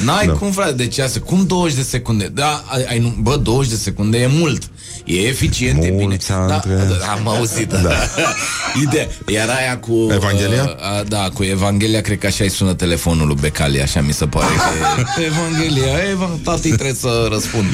N-ai 0.06 0.26
Da. 0.26 0.34
cum, 0.34 0.52
frate, 0.52 0.72
deci 0.72 0.98
asta, 0.98 1.20
cum 1.20 1.46
20 1.46 1.76
de 1.78 1.82
secunde? 1.84 2.26
Da, 2.34 2.64
ai, 2.68 2.84
ai, 2.90 3.00
nu- 3.00 3.16
bă, 3.22 3.36
20 3.38 3.72
de 3.72 3.78
secunde 3.78 4.18
e 4.18 4.28
mult. 4.28 4.70
E 5.06 5.20
eficient, 5.28 5.84
e 5.84 5.90
bine. 5.90 6.04
Mulți 6.04 6.32
ani 6.32 6.48
Da, 6.48 6.54
între- 6.56 6.98
da, 7.00 7.12
am 7.12 7.28
auzit. 7.28 7.70
Da. 7.74 7.92
Ideea. 8.84 9.08
Iar 9.28 9.50
aia 9.50 9.78
cu... 9.80 10.08
Evanghelia? 10.12 10.64
Uh, 10.64 11.08
da, 11.08 11.30
cu 11.34 11.44
Evanghelia, 11.44 12.02
cred 12.02 12.18
că 12.18 12.28
așa 12.28 12.44
îi 12.44 12.50
sună 12.50 12.74
telefonul 12.74 13.28
lui 13.28 13.38
Becali, 13.42 13.82
așa 13.82 14.02
mi 14.02 14.14
se 14.14 14.26
pare 14.28 14.46
că... 14.46 15.22
e- 15.22 15.26
Evanghelia, 15.32 15.98
Evan... 16.12 16.30
Tati 16.44 16.68
trebuie 16.70 16.94
să 16.94 17.28
răspund. 17.32 17.66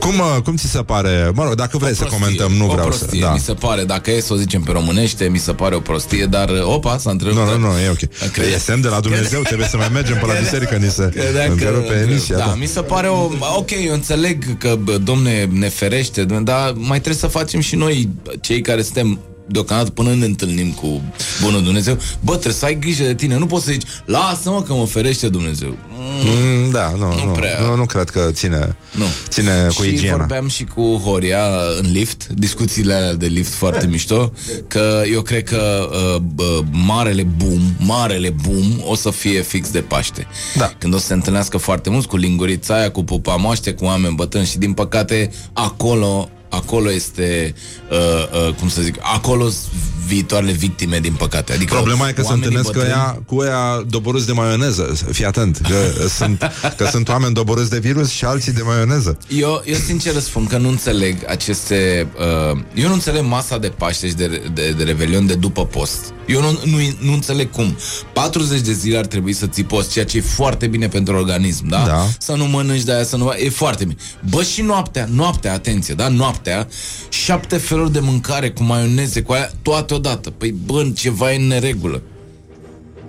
Cum, 0.00 0.18
uh, 0.18 0.42
cum 0.44 0.56
ți 0.56 0.66
se 0.66 0.78
pare? 0.82 1.30
Mă 1.34 1.44
rog, 1.44 1.54
dacă 1.54 1.78
vrei 1.78 1.94
să 1.94 2.04
comentăm, 2.04 2.52
nu 2.52 2.64
o 2.64 2.68
vreau 2.72 2.86
prostie, 2.86 3.08
să... 3.20 3.26
Da. 3.26 3.32
mi 3.32 3.38
se 3.38 3.52
pare, 3.54 3.84
dacă 3.84 4.10
e 4.10 4.20
să 4.20 4.32
o 4.32 4.36
zicem 4.36 4.62
pe 4.62 4.72
românește, 4.72 5.24
mi 5.24 5.38
se 5.38 5.52
pare 5.52 5.74
o 5.74 5.80
prostie, 5.80 6.24
dar 6.26 6.50
opa, 6.62 6.98
s-a 6.98 7.10
întrerupt. 7.10 7.40
Nu, 7.40 7.58
nu, 7.58 7.72
nu, 7.72 7.78
e 7.78 7.88
ok. 7.88 8.30
Cred- 8.32 8.52
E 8.54 8.58
semn 8.58 8.80
de 8.80 8.88
la 8.88 9.00
Dumnezeu, 9.00 9.42
trebuie 9.42 9.68
să 9.68 9.76
mai 9.76 9.88
mergem 9.92 10.16
pe 10.18 10.26
la 10.26 10.32
biserică, 10.40 10.74
ni 10.76 10.88
se 10.90 11.08
Credeam 11.14 11.50
întrerupe 11.50 12.06
emisia. 12.08 12.36
da, 12.36 12.44
Da. 12.44 12.54
mi 12.54 12.66
se 12.66 12.80
pare 12.80 13.08
o... 13.08 13.30
Ok, 13.56 13.70
eu 13.86 13.92
înțeleg 13.92 14.58
că, 14.58 14.76
bă, 14.82 14.96
domne, 14.96 15.48
ne 15.52 15.68
ferește, 15.68 16.24
domne, 16.24 16.42
dar 16.42 16.72
mai 16.76 17.00
trebuie 17.00 17.20
să 17.20 17.26
facem 17.26 17.60
și 17.60 17.76
noi, 17.76 18.08
cei 18.40 18.60
care 18.60 18.82
suntem 18.82 19.18
deocamdată 19.46 19.90
până 19.90 20.14
ne 20.14 20.24
întâlnim 20.24 20.70
cu 20.72 21.02
Bunul 21.42 21.62
Dumnezeu, 21.62 21.98
bă, 22.20 22.30
trebuie 22.30 22.52
să 22.52 22.64
ai 22.64 22.78
grijă 22.78 23.04
de 23.04 23.14
tine, 23.14 23.38
nu 23.38 23.46
poți 23.46 23.64
să 23.64 23.72
zici, 23.72 23.86
lasă-mă 24.04 24.62
că 24.62 24.72
mă 24.72 24.86
ferește 24.86 25.28
Dumnezeu. 25.28 25.76
Mm, 26.24 26.70
da, 26.70 26.90
nu, 26.98 27.24
nu, 27.24 27.32
prea. 27.32 27.60
nu, 27.60 27.76
nu 27.76 27.84
cred 27.86 28.10
că 28.10 28.28
ține, 28.32 28.76
Nu. 28.92 29.04
ține 29.28 29.66
cu 29.76 29.82
și 29.82 29.88
igiena. 29.88 30.16
vorbeam 30.16 30.48
și 30.48 30.64
cu 30.64 30.82
Horia 31.04 31.44
în 31.80 31.92
lift, 31.92 32.26
discuțiile 32.26 32.94
alea 32.94 33.14
de 33.14 33.26
lift 33.26 33.52
foarte 33.52 33.86
mișto, 33.86 34.32
că 34.68 35.02
eu 35.12 35.22
cred 35.22 35.44
că 35.44 35.88
uh, 35.90 36.20
bă, 36.34 36.60
marele 36.70 37.22
boom, 37.22 37.60
marele 37.78 38.34
boom 38.44 38.64
o 38.84 38.94
să 38.94 39.10
fie 39.10 39.42
fix 39.42 39.70
de 39.70 39.80
Paște. 39.80 40.26
Da. 40.56 40.72
Când 40.78 40.94
o 40.94 40.98
să 40.98 41.06
se 41.06 41.12
întâlnească 41.12 41.56
foarte 41.56 41.90
mulți 41.90 42.06
cu 42.08 42.16
lingurița 42.16 42.74
aia, 42.74 42.90
cu 42.90 43.04
pupa 43.04 43.36
moaște, 43.36 43.72
cu 43.72 43.84
oameni 43.84 44.14
bătrâni 44.14 44.46
și 44.46 44.58
din 44.58 44.72
păcate 44.72 45.30
acolo 45.52 46.28
acolo 46.48 46.90
este, 46.90 47.54
uh, 47.90 48.48
uh, 48.48 48.54
cum 48.54 48.68
să 48.68 48.82
zic, 48.82 48.96
acolo 49.00 49.48
sunt 49.48 49.72
viitoarele 50.06 50.52
victime, 50.52 50.98
din 50.98 51.12
păcate. 51.12 51.52
Adică 51.52 51.74
Problema 51.74 52.08
e 52.08 52.12
că 52.12 52.20
se 52.20 52.26
oamenii 52.26 52.46
întâlnesc 52.46 52.72
că 52.72 52.78
bătrâni- 52.78 52.90
ea, 52.90 53.22
cu 53.26 53.42
ea 53.44 53.82
doborâți 53.88 54.26
de 54.26 54.32
maioneză. 54.32 54.96
Fii 55.10 55.24
atent, 55.24 55.60
că 55.68 55.76
sunt, 56.18 56.50
că 56.76 56.86
sunt 56.90 57.08
oameni 57.08 57.34
doborâți 57.34 57.70
de 57.70 57.78
virus 57.78 58.08
și 58.10 58.24
alții 58.24 58.52
de 58.52 58.62
maioneză. 58.62 59.18
Eu, 59.28 59.62
eu 59.64 59.74
sincer 59.74 60.14
îți 60.14 60.24
spun 60.26 60.46
că 60.46 60.56
nu 60.58 60.68
înțeleg 60.68 61.16
aceste... 61.28 62.06
Uh, 62.52 62.58
eu 62.74 62.88
nu 62.88 62.94
înțeleg 62.94 63.22
masa 63.24 63.58
de 63.58 63.68
Paște 63.68 64.08
și 64.08 64.14
de, 64.14 64.42
de, 64.54 64.74
de 64.76 64.82
Revelion 64.82 65.26
de 65.26 65.34
după 65.34 65.64
post. 65.66 66.12
Eu 66.26 66.40
nu, 66.40 66.50
nu, 66.64 66.76
nu 67.00 67.12
înțeleg 67.12 67.50
cum. 67.50 67.76
40 68.12 68.60
de 68.60 68.72
zile 68.72 68.98
ar 68.98 69.06
trebui 69.06 69.32
să 69.32 69.46
ții 69.46 69.64
post, 69.64 69.90
ceea 69.90 70.04
ce 70.04 70.16
e 70.16 70.20
foarte 70.20 70.66
bine 70.66 70.88
pentru 70.88 71.14
organism, 71.16 71.68
da? 71.68 71.84
Da. 71.86 72.06
Să 72.18 72.32
nu 72.32 72.44
mănânci 72.44 72.82
de 72.82 72.92
aia, 72.92 73.04
să 73.04 73.16
nu... 73.16 73.30
E 73.32 73.50
foarte 73.50 73.84
bine. 73.84 73.96
Bă, 74.30 74.42
și 74.42 74.62
noaptea, 74.62 75.08
noaptea, 75.12 75.52
atenție, 75.52 75.94
da? 75.94 76.08
Noaptea, 76.08 76.68
șapte 77.08 77.56
feluri 77.56 77.92
de 77.92 78.00
mâncare 78.00 78.50
cu 78.50 78.62
maioneze, 78.62 79.22
cu 79.22 79.32
aia, 79.32 79.50
toate 79.62 79.94
odată. 79.96 80.30
Păi, 80.30 80.54
bă, 80.66 80.90
ceva 80.94 81.32
e 81.32 81.36
în 81.36 81.46
neregulă. 81.46 82.02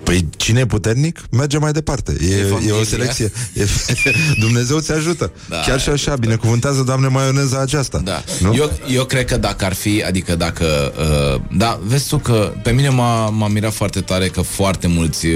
Păi 0.08 0.28
cine 0.38 0.60
e 0.60 0.66
puternic, 0.66 1.24
merge 1.32 1.58
mai 1.58 1.72
departe. 1.72 2.18
E, 2.22 2.36
e 2.36 2.40
Evanghelia. 2.40 2.76
o 2.76 2.84
selecție. 2.84 3.32
E, 3.54 3.66
Dumnezeu 4.46 4.80
ți 4.80 4.92
ajută. 4.92 5.32
Da. 5.50 5.58
Chiar 5.66 5.80
și 5.80 5.90
așa, 5.90 6.16
binecuvântează, 6.16 6.82
Doamne, 6.82 7.08
maioneza 7.08 7.60
aceasta. 7.60 8.02
Da. 8.04 8.24
Nu? 8.40 8.54
Eu, 8.54 8.72
eu 8.88 9.06
cred 9.06 9.26
că 9.26 9.38
dacă 9.38 9.66
ar 9.66 9.74
fi, 9.74 10.04
adică 10.08 10.36
dacă... 10.36 10.94
Uh, 11.36 11.42
da, 11.58 11.80
vezi 11.84 12.08
tu 12.08 12.18
că 12.18 12.54
pe 12.64 12.72
mine 12.72 12.90
m-a, 12.90 13.30
m-a 13.30 13.48
mirat 13.48 13.74
foarte 13.74 14.02
tare 14.02 14.28
că 14.28 14.42
foarte 14.42 14.88
mulți 14.88 15.26
uh, 15.26 15.34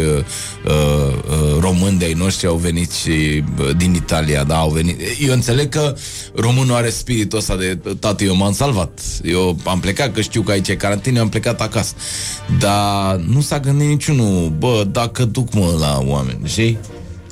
uh, 0.66 1.60
români 1.60 1.98
de 1.98 2.06
ai 2.06 2.14
noștri 2.14 2.48
au 2.48 2.56
venit 2.56 2.92
și 2.92 3.44
uh, 3.60 3.70
din 3.78 3.94
Italia, 3.94 4.44
da, 4.44 4.58
au 4.58 4.70
venit. 4.70 5.00
Eu 5.20 5.34
înțeleg 5.34 5.70
că 5.70 5.96
românul 6.36 6.76
are 6.76 6.90
spiritul 6.90 7.38
ăsta 7.38 7.56
de 7.56 7.80
tată, 8.00 8.24
eu 8.24 8.36
m-am 8.36 8.54
salvat. 8.54 9.00
Eu 9.24 9.60
am 9.66 9.80
plecat, 9.80 10.14
că 10.14 10.22
știu 10.22 10.42
că 10.42 10.52
aici 10.52 10.68
e 10.68 10.76
carantină, 10.76 11.18
eu 11.18 11.24
am 11.24 11.30
plecat 11.30 11.62
acasă. 11.62 11.94
Dar 12.60 13.16
nu 13.16 13.42
s-a 13.42 13.60
gândit 13.60 13.88
niciunul, 13.88 14.50
bă, 14.62 14.88
dacă 14.92 15.26
duc 15.26 15.54
mă 15.54 15.76
la 15.80 16.02
oameni, 16.06 16.40
știi? 16.44 16.78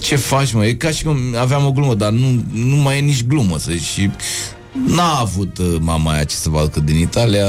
Ce 0.01 0.15
faci, 0.15 0.53
mă? 0.53 0.65
E 0.65 0.73
ca 0.73 0.89
și 0.91 1.03
cum 1.03 1.17
aveam 1.39 1.65
o 1.65 1.71
glumă, 1.71 1.93
dar 1.93 2.09
nu, 2.09 2.43
nu 2.53 2.75
mai 2.75 2.97
e 2.97 3.01
nici 3.01 3.25
glumă, 3.25 3.57
să 3.57 3.71
zici. 3.71 3.83
Și 3.83 4.09
N-a 4.87 5.17
avut 5.19 5.57
uh, 5.57 5.75
mama 5.79 6.11
aia 6.11 6.23
ce 6.23 6.35
să 6.35 6.49
vadă 6.49 6.79
din 6.79 6.97
Italia 6.97 7.43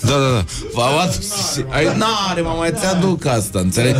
Da, 0.00 0.08
da, 0.08 0.30
da. 0.32 0.44
V-au 0.74 0.98
adus 0.98 1.52
și... 1.52 1.64
Ai, 1.70 1.84
N-are, 1.84 2.40
mama, 2.40 2.62
aia 2.62 2.72
ți-aduc 2.72 3.26
asta, 3.26 3.58
înțelegi? 3.58 3.98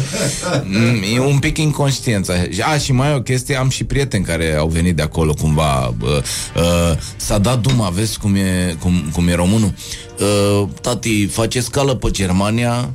Mm, 0.65 1.03
E 1.15 1.20
un 1.20 1.39
pic 1.39 1.59
inconștiență. 1.59 2.32
A, 2.73 2.78
și 2.78 2.93
mai 2.93 3.11
e 3.11 3.15
o 3.15 3.20
chestie, 3.20 3.57
am 3.57 3.69
și 3.69 3.85
prieteni 3.85 4.24
care 4.24 4.55
au 4.55 4.69
venit 4.69 4.97
de 4.97 5.03
acolo 5.03 5.35
cumva. 5.35 5.94
Uh, 6.03 6.09
uh, 6.11 6.98
s-a 7.16 7.39
dat 7.39 7.61
duma, 7.61 7.89
vezi 7.89 8.19
cum 8.19 8.35
e, 8.35 8.77
cum, 8.81 9.11
cum 9.12 9.28
e 9.28 9.35
românul? 9.35 9.73
Uh, 10.20 10.69
tati, 10.81 11.27
face 11.27 11.61
scală 11.61 11.94
pe 11.94 12.11
Germania, 12.11 12.90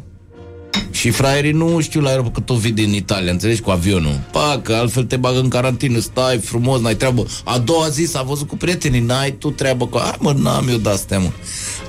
și 0.91 1.09
fraierii 1.09 1.51
nu 1.51 1.79
știu 1.79 2.01
la 2.01 2.09
aeroport 2.09 2.33
că 2.33 2.39
tot 2.39 2.57
vii 2.57 2.71
din 2.71 2.93
Italia, 2.93 3.31
înțelegi, 3.31 3.61
cu 3.61 3.69
avionul. 3.69 4.19
Pa, 4.31 4.59
că 4.63 4.73
altfel 4.73 5.03
te 5.03 5.17
bagă 5.17 5.39
în 5.39 5.47
carantină, 5.47 5.99
stai 5.99 6.37
frumos, 6.37 6.81
n-ai 6.81 6.95
treabă. 6.95 7.25
A 7.43 7.57
doua 7.57 7.89
zi 7.89 8.03
s-a 8.03 8.21
văzut 8.21 8.47
cu 8.47 8.57
prietenii, 8.57 8.99
n-ai 8.99 9.31
tu 9.31 9.49
treabă 9.49 9.87
cu... 9.87 9.97
Hai 9.97 10.15
mă, 10.19 10.31
n-am 10.31 10.67
eu 10.67 10.77
dat 10.77 11.19
mă. 11.19 11.29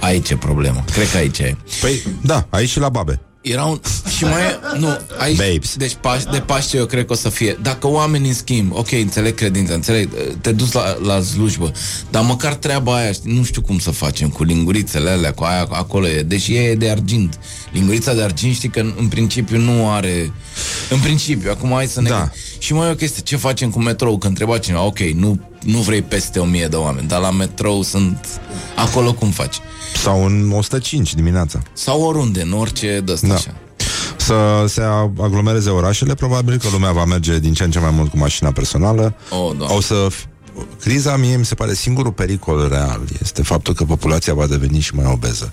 Aici 0.00 0.30
e 0.30 0.36
problema. 0.36 0.84
Cred 0.92 1.10
că 1.10 1.16
aici 1.16 1.38
e. 1.38 1.56
Păi, 1.80 2.02
da, 2.22 2.46
aici 2.50 2.68
și 2.68 2.78
la 2.78 2.88
babe. 2.88 3.20
Era 3.42 3.64
un... 3.64 3.80
Și 4.16 4.24
mai 4.24 4.42
e... 4.42 4.78
Nu, 4.78 4.98
aici... 5.18 5.36
Babes. 5.36 5.76
Deci 5.76 5.96
paș, 6.00 6.22
de 6.22 6.38
Paște 6.38 6.76
eu 6.76 6.86
cred 6.86 7.06
că 7.06 7.12
o 7.12 7.16
să 7.16 7.28
fie... 7.28 7.58
Dacă 7.62 7.88
oamenii 7.88 8.28
în 8.28 8.34
schimb... 8.34 8.72
Ok, 8.74 8.92
înțeleg 8.92 9.34
credința, 9.34 9.74
înțeleg... 9.74 10.08
Te 10.40 10.52
duci 10.52 10.72
la, 10.72 10.96
la 11.02 11.20
slujbă. 11.20 11.72
Dar 12.10 12.22
măcar 12.22 12.54
treaba 12.54 12.96
aia, 12.96 13.12
știi, 13.12 13.36
nu 13.36 13.42
știu 13.42 13.62
cum 13.62 13.78
să 13.78 13.90
facem 13.90 14.28
cu 14.28 14.44
lingurițele 14.44 15.10
alea, 15.10 15.32
cu 15.32 15.44
aia 15.44 15.66
acolo 15.70 16.08
e. 16.08 16.22
Deși 16.22 16.54
e 16.54 16.74
de 16.74 16.90
argint. 16.90 17.38
Lingurița 17.72 18.14
de 18.14 18.22
argint 18.22 18.54
știi 18.54 18.68
că 18.68 18.80
în, 18.80 18.94
în 18.98 19.08
principiu 19.08 19.58
nu 19.58 19.90
are... 19.90 20.32
În 20.90 20.98
principiu, 20.98 21.50
acum 21.50 21.70
hai 21.70 21.86
să 21.86 22.00
ne... 22.00 22.08
Da. 22.08 22.30
Și 22.58 22.72
mai 22.72 22.88
e 22.88 22.90
o 22.90 22.94
chestie, 22.94 23.22
ce 23.22 23.36
facem 23.36 23.70
cu 23.70 23.78
metrou? 23.78 24.18
Că 24.18 24.26
întreba 24.26 24.58
cineva, 24.58 24.82
ok, 24.82 24.98
nu, 24.98 25.40
nu 25.64 25.78
vrei 25.78 26.02
peste 26.02 26.38
o 26.38 26.44
mie 26.44 26.66
de 26.66 26.76
oameni, 26.76 27.08
dar 27.08 27.20
la 27.20 27.30
metrou 27.30 27.82
sunt... 27.82 28.26
Acolo 28.76 29.12
cum 29.12 29.30
faci? 29.30 29.56
Sau 30.02 30.24
în 30.24 30.50
105 30.54 31.14
dimineața. 31.14 31.62
Sau 31.72 32.02
oriunde, 32.02 32.42
în 32.42 32.52
orice 32.52 33.00
de 33.04 33.14
Da. 33.20 33.34
așa. 33.34 33.54
Să 34.16 34.64
se 34.68 34.82
aglomereze 35.22 35.70
orașele, 35.70 36.14
probabil 36.14 36.58
că 36.58 36.68
lumea 36.72 36.92
va 36.92 37.04
merge 37.04 37.38
din 37.38 37.52
ce 37.52 37.64
în 37.64 37.70
ce 37.70 37.78
mai 37.78 37.90
mult 37.90 38.10
cu 38.10 38.18
mașina 38.18 38.52
personală. 38.52 39.14
Oh, 39.30 39.52
da. 39.58 39.74
O 39.74 39.80
să... 39.80 40.08
f- 40.58 40.80
Criza 40.80 41.16
mie 41.16 41.36
mi 41.36 41.44
se 41.44 41.54
pare 41.54 41.74
singurul 41.74 42.12
pericol 42.12 42.68
real 42.70 43.00
este 43.22 43.42
faptul 43.42 43.74
că 43.74 43.84
populația 43.84 44.34
va 44.34 44.46
deveni 44.46 44.80
și 44.80 44.94
mai 44.94 45.04
obeză. 45.12 45.52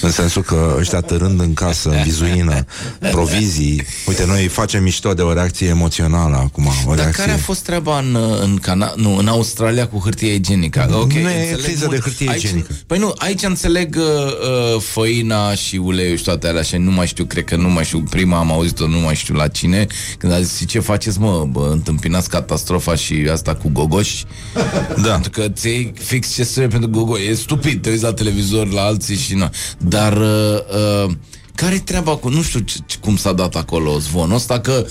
În 0.00 0.10
sensul 0.10 0.42
că 0.42 0.74
ăștia 0.78 1.00
târând 1.00 1.40
în 1.40 1.54
casă, 1.54 1.88
în 1.88 2.02
vizuină, 2.02 2.64
provizii, 3.10 3.82
uite, 4.06 4.24
noi 4.26 4.46
facem 4.46 4.82
mișto 4.82 5.14
de 5.14 5.22
o 5.22 5.32
reacție 5.32 5.66
emoțională 5.68 6.36
acum. 6.36 6.66
O 6.66 6.70
Dar 6.86 6.96
reacție... 6.96 7.24
care 7.24 7.34
a 7.36 7.40
fost 7.40 7.62
treaba 7.62 7.98
în, 7.98 8.16
în, 8.40 8.58
Cana- 8.60 8.94
nu, 8.96 9.16
în 9.16 9.28
Australia 9.28 9.86
cu 9.88 9.98
hârtie 9.98 10.34
igienică? 10.34 10.88
Ok, 10.92 11.12
Nu 11.12 11.28
e 11.28 11.40
înțeleg 11.40 11.64
criză 11.64 11.86
de 11.90 11.98
hârtie 11.98 12.30
aici, 12.30 12.42
igienică. 12.42 12.72
Păi 12.86 12.98
nu, 12.98 13.12
aici 13.18 13.42
înțeleg 13.42 13.96
uh, 13.98 14.04
uh, 14.04 14.80
făina 14.80 15.54
și 15.54 15.76
uleiul 15.76 16.16
și 16.16 16.24
toate 16.24 16.48
alea 16.48 16.62
și 16.62 16.76
nu 16.76 16.90
mai 16.90 17.06
știu, 17.06 17.24
cred 17.24 17.44
că 17.44 17.56
nu 17.56 17.68
mai 17.68 17.84
știu, 17.84 18.00
prima 18.10 18.38
am 18.38 18.52
auzit-o, 18.52 18.86
nu 18.86 18.98
mai 18.98 19.14
știu 19.14 19.34
la 19.34 19.48
cine, 19.48 19.86
când 20.18 20.32
a 20.32 20.40
zis, 20.40 20.66
ce 20.66 20.78
faceți 20.80 21.18
mă, 21.20 21.46
bă, 21.50 21.68
întâmpinați 21.70 22.28
catastrofa 22.28 22.94
și 22.94 23.28
asta 23.32 23.54
cu 23.54 23.68
gogoși? 23.72 24.24
Da. 25.04 25.10
Pentru 25.12 25.30
că 25.30 25.48
ți 25.48 25.66
iei 25.66 25.92
fix 25.98 26.34
ce 26.34 26.44
trebuie 26.44 26.78
pentru 26.78 26.90
gogo. 26.90 27.18
E 27.18 27.34
stupid, 27.34 27.82
te 27.82 27.90
uiți 27.90 28.02
la 28.02 28.12
televizor 28.12 28.72
la 28.72 28.82
alții 28.82 29.16
și 29.16 29.34
nu. 29.34 29.50
Dar 29.78 30.16
uh, 30.16 31.06
uh, 31.06 31.12
care 31.54 31.78
treaba 31.78 32.16
cu, 32.16 32.28
nu 32.28 32.42
știu 32.42 32.60
ce, 32.60 32.78
ce, 32.86 32.96
cum 33.00 33.16
s-a 33.16 33.32
dat 33.32 33.54
acolo 33.54 33.98
zvonul 33.98 34.34
ăsta, 34.34 34.60
că 34.60 34.86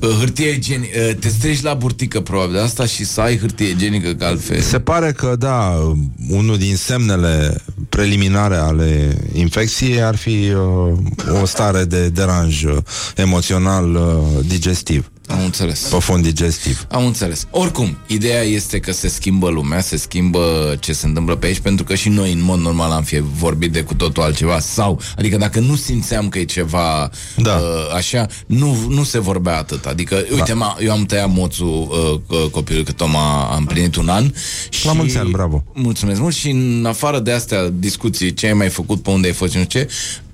uh, 0.00 0.08
hârtie 0.18 0.50
igienică, 0.50 0.98
uh, 1.08 1.14
te 1.20 1.28
strigi 1.28 1.64
la 1.64 1.74
burtică 1.74 2.20
probabil 2.20 2.52
de 2.52 2.60
asta 2.60 2.86
și 2.86 3.04
să 3.04 3.20
ai 3.20 3.38
hârtie 3.38 3.68
igienică, 3.68 4.12
că 4.14 4.24
altfel... 4.24 4.60
Se 4.60 4.80
pare 4.80 5.12
că, 5.12 5.36
da, 5.38 5.92
unul 6.30 6.58
din 6.58 6.76
semnele 6.76 7.62
preliminare 7.88 8.56
ale 8.56 9.18
infecției 9.32 10.02
ar 10.02 10.16
fi 10.16 10.52
uh, 10.52 11.40
o 11.42 11.46
stare 11.46 11.84
de 11.84 12.08
deranj 12.08 12.62
uh, 12.62 12.76
emoțional 13.16 13.94
uh, 13.94 14.44
digestiv. 14.46 15.10
Am 15.28 15.44
înțeles. 15.44 15.80
Pe 15.80 15.96
fond 15.98 16.22
digestiv. 16.22 16.86
Am 16.90 17.06
înțeles. 17.06 17.46
Oricum, 17.50 17.98
ideea 18.06 18.42
este 18.42 18.78
că 18.78 18.92
se 18.92 19.08
schimbă 19.08 19.48
lumea, 19.48 19.80
se 19.80 19.96
schimbă 19.96 20.74
ce 20.80 20.92
se 20.92 21.06
întâmplă 21.06 21.36
pe 21.36 21.46
aici, 21.46 21.58
pentru 21.58 21.84
că 21.84 21.94
și 21.94 22.08
noi, 22.08 22.32
în 22.32 22.42
mod 22.42 22.58
normal, 22.58 22.90
am 22.90 23.02
fi 23.02 23.18
vorbit 23.20 23.72
de 23.72 23.82
cu 23.82 23.94
totul 23.94 24.22
altceva. 24.22 24.58
Sau, 24.58 25.00
adică 25.16 25.36
dacă 25.36 25.60
nu 25.60 25.76
simțeam 25.76 26.28
că 26.28 26.38
e 26.38 26.44
ceva 26.44 27.10
Da. 27.36 27.52
uh, 27.52 27.94
așa, 27.96 28.26
nu, 28.46 28.76
nu 28.88 29.02
se 29.04 29.18
vorbea 29.18 29.56
atât. 29.56 29.84
Adică, 29.84 30.24
uite, 30.32 30.52
da. 30.58 30.76
eu 30.80 30.92
am 30.92 31.04
tăiat 31.04 31.32
moțul 31.32 31.88
uh, 32.28 32.38
uh, 32.38 32.50
copilul 32.50 32.84
că 32.84 32.92
Toma 32.92 33.48
a 33.50 33.56
împlinit 33.56 33.96
un 33.96 34.08
an. 34.08 34.32
Și... 34.68 34.86
La 34.86 34.92
mulți 34.92 35.16
ani, 35.18 35.30
bravo. 35.30 35.64
Mulțumesc 35.72 36.20
mult 36.20 36.34
și 36.34 36.50
în 36.50 36.84
afară 36.88 37.18
de 37.20 37.32
astea 37.32 37.68
discuții, 37.68 38.34
ce 38.34 38.46
ai 38.46 38.52
mai 38.52 38.68
făcut, 38.68 39.02
pe 39.02 39.10
unde 39.10 39.26
ai 39.26 39.32
fost 39.32 39.52
și 39.52 39.58
nu 39.58 39.64
știu 39.64 39.80
ce, 39.80 39.88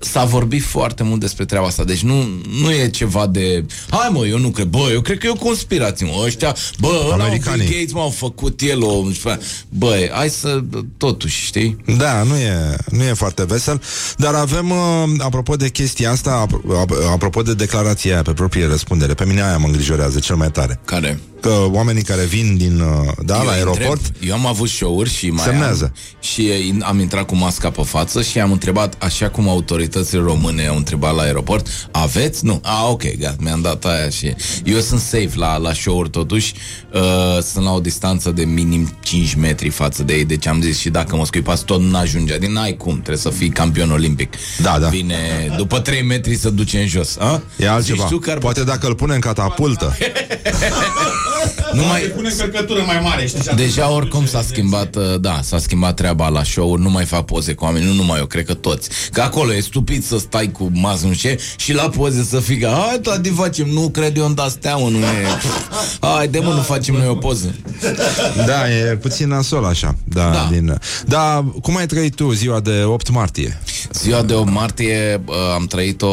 s-a 0.05 0.25
vorbit 0.25 0.63
foarte 0.63 1.03
mult 1.03 1.21
despre 1.21 1.45
treaba 1.45 1.67
asta. 1.67 1.85
Deci 1.85 2.03
nu, 2.03 2.25
nu 2.61 2.71
e 2.73 2.89
ceva 2.89 3.27
de... 3.27 3.65
Hai 3.91 4.09
mă, 4.13 4.27
eu 4.27 4.39
nu 4.39 4.49
cred. 4.49 4.67
Bă, 4.67 4.89
eu 4.93 5.01
cred 5.01 5.19
că 5.19 5.27
e 5.27 5.31
o 5.31 5.35
conspirație, 5.35 6.07
mă. 6.07 6.23
Ăștia, 6.25 6.57
bă, 6.79 7.09
ăla 7.13 7.25
Americanii. 7.25 7.67
Bill 7.67 7.79
Gates 7.79 7.93
m-au 7.93 8.11
făcut 8.11 8.61
el 8.61 8.83
o... 8.83 9.03
Bă, 9.69 10.09
hai 10.13 10.29
să... 10.29 10.61
Totuși, 10.97 11.45
știi? 11.45 11.77
Da, 11.97 12.23
nu 12.23 12.37
e, 12.37 12.77
nu 12.91 13.03
e 13.03 13.13
foarte 13.13 13.45
vesel, 13.45 13.83
dar 14.17 14.35
avem, 14.35 14.71
uh, 14.71 14.77
apropo 15.19 15.57
de 15.57 15.69
chestia 15.69 16.11
asta, 16.11 16.47
apro- 16.47 16.81
ap- 16.83 17.13
apropo 17.13 17.43
de 17.43 17.55
declarația 17.55 18.13
aia 18.13 18.23
pe 18.23 18.33
proprie 18.33 18.67
răspundere, 18.67 19.15
pe 19.15 19.25
mine 19.25 19.43
aia 19.43 19.57
mă 19.57 19.67
îngrijorează 19.67 20.19
cel 20.19 20.37
mai 20.37 20.51
tare. 20.51 20.81
Care? 20.85 21.21
Că 21.45 21.67
oamenii 21.71 22.03
care 22.03 22.25
vin 22.25 22.57
din, 22.57 22.81
uh, 22.81 23.13
da, 23.25 23.39
eu 23.39 23.45
la 23.45 23.51
îi 23.51 23.57
aeroport, 23.57 24.05
Întreb, 24.07 24.29
eu 24.29 24.35
am 24.35 24.47
avut 24.47 24.69
show-uri 24.69 25.11
și 25.11 25.31
mai 25.31 25.45
Semnează. 25.45 25.85
Am, 25.85 26.19
și 26.21 26.47
eh, 26.47 26.75
am 26.81 27.01
intrat 27.01 27.27
cu 27.27 27.37
masca 27.37 27.71
pe 27.71 27.83
față 27.83 28.23
și 28.23 28.41
am 28.41 28.53
întrebat, 28.53 28.95
așa 28.99 29.29
cum 29.29 29.49
autoritățile 29.49 30.21
române 30.21 30.67
au 30.67 30.77
întrebat 30.77 31.15
la 31.15 31.23
aeroport, 31.23 31.89
aveți? 31.91 32.45
Nu. 32.45 32.61
A, 32.63 32.89
ok, 32.89 33.17
gata, 33.19 33.37
mi-am 33.39 33.61
dat 33.61 33.85
aia 33.85 34.09
și... 34.09 34.35
Eu 34.65 34.81
sunt 34.81 35.01
safe 35.01 35.31
la, 35.35 35.57
la 35.57 35.73
show-uri 35.73 36.11
totuși, 36.11 36.55
uh, 36.93 37.43
sunt 37.43 37.65
la 37.65 37.73
o 37.73 37.81
distanță 37.81 38.31
de 38.31 38.45
minim 38.45 38.97
5 39.01 39.35
metri 39.35 39.69
față 39.69 40.03
de 40.03 40.15
ei, 40.15 40.25
deci 40.25 40.47
am 40.47 40.61
zis 40.61 40.79
și 40.79 40.91
dacă 40.91 41.17
mă 41.17 41.25
scuipați 41.25 41.65
tot 41.65 41.81
n-ajunge, 41.81 42.35
adică 42.35 42.53
n-ai 42.53 42.77
cum, 42.77 42.93
trebuie 42.93 43.17
să 43.17 43.31
fii 43.31 43.49
campion 43.49 43.91
olimpic. 43.91 44.35
Da, 44.63 44.79
da. 44.79 44.89
Vine 44.89 45.17
după 45.57 45.81
3 45.81 46.03
metri 46.03 46.37
să 46.37 46.51
duce 46.51 46.79
în 46.79 46.87
jos. 46.87 47.17
A? 47.17 47.43
e 47.57 47.69
altceva. 47.69 48.03
Zici 48.03 48.11
tu 48.11 48.19
că 48.19 48.31
ar... 48.31 48.39
Poate 48.39 48.65
dacă 48.65 48.87
îl 48.87 48.95
pune 48.95 49.15
în 49.15 49.21
catapultă. 49.21 49.97
Nu 51.73 51.85
mai... 51.85 52.01
Pune 52.01 52.29
încărcătură 52.31 52.83
mai 52.87 53.01
mare, 53.03 53.27
știi? 53.27 53.43
și 53.43 53.49
atunci- 53.49 53.67
Deja 53.67 53.91
oricum 53.91 54.27
s-a 54.27 54.43
schimbat, 54.43 54.97
uh, 54.97 55.03
da, 55.21 55.41
s-a 55.43 55.59
schimbat 55.59 55.95
treaba 55.95 56.29
la 56.29 56.43
show 56.43 56.77
nu 56.77 56.91
mai 56.91 57.05
fac 57.05 57.25
poze 57.25 57.53
cu 57.55 57.65
oameni, 57.65 57.85
nu 57.87 57.93
numai 57.93 58.19
eu, 58.19 58.27
cred 58.27 58.45
că 58.47 58.55
toți. 58.55 58.89
Că 59.13 59.21
acolo 59.21 59.55
e 59.55 59.61
stupid 59.61 60.05
să 60.05 60.19
stai 60.19 60.51
cu 60.53 60.71
masă, 60.73 61.07
nu 61.07 61.13
știu 61.13 61.29
ce, 61.31 61.41
și 61.57 61.73
la 61.73 61.89
poze 61.89 62.25
să 62.25 62.41
fii 62.41 62.59
ca, 62.59 62.85
hai, 62.89 62.99
toate 63.03 63.33
facem, 63.37 63.69
nu 63.69 63.89
cred 63.89 64.17
eu 64.17 64.25
în 64.27 64.35
astea, 64.39 64.77
mă, 64.77 64.89
nu 64.89 64.99
e... 64.99 65.27
Hai, 66.17 66.29
de 66.29 66.39
mă, 66.39 66.53
nu 66.53 66.61
facem 66.61 66.95
noi 66.95 67.09
o 67.09 67.15
poză. 67.15 67.55
Da, 68.47 68.71
e 68.71 68.97
puțin 68.97 69.29
nasol 69.29 69.65
așa. 69.65 69.97
Da, 70.05 70.31
Da. 70.31 70.49
Din, 70.51 70.79
da, 71.07 71.45
cum 71.63 71.77
ai 71.77 71.87
trăit 71.87 72.15
tu 72.15 72.33
ziua 72.33 72.61
de 72.61 72.83
8 72.85 73.11
martie? 73.11 73.61
Ziua 73.93 74.23
de 74.23 74.33
8 74.35 74.51
martie 74.51 75.23
uh, 75.27 75.35
am 75.55 75.67
trăit-o 75.67 76.07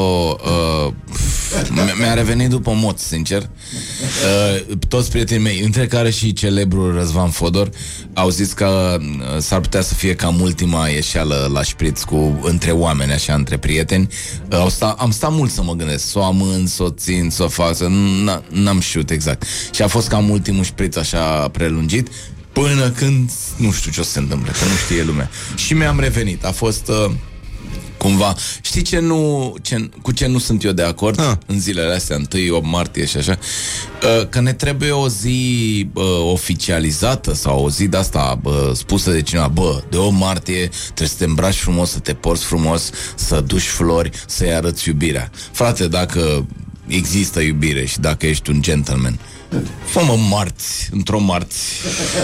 uh, 0.85 0.93
mi- 1.75 1.93
Mi-a 1.99 2.13
revenit 2.13 2.49
după 2.49 2.71
mod, 2.75 2.97
sincer 2.97 3.41
uh, 3.41 4.75
Toți 4.87 5.10
prietenii 5.11 5.43
mei 5.43 5.59
Între 5.59 5.87
care 5.87 6.09
și 6.09 6.33
celebrul 6.33 6.93
Răzvan 6.93 7.29
Fodor 7.29 7.69
Au 8.13 8.29
zis 8.29 8.53
că 8.53 8.97
uh, 8.99 9.37
s-ar 9.39 9.59
putea 9.59 9.81
să 9.81 9.93
fie 9.93 10.15
cam 10.15 10.41
ultima 10.41 10.87
ieșeală 10.87 11.49
la 11.53 11.63
șpriț 11.63 12.03
cu, 12.03 12.39
Între 12.43 12.71
oameni, 12.71 13.11
așa, 13.11 13.33
între 13.33 13.57
prieteni 13.57 14.07
uh, 14.51 14.57
au 14.57 14.69
sta, 14.69 14.95
Am 14.97 15.11
stat 15.11 15.31
mult 15.31 15.51
să 15.51 15.63
mă 15.63 15.73
gândesc 15.73 16.05
Să 16.09 16.19
o 16.19 16.23
amân, 16.23 16.67
să 16.67 16.83
o 16.83 16.89
țin, 16.89 17.29
să 17.29 17.43
o 17.43 17.47
fac 17.47 17.75
să... 17.75 17.85
n- 17.85 18.41
N-am 18.49 18.79
știut 18.79 19.09
exact 19.09 19.43
Și 19.71 19.81
a 19.81 19.87
fost 19.87 20.07
cam 20.07 20.29
ultimul 20.29 20.63
șpriț 20.63 20.95
așa 20.95 21.47
prelungit 21.47 22.07
Până 22.53 22.89
când 22.89 23.31
nu 23.57 23.71
știu 23.71 23.91
ce 23.91 23.99
o 23.99 24.03
să 24.03 24.11
se 24.11 24.19
întâmple, 24.19 24.51
că 24.51 24.65
nu 24.65 24.75
știe 24.85 25.03
lumea. 25.03 25.29
Și 25.55 25.73
mi-am 25.73 25.99
revenit. 25.99 26.45
A 26.45 26.51
fost 26.51 26.87
uh, 26.87 27.11
cumva... 28.01 28.35
Știi 28.61 28.81
ce 28.81 28.99
nu, 28.99 29.53
ce, 29.61 29.89
cu 30.01 30.11
ce 30.11 30.27
nu 30.27 30.37
sunt 30.39 30.63
eu 30.63 30.71
de 30.71 30.83
acord 30.83 31.19
Ah. 31.19 31.31
în 31.45 31.59
zilele 31.59 31.93
astea, 31.93 32.15
1 32.33 32.55
8 32.55 32.65
martie 32.65 33.05
și 33.05 33.17
așa? 33.17 33.37
Uh, 34.19 34.27
că 34.29 34.39
ne 34.41 34.53
trebuie 34.53 34.91
o 34.91 35.07
zi 35.09 35.87
uh, 35.93 36.03
oficializată 36.31 37.33
sau 37.33 37.63
o 37.63 37.69
zi 37.69 37.87
de 37.87 37.97
asta 37.97 38.39
uh, 38.43 38.53
spusă 38.73 39.11
de 39.11 39.21
cineva. 39.21 39.47
Bă, 39.47 39.81
de 39.89 39.97
8 39.97 40.13
martie 40.17 40.69
trebuie 40.83 41.07
să 41.07 41.15
te 41.17 41.23
îmbraci 41.25 41.55
frumos, 41.55 41.89
să 41.91 41.99
te 41.99 42.13
porți 42.13 42.43
frumos, 42.43 42.89
să 43.15 43.41
duci 43.41 43.61
flori, 43.67 44.09
să-i 44.27 44.53
arăți 44.53 44.87
iubirea. 44.87 45.31
Frate, 45.51 45.87
dacă 45.87 46.45
există 46.87 47.39
iubire 47.39 47.85
și 47.85 47.99
dacă 47.99 48.25
ești 48.25 48.49
un 48.49 48.61
gentleman, 48.61 49.19
fă-mă 49.85 50.17
marți, 50.29 50.89
într-o 50.91 51.19
marți. 51.19 51.57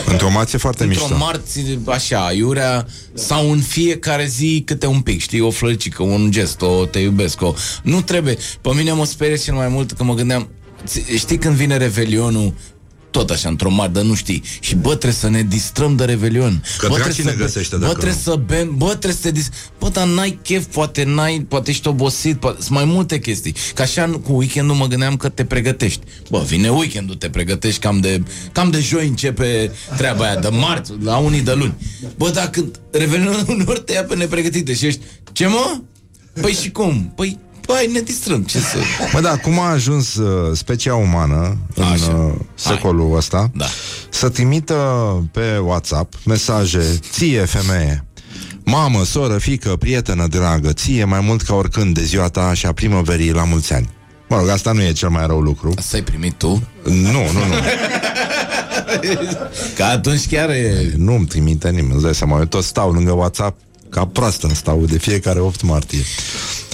Într-o 0.05 0.29
marție 0.29 0.57
foarte 0.57 0.83
Într-o 0.83 1.01
mișto. 1.07 1.17
marți, 1.17 1.59
așa, 1.85 2.31
iurea 2.35 2.87
Sau 3.13 3.51
în 3.51 3.59
fiecare 3.61 4.25
zi 4.25 4.61
câte 4.65 4.85
un 4.85 4.99
pic 5.01 5.21
Știi, 5.21 5.39
o 5.41 5.49
floricică, 5.51 6.03
un 6.03 6.31
gest 6.31 6.61
O 6.61 6.85
te 6.85 6.99
iubesc, 6.99 7.41
o... 7.41 7.53
Nu 7.83 8.01
trebuie 8.01 8.37
Pe 8.61 8.69
mine 8.73 8.91
mă 8.91 9.05
sperie 9.05 9.35
cel 9.37 9.53
mai 9.53 9.67
mult 9.67 9.91
că 9.91 10.03
mă 10.03 10.13
gândeam 10.13 10.47
ți- 10.85 11.03
Știi 11.17 11.37
când 11.37 11.55
vine 11.55 11.77
Revelionul 11.77 12.53
tot 13.11 13.29
așa, 13.29 13.49
într-o 13.49 13.69
mar, 13.71 13.89
dar 13.89 14.03
nu 14.03 14.13
știi. 14.15 14.43
Și 14.59 14.75
bă, 14.75 14.89
trebuie 14.89 15.11
să 15.11 15.29
ne 15.29 15.41
distrăm 15.41 15.95
de 15.95 16.05
Revelion. 16.05 16.63
Că 16.77 16.87
bă, 16.87 16.95
dracii 16.95 17.13
trebuie 17.13 17.33
ne 17.35 17.39
să, 17.39 17.45
găsește 17.45 17.75
bă, 17.75 17.81
dacă 17.81 17.93
trebuie 17.93 18.19
nu. 18.25 18.31
să 18.31 18.39
bem, 18.45 18.77
bă, 18.77 18.85
trebuie 18.87 19.11
să 19.13 19.19
te 19.21 19.31
dis... 19.31 19.49
Bă, 19.79 19.89
dar 19.89 20.07
n-ai 20.07 20.39
chef, 20.43 20.65
poate 20.65 21.03
n-ai, 21.03 21.45
poate 21.49 21.69
ești 21.69 21.87
obosit, 21.87 22.39
poate... 22.39 22.61
sunt 22.61 22.73
mai 22.73 22.85
multe 22.85 23.19
chestii. 23.19 23.55
Ca 23.73 23.83
așa 23.83 24.05
nu- 24.05 24.19
cu 24.19 24.33
weekendul 24.33 24.75
mă 24.75 24.87
gândeam 24.87 25.15
că 25.17 25.29
te 25.29 25.45
pregătești. 25.45 26.01
Bă, 26.29 26.43
vine 26.47 26.69
weekendul, 26.69 27.15
te 27.15 27.29
pregătești 27.29 27.79
cam 27.79 27.99
de, 27.99 28.23
cam 28.51 28.69
de 28.69 28.79
joi 28.79 29.07
începe 29.07 29.71
treaba 29.97 30.23
aia, 30.25 30.35
de 30.39 30.47
marți, 30.47 30.91
la 31.03 31.17
unii 31.17 31.41
de 31.41 31.53
luni. 31.53 31.73
Bă, 32.17 32.29
dacă 32.29 32.71
Revelionul 32.91 33.45
uneori 33.47 33.81
te 33.81 33.93
ia 33.93 34.03
pe 34.03 34.15
nepregătite 34.15 34.73
și 34.73 34.85
ești, 34.85 35.01
ce 35.31 35.47
mă? 35.47 35.79
Păi 36.41 36.51
și 36.53 36.71
cum? 36.71 37.11
Păi, 37.15 37.39
Păi, 37.67 37.89
ne 37.91 37.99
distrăm, 37.99 38.43
ce 38.43 38.59
să... 38.59 38.77
Mă, 39.13 39.19
da, 39.21 39.37
cum 39.37 39.59
a 39.59 39.69
ajuns 39.69 40.15
uh, 40.15 40.57
specia 40.57 40.95
umană 40.95 41.57
în 41.75 41.83
Așa. 41.83 42.11
uh, 42.11 42.33
secolul 42.55 43.15
ăsta 43.17 43.51
Da. 43.55 43.65
să 44.09 44.29
trimită 44.29 44.75
pe 45.31 45.57
WhatsApp 45.57 46.13
mesaje 46.25 46.99
ție, 47.11 47.45
femeie, 47.45 48.05
mamă, 48.65 49.03
soră, 49.03 49.37
fică, 49.37 49.69
prietenă 49.69 50.27
dragă, 50.27 50.73
ție 50.73 51.03
mai 51.03 51.19
mult 51.19 51.41
ca 51.41 51.53
oricând 51.55 51.93
de 51.93 52.03
ziua 52.03 52.27
ta 52.27 52.53
și 52.53 52.65
a 52.65 52.71
primăverii 52.73 53.31
la 53.31 53.43
mulți 53.43 53.73
ani. 53.73 53.89
Mă 54.29 54.37
rog, 54.37 54.47
asta 54.47 54.71
nu 54.71 54.81
e 54.81 54.91
cel 54.91 55.09
mai 55.09 55.25
rău 55.25 55.39
lucru. 55.39 55.73
Asta 55.77 55.95
ai 55.97 56.03
primit 56.03 56.33
tu? 56.33 56.63
Nu, 56.83 57.11
nu, 57.11 57.45
nu. 57.47 57.55
Că 59.75 59.83
atunci 59.83 60.27
chiar 60.27 60.49
e... 60.49 60.91
Nu 60.97 61.13
îmi 61.13 61.25
trimite 61.25 61.69
nimeni, 61.69 61.93
îți 61.93 62.03
dai 62.03 62.15
seama, 62.15 62.37
eu 62.39 62.45
tot 62.45 62.63
stau 62.63 62.91
lângă 62.91 63.11
WhatsApp 63.11 63.59
ca 63.89 64.05
proastă 64.05 64.49
stau 64.53 64.85
de 64.85 64.97
fiecare 64.97 65.39
8 65.39 65.61
martie. 65.61 66.03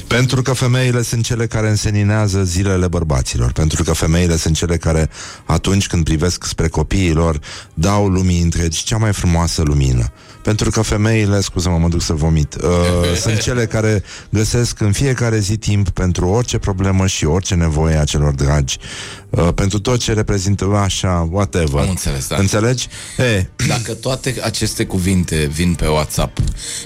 Pentru 0.08 0.42
că 0.42 0.54
femeile 0.54 1.02
sunt 1.02 1.24
cele 1.26 1.48
care 1.48 1.70
înseninează 1.70 2.44
zilele 2.44 2.88
bărbaților, 2.88 3.52
pentru 3.52 3.84
că 3.84 3.94
femeile 3.94 4.36
sunt 4.36 4.56
cele 4.56 4.78
care, 4.78 5.10
atunci 5.46 5.88
când 5.88 6.04
privesc 6.04 6.44
spre 6.46 6.68
copiii 6.68 7.14
lor, 7.14 7.40
dau 7.74 8.08
lumii 8.08 8.42
întregi 8.42 8.84
cea 8.84 8.98
mai 8.98 9.14
frumoasă 9.14 9.62
lumină. 9.62 10.12
Pentru 10.44 10.70
că 10.70 10.82
femeile, 10.82 11.42
scuză-mă, 11.42 11.78
mă 11.78 11.88
duc 11.88 12.02
să 12.02 12.14
vomit, 12.14 12.56
uh, 12.56 13.18
sunt 13.22 13.40
cele 13.40 13.66
care 13.66 14.04
găsesc 14.30 14.80
în 14.80 14.92
fiecare 14.92 15.40
zi 15.40 15.58
timp 15.58 15.90
pentru 15.90 16.28
orice 16.28 16.58
problemă 16.58 17.08
și 17.08 17.26
orice 17.26 17.56
nevoie 17.56 17.96
a 17.96 18.04
celor 18.04 18.34
dragi, 18.34 18.78
uh, 19.30 19.50
pentru 19.56 19.80
tot 19.80 20.00
ce 20.00 20.14
reprezintă 20.14 20.66
așa, 20.84 21.28
whatever. 21.32 21.82
Am 21.82 21.90
înțeles, 21.90 22.28
da. 22.28 22.36
Înțelegi? 22.36 22.88
E, 23.18 23.46
Dacă 23.68 23.94
toate 23.94 24.36
aceste 24.44 24.86
cuvinte 24.86 25.50
vin 25.54 25.74
pe 25.74 25.88
WhatsApp 25.88 26.38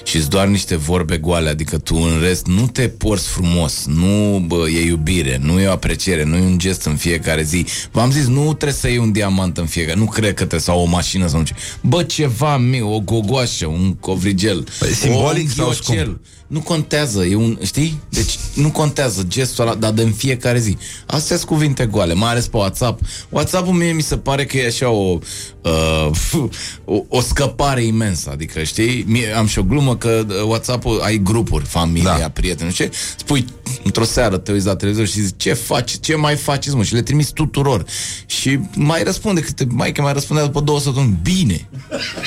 și 0.04 0.18
doar 0.18 0.46
niște 0.46 0.76
vorbe 0.76 1.16
goale, 1.16 1.48
adică 1.48 1.78
tu 1.78 1.96
în 1.96 2.20
rest 2.20 2.46
nu 2.46 2.66
te 2.66 2.88
porți 2.88 3.28
frumos, 3.28 3.84
nu 3.86 4.44
bă, 4.46 4.68
e 4.68 4.84
iubire, 4.86 5.38
nu 5.42 5.60
e 5.60 5.66
o 5.66 5.72
apreciere, 5.72 6.24
nu 6.24 6.36
e 6.36 6.40
un 6.40 6.58
gest 6.58 6.84
în 6.84 6.96
fiecare 6.96 7.42
zi. 7.42 7.66
V-am 7.90 8.10
zis, 8.10 8.26
nu 8.26 8.44
trebuie 8.44 8.72
să 8.72 8.88
iei 8.88 8.98
un 8.98 9.12
diamant 9.12 9.58
în 9.58 9.66
fiecare, 9.66 9.98
nu 9.98 10.04
cred 10.04 10.28
că 10.28 10.34
trebuie 10.34 10.60
sau 10.60 10.80
o 10.80 10.84
mașină 10.84 11.26
sau 11.26 11.38
nu 11.38 11.44
știu. 11.44 11.56
Bă, 11.80 12.02
ceva 12.02 12.56
mic, 12.56 12.84
o 12.84 13.00
gogoașă, 13.00 13.47
un 13.64 13.94
covrigel, 14.00 14.64
Păi, 14.78 14.92
simbolic 14.92 15.48
o, 15.48 15.52
sau 15.52 15.68
un 15.68 15.72
scump? 15.72 16.20
Ghiocel. 16.48 16.56
Nu 16.58 16.60
contează, 16.60 17.24
e 17.24 17.34
un, 17.34 17.58
știi? 17.62 18.00
Deci 18.08 18.38
nu 18.54 18.70
contează 18.70 19.24
gestul 19.28 19.66
ăla, 19.66 19.74
dar 19.74 19.92
de 19.92 20.02
în 20.02 20.12
fiecare 20.12 20.58
zi. 20.58 20.76
Astea 21.06 21.36
sunt 21.36 21.48
cuvinte 21.48 21.86
goale, 21.86 22.14
mai 22.14 22.30
ales 22.30 22.46
pe 22.46 22.56
WhatsApp. 22.56 23.00
WhatsApp-ul 23.28 23.74
mie 23.74 23.92
mi 23.92 24.02
se 24.02 24.16
pare 24.16 24.44
că 24.46 24.58
e 24.58 24.66
așa 24.66 24.90
o, 24.90 25.18
uh, 25.62 26.10
o, 26.84 27.02
o 27.08 27.20
scăpare 27.20 27.82
imensă. 27.84 28.30
Adică, 28.30 28.62
știi? 28.62 29.04
Mie, 29.06 29.32
am 29.36 29.46
și 29.46 29.58
o 29.58 29.62
glumă 29.62 29.96
că 29.96 30.24
uh, 30.28 30.42
WhatsApp-ul 30.46 31.00
ai 31.00 31.18
grupuri, 31.22 31.64
familia, 31.64 32.12
Da. 32.12 32.18
da. 32.18 32.28
prieteni, 32.28 32.68
nu 32.68 32.72
știu 32.74 32.84
ce. 32.84 32.92
Spui, 33.16 33.44
într-o 33.84 34.04
seară 34.04 34.36
te 34.36 34.52
uiți 34.52 34.66
la 34.66 34.76
televizor 34.76 35.06
și 35.06 35.20
zici, 35.20 35.34
ce 35.36 35.52
faci, 35.52 36.00
ce 36.00 36.14
mai 36.14 36.36
faceți, 36.36 36.76
mă? 36.76 36.82
Și 36.82 36.94
le 36.94 37.02
trimiți 37.02 37.32
tuturor. 37.32 37.84
Și 38.26 38.58
mai 38.74 39.02
răspunde, 39.02 39.40
câte, 39.40 39.66
mai 39.70 39.92
că 39.92 40.02
mai 40.02 40.12
răspundea 40.12 40.44
după 40.44 40.60
două 40.60 40.80
săptămâni, 40.80 41.18
bine. 41.22 41.68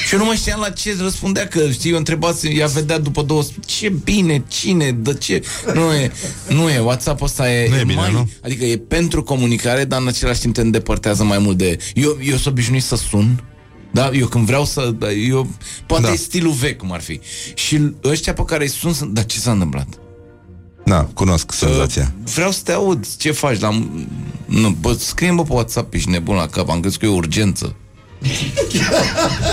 Și 0.06 0.14
eu 0.14 0.20
nu 0.20 0.26
mai 0.26 0.36
știam 0.36 0.60
la 0.60 0.70
ce 0.70 0.96
răspundea, 1.00 1.48
că 1.48 1.70
știi, 1.72 1.92
eu 1.92 1.98
întrebați, 1.98 2.48
ea 2.48 2.68
vedea 2.68 3.00
după 3.00 3.22
două 3.22 3.42
săptămâni, 3.42 3.68
ce 3.68 3.90
bine, 4.14 4.44
cine, 4.48 4.92
de 4.92 5.14
ce? 5.14 5.44
Nu 5.74 5.94
e, 5.94 6.12
nu 6.50 6.70
e, 6.70 6.80
WhatsApp 6.80 7.22
ăsta 7.22 7.52
e, 7.52 7.70
Nu 7.70 7.76
e 7.76 7.84
bine, 7.84 8.00
mai, 8.00 8.12
nu? 8.12 8.30
adică 8.44 8.66
e 8.66 8.78
pentru 8.78 9.24
comunicare, 9.24 9.84
dar 9.84 10.02
în 10.02 10.08
același 10.08 10.40
timp 10.40 10.54
te 10.54 10.62
îndepărtează 10.62 11.24
mai 11.24 11.38
mult 11.38 11.58
de... 11.58 11.78
Eu, 11.94 12.18
eu 12.24 12.34
sunt 12.36 12.46
obișnuit 12.46 12.84
să 12.84 12.96
sun, 12.96 13.44
da? 13.92 14.10
Eu 14.14 14.28
când 14.28 14.46
vreau 14.46 14.66
să... 14.66 14.94
da, 14.98 15.12
Eu, 15.12 15.48
poate 15.86 16.04
Da. 16.04 16.08
da. 16.08 16.14
e 16.14 16.18
stilul 16.18 16.52
vechi, 16.52 16.78
cum 16.78 16.92
ar 16.92 17.02
fi. 17.02 17.20
Și 17.54 17.94
ăștia 18.04 18.34
pe 18.34 18.44
care 18.46 18.64
îi 18.64 18.70
sun, 18.70 18.94
sunt, 18.94 19.12
dar 19.14 19.26
ce 19.26 19.40
s-a 19.40 19.52
întâmplat? 19.52 19.88
da, 20.86 21.10
cunosc 21.14 21.52
senzația. 21.52 22.14
Uh, 22.24 22.32
vreau 22.34 22.52
să 22.52 22.62
te 22.64 22.72
aud. 22.72 23.06
Ce 23.18 23.32
faci? 23.32 23.60
La... 23.60 23.70
Nu, 24.46 24.70
bă, 24.70 24.94
scrie 24.94 25.32
bă 25.32 25.44
pe 25.44 25.54
WhatsApp, 25.54 25.94
ești 25.94 26.10
nebun 26.10 26.36
la 26.36 26.48
cap. 26.48 26.70
Am 26.70 26.80
crezut 26.80 27.00
că 27.00 27.06
e 27.06 27.10
o 27.10 27.14
urgență. 27.14 27.76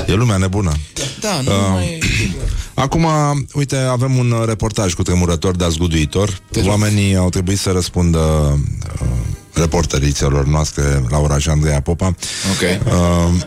E 0.07 0.13
lumea 0.15 0.37
nebună. 0.37 0.73
Da, 1.21 1.41
nu 1.41 1.51
Uh, 1.51 1.57
mai... 1.73 1.99
Acum, 2.75 3.07
uite, 3.55 3.77
avem 3.77 4.17
un 4.17 4.31
uh, 4.31 4.43
reportaj 4.47 4.95
cu 4.95 5.03
tremurător, 5.03 5.57
dar 5.57 5.71
zguduitor. 5.71 6.39
Oamenii 6.67 7.17
au 7.17 7.29
trebuit 7.29 7.59
să 7.59 7.71
răspundă 7.71 8.19
uh, 9.03 9.09
reporterițelor 9.53 10.47
noastre, 10.47 11.05
Laura 11.09 11.39
și 11.39 11.49
Andreea 11.49 11.81
Popa, 11.81 12.07
Ok. 12.07 12.87
uh, 12.87 13.41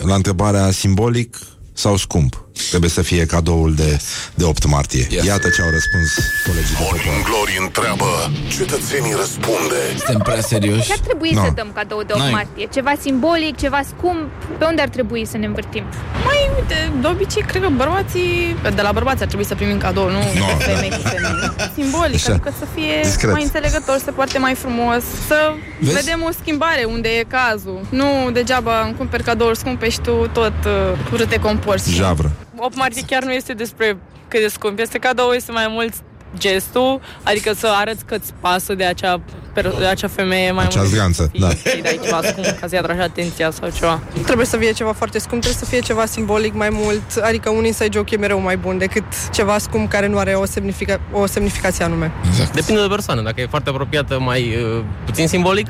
la 0.08 0.14
întrebarea 0.14 0.70
simbolic 0.70 1.38
sau 1.72 1.96
scump. 1.96 2.44
Trebuie 2.68 2.90
să 2.90 3.02
fie 3.02 3.26
cadoul 3.26 3.74
de, 3.74 4.00
de 4.34 4.44
8 4.44 4.66
martie. 4.66 5.06
Yes. 5.10 5.24
Iată 5.24 5.48
ce 5.48 5.62
au 5.62 5.70
răspuns 5.70 6.08
colegii 6.46 6.74
de 6.76 6.82
Morning 6.82 7.04
popor. 7.04 7.30
Glory 7.30 7.56
întreabă, 7.66 8.10
cetățenii 8.56 9.14
răspunde. 9.22 9.80
Suntem 9.96 10.18
prea 10.28 10.40
serioși. 10.40 10.86
Ce 10.86 10.92
ar 10.92 10.98
trebui 10.98 11.30
No. 11.34 11.44
să 11.44 11.50
dăm 11.54 11.70
cadou 11.74 12.02
de 12.02 12.12
8 12.12 12.20
N-ai. 12.22 12.30
martie? 12.32 12.68
Ceva 12.76 12.92
simbolic, 13.00 13.56
ceva 13.64 13.80
scump? 13.92 14.28
Pe 14.58 14.64
unde 14.64 14.82
ar 14.82 14.88
trebui 14.88 15.26
să 15.32 15.36
ne 15.36 15.46
învârtim? 15.46 15.84
Mai 16.24 16.40
uite, 16.58 16.78
de 17.00 17.06
obicei, 17.06 17.42
cred 17.42 17.62
că 17.62 17.68
bărbații, 17.68 18.56
de 18.74 18.82
la 18.82 18.92
bărbați 18.92 19.20
ar 19.22 19.28
trebui 19.32 19.46
să 19.46 19.54
primim 19.54 19.78
cadou, 19.78 20.04
nu 20.10 20.18
No, 20.18 20.38
no, 20.38 20.46
femei 20.68 20.90
cu 20.90 21.00
femei. 21.08 21.50
Simbolic, 21.74 22.14
Așa. 22.14 22.32
adică 22.32 22.52
să 22.58 22.66
fie 22.74 23.00
Discret. 23.02 23.32
mai 23.32 23.42
înțelegător, 23.42 23.96
să 23.98 24.02
se 24.04 24.10
poarte 24.10 24.38
mai 24.38 24.54
frumos, 24.54 25.02
să 25.26 25.38
Vezi? 25.80 25.94
vedem 25.94 26.22
o 26.28 26.30
schimbare 26.40 26.84
unde 26.84 27.08
e 27.08 27.24
cazul. 27.38 27.80
Nu 27.88 28.30
degeaba 28.32 28.82
îmi 28.84 28.94
cumperi 28.96 29.22
cadouri 29.22 29.58
scumpe 29.58 29.88
și 29.88 30.00
tu 30.00 30.28
tot 30.32 30.52
uh, 30.66 30.72
urât 31.12 31.28
te 31.28 31.36
comporți. 31.38 31.92
Javră. 31.94 32.30
8 32.60 32.76
martie 32.76 33.02
chiar 33.06 33.22
nu 33.24 33.32
este 33.32 33.52
despre 33.52 33.96
cât 34.28 34.40
de 34.40 34.48
scump 34.48 34.78
este 34.78 34.98
cadou, 34.98 35.30
este 35.30 35.52
mai 35.52 35.66
mult 35.68 35.92
gestul, 36.38 37.00
adică 37.22 37.52
să 37.54 37.66
arăți 37.76 38.04
că 38.04 38.14
îți 38.14 38.32
pasă 38.40 38.74
de 38.74 38.84
acea, 38.84 39.20
per- 39.54 39.74
de 39.78 39.86
acea 39.86 40.08
femeie 40.08 40.50
mai 40.52 40.64
Acea 40.64 40.78
mult. 40.80 40.90
zganță, 40.92 41.30
da. 41.38 41.48
Și 41.50 41.80
dai 41.82 42.00
ceva 42.02 42.20
scump 42.22 42.46
ca 42.46 42.66
să-i 42.66 42.78
atragi 42.78 43.00
atenția 43.00 43.50
sau 43.50 43.70
ceva. 43.70 44.00
Trebuie 44.24 44.46
să 44.46 44.56
fie 44.56 44.72
ceva 44.72 44.92
foarte 44.92 45.18
scump, 45.18 45.40
trebuie 45.42 45.62
să 45.64 45.68
fie 45.70 45.80
ceva 45.80 46.06
simbolic 46.06 46.54
mai 46.54 46.68
mult, 46.72 47.02
adică 47.22 47.50
un 47.50 47.64
inside 47.64 47.88
joke 47.92 48.14
e 48.14 48.18
mereu 48.18 48.40
mai 48.40 48.56
bun 48.56 48.78
decât 48.78 49.04
ceva 49.32 49.58
scump 49.58 49.90
care 49.90 50.06
nu 50.06 50.18
are 50.18 50.32
o, 50.34 50.44
semnifica- 50.46 51.00
o 51.12 51.26
semnificație 51.26 51.84
anume. 51.84 52.12
Exact. 52.28 52.54
Depinde 52.54 52.80
de 52.80 52.88
persoană. 52.88 53.22
Dacă 53.22 53.40
e 53.40 53.46
foarte 53.46 53.68
apropiată, 53.70 54.18
mai 54.20 54.56
uh, 54.76 54.82
puțin 55.04 55.28
simbolic. 55.28 55.66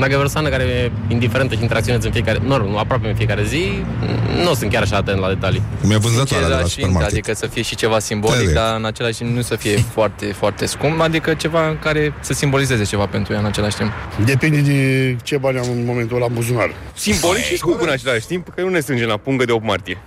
Dacă 0.00 0.12
e 0.12 0.16
o 0.16 0.18
persoană 0.18 0.48
care 0.48 0.62
e 0.62 0.90
indiferentă 1.08 1.54
și 1.54 1.62
interacționează 1.62 2.06
în 2.06 2.12
fiecare, 2.12 2.38
nu, 2.44 2.68
nu, 2.68 2.78
aproape 2.78 3.08
în 3.08 3.14
fiecare 3.14 3.44
zi, 3.44 3.64
nu 4.44 4.54
sunt 4.54 4.70
chiar 4.72 4.82
așa 4.82 4.96
atent 4.96 5.18
la 5.20 5.28
detalii. 5.28 5.62
Cum 5.80 5.90
e 5.90 5.96
vânzătoarea 5.96 6.48
de 6.48 6.54
la 6.54 6.64
supermarket. 6.66 7.10
adică 7.12 7.34
să 7.34 7.46
fie 7.46 7.62
și 7.62 7.74
ceva 7.74 7.98
simbolic, 7.98 8.36
Trebuie. 8.36 8.62
dar 8.62 8.76
în 8.76 8.84
același 8.84 9.16
timp 9.18 9.36
nu 9.36 9.42
să 9.42 9.56
fie 9.56 9.76
foarte, 9.96 10.26
foarte 10.26 10.66
scump, 10.66 11.00
adică 11.00 11.34
ceva 11.34 11.76
care 11.82 12.12
să 12.20 12.32
simbolizeze 12.32 12.84
ceva 12.84 13.06
pentru 13.06 13.32
ea 13.32 13.38
în 13.38 13.44
același 13.44 13.76
timp. 13.76 13.90
Depinde 14.24 14.60
de 14.60 15.16
ce 15.22 15.36
bani 15.36 15.58
am 15.58 15.66
în 15.70 15.84
momentul 15.84 16.16
ăla 16.16 16.26
în 16.28 16.34
buzunar. 16.34 16.70
Simbolic 16.94 17.42
și 17.42 17.56
scump 17.56 17.80
în 17.82 17.88
același 17.88 18.26
timp, 18.26 18.48
că 18.54 18.60
nu 18.62 18.68
ne 18.68 18.80
strângem 18.80 19.08
la 19.08 19.16
pungă 19.16 19.44
de 19.44 19.52
8 19.52 19.64
martie. 19.64 19.98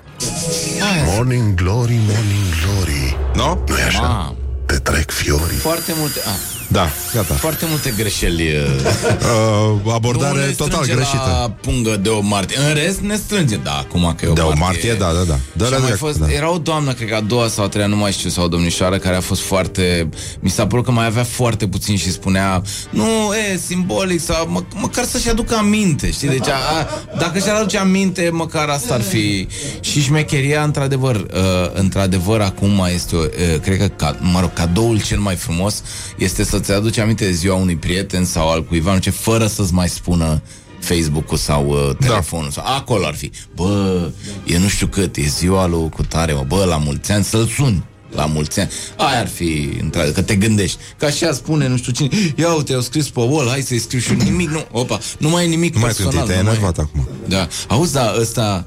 Morning 1.06 1.53
Glory, 1.53 1.98
Morning 2.07 2.48
Glory. 2.64 3.18
Nu? 3.36 3.64
nu 3.68 3.78
e 3.78 3.84
așa? 3.84 4.02
Ma, 4.02 4.36
Te 4.65 4.76
trec 4.76 5.11
fiorii. 5.11 5.57
foarte 5.57 5.91
multe... 5.98 6.20
A, 6.26 6.30
Da, 6.74 6.90
gata. 7.14 7.34
foarte 7.34 7.66
multe 7.70 7.94
greșeli. 7.98 8.52
Uh, 8.52 9.94
abordare 9.94 10.40
nu 10.40 10.45
ne 10.45 10.52
total 10.52 10.84
strânge 10.84 10.94
greșită. 10.94 11.40
la 11.41 11.52
pungă 11.62 11.95
de 12.02 12.10
o 12.10 12.22
martie. 12.22 12.58
În 12.68 12.74
rest 12.74 13.00
ne 13.00 13.16
strânge, 13.16 13.56
da, 13.56 13.72
acum 13.72 14.14
că 14.18 14.26
e 14.26 14.30
o 14.30 14.34
De 14.34 14.41
o 14.41 14.45
martie. 14.45 14.64
martie, 14.64 14.94
da, 14.94 15.12
da, 15.14 15.24
da. 15.24 15.40
Dă 15.54 15.66
Și 15.66 15.74
a 15.74 15.76
mai 15.76 15.80
direct, 15.82 15.98
fost, 16.00 16.18
da. 16.18 16.32
Era 16.32 16.52
o 16.52 16.58
doamnă, 16.58 16.94
cred 16.94 17.10
că 17.10 17.16
a 17.16 17.22
doua 17.22 17.48
sau 17.48 17.64
a 17.64 17.68
treia, 17.68 17.88
nu 17.88 17.95
mai 17.95 18.12
știu, 18.12 18.30
sau 18.30 18.44
o 18.44 18.48
domnișoară, 18.48 18.98
care 18.98 19.16
a 19.16 19.22
fost 19.22 19.41
foarte... 19.41 20.10
Mi 20.40 20.50
s-a 20.50 20.68
părut 20.68 20.86
că 20.86 20.91
mai 20.91 21.06
avea 21.06 21.24
foarte 21.24 21.68
puțin 21.68 21.98
și 21.98 22.12
spunea 22.12 22.62
nu, 22.90 23.06
e, 23.52 23.58
simbolic, 23.66 24.20
sau 24.22 24.48
mă, 24.50 24.64
măcar 24.76 25.06
să-și 25.06 25.30
aducă 25.30 25.56
aminte, 25.56 26.12
știi? 26.12 26.28
Deci, 26.30 26.48
a, 26.48 26.54
a, 26.80 26.88
dacă 27.20 27.40
și-ar 27.40 27.56
aduce 27.56 27.78
aminte, 27.78 28.30
măcar 28.32 28.70
asta 28.70 28.94
ar 28.94 29.02
fi... 29.02 29.48
Și 29.80 30.02
șmecheria, 30.02 30.64
într-adevăr, 30.64 31.16
uh, 31.16 31.70
într-adevăr, 31.74 32.41
acum 32.41 32.88
este, 32.94 33.16
o, 33.16 33.20
uh, 33.20 33.60
cred 33.62 33.78
că, 33.78 33.88
ca, 33.88 34.18
mă 34.20 34.40
rog, 34.40 34.54
cadoul 34.54 35.02
cel 35.02 35.20
mai 35.20 35.36
frumos 35.36 35.82
este 36.18 36.44
să-ți 36.64 36.77
aduci 36.77 36.98
aminte 36.98 37.26
de 37.26 37.31
ziua 37.31 37.56
unui 37.56 37.76
prieten 37.76 38.26
sau 38.26 38.49
al 38.49 38.64
cuiva, 38.65 38.94
nu 38.94 38.99
ce, 38.99 39.10
fără 39.10 39.48
să-ți 39.48 39.73
mai 39.73 39.90
spună 39.90 40.41
Facebook-ul 40.80 41.38
sau 41.38 41.68
uh, 41.69 41.95
telefonul 41.99 42.52
sau 42.52 42.64
acolo 42.65 43.06
ar 43.06 43.15
fi. 43.15 43.31
Bă, 43.56 44.10
e 44.45 44.57
nu 44.57 44.68
știu 44.68 44.88
cât, 44.88 45.15
e 45.15 45.22
ziua 45.22 45.68
lui 45.68 45.90
cu 45.90 46.03
tare, 46.03 46.34
mă, 46.34 46.44
bă, 46.48 46.64
la 46.65 46.77
mulți 46.77 47.11
ani 47.11 47.23
să-l 47.23 47.48
suni. 47.48 47.84
La 48.11 48.26
mulți 48.26 48.60
ani. 48.60 48.69
Aia 48.98 49.19
ar 49.19 49.27
fi, 49.27 49.69
într 49.81 49.99
că 49.99 50.22
te 50.22 50.35
gândești. 50.35 50.77
Ca 50.98 51.06
așa 51.07 51.31
spune, 51.34 51.68
nu 51.68 51.77
știu 51.77 51.91
cine, 51.91 52.10
ia 52.35 52.53
uite, 52.53 52.73
au 52.73 52.81
scris 52.81 53.10
pe 53.10 53.19
wall, 53.19 53.49
hai 53.49 53.61
să-i 53.61 53.80
scriu 53.80 53.99
și 53.99 54.10
eu 54.11 54.18
nimic, 54.18 54.49
nu, 54.49 54.65
opa, 54.72 54.99
nu 55.18 55.30
mai 55.30 55.44
e 55.44 55.48
nimic 55.48 55.73
Nu 55.73 55.80
mai 55.80 55.88
personal. 55.90 56.11
cânti, 56.14 56.27
te-ai 56.27 56.38
nu 56.40 56.44
mai- 56.45 56.53
enervat 56.56 56.77
acum. 56.77 57.07
Da, 57.27 57.48
auzi, 57.68 57.94
da, 57.94 58.15
ăsta... 58.19 58.65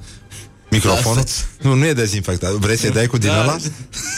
Microfonul? 0.85 1.19
Asta- 1.19 1.41
Nu, 1.63 1.75
nu 1.75 1.87
e 1.87 1.93
dezinfectat. 1.93 2.51
Vrei 2.53 2.77
să-i 2.79 2.91
dai 2.91 3.07
cu 3.07 3.19
din 3.19 3.29
Da, 3.29 3.41
ăla? 3.43 3.57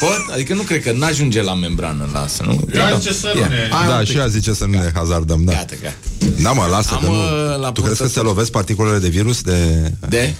Pot? 0.01 0.35
Adică 0.35 0.55
nu 0.55 0.63
cred 0.63 0.83
că 0.83 0.93
n-ajunge 0.93 1.43
la 1.43 1.55
membrană, 1.55 2.09
lasă, 2.13 2.43
nu? 2.47 2.69
Ea 2.75 2.97
zice 3.01 3.13
să 3.13 3.31
nu 3.35 3.41
Ia. 3.41 3.47
ne- 3.47 3.69
Hai 3.71 3.83
un 3.87 3.89
Da, 3.93 3.97
pic. 3.97 4.09
și 4.09 4.17
ea 4.17 4.27
zice 4.27 4.53
să 4.53 4.65
nu 4.65 4.71
ne 4.71 4.91
hazardăm, 4.95 5.45
da. 5.45 5.53
Gata, 5.53 5.75
gata. 5.83 5.95
Da, 6.43 6.53
mă, 6.53 6.67
lasă 6.71 6.95
Am, 6.95 7.01
că 7.01 7.07
nu. 7.07 7.13
uh, 7.13 7.59
la 7.61 7.73
Tu 7.73 7.73
crezi 7.73 7.73
că 7.73 7.81
punctător. 7.83 8.09
se 8.09 8.21
lovesc 8.21 8.51
particulele 8.51 8.99
de 8.99 9.09
virus 9.09 9.41
de, 9.43 9.93
De? 10.09 10.35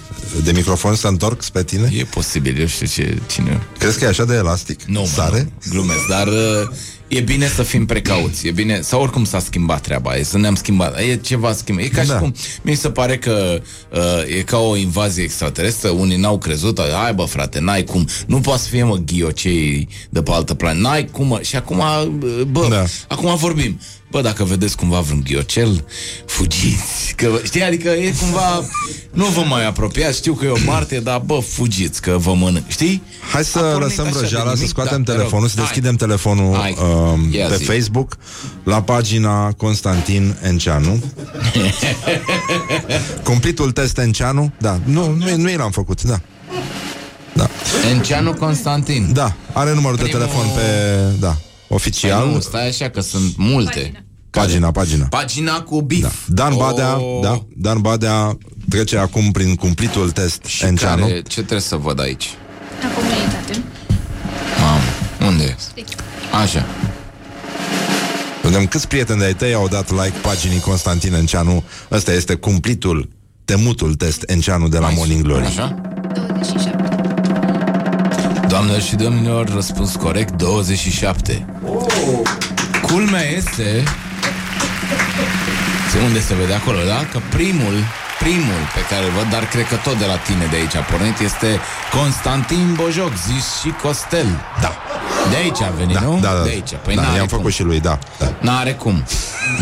de 0.45 0.53
microfon 0.53 0.95
să 0.95 1.07
întorc 1.09 1.43
spre 1.43 1.63
tine? 1.63 1.91
E 1.97 2.05
posibil, 2.05 2.61
eu 2.61 2.67
știu 2.67 2.87
ce, 2.87 3.19
cine... 3.31 3.63
Crezi 3.79 3.99
că 3.99 4.05
e 4.05 4.09
așa 4.09 4.25
de 4.25 4.35
elastic? 4.35 4.83
Nu, 4.83 5.01
mă, 5.01 5.07
Sare? 5.07 5.53
nu, 5.65 5.71
glumesc, 5.73 6.07
dar 6.09 6.27
uh, 6.27 6.69
e 7.09 7.21
bine 7.21 7.47
să 7.47 7.63
fim 7.63 7.87
precauți, 7.87 8.47
e 8.47 8.51
bine, 8.51 8.81
sau 8.81 9.01
oricum 9.01 9.25
s-a 9.25 9.39
schimbat 9.39 9.81
treaba, 9.81 10.17
e 10.17 10.23
să 10.23 10.39
ne-am 10.39 10.55
schimbat, 10.55 10.99
e 10.99 11.17
ceva 11.17 11.53
schimbat, 11.53 11.85
e 11.85 11.89
ca 11.89 12.05
Da. 12.05 12.13
și 12.15 12.19
cum, 12.21 12.35
mi 12.63 12.75
se 12.75 12.91
pare 12.91 13.19
că 13.19 13.61
uh, 13.93 14.37
e 14.39 14.43
ca 14.43 14.59
o 14.59 14.77
invazie 14.77 15.23
extraterestră, 15.23 15.89
unii 15.89 16.17
n-au 16.17 16.39
crezut, 16.39 16.81
hai 17.03 17.15
bă 17.15 17.23
frate, 17.25 17.61
n-ai 17.61 17.85
cum, 17.85 18.07
nu 18.27 18.41
poate 18.41 18.63
să 18.63 18.69
fie 18.69 18.83
mă 18.83 18.97
ghiocei 18.97 19.89
de 20.11 20.23
pe 20.23 20.31
altă 20.31 20.55
planetă, 20.55 20.81
n-ai 20.89 21.05
cum, 21.11 21.27
mă. 21.27 21.41
și 21.43 21.57
acum, 21.57 21.79
uh, 21.79 22.43
bă, 22.51 22.67
Da. 22.71 22.85
acum 23.09 23.37
vorbim, 23.37 23.81
Bă, 24.11 24.21
dacă 24.21 24.45
vedeți 24.45 24.77
cumva 24.77 25.01
vreun 25.01 25.23
ghiocel, 25.31 25.85
fugiți. 26.27 27.13
Că, 27.17 27.41
știi, 27.45 27.63
adică 27.63 27.89
e 27.89 28.15
cumva... 28.21 28.63
Nu 29.13 29.25
vă 29.25 29.41
mai 29.49 29.67
apropiați, 29.67 30.17
știu 30.17 30.33
că 30.35 30.45
e 30.45 30.49
o 30.49 30.57
martie, 30.65 31.01
dar 31.01 31.19
bă, 31.27 31.39
fugiți, 31.49 32.01
că 32.03 32.17
vă 32.19 32.35
mănânc. 32.35 32.65
Știi? 32.69 33.03
Hai 33.33 33.45
să 33.45 33.59
A 33.59 33.63
pornit 33.63 33.83
lăsăm 33.83 34.05
așa 34.05 34.13
de 34.13 34.19
vrăjeala, 34.19 34.49
să 34.51 34.55
nimic, 34.55 34.69
scoatem 34.69 35.03
da, 35.03 35.05
te 35.05 35.11
rog. 35.11 35.19
telefonul, 35.19 35.49
să 35.49 35.55
Hai. 35.57 35.65
deschidem 35.65 35.97
telefonul 35.97 36.55
Hai. 36.57 36.77
um, 37.13 37.29
Ia 37.33 37.47
pe 37.47 37.57
zi. 37.57 37.65
Facebook, 37.65 38.17
la 38.65 38.83
pagina 38.83 39.53
Constantin 39.53 40.37
Enceanu. 40.43 41.03
Cumplitul 43.25 43.71
test 43.73 43.99
Enceanu? 43.99 44.53
Da, 44.59 44.81
nu, 44.85 45.15
nu, 45.19 45.37
nu 45.37 45.57
l-am 45.57 45.71
făcut, 45.71 46.03
da. 46.03 46.21
Da. 47.35 47.49
Enceanu 47.91 48.35
Constantin. 48.35 49.11
Da, 49.13 49.33
are 49.53 49.75
numărul 49.75 49.97
de 49.97 50.03
Primul- 50.03 50.21
telefon 50.27 50.47
pe, 50.55 50.63
da, 51.21 51.37
oficial. 51.69 52.23
Păi 52.23 52.33
nu, 52.33 52.41
stai 52.41 52.69
așa 52.69 52.89
că 52.89 53.01
sunt 53.01 53.33
multe. 53.37 54.05
Pagina, 54.31 54.71
pagina. 54.71 55.05
Pagina 55.07 55.61
cu 55.63 55.81
bif. 55.83 56.03
Da. 56.03 56.11
Dan 56.49 56.57
Badea, 56.57 56.99
Oh. 57.01 57.23
da, 57.23 57.45
Dan 57.57 57.81
Badea 57.81 58.39
trece 58.69 58.99
acum 58.99 59.31
prin 59.31 59.55
cumplitul 59.55 60.11
test 60.11 60.45
Și 60.45 60.65
Enceanu. 60.65 61.01
care, 61.07 61.21
ce 61.23 61.35
trebuie 61.35 61.61
să 61.61 61.77
văd 61.77 62.01
aici? 62.01 62.29
La 62.83 62.89
comunitate. 62.95 63.63
Mamă, 64.61 65.31
unde 65.33 65.45
e? 65.45 65.85
Așa. 66.43 66.67
Vedem 68.43 68.67
câți 68.67 68.89
prieteni 68.89 69.19
de-ai 69.19 69.35
tăi 69.35 69.55
au 69.55 69.69
dat 69.69 69.91
like 69.91 70.13
paginii 70.23 70.61
Constantin 70.61 71.15
Enceanu. 71.15 71.63
Ăsta 71.91 72.13
este 72.13 72.35
cumplitul, 72.35 73.09
temutul 73.45 73.95
test 73.95 74.23
Enceanu 74.27 74.69
de 74.69 74.79
la 74.79 74.89
Morning 74.89 75.23
Glory. 75.23 75.45
Așa? 75.47 75.81
Doamnelor 78.59 78.83
și 78.87 78.97
domnilor, 78.97 79.49
răspuns 79.55 79.95
corect 79.97 80.33
27. 80.37 81.47
Culmea 82.83 83.25
este 83.37 83.83
Se 85.93 85.99
unde 86.07 86.21
se 86.21 86.35
vede 86.35 86.53
acolo, 86.53 86.77
da? 86.87 87.07
Că 87.13 87.19
primul 87.37 87.75
Primul 88.19 88.61
pe 88.75 88.83
care 88.95 89.05
îl 89.05 89.11
văd, 89.19 89.31
dar 89.31 89.45
cred 89.49 89.67
că 89.69 89.75
tot 89.85 89.99
de 89.99 90.05
la 90.05 90.17
tine 90.17 90.47
de 90.51 90.57
aici 90.57 90.75
a 90.77 90.81
pornit 90.81 91.19
Este 91.19 91.59
Constantin 91.99 92.67
Bojoc, 92.81 93.13
zis 93.29 93.47
și 93.61 93.71
Costel 93.83 94.27
Da 94.61 94.73
De 95.31 95.37
aici 95.37 95.61
a 95.63 95.71
venit, 95.79 95.95
Da, 95.95 96.01
nu? 96.01 96.19
da, 96.21 96.33
da. 96.39 96.43
De 96.43 96.49
aici, 96.49 96.73
păi 96.85 96.95
Da, 96.95 97.03
n-are 97.03 97.17
i-am 97.17 97.27
cum. 97.27 97.37
făcut 97.39 97.53
și 97.53 97.63
lui, 97.63 97.81
da, 97.81 97.99
da. 98.19 98.29
N-are 98.41 98.73
cum 98.73 99.03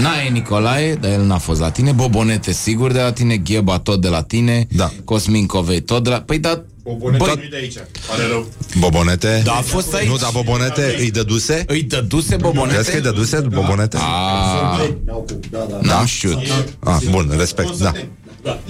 N-ai 0.02 0.30
Nicolae, 0.30 0.94
dar 0.94 1.10
el 1.10 1.22
n-a 1.24 1.38
fost 1.38 1.60
la 1.60 1.70
tine 1.70 1.92
Bobonete 1.92 2.52
sigur 2.52 2.92
de 2.92 3.00
la 3.00 3.12
tine 3.12 3.36
Gheba 3.36 3.78
tot 3.78 4.00
de 4.00 4.08
la 4.08 4.22
tine 4.22 4.66
da. 4.70 4.90
Cosmin 5.04 5.46
Covei 5.46 5.80
tot 5.80 6.02
de 6.04 6.10
la... 6.10 6.16
Păi 6.20 6.38
da 6.38 6.62
Bobonete 6.86 7.24
Bă, 7.24 7.30
nu 7.42 7.48
de 7.50 7.56
aici. 7.56 7.74
Pare 8.08 8.26
rău. 8.28 8.46
Bobonete? 8.78 9.40
Da, 9.44 9.52
a 9.52 9.60
fost 9.60 9.94
aici. 9.94 10.08
Nu, 10.08 10.16
dar 10.16 10.30
Bobonete 10.32 10.96
îi 10.98 11.10
dăduse? 11.10 11.64
Îi 11.66 11.82
dăduse 11.82 12.36
Bobonete? 12.36 12.74
Crezi 12.74 12.90
că 12.90 12.96
îi 12.96 13.02
dăduse 13.02 13.40
Bobonete? 13.40 13.96
Ah, 13.96 14.88
Da? 15.50 15.78
n-am 15.82 16.04
știut 16.04 16.38
Ah, 16.78 16.96
bun, 17.10 17.34
respect, 17.38 17.78
da. 17.78 17.92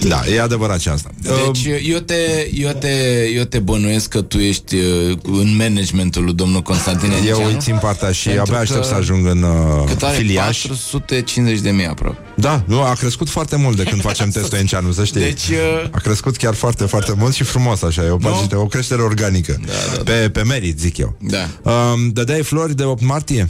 Da, 0.07 0.21
e 0.33 0.41
adevărat 0.41 0.79
și 0.79 0.87
asta. 0.89 1.09
Deci 1.21 1.65
eu 1.83 1.97
te, 1.99 2.15
eu, 2.53 2.69
te, 2.69 2.87
eu 3.35 3.43
te 3.43 3.59
bănuiesc 3.59 4.09
că 4.09 4.21
tu 4.21 4.37
ești 4.37 4.75
uh, 4.75 5.17
în 5.23 5.55
managementul 5.55 6.23
lui 6.23 6.33
domnul 6.33 6.61
Constantin 6.61 7.11
Eu 7.11 7.17
Enceanu. 7.17 7.45
îi 7.45 7.55
țin 7.59 7.77
partea 7.81 8.11
și 8.11 8.25
Pentru 8.27 8.43
abia 8.47 8.59
aștept 8.59 8.79
că- 8.81 8.87
să 8.87 8.93
ajung 8.93 9.25
în 9.27 9.43
uh, 9.43 9.83
Cât 9.85 10.03
are? 10.03 10.17
filiaș. 10.17 10.61
450 10.61 11.59
de 11.59 11.69
mii 11.69 11.85
aproape. 11.85 12.17
Da, 12.35 12.63
nu, 12.67 12.81
a 12.81 12.93
crescut 12.93 13.29
foarte 13.29 13.55
mult 13.55 13.77
de 13.77 13.83
când 13.83 14.01
facem 14.01 14.29
testul 14.37 14.57
Enceanu, 14.57 14.91
să 14.91 15.03
știi. 15.03 15.19
Deci, 15.21 15.47
uh, 15.47 15.89
A 15.91 15.99
crescut 15.99 16.35
chiar 16.37 16.53
foarte, 16.53 16.85
foarte 16.85 17.13
mult 17.17 17.33
și 17.33 17.43
frumos 17.43 17.81
așa, 17.81 18.03
e 18.05 18.09
o, 18.09 18.17
pagiște, 18.17 18.55
o 18.55 18.65
creștere 18.65 19.01
organică. 19.01 19.59
Da, 19.65 19.71
da, 19.89 19.95
da. 19.95 20.11
Pe, 20.11 20.29
pe 20.29 20.43
merit, 20.43 20.79
zic 20.79 20.97
eu. 20.97 21.17
Da. 21.21 21.71
Um, 21.71 22.09
dădeai 22.09 22.41
flori 22.43 22.75
de 22.75 22.83
8 22.83 23.01
martie? 23.03 23.49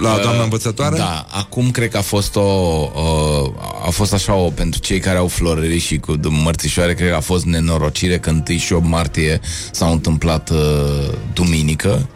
La 0.00 0.18
doamna 0.22 0.42
învățătoare? 0.42 0.96
Da, 0.96 1.26
acum 1.30 1.70
cred 1.70 1.90
că 1.90 1.96
a 1.96 2.00
fost 2.00 2.36
o, 2.36 2.40
o 2.40 3.54
a 3.86 3.90
fost 3.90 4.12
așa 4.12 4.34
o 4.34 4.48
pentru 4.50 4.80
cei 4.80 4.98
care 4.98 5.18
au 5.18 5.28
florării 5.64 5.78
și 5.78 5.98
cu 5.98 6.18
mărțișoare, 6.28 6.94
cred 6.94 7.08
că 7.08 7.14
a 7.14 7.20
fost 7.20 7.44
nenorocire 7.44 8.18
că 8.18 8.30
1 8.30 8.58
și 8.58 8.72
8 8.72 8.86
martie 8.86 9.40
s-au 9.70 9.92
întâmplat 9.92 10.50
uh, 10.50 11.12
duminică. 11.32 12.08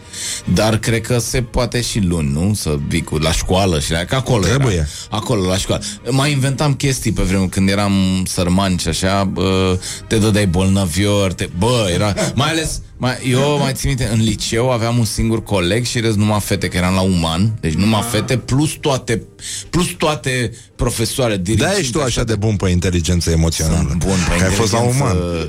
Dar 0.55 0.79
cred 0.79 1.01
că 1.01 1.19
se 1.19 1.43
poate 1.43 1.81
și 1.81 2.01
luni, 2.01 2.33
nu? 2.33 2.55
Să 2.55 2.79
vii 2.89 3.03
cu 3.03 3.17
la 3.17 3.33
școală 3.33 3.81
și 3.81 3.91
la... 3.93 3.99
Că 3.99 4.15
acolo 4.15 4.45
Trebuie. 4.45 4.75
Era. 4.75 4.87
Acolo, 5.11 5.47
la 5.47 5.57
școală. 5.57 5.83
Mai 6.11 6.33
inventam 6.33 6.75
chestii 6.75 7.13
pe 7.13 7.23
vremuri 7.23 7.51
când 7.51 7.69
eram 7.69 7.93
sărmani 8.27 8.79
și 8.79 8.89
așa, 8.89 9.25
bă, 9.25 9.79
te 10.07 10.17
dădeai 10.17 10.47
bolnavior, 10.47 11.33
te... 11.33 11.49
Bă, 11.59 11.91
era... 11.95 12.15
Mai 12.35 12.49
ales, 12.49 12.81
mai, 12.97 13.19
eu 13.31 13.59
mai 13.59 13.73
țin 13.73 13.89
minte, 13.89 14.09
în 14.13 14.23
liceu 14.23 14.71
aveam 14.71 14.99
un 14.99 15.05
singur 15.05 15.43
coleg 15.43 15.85
și 15.85 16.01
rest 16.01 16.17
numai 16.17 16.41
fete, 16.41 16.69
că 16.69 16.77
eram 16.77 16.95
la 16.95 17.01
uman, 17.01 17.59
deci 17.61 17.73
numai 17.73 18.05
fete, 18.11 18.37
plus 18.37 18.71
toate, 18.81 19.23
plus 19.71 19.87
toate 19.99 20.53
profesoare, 20.77 21.37
Da, 21.37 21.43
diriginți, 21.43 21.79
ești 21.79 21.93
tu 21.93 22.01
așa 22.01 22.25
de 22.25 22.35
bun 22.35 22.57
pe 22.57 22.69
inteligență 22.69 23.31
emoțională. 23.31 23.87
Sunt 23.89 24.05
bun 24.05 24.17
pe 24.29 24.37
Că 24.37 24.45
ai 24.45 24.51
fost 24.51 24.73
la 24.73 24.81
uman. 24.81 25.17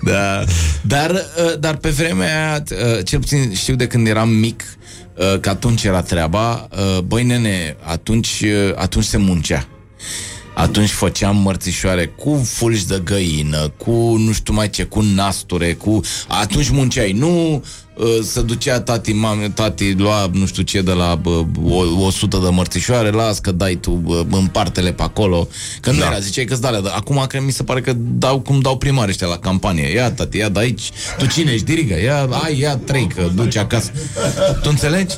inteligență. 0.00 0.52
da. 0.82 0.96
Dar, 0.96 1.10
uh, 1.10 1.58
dar 1.58 1.76
pe 1.76 1.88
vremea 1.88 2.52
aia, 2.52 2.62
uh, 2.70 3.04
cel 3.04 3.18
puțin 3.18 3.54
știu 3.54 3.74
de 3.74 3.86
când 3.86 4.06
eram 4.06 4.28
mic, 4.28 4.62
uh, 5.16 5.40
că 5.40 5.48
atunci 5.48 5.84
era 5.84 6.02
treaba, 6.02 6.68
uh, 6.70 6.98
băi 6.98 7.24
nene, 7.24 7.76
atunci, 7.82 8.42
uh, 8.44 8.72
atunci 8.74 9.04
se 9.04 9.16
muncea. 9.16 9.68
Atunci 10.54 10.90
făceam 10.90 11.36
mărțișoare 11.36 12.06
cu 12.06 12.42
fulgi 12.44 12.86
de 12.86 13.00
găină, 13.04 13.68
cu 13.76 14.16
nu 14.18 14.32
știu 14.32 14.54
mai 14.54 14.70
ce, 14.70 14.84
cu 14.84 15.00
nasture, 15.00 15.72
cu... 15.72 16.00
Atunci 16.28 16.68
munceai, 16.70 17.12
nu 17.12 17.54
uh, 17.54 17.60
se 18.22 18.42
ducea 18.42 18.80
tati, 18.80 19.12
mame, 19.12 19.48
tati 19.48 19.92
lua 19.92 20.30
nu 20.32 20.46
știu 20.46 20.62
ce 20.62 20.80
de 20.82 20.92
la 20.92 21.14
bă, 21.14 21.44
o, 21.64 22.04
100 22.04 22.36
de 22.42 22.48
mărțișoare, 22.48 23.10
las 23.10 23.38
că 23.38 23.52
dai 23.52 23.74
tu 23.74 23.90
bă, 23.90 24.24
împartele 24.30 24.92
pe 24.92 25.02
acolo. 25.02 25.48
Că 25.80 25.90
nu 25.90 25.98
Da. 25.98 26.06
era, 26.06 26.18
ziceai 26.18 26.44
că-ți 26.44 26.60
dale, 26.60 26.80
dar 26.80 26.92
acum 26.96 27.24
că 27.28 27.40
mi 27.40 27.52
se 27.52 27.62
pare 27.62 27.80
că 27.80 27.92
dau 27.96 28.40
cum 28.40 28.60
dau 28.60 28.76
primari 28.78 29.10
ăștia 29.10 29.26
la 29.26 29.38
campanie. 29.38 29.92
Ia 29.94 30.10
tati, 30.12 30.36
ia 30.36 30.48
de 30.48 30.58
aici, 30.58 30.90
tu 31.18 31.26
cine 31.26 31.50
ești, 31.52 31.64
diriga? 31.64 31.96
Ia, 31.96 32.28
ai, 32.44 32.58
ia 32.58 32.76
trei, 32.76 33.06
că 33.14 33.28
duci 33.34 33.56
acasă. 33.56 33.90
Tu 34.62 34.68
înțelegi? 34.70 35.14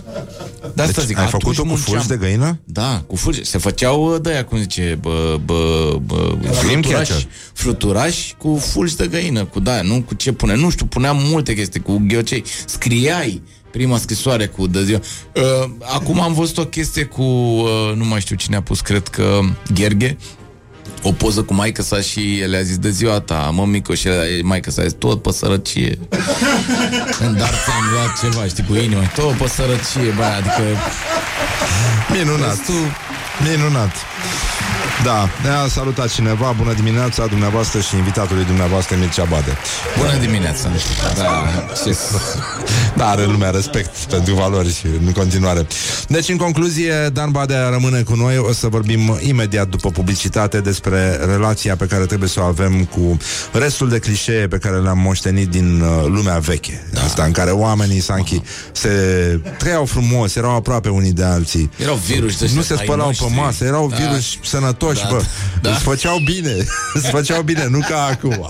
De 0.75 0.83
asta 0.83 0.95
Deci 1.01 1.07
zic, 1.07 1.19
ai 1.19 1.25
atunci 1.25 1.43
făcut-o 1.43 1.61
cu 1.63 1.69
munceam. 1.69 1.87
fulgi 1.93 2.09
de 2.09 2.17
găină? 2.17 2.61
Da, 2.65 3.03
cu 3.07 3.17
fulgi. 3.17 3.45
Se 3.45 3.59
făceau 3.59 4.19
de 4.19 4.31
aia, 4.31 4.45
cum 4.45 4.59
zice, 4.59 4.99
bă, 5.01 5.39
bă, 5.45 5.97
bă, 6.07 6.35
fluturași, 6.53 7.11
catcher. 7.11 7.27
fluturași 7.53 8.35
cu 8.39 8.57
fulgi 8.57 8.97
de 8.97 9.07
găină, 9.07 9.45
cu 9.45 9.61
da, 9.61 9.83
nu 9.83 10.03
cu 10.03 10.15
ce 10.15 10.33
pune. 10.33 10.55
Nu 10.57 10.71
știu, 10.71 10.87
puneam 10.87 11.17
multe 11.21 11.55
chestii 11.55 11.81
cu 11.81 12.03
ghiocei. 12.09 12.45
Scriai 12.73 13.43
prima 13.71 13.99
scrisoare 13.99 14.47
cu 14.47 14.67
de 14.67 14.85
ziua. 14.85 15.01
Uh, 15.35 15.71
acum 15.81 16.21
am 16.21 16.33
văzut 16.33 16.59
o 16.59 16.65
chestie 16.65 17.05
cu, 17.05 17.23
uh, 17.23 17.93
nu 17.95 18.05
mai 18.05 18.21
știu 18.21 18.37
cine 18.37 18.57
a 18.57 18.63
pus, 18.63 18.81
cred 18.81 19.09
că 19.09 19.41
Gherghe, 19.75 20.17
o 21.03 21.13
poză 21.13 21.43
cu 21.43 21.55
maică 21.55 21.83
sa 21.83 22.01
și 22.01 22.41
el 22.41 22.55
a 22.55 22.63
zis 22.63 22.79
de 22.79 22.91
ziua 22.91 23.21
ta, 23.21 23.51
mă 23.53 23.67
mico 23.67 23.95
și 23.95 24.09
el, 24.09 24.43
maică 24.43 24.71
sa 24.71 24.81
a 24.81 24.85
zis 24.85 24.95
tot 24.99 25.23
pe 25.23 25.33
sărăcie. 25.33 25.99
În 27.27 27.37
dar 27.37 27.53
ți-am 27.65 27.85
luat 27.93 28.21
ceva, 28.21 28.47
știi, 28.47 28.65
cu 28.65 28.75
inima, 28.75 29.07
tot 29.07 29.33
pe 29.33 29.49
sărăcie, 29.49 30.13
bă, 30.17 30.23
adică 30.23 30.63
Minunat. 32.13 32.59
Minunat. 33.49 33.93
Da, 35.05 35.29
ne-a 35.43 35.67
salutat 35.69 36.09
cineva, 36.13 36.55
bună 36.57 36.73
dimineața 36.73 37.27
dumneavoastră 37.27 37.81
și 37.81 37.97
invitatului 37.97 38.45
dumneavoastră 38.45 38.97
Mircea 38.97 39.25
Bade. 39.25 39.57
Bună 39.99 40.17
dimineața. 40.21 40.69
Da, 41.17 41.45
ce... 41.85 41.97
da, 42.97 43.09
are 43.09 43.25
lumea 43.25 43.51
respect 43.51 43.97
pentru 43.97 44.35
valori 44.35 44.75
și 44.75 44.87
în 45.07 45.13
continuare. 45.13 45.67
Deci, 46.09 46.29
în 46.29 46.37
concluzie, 46.37 47.09
Dan 47.13 47.31
Badea 47.31 47.69
rămâne 47.69 48.01
cu 48.03 48.15
noi. 48.15 48.39
O 48.39 48.53
să 48.53 48.67
vorbim 48.69 49.19
imediat 49.21 49.69
după 49.69 49.91
publicitate 49.91 50.61
despre 50.61 51.19
relația 51.27 51.77
pe 51.77 51.85
care 51.87 52.05
trebuie 52.07 52.29
să 52.29 52.41
o 52.41 52.45
avem 52.45 52.85
cu 52.85 53.17
restul 53.53 53.89
de 53.89 53.99
clișee 53.99 54.47
pe 54.49 54.59
care 54.59 54.77
le-am 54.77 54.99
moștenit 54.99 55.49
din 55.49 55.81
uh, 55.81 56.05
lumea 56.07 56.39
veche. 56.39 56.87
Da. 56.93 57.01
Asta 57.03 57.23
în 57.25 57.33
care 57.33 57.51
oamenii 57.51 58.01
sanchi 58.01 58.41
se 58.73 58.89
trăiau 59.59 59.85
frumos, 59.85 60.35
erau 60.37 60.55
aproape 60.55 60.89
unii 60.89 61.13
de 61.13 61.25
alții. 61.25 61.71
Erau 61.77 61.95
virus 61.95 62.39
de 62.39 62.51
Nu 62.53 62.59
ăștia 62.61 62.77
se 62.77 62.81
ai 62.83 62.87
spălau 62.87 63.07
noștri. 63.07 63.27
pe 63.27 63.33
masă, 63.41 63.65
erau 63.65 63.89
Da. 63.89 63.97
virus 63.97 64.25
sănătoși, 64.45 64.82
Da. 64.83 65.09
bă. 65.11 65.23
Da. 65.61 65.71
Îți 65.71 65.83
făceau 65.83 66.19
bine. 66.19 66.55
Îți 66.95 67.09
făceau 67.11 67.43
bine, 67.43 67.67
nu 67.67 67.79
ca 67.89 68.05
acum. 68.05 68.49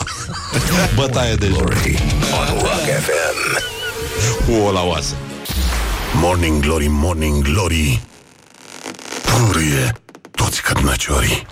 Bătaie 0.94 1.34
de 1.34 1.46
joc. 1.46 1.62
On 1.62 2.58
Rock 2.58 2.84
FM. 3.04 3.60
Cu 4.46 4.52
o 4.52 4.70
la 4.70 4.82
oasă. 4.82 5.14
Morning 6.14 6.62
Glory, 6.62 6.86
Morning 6.88 7.42
Glory 7.42 8.00
Purie 9.22 9.92
toți 10.30 10.62
cărnăciorii 10.62 11.46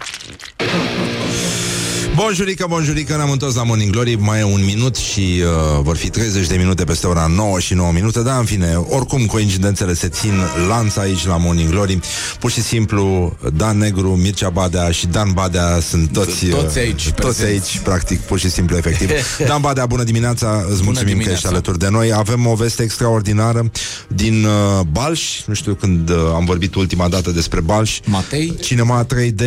Bonjurică, 2.14 2.66
bonjurică, 2.68 3.16
ne-am 3.16 3.30
întors 3.30 3.54
la 3.54 3.62
Morning 3.62 3.90
Glory 3.90 4.14
Mai 4.14 4.38
e 4.40 4.42
un 4.44 4.64
minut 4.64 4.96
și 4.96 5.42
uh, 5.42 5.80
vor 5.82 5.96
fi 5.96 6.08
30 6.10 6.46
de 6.46 6.56
minute 6.56 6.84
peste 6.84 7.06
ora 7.06 7.26
9 7.36 7.60
și 7.60 7.74
9 7.74 7.92
minute 7.92 8.20
Dar 8.22 8.38
în 8.38 8.44
fine, 8.44 8.74
oricum 8.88 9.26
coincidențele 9.26 9.94
se 9.94 10.08
țin 10.08 10.32
lanț 10.68 10.96
aici 10.96 11.26
la 11.26 11.36
Morning 11.36 11.68
Glory 11.70 11.98
Pur 12.40 12.50
și 12.50 12.62
simplu, 12.62 13.36
Dan 13.56 13.78
Negru, 13.78 14.08
Mircea 14.08 14.48
Badea 14.48 14.90
și 14.90 15.06
Dan 15.06 15.30
Badea 15.32 15.80
sunt 15.80 16.12
toți, 16.12 16.44
uh, 16.44 16.50
Toți 16.50 16.78
aici, 16.78 17.02
Toți 17.02 17.12
prezenți. 17.14 17.52
aici, 17.52 17.78
practic, 17.84 18.20
pur 18.20 18.38
și 18.38 18.50
simplu, 18.50 18.76
efectiv 18.76 19.10
Dan 19.48 19.60
Badea, 19.60 19.86
bună 19.86 20.02
dimineața, 20.02 20.64
îți 20.70 20.82
mulțumim 20.82 20.94
că 20.96 21.02
dimineața. 21.04 21.32
ești 21.32 21.46
alături 21.46 21.78
de 21.78 21.88
noi 21.90 22.12
Avem 22.12 22.46
o 22.46 22.54
veste 22.54 22.82
extraordinară 22.82 23.70
din 24.08 24.44
uh, 24.44 24.80
Balș 24.92 25.40
Nu 25.46 25.54
știu 25.54 25.74
când 25.74 26.08
uh, 26.10 26.16
am 26.34 26.44
vorbit 26.44 26.74
ultima 26.74 27.08
dată 27.08 27.30
despre 27.30 27.60
Balș 27.60 27.98
Matei? 28.04 28.54
Cinema 28.60 29.06
3D, 29.06 29.42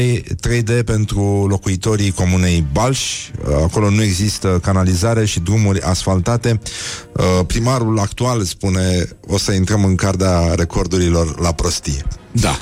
3D 0.48 0.84
pentru 0.85 1.45
locuitorii 1.49 2.11
comunei 2.11 2.53
Balș. 2.62 3.30
Uh, 3.30 3.56
Acolo 3.64 3.90
nu 3.90 4.04
există 4.04 4.60
canalizare 4.62 5.26
și 5.26 5.40
drumuri 5.40 5.82
asfaltate. 5.82 6.60
Uh, 7.12 7.46
Primarul 7.48 8.00
actual 8.00 8.44
spune 8.44 9.08
o 9.28 9.38
să 9.38 9.52
intrăm 9.52 9.86
în 9.86 9.96
carda 9.96 10.56
recordurilor 10.56 11.40
la 11.40 11.52
prostie. 11.52 12.04
Da. 12.32 12.60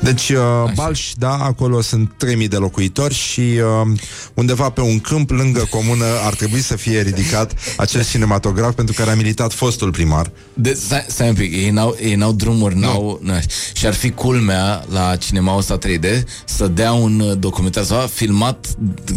Deci, 0.00 0.28
uh, 0.28 0.72
Balș, 0.74 1.12
da, 1.16 1.32
acolo 1.32 1.80
sunt 1.80 2.12
3000 2.16 2.48
de 2.48 2.56
locuitori 2.56 3.14
și 3.14 3.40
uh, 3.40 3.98
undeva 4.34 4.70
pe 4.70 4.80
un 4.80 5.00
câmp 5.00 5.30
lângă 5.30 5.66
comună 5.70 6.04
ar 6.24 6.34
trebui 6.34 6.60
să 6.60 6.76
fie 6.76 7.00
ridicat 7.00 7.54
acest 7.76 8.10
cinematograf 8.10 8.74
pentru 8.74 8.94
care 8.94 9.10
a 9.10 9.14
militat 9.14 9.52
fostul 9.52 9.90
primar. 9.90 10.30
De, 10.54 10.78
stai, 10.84 11.04
stai 11.08 11.28
un 11.28 11.34
pic, 11.34 11.52
ei 11.52 11.70
n-au, 11.70 11.96
ei 12.02 12.14
n-au 12.14 12.32
drumuri, 12.32 12.78
n-au... 12.78 13.20
n 13.22 13.30
și 13.72 13.86
ar 13.86 13.94
fi 13.94 14.10
culmea 14.10 14.84
la 14.92 15.16
cinema 15.16 15.56
ăsta 15.56 15.78
3D 15.78 16.22
să 16.44 16.66
dea 16.66 16.92
un 16.92 17.20
uh, 17.20 17.38
documentar 17.38 17.84
sau 17.84 18.06
filmat 18.06 18.66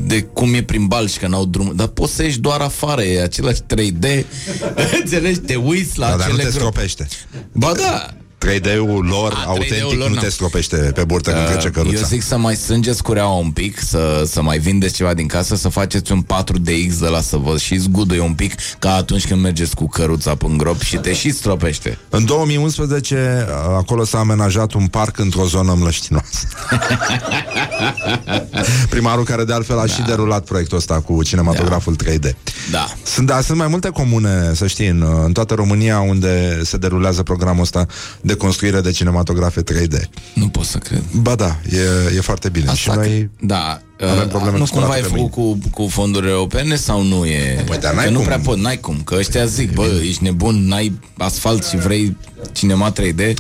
de 0.06 0.22
cum 0.22 0.54
e 0.54 0.64
prin 0.64 0.86
Balș, 0.86 1.18
că 1.18 1.28
n-au 1.28 1.46
drumuri. 1.46 1.76
Dar 1.76 1.88
poți 1.88 2.14
să 2.14 2.24
ieși 2.24 2.40
doar 2.40 2.62
afară, 2.62 3.04
e 3.04 3.22
același 3.22 3.62
3D. 3.62 4.26
Înțelegi? 5.00 5.40
Te 5.40 5.56
uiți 5.56 6.00
la 6.00 6.10
Da, 6.10 6.16
dar 6.16 6.28
nu 6.28 6.34
acele 6.34 6.50
te 6.50 6.56
gro- 6.56 6.60
stropește. 6.60 7.08
Ba 7.52 7.72
da, 7.76 8.14
3D-ul 8.46 9.06
lor, 9.10 9.34
A, 9.34 9.42
3D-ul 9.42 9.48
autentic, 9.48 9.98
lor, 9.98 10.08
nu 10.08 10.14
na. 10.16 10.22
te 10.22 10.30
stropește 10.30 10.76
pe 10.76 11.04
burtă 11.04 11.32
când 11.32 11.46
trece 11.46 11.68
Uh, 11.68 11.74
căruța. 11.74 11.98
Eu 11.98 12.04
zic 12.04 12.22
să 12.22 12.38
mai 12.38 12.56
strângeți 12.56 13.04
cureaua 13.04 13.38
un 13.38 13.52
pic, 13.52 13.80
să, 13.80 14.24
să 14.26 14.42
mai 14.42 14.58
vindeți 14.58 14.94
ceva 14.94 15.14
din 15.14 15.28
casă, 15.28 15.56
să 15.56 15.70
faceți 15.70 16.12
un 16.12 16.24
4DX 16.24 17.00
de 17.00 17.08
la 17.08 17.22
să 17.22 17.38
vă 17.38 17.58
și 17.58 17.78
zguduie 17.78 18.20
un 18.20 18.34
pic, 18.34 18.56
ca 18.80 18.94
atunci 18.94 19.28
când 19.28 19.42
mergeți 19.42 19.76
cu 19.76 19.88
căruța 19.88 20.36
pe 20.36 20.46
grop 20.58 20.82
și 20.82 20.98
te 20.98 21.14
și 21.14 21.32
stropește. 21.32 21.98
În 22.10 22.26
2011, 22.26 23.48
acolo 23.78 24.06
s-a 24.06 24.20
amenajat 24.20 24.74
un 24.74 24.88
parc 24.88 25.18
într-o 25.18 25.46
zonă 25.46 25.76
mlăștinoasă. 25.80 26.48
Primarul 28.90 29.24
care 29.24 29.44
de 29.44 29.54
altfel 29.54 29.78
a 29.78 29.86
da. 29.86 29.94
și 29.94 30.02
derulat 30.02 30.44
proiectul 30.44 30.78
ăsta 30.78 31.00
cu 31.00 31.24
cinematograful 31.24 31.96
3D. 32.04 32.30
Da. 32.72 32.88
Sunt, 33.04 33.28
da, 33.28 33.42
sunt 33.42 33.58
mai 33.58 33.68
multe 33.68 33.90
comune, 33.90 34.52
să 34.54 34.68
știi, 34.68 34.88
în, 34.88 35.06
în 35.24 35.32
toată 35.32 35.54
România 35.54 36.00
unde 36.00 36.62
se 36.64 36.78
derulează 36.78 37.24
programul 37.24 37.62
ăsta 37.62 37.86
de 38.22 38.33
construire 38.36 38.82
de 38.82 38.92
cinematografe 38.92 39.62
3D. 39.64 40.10
Nu 40.34 40.48
pot 40.50 40.66
să 40.66 40.78
cred. 40.78 41.04
Ba 41.22 41.36
da, 41.36 41.58
e, 41.72 42.16
e 42.16 42.22
foarte 42.22 42.50
bine. 42.50 42.70
Asta 42.70 42.92
și 42.92 42.98
noi 42.98 43.30
Da, 43.40 43.82
avem 44.10 44.24
uh, 44.24 44.30
probleme 44.30 44.58
nu 44.58 44.64
cu 44.64 44.70
cumva 44.70 44.94
ai 44.94 45.02
spălatul 45.02 45.30
pe 45.30 45.38
făcut 45.38 45.62
cu, 45.72 45.84
cu 45.84 45.90
fonduri 45.90 46.30
europene 46.30 46.76
sau 46.76 47.02
nu 47.04 47.26
e? 47.26 47.64
Păi, 47.68 47.78
dar 47.78 47.94
n-ai 47.94 48.06
că 48.06 48.10
nu 48.12 48.18
cum. 48.18 48.26
prea 48.26 48.40
pot, 48.40 48.58
n-ai 48.58 48.78
cum, 48.80 49.02
că 49.06 49.16
ăștia 49.18 49.46
zic, 49.46 49.74
bă, 49.74 49.86
ești 50.08 50.24
nebun, 50.24 50.68
n-ai 50.68 51.00
asfalt 51.18 51.66
și 51.66 51.76
vrei 51.78 52.18
cinema 52.52 52.92
3D. 52.94 53.34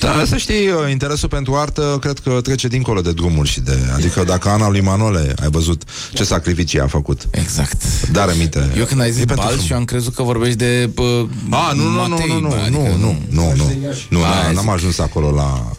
Da, 0.00 0.22
să 0.26 0.36
știi, 0.36 0.68
uh, 0.68 0.90
interesul 0.90 1.28
pentru 1.28 1.54
artă 1.54 1.98
cred 2.00 2.18
că 2.18 2.40
trece 2.42 2.68
dincolo 2.68 3.00
de 3.00 3.12
drumuri 3.12 3.48
și 3.48 3.60
de... 3.60 3.78
Adică 3.94 4.24
dacă 4.24 4.48
Ana 4.48 4.68
lui 4.68 4.80
Manole, 4.80 5.34
ai 5.42 5.48
văzut 5.50 5.82
ce 6.12 6.24
sacrificii 6.24 6.80
a 6.80 6.86
făcut. 6.86 7.22
Exact. 7.30 8.08
Dar 8.12 8.28
aminte. 8.28 8.72
Eu 8.78 8.84
când 8.84 9.00
ai 9.00 9.10
zis 9.10 9.22
E 9.22 9.24
pentru 9.24 9.44
balș 9.44 9.54
film. 9.54 9.66
și 9.66 9.72
eu 9.72 9.78
am 9.78 9.84
crezut 9.84 10.14
că 10.14 10.22
vorbești 10.22 10.56
de 10.56 10.90
bă, 10.94 11.24
A, 11.50 11.72
nu, 11.72 11.82
nu, 11.82 11.90
nu, 11.90 12.08
Matei, 12.08 12.26
nu, 12.28 12.38
nu, 12.40 12.48
bă, 12.48 12.54
nu, 12.54 12.60
adică 12.62 12.96
nu, 12.98 13.16
nu, 13.30 13.52
nu, 13.56 13.74
nu, 14.08 14.24
Aia 14.24 14.44
n- 14.44 14.46
zic. 14.48 14.56
n-am 14.56 14.68
ajuns 14.68 14.98
acolo 14.98 15.30
la, 15.30 15.72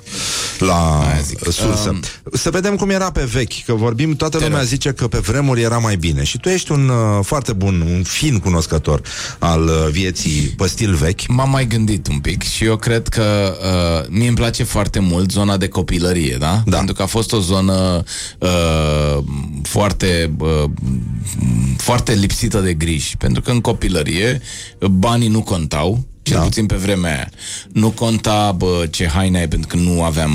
la 0.59 1.03
sursă. 1.43 1.89
Um, 1.89 1.99
Să 2.33 2.49
vedem 2.49 2.75
cum 2.75 2.89
era 2.89 3.11
pe 3.11 3.23
vechi, 3.31 3.63
că 3.65 3.73
vorbim, 3.73 4.08
toată 4.15 4.37
lumea 4.41 4.63
zice 4.63 4.91
că 4.91 5.07
pe 5.07 5.17
vremuri 5.17 5.61
era 5.61 5.77
mai 5.77 5.95
bine. 5.95 6.23
Și 6.23 6.37
tu 6.37 6.49
ești 6.49 6.71
un 6.71 6.89
uh, 6.89 7.19
foarte 7.21 7.53
bun, 7.53 7.81
un 7.81 8.03
fin 8.03 8.39
cunoscător 8.39 9.01
al 9.39 9.63
uh, 9.63 9.87
vieții 9.91 10.53
pe 10.57 10.67
stil 10.67 10.93
vechi. 10.93 11.27
M-am 11.27 11.49
mai 11.49 11.67
gândit 11.67 12.07
un 12.07 12.19
pic 12.19 12.43
și 12.43 12.63
eu 12.63 12.75
cred 12.75 13.07
că 13.07 13.57
uh, 13.61 14.07
mie 14.09 14.27
îmi 14.27 14.37
place 14.37 14.63
foarte 14.63 14.99
mult 14.99 15.31
zona 15.31 15.57
de 15.57 15.67
copilărie, 15.67 16.35
da? 16.39 16.61
da. 16.65 16.77
Pentru 16.77 16.95
că 16.95 17.01
a 17.01 17.05
fost 17.05 17.33
o 17.33 17.39
zonă 17.39 18.03
uh, 18.39 19.23
foarte 19.61 20.31
uh, 20.37 20.63
foarte 21.77 22.13
lipsită 22.13 22.59
de 22.59 22.73
griji. 22.73 23.17
Pentru 23.17 23.41
că 23.41 23.51
în 23.51 23.61
copilărie 23.61 24.41
uh, 24.79 24.89
banii 24.89 25.27
nu 25.27 25.41
contau, 25.41 26.03
cel 26.29 26.37
da. 26.37 26.43
puțin 26.43 26.65
pe 26.65 26.75
vremea 26.75 27.11
aia. 27.15 27.29
Nu 27.71 27.89
conta 27.89 28.51
bă, 28.51 28.87
ce 28.91 29.07
haine 29.07 29.39
ai, 29.39 29.47
pentru 29.47 29.67
că 29.67 29.75
nu 29.77 30.03
aveam 30.03 30.31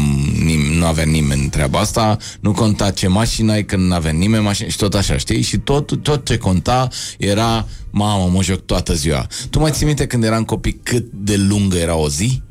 nim- 0.46 0.78
nu 0.78 0.86
avea 0.86 1.04
nimeni 1.04 1.48
treaba 1.48 1.78
asta, 1.78 2.16
nu 2.40 2.52
conta 2.52 2.90
ce 2.90 3.08
mașină 3.08 3.52
ai, 3.52 3.64
când 3.64 3.86
nu 3.86 3.94
avea 3.94 4.10
nimeni 4.12 4.42
mașină 4.44 4.68
și 4.68 4.76
tot 4.76 4.94
așa, 4.94 5.16
știi? 5.16 5.42
Și 5.42 5.58
tot, 5.58 6.02
tot 6.02 6.26
ce 6.26 6.36
conta 6.36 6.88
era, 7.18 7.68
mamă, 7.90 8.30
mă 8.32 8.42
joc 8.42 8.60
toată 8.66 8.94
ziua. 8.94 9.26
Tu 9.50 9.58
mai 9.58 9.70
ții 9.70 9.86
minte 9.86 10.06
când 10.06 10.24
eram 10.24 10.44
copii 10.44 10.80
cât 10.82 11.06
de 11.12 11.36
lungă 11.36 11.76
era 11.76 11.94
o 11.96 12.08
zi? 12.08 12.42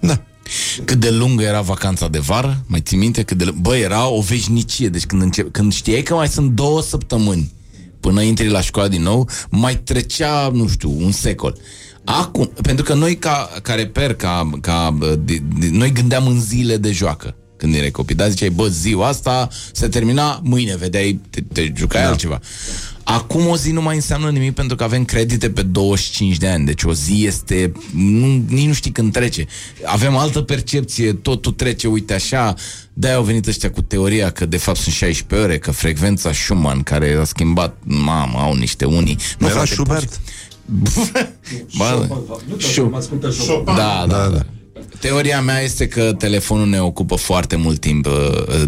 Da. 0.00 0.22
Cât 0.84 0.98
de 1.00 1.10
lungă 1.10 1.42
era 1.42 1.60
vacanța 1.60 2.08
de 2.08 2.18
vară? 2.18 2.64
Mai 2.66 2.80
ții 2.80 2.96
minte? 2.96 3.22
Cât 3.22 3.38
de... 3.38 3.44
l- 3.44 3.54
Bă, 3.60 3.76
era 3.76 4.06
o 4.08 4.20
veșnicie. 4.20 4.88
Deci 4.88 5.04
când, 5.04 5.22
încep... 5.22 5.52
când 5.52 5.72
știai 5.72 6.02
că 6.02 6.14
mai 6.14 6.28
sunt 6.28 6.50
două 6.50 6.82
săptămâni 6.82 7.52
până 8.00 8.22
intri 8.22 8.48
la 8.48 8.60
școală 8.60 8.88
din 8.88 9.02
nou, 9.02 9.28
mai 9.50 9.76
trecea, 9.76 10.50
nu 10.54 10.68
știu, 10.68 10.90
un 11.00 11.12
secol. 11.12 11.56
Acum, 12.04 12.50
pentru 12.62 12.84
că 12.84 12.94
noi 12.94 13.16
ca, 13.16 13.50
ca 13.62 13.74
reper, 13.74 14.14
ca, 14.14 14.50
ca, 14.60 14.90
bă, 14.90 15.14
de, 15.24 15.42
de, 15.58 15.68
noi 15.70 15.92
gândeam 15.92 16.26
în 16.26 16.40
zile 16.40 16.76
de 16.76 16.92
joacă 16.92 17.36
când 17.56 17.74
erai 17.74 17.90
copii, 17.90 18.14
dar 18.14 18.28
ziceai, 18.28 18.50
bă, 18.50 18.68
ziua 18.68 19.06
asta 19.06 19.48
se 19.72 19.88
termina, 19.88 20.40
mâine 20.42 20.76
vedeai, 20.76 21.20
te, 21.30 21.40
te 21.52 21.72
jucai 21.76 22.02
da. 22.02 22.08
altceva. 22.08 22.40
Acum 23.04 23.46
o 23.46 23.56
zi 23.56 23.70
nu 23.70 23.82
mai 23.82 23.94
înseamnă 23.94 24.30
nimic 24.30 24.54
pentru 24.54 24.76
că 24.76 24.84
avem 24.84 25.04
credite 25.04 25.50
pe 25.50 25.62
25 25.62 26.36
de 26.36 26.48
ani, 26.48 26.64
deci 26.64 26.82
o 26.82 26.92
zi 26.92 27.24
este, 27.26 27.72
nu, 27.94 28.44
nici 28.48 28.66
nu 28.66 28.72
știi 28.72 28.90
când 28.90 29.12
trece. 29.12 29.46
Avem 29.84 30.16
altă 30.16 30.40
percepție, 30.40 31.12
totul 31.12 31.52
trece, 31.52 31.88
uite 31.88 32.14
așa, 32.14 32.54
de-aia 32.92 33.16
au 33.16 33.22
venit 33.22 33.46
ăștia 33.46 33.70
cu 33.70 33.82
teoria 33.82 34.30
că 34.30 34.46
de 34.46 34.56
fapt 34.56 34.78
sunt 34.78 34.94
16 34.94 35.46
ore, 35.46 35.58
că 35.58 35.70
frecvența 35.70 36.32
Schumann, 36.32 36.82
care 36.82 37.16
a 37.20 37.24
schimbat, 37.24 37.76
mamă, 37.84 38.38
au 38.38 38.54
niște 38.54 38.84
unii. 38.84 39.18
Nu 39.38 39.46
era 39.46 39.54
frate, 39.54 39.72
Schubert? 39.72 40.20
Ba, 41.78 42.06
da, 43.76 44.06
da, 44.06 44.28
da. 44.28 44.61
Teoria 45.02 45.40
mea 45.40 45.60
este 45.60 45.88
că 45.88 46.12
telefonul 46.12 46.68
ne 46.68 46.80
ocupă 46.80 47.14
foarte 47.14 47.56
mult 47.56 47.80
timp 47.80 48.06
uh, 48.06 48.12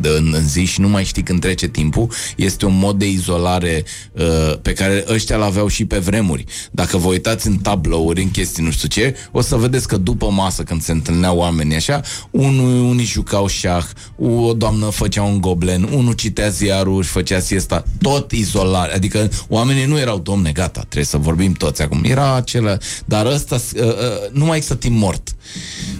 de, 0.00 0.08
în, 0.08 0.32
în 0.36 0.48
zi 0.48 0.64
și 0.64 0.80
nu 0.80 0.88
mai 0.88 1.04
știi 1.04 1.22
când 1.22 1.40
trece 1.40 1.68
timpul. 1.68 2.10
Este 2.36 2.66
un 2.66 2.78
mod 2.78 2.98
de 2.98 3.08
izolare 3.08 3.84
uh, 4.12 4.58
pe 4.62 4.72
care 4.72 5.04
ăștia 5.08 5.36
l-aveau 5.36 5.68
și 5.68 5.84
pe 5.84 5.98
vremuri. 5.98 6.44
Dacă 6.70 6.96
vă 6.96 7.08
uitați 7.08 7.46
în 7.46 7.56
tablouri, 7.56 8.22
în 8.22 8.30
chestii 8.30 8.64
nu 8.64 8.70
știu 8.70 8.88
ce, 8.88 9.16
o 9.30 9.40
să 9.40 9.56
vedeți 9.56 9.88
că 9.88 9.96
după 9.96 10.30
masă, 10.30 10.62
când 10.62 10.82
se 10.82 10.92
întâlneau 10.92 11.36
oamenii 11.36 11.76
așa, 11.76 12.00
unul, 12.30 12.84
unii 12.90 13.04
jucau 13.04 13.46
șah, 13.46 13.84
o 14.18 14.52
doamnă 14.52 14.86
făcea 14.86 15.22
un 15.22 15.40
goblen, 15.40 15.88
unul 15.92 16.12
citea 16.12 16.48
ziarul 16.48 17.02
și 17.02 17.10
făcea 17.10 17.40
siesta, 17.40 17.84
tot 18.00 18.32
izolare. 18.32 18.94
Adică 18.94 19.30
oamenii 19.48 19.86
nu 19.86 19.98
erau, 19.98 20.18
domne, 20.18 20.52
gata, 20.52 20.80
trebuie 20.80 21.04
să 21.04 21.16
vorbim 21.16 21.52
toți 21.52 21.82
acum. 21.82 22.00
Era 22.04 22.34
acela, 22.34 22.76
dar 23.04 23.26
ăsta, 23.26 23.54
uh, 23.76 23.82
uh, 23.82 23.92
nu 24.32 24.44
mai 24.44 24.56
există 24.56 24.76
timp 24.76 24.98
mort. 24.98 25.34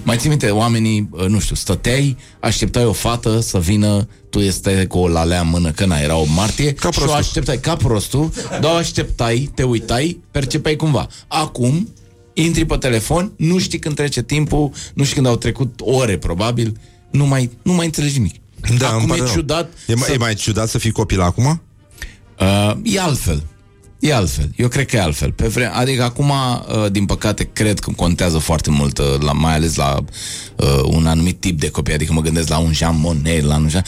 Mai 0.03 0.17
ții 0.25 0.33
minte, 0.33 0.51
oamenii, 0.51 1.09
uh, 1.11 1.27
nu 1.27 1.39
știu, 1.41 1.55
stăteai, 1.55 2.17
așteptai 2.41 2.85
o 2.85 2.93
fată 2.93 3.41
să 3.41 3.59
vină, 3.59 4.09
tu 4.31 4.39
este 4.39 4.87
cu 4.87 4.99
o 4.99 5.09
lalea 5.09 5.41
în 5.41 5.49
mână, 5.49 5.71
că 5.71 5.85
na, 5.87 5.99
era 5.99 6.17
o 6.17 6.25
martie, 6.25 6.73
ca 6.73 6.91
și 6.91 6.99
o 7.07 7.13
așteptai 7.13 7.59
ca 7.59 7.77
prostul, 7.77 8.31
dar 8.61 8.73
o 8.73 8.75
așteptai, 8.77 9.51
te 9.55 9.63
uitai, 9.63 10.21
percepeai 10.31 10.77
cumva. 10.77 11.07
Acum, 11.29 11.89
intri 12.33 12.65
pe 12.65 12.77
telefon, 12.77 13.33
nu 13.37 13.59
știi 13.59 13.79
când 13.79 13.95
trece 13.95 14.23
timpul, 14.23 14.71
nu 14.95 15.03
știi 15.05 15.15
când 15.15 15.27
au 15.27 15.37
trecut 15.37 15.81
ore, 15.83 16.17
probabil, 16.19 16.77
nu 17.11 17.27
mai, 17.27 17.51
nu 17.63 17.73
mai 17.73 17.85
înțelegi 17.87 18.17
nimic. 18.17 18.35
Da, 18.79 18.87
îmi 18.89 18.97
Acum 18.97 19.07
pare 19.07 19.21
e 19.21 19.25
rău. 19.25 19.33
ciudat 19.35 19.73
E, 19.87 19.95
mai, 19.95 20.03
să- 20.09 20.13
e 20.13 20.17
mai 20.17 20.35
ciudat 20.35 20.69
să 20.69 20.79
fii 20.79 20.91
copil 20.93 21.21
acum? 21.21 21.63
Uh, 22.41 22.73
e 22.83 23.01
altfel. 23.01 23.43
E 24.05 24.13
altfel. 24.15 24.51
Eu 24.57 24.69
cred 24.69 24.87
că 24.87 24.97
e 24.97 25.01
altfel. 25.01 25.33
Pe 25.33 25.47
vre... 25.47 25.65
Adică 25.67 26.03
acum, 26.03 26.31
uh, 26.31 26.91
din 26.91 27.07
păcate, 27.07 27.49
cred 27.53 27.79
că 27.79 27.91
contează 27.97 28.39
foarte 28.39 28.71
mult, 28.71 28.99
uh, 28.99 29.05
la, 29.21 29.33
mai 29.33 29.55
ales 29.55 29.75
la 29.75 29.99
uh, 30.57 30.81
un 30.85 31.07
anumit 31.07 31.41
tip 31.41 31.61
de 31.61 31.71
copii. 31.71 31.95
Adică 31.95 32.13
mă 32.13 32.21
gândesc 32.21 32.49
la 32.49 32.59
un 32.59 32.73
Jean 32.73 32.99
Monnet, 33.01 33.45
la 33.45 33.57
un 33.57 33.69
Jean... 33.69 33.85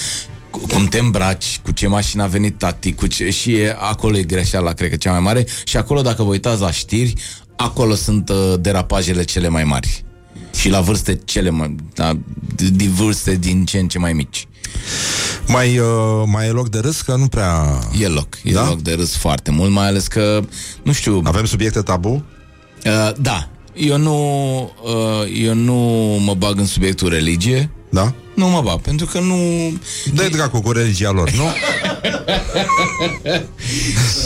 Cu- 0.51 0.59
Cum 0.73 0.87
te 0.87 0.99
îmbraci, 0.99 1.61
cu 1.63 1.71
ce 1.71 1.87
mașină 1.87 2.23
a 2.23 2.27
venit 2.27 2.59
tati, 2.59 2.93
cu 2.93 3.07
ce... 3.07 3.31
și 3.31 3.55
e, 3.55 3.77
acolo 3.79 4.17
e 4.17 4.23
greșeala, 4.23 4.73
cred 4.73 4.91
că 4.91 4.97
cea 4.97 5.11
mai 5.11 5.21
mare. 5.21 5.47
Și 5.65 5.77
acolo, 5.77 6.03
dacă 6.03 6.23
vă 6.23 6.29
uitați 6.31 6.61
la 6.61 6.71
știri, 6.71 7.13
acolo 7.57 7.95
sunt 7.95 8.29
uh, 8.29 8.55
derapajele 8.61 9.23
cele 9.23 9.49
mai 9.49 9.65
mari. 9.65 10.05
Și 10.59 10.69
la 10.69 10.81
vârste 10.81 11.21
cele 11.25 11.51
mai... 11.51 11.75
Da, 11.95 12.19
din 12.73 12.91
vârste 12.91 13.35
din 13.35 13.65
ce 13.65 13.79
în 13.79 13.89
ce 13.89 13.99
mai 13.99 14.13
mici. 14.13 14.49
Mai, 15.47 15.79
uh, 15.79 16.23
mai 16.27 16.47
e 16.47 16.51
loc 16.51 16.69
de 16.69 16.79
râs? 16.79 17.01
Că 17.01 17.15
nu 17.17 17.27
prea... 17.27 17.79
E 18.01 18.07
loc. 18.09 18.39
E 18.43 18.53
da? 18.53 18.69
loc 18.69 18.81
de 18.81 18.95
râs 18.95 19.17
foarte 19.17 19.51
mult, 19.51 19.71
mai 19.71 19.87
ales 19.87 20.07
că, 20.07 20.41
nu 20.83 20.93
știu... 20.93 21.21
Avem 21.25 21.45
subiecte 21.45 21.81
tabu? 21.81 22.25
Uh, 22.85 23.13
da. 23.21 23.49
Eu 23.75 23.99
nu, 23.99 24.61
uh, 24.83 25.41
eu 25.43 25.55
nu 25.55 25.75
mă 26.25 26.35
bag 26.35 26.59
în 26.59 26.67
subiectul 26.67 27.09
religie. 27.09 27.71
Da? 27.91 28.15
Nu 28.37 28.49
mă 28.49 28.61
bag, 28.65 28.81
pentru 28.81 29.07
că 29.07 29.21
nu... 29.21 29.37
Dă 30.15 30.29
dracu 30.31 30.61
cu 30.61 30.73
religia 30.73 31.11
lor, 31.11 31.31
nu? 31.31 31.45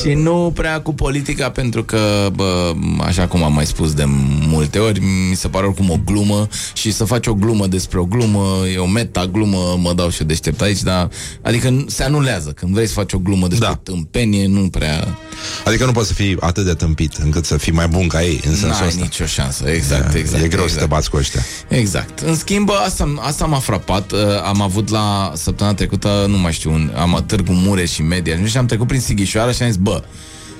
și 0.00 0.12
nu 0.14 0.52
prea 0.54 0.80
cu 0.80 0.94
politica, 0.94 1.50
pentru 1.50 1.84
că, 1.84 2.28
bă, 2.32 2.72
așa 3.00 3.26
cum 3.26 3.42
am 3.42 3.52
mai 3.52 3.66
spus 3.66 3.92
de 3.92 4.04
multe 4.46 4.78
ori, 4.78 5.00
mi 5.00 5.36
se 5.36 5.48
pare 5.48 5.66
oricum 5.66 5.90
o 5.90 5.98
glumă 6.04 6.48
și 6.72 6.92
să 6.92 7.04
faci 7.04 7.26
o 7.26 7.34
glumă 7.34 7.66
despre 7.66 7.98
o 7.98 8.04
glumă, 8.04 8.46
e 8.74 8.78
o 8.78 8.86
meta-glumă, 8.86 9.78
mă 9.80 9.92
dau 9.92 10.10
și 10.10 10.20
eu 10.20 10.26
deștept 10.26 10.60
aici, 10.60 10.80
dar 10.80 11.08
adică 11.42 11.84
se 11.88 12.02
anulează. 12.02 12.50
Când 12.50 12.72
vrei 12.74 12.86
să 12.86 12.92
faci 12.92 13.12
o 13.12 13.18
glumă 13.18 13.48
despre 13.48 13.66
da. 13.66 13.72
o 13.72 13.76
tâmpenie, 13.92 14.46
nu 14.46 14.68
prea... 14.68 15.16
Adică 15.64 15.84
nu 15.84 15.92
poți 15.92 16.06
să 16.08 16.14
fii 16.14 16.36
atât 16.40 16.64
de 16.64 16.74
tâmpit 16.74 17.14
încât 17.14 17.44
să 17.44 17.56
fii 17.56 17.72
mai 17.72 17.88
bun 17.88 18.06
ca 18.08 18.22
ei, 18.24 18.40
în 18.44 18.50
sensul 18.50 18.68
N-ai 18.68 18.86
ăsta. 18.86 19.00
nicio 19.02 19.26
șansă, 19.26 19.68
exact, 19.68 20.14
E- 20.14 20.18
exact. 20.18 20.42
E 20.44 20.48
greu 20.48 20.62
exact. 20.62 20.72
să 20.72 20.78
te 20.78 20.86
bați 20.94 21.10
cu 21.10 21.16
ăștia. 21.16 21.40
Exact. 21.68 22.18
În 22.18 22.36
schimb, 22.36 22.70
asta, 22.84 23.14
asta 23.20 23.46
m-a 23.46 23.58
frapat. 23.58 23.99
Uh, 24.12 24.18
Am 24.44 24.60
avut 24.60 24.88
la 24.88 25.32
săptămâna 25.34 25.76
trecută, 25.76 26.24
nu 26.28 26.38
mai 26.38 26.52
știu, 26.52 26.72
un, 26.72 26.92
am 26.96 27.24
Târgu 27.26 27.52
Mureș 27.52 27.90
și 27.92 28.02
Media 28.02 28.44
și 28.44 28.56
am 28.56 28.66
trecut 28.66 28.86
prin 28.86 29.00
Sighișoara 29.00 29.52
și 29.52 29.62
am 29.62 29.68
zis, 29.68 29.76
bă, 29.76 30.02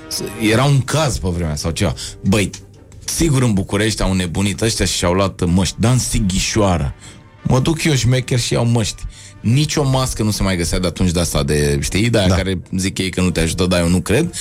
s- 0.07 0.21
era 0.51 0.63
un 0.63 0.81
caz 0.81 1.17
pe 1.17 1.27
vremea 1.29 1.55
sau 1.55 1.71
ceva. 1.71 1.93
Băi, 2.21 2.49
sigur 3.05 3.41
în 3.43 3.53
București 3.53 4.01
au 4.01 4.13
nebunit 4.13 4.61
ăștia 4.61 4.85
și 4.85 4.97
și-au 4.97 5.13
luat 5.13 5.45
măști, 5.45 5.75
dar 5.79 5.91
în 5.91 5.99
Sighișoara. 5.99 6.93
Mă 7.43 7.59
duc 7.59 7.83
eu 7.83 7.95
șmecher 7.95 8.39
și 8.39 8.53
iau 8.53 8.65
măști. 8.65 9.03
Nici 9.39 9.75
o 9.75 9.83
mască 9.89 10.23
nu 10.23 10.31
se 10.31 10.43
mai 10.43 10.57
găsea 10.57 10.79
de 10.79 10.87
atunci 10.87 11.11
de 11.11 11.19
asta 11.19 11.43
de, 11.43 11.77
știi, 11.81 12.09
de 12.09 12.17
aia 12.17 12.27
da. 12.27 12.35
care 12.35 12.61
zic 12.77 12.97
ei 12.97 13.09
că 13.09 13.21
nu 13.21 13.31
te 13.31 13.39
ajută, 13.39 13.65
dar 13.65 13.79
eu 13.79 13.87
nu 13.89 14.01
cred. 14.01 14.33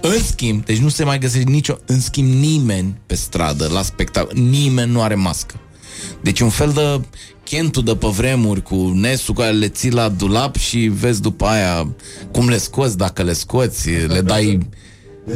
În 0.00 0.22
schimb, 0.26 0.64
deci 0.64 0.76
nu 0.78 0.88
se 0.88 1.04
mai 1.04 1.18
găsește 1.18 1.50
nicio, 1.50 1.78
în 1.86 2.00
schimb 2.00 2.32
nimeni 2.32 3.00
pe 3.06 3.14
stradă, 3.14 3.68
la 3.72 3.82
spectacol, 3.82 4.36
nimeni 4.38 4.90
nu 4.92 5.02
are 5.02 5.14
mască. 5.14 5.54
Deci 6.20 6.40
un 6.40 6.48
fel 6.48 6.70
de 6.72 7.00
chentu 7.48 7.80
de 7.80 7.96
pe 7.96 8.06
vremuri 8.06 8.62
cu 8.62 8.92
nesul 8.94 9.34
care 9.34 9.52
le 9.52 9.68
ții 9.68 9.92
la 9.92 10.08
dulap 10.08 10.56
și 10.56 10.78
vezi 10.78 11.20
după 11.20 11.46
aia 11.46 11.88
cum 12.32 12.48
le 12.48 12.58
scoți, 12.58 12.96
dacă 12.96 13.22
le 13.22 13.32
scoți, 13.32 13.90
le 13.90 14.20
dai 14.20 14.58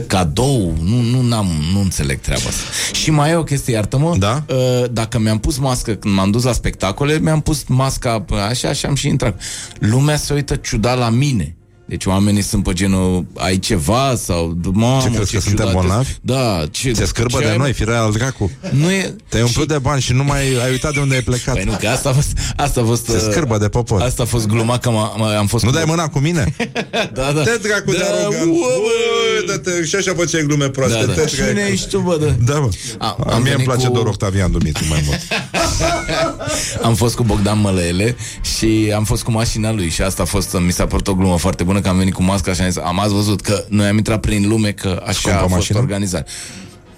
cadou, 0.06 0.76
nu, 0.82 1.00
nu, 1.00 1.22
n-am, 1.22 1.46
nu 1.72 1.80
înțeleg 1.80 2.20
treaba 2.20 2.42
asta. 2.48 2.62
Și 2.92 3.10
mai 3.10 3.30
e 3.30 3.34
o 3.34 3.42
chestie, 3.42 3.74
iartă-mă, 3.74 4.16
da? 4.18 4.44
dacă 4.90 5.18
mi-am 5.18 5.38
pus 5.38 5.58
mască 5.58 5.94
când 5.94 6.14
m-am 6.14 6.30
dus 6.30 6.42
la 6.42 6.52
spectacole, 6.52 7.18
mi-am 7.18 7.40
pus 7.40 7.64
masca 7.66 8.24
așa 8.48 8.72
și 8.72 8.86
am 8.86 8.94
și 8.94 9.08
intrat. 9.08 9.40
Lumea 9.78 10.16
se 10.16 10.34
uită 10.34 10.54
ciudat 10.54 10.98
la 10.98 11.08
mine. 11.08 11.56
Deci 11.92 12.06
oamenii 12.06 12.42
sunt 12.42 12.62
pe 12.64 12.72
genul, 12.72 13.24
ai 13.36 13.58
ceva 13.58 14.14
sau... 14.16 14.56
Mamă, 14.72 15.02
Ce 15.02 15.10
crezi 15.14 15.32
că 15.34 15.40
suntem 15.40 15.66
ciudat 15.66 15.72
bolnavi? 15.80 16.08
ești." 16.08 16.18
Da. 16.22 16.64
Ce, 16.70 16.92
Se 16.92 17.04
scârbă 17.04 17.38
ce 17.38 17.44
de 17.44 17.50
ai, 17.50 17.56
noi, 17.56 17.66
mă? 17.66 17.72
firea 17.72 18.00
al 18.00 18.12
dracu. 18.12 18.50
Nu 18.70 18.90
e... 18.90 19.14
Te-ai 19.28 19.42
umplut 19.42 19.68
de 19.68 19.78
bani 19.78 20.00
și 20.00 20.12
nu 20.12 20.24
mai 20.24 20.40
ai 20.40 20.70
uitat 20.70 20.92
de 20.92 21.00
unde 21.00 21.14
ai 21.14 21.20
plecat. 21.20 21.54
Păi 21.54 21.64
nu, 21.64 21.76
că 21.80 21.88
asta 21.88 22.08
a 22.08 22.12
fost... 22.12 22.32
Asta 22.56 22.80
a 22.80 22.84
fost 22.84 23.04
Se 23.06 23.18
scârbă 23.30 23.58
de 23.58 23.68
popor. 23.68 24.00
Asta 24.02 24.22
a 24.22 24.26
fost 24.26 24.46
gluma 24.46 24.78
că 24.78 24.90
m- 24.90 25.20
m- 25.20 25.36
am 25.38 25.46
fost... 25.46 25.64
Nu 25.64 25.70
dai 25.70 25.84
mâna 25.86 26.08
cu 26.08 26.18
mine? 26.18 26.54
da, 27.14 27.32
da. 27.34 27.42
Te 27.42 27.58
dracu 27.62 27.90
de 27.90 27.96
Da, 27.98 28.04
arogant. 28.20 28.44
bă, 28.44 28.52
Bă, 28.52 29.52
dă-te- 29.52 29.84
Și 29.84 29.94
așa 29.96 30.12
făceai 30.16 30.42
glume 30.46 30.68
proaste. 30.68 30.98
Da, 30.98 31.04
da. 31.04 31.12
te 31.12 31.24
Cine 31.26 31.68
ești 31.70 31.88
tu, 31.88 31.98
bă, 31.98 32.16
da? 32.20 32.52
Da, 32.52 32.58
mă. 32.60 32.68
A, 32.98 33.06
A, 33.06 33.16
am 33.18 33.26
mie 33.26 33.36
îmi 33.36 33.44
venit 33.50 33.64
place 33.64 33.86
cu- 33.86 33.92
doar 33.92 34.06
Octavian 34.06 34.50
Dumitru 34.50 34.84
mai 34.88 35.02
mult. 35.06 35.18
am 36.82 36.94
fost 36.94 37.14
cu 37.14 37.22
Bogdan 37.22 37.60
Mălăele 37.60 38.16
și 38.56 38.92
am 38.94 39.04
fost 39.04 39.22
cu 39.22 39.30
mașina 39.30 39.72
lui 39.72 39.88
și 39.88 40.02
asta 40.02 40.22
a 40.22 40.26
fost, 40.26 40.56
mi 40.58 40.72
s-a 40.72 40.86
părut 40.86 41.08
o 41.08 41.14
glumă 41.14 41.38
foarte 41.38 41.62
bună 41.64 41.80
că 41.82 41.88
am 41.88 41.96
venit 41.96 42.14
cu 42.14 42.22
masca 42.22 42.52
și 42.52 42.60
am 42.60 42.68
zis, 42.70 42.82
am 42.84 42.98
ați 43.00 43.12
văzut 43.12 43.40
că 43.40 43.64
noi 43.68 43.86
am 43.86 43.96
intrat 43.96 44.20
prin 44.20 44.48
lume 44.48 44.70
că 44.72 45.02
așa 45.06 45.12
Scumpă 45.12 45.36
a 45.38 45.40
fost 45.40 45.54
mașină? 45.54 45.78
organizat. 45.78 46.28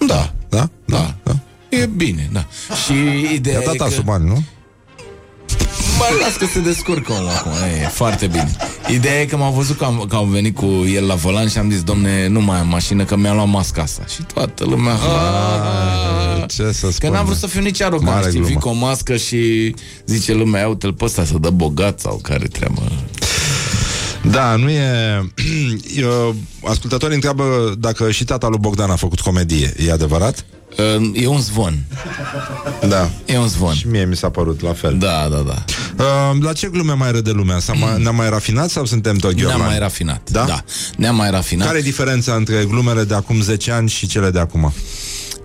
Da, 0.07 0.33
Da? 0.49 0.69
da, 0.85 1.15
da. 1.23 1.33
E 1.69 1.87
bine, 1.87 2.29
da. 2.33 2.47
Și 2.85 2.93
ideea 3.35 3.59
I-a 3.59 3.65
dat 3.65 3.75
e 3.75 3.77
că... 3.77 3.85
asul 3.85 4.03
bani, 4.03 4.27
nu? 4.29 4.43
Mă, 5.99 6.05
las 6.21 6.37
că 6.37 6.47
se 6.47 6.61
descurcă 6.61 7.13
omul 7.13 7.29
acum, 7.29 7.53
e 7.83 7.87
foarte 7.89 8.27
bine. 8.27 8.57
Ideea 8.91 9.21
e 9.21 9.25
că 9.25 9.37
m-au 9.37 9.53
văzut 9.53 9.77
că 9.79 9.85
am, 9.85 10.05
că 10.09 10.17
am 10.17 10.29
venit 10.31 10.55
cu 10.57 10.65
el 10.95 11.07
la 11.07 11.15
volan 11.15 11.49
și 11.49 11.59
am 11.59 11.71
zis, 11.71 11.83
domne, 11.83 12.27
nu 12.27 12.41
mai 12.41 12.59
am 12.59 12.69
mașină, 12.69 13.05
că 13.05 13.17
mi-am 13.17 13.35
luat 13.37 13.49
masca 13.49 13.83
asta. 13.83 14.03
Și 14.15 14.23
toată 14.35 14.65
lumea... 14.65 14.95
Ce 16.49 16.73
să 16.73 16.87
Că 16.87 16.93
spun? 16.93 17.11
n-am 17.11 17.25
vrut 17.25 17.37
să 17.37 17.47
fiu 17.47 17.61
nici 17.61 17.81
arogant, 17.83 18.11
Mare 18.17 18.29
știi, 18.29 18.41
vii 18.41 18.57
glumă. 18.57 18.61
cu 18.61 18.69
o 18.69 18.73
mască 18.87 19.17
și 19.17 19.75
zice 20.07 20.33
lumea, 20.35 20.61
ia 20.61 20.69
uite-l 20.69 20.93
pe 20.93 21.05
ăsta 21.05 21.25
să 21.25 21.35
dă 21.39 21.51
bogat 21.51 22.01
sau 22.01 22.19
care 22.23 22.47
treabă. 22.47 22.83
Da, 24.31 24.57
nu 24.57 24.71
e... 24.71 25.25
Eu, 25.97 26.35
ascultătorii 26.73 27.15
întreabă 27.15 27.75
dacă 27.79 28.11
și 28.11 28.25
tata 28.25 28.49
lui 28.49 28.59
Bogdan 28.59 28.91
a 28.91 28.97
făcut 28.97 29.21
comedie. 29.21 29.75
E 29.87 29.93
adevărat? 29.93 30.45
E 31.13 31.27
un 31.27 31.41
zvon. 31.41 31.85
Da. 32.89 33.11
E 33.25 33.39
un 33.39 33.49
zvon. 33.49 33.75
Și 33.75 33.87
mie 33.87 34.05
mi 34.05 34.17
s-a 34.17 34.31
părut 34.31 34.61
la 34.61 34.73
fel. 34.73 34.99
Da, 34.99 35.29
da, 35.31 35.37
da. 35.37 35.65
Uh, 36.05 36.43
la 36.43 36.53
ce 36.53 36.69
glume 36.69 36.93
mai 36.93 37.11
râde 37.11 37.31
lumea? 37.31 37.59
S-a 37.59 37.73
mai, 37.73 38.03
ne-am 38.03 38.15
mai 38.15 38.29
rafinat 38.29 38.71
sau 38.71 38.85
suntem 38.85 39.17
tot 39.17 39.35
Ne-am 39.35 39.47
ghiorlani? 39.47 39.71
mai 39.71 39.79
rafinat. 39.79 40.31
Da? 40.31 40.45
da. 40.45 40.65
Ne-am 40.97 41.17
mai 41.17 41.31
rafinat. 41.31 41.67
Care 41.67 41.79
e 41.79 41.83
diferența 41.83 42.35
între 42.35 42.65
glumele 42.69 43.05
de 43.05 43.15
acum 43.15 43.41
10 43.43 43.73
ani 43.73 43.89
și 43.89 44.07
cele 44.07 44.31
de 44.31 44.39
acum? 44.39 44.73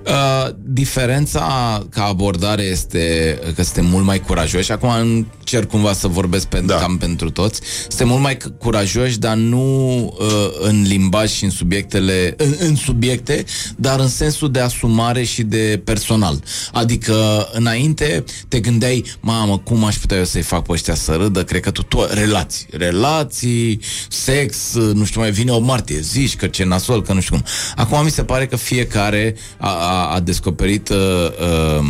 Uh, 0.06 0.50
diferența 0.64 1.86
ca 1.90 2.04
abordare 2.04 2.62
este 2.62 3.38
că 3.56 3.64
suntem 3.64 3.86
mult 3.86 4.06
mai 4.06 4.20
curajoși. 4.20 4.72
Acum 4.72 4.90
încerc 4.90 5.70
cumva 5.70 5.94
să 5.94 6.08
vorbesc 6.08 6.46
pe, 6.48 6.60
da. 6.60 6.76
cam 6.76 6.98
pentru 6.98 7.30
toți. 7.30 7.62
Suntem 7.88 8.08
mult 8.08 8.22
mai 8.22 8.36
c- 8.38 8.58
curajoși, 8.58 9.20
dar 9.20 9.36
nu 9.36 9.98
uh, 10.20 10.28
în 10.60 10.82
limbaj 10.82 11.32
și 11.32 11.44
în 11.44 11.50
subiectele 11.50 12.34
în, 12.38 12.56
în 12.60 12.76
subiecte, 12.76 13.44
dar 13.76 14.00
în 14.00 14.08
sensul 14.08 14.52
de 14.52 14.60
asumare 14.60 15.24
și 15.24 15.44
de 15.44 15.82
personal. 15.84 16.44
Adică 16.74 17.48
înainte 17.52 18.24
te 18.48 18.60
gândeai, 18.60 19.06
mamă, 19.20 19.58
cum 19.58 19.84
aș 19.84 19.96
putea 19.96 20.18
eu 20.18 20.26
să-i 20.26 20.42
fac 20.42 20.66
pe 20.66 20.72
ăștia 20.72 20.96
să 20.96 21.12
râdă? 21.12 21.44
Cred 21.44 21.62
că 21.62 21.72
tu, 21.72 21.84
tu 21.84 22.06
relații, 22.12 22.68
relații, 22.72 23.80
sex, 24.10 24.74
nu 24.94 25.06
știu, 25.06 25.22
mai 25.22 25.32
vine 25.32 25.52
o 25.52 25.60
martie, 25.60 26.00
zici 26.00 26.36
că 26.36 26.48
ce 26.48 26.64
nasol, 26.64 27.02
că 27.02 27.14
nu 27.14 27.22
știu 27.22 27.36
cum. 27.36 27.46
Acum 27.76 28.04
mi 28.04 28.12
se 28.12 28.24
pare 28.24 28.48
că 28.48 28.56
fiecare 28.56 29.36
a, 29.58 29.70
a, 29.90 30.14
a 30.14 30.20
descoperit 30.20 30.90
uh, 30.90 30.98
uh, 30.98 31.86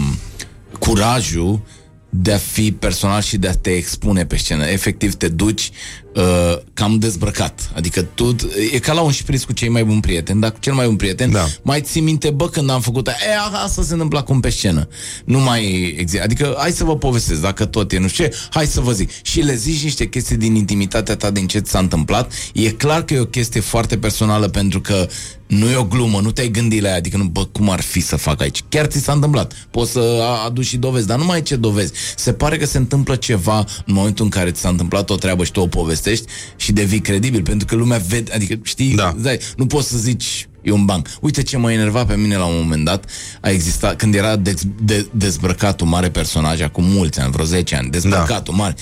curajul 0.80 1.61
de 2.09 2.34
a 2.34 2.38
fi 2.38 2.71
personal 2.71 3.21
și 3.21 3.38
de 3.38 3.47
a 3.47 3.53
te 3.53 3.69
expune 3.69 4.26
pe 4.26 4.38
scenă. 4.38 4.65
Efectiv 4.65 5.13
te 5.13 5.27
duci 5.27 5.71
uh, 6.19 6.57
cam 6.73 6.97
dezbrăcat. 6.99 7.71
Adică 7.75 8.01
tu, 8.01 8.35
e 8.73 8.79
ca 8.79 8.93
la 8.93 9.01
un 9.01 9.11
șpriț 9.11 9.43
cu 9.43 9.51
cei 9.53 9.69
mai 9.69 9.83
buni 9.83 10.01
prieteni, 10.01 10.41
dar 10.41 10.51
cu 10.51 10.59
cel 10.59 10.73
mai 10.73 10.85
bun 10.85 10.95
prieten 10.95 11.31
da. 11.31 11.45
mai 11.61 11.81
ții 11.81 12.01
minte, 12.01 12.29
bă, 12.29 12.49
când 12.49 12.69
am 12.69 12.81
făcut 12.81 13.07
aia, 13.07 13.17
e, 13.29 13.57
asta 13.63 13.83
se 13.83 13.93
întâmplă 13.93 14.19
acum 14.19 14.39
pe 14.39 14.49
scenă. 14.49 14.87
Nu 15.25 15.39
mai 15.39 15.95
există. 15.99 16.23
Adică 16.23 16.55
hai 16.57 16.71
să 16.71 16.83
vă 16.83 16.97
povestesc, 16.97 17.41
dacă 17.41 17.65
tot 17.65 17.91
e, 17.91 17.97
nu 17.97 18.07
știu 18.07 18.23
ce, 18.23 18.35
hai 18.49 18.65
să 18.65 18.81
vă 18.81 18.91
zic. 18.91 19.09
Și 19.21 19.39
le 19.39 19.55
zici 19.55 19.83
niște 19.83 20.07
chestii 20.07 20.37
din 20.37 20.55
intimitatea 20.55 21.15
ta, 21.15 21.29
din 21.31 21.47
ce 21.47 21.59
ți 21.59 21.71
s-a 21.71 21.79
întâmplat. 21.79 22.31
E 22.53 22.69
clar 22.69 23.03
că 23.03 23.13
e 23.13 23.19
o 23.19 23.25
chestie 23.25 23.61
foarte 23.61 23.97
personală 23.97 24.47
pentru 24.47 24.81
că 24.81 25.07
nu 25.47 25.69
e 25.69 25.75
o 25.75 25.83
glumă, 25.83 26.19
nu 26.19 26.31
te-ai 26.31 26.49
gândit 26.49 26.81
la 26.81 26.89
ea, 26.89 26.95
adică 26.95 27.17
nu, 27.17 27.23
bă, 27.23 27.45
cum 27.45 27.69
ar 27.69 27.81
fi 27.81 27.99
să 27.99 28.15
fac 28.15 28.41
aici? 28.41 28.63
Chiar 28.69 28.85
ți 28.85 28.99
s-a 28.99 29.11
întâmplat. 29.11 29.67
Poți 29.71 29.91
să 29.91 30.19
a- 30.21 30.45
aduci 30.45 30.65
și 30.65 30.77
dovezi, 30.77 31.07
dar 31.07 31.17
nu 31.17 31.25
mai 31.25 31.35
ai 31.35 31.41
ce 31.41 31.55
dovezi. 31.55 31.91
Se 32.15 32.33
pare 32.33 32.57
că 32.57 32.65
se 32.65 32.77
întâmplă 32.77 33.15
ceva 33.15 33.57
în 33.85 33.93
momentul 33.93 34.23
în 34.25 34.31
care 34.31 34.51
ți 34.51 34.61
s-a 34.61 34.69
întâmplat 34.69 35.09
o 35.09 35.15
treabă 35.15 35.43
și 35.43 35.51
tu 35.51 35.59
o 35.59 35.67
povestești 36.10 36.26
și 36.56 36.72
devii 36.72 36.99
credibil, 36.99 37.41
pentru 37.41 37.68
că 37.68 37.76
lumea 37.76 37.98
vede, 38.07 38.31
adică 38.34 38.60
știi, 38.64 38.95
da. 38.95 39.15
Zai, 39.22 39.40
nu 39.57 39.65
poți 39.65 39.88
să 39.88 39.98
zici 39.98 40.44
E 40.61 40.72
un 40.72 40.86
banc. 40.86 41.07
Uite 41.22 41.44
ce 41.44 41.57
mă 41.57 41.72
enerva 41.72 42.06
pe 42.06 42.15
mine 42.15 42.36
la 42.38 42.45
un 42.45 42.56
moment 42.61 42.86
dat. 42.86 43.06
A 43.41 43.49
existat, 43.49 43.95
când 43.95 44.15
era 44.15 44.36
de, 44.36 44.53
de, 44.81 45.07
dezbrăcat 45.11 45.81
un 45.81 45.88
mare 45.90 46.10
personaj, 46.10 46.61
acum 46.61 46.84
mulți 46.86 47.19
ani, 47.19 47.31
vreo 47.31 47.45
10 47.45 47.76
ani, 47.76 47.90
dezbrăcat 47.90 48.48
un 48.48 48.56
mare. 48.56 48.76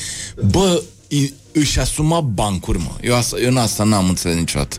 Bă, 0.50 0.82
i- 1.08 1.34
își 1.60 1.80
asuma 1.80 2.22
bancuri, 2.22 2.78
mă. 2.78 2.92
Eu, 3.02 3.16
asta, 3.16 3.36
eu 3.44 3.50
în 3.50 3.58
asta 3.58 3.84
n-am 3.84 4.08
înțeles 4.10 4.38
niciodată. 4.38 4.78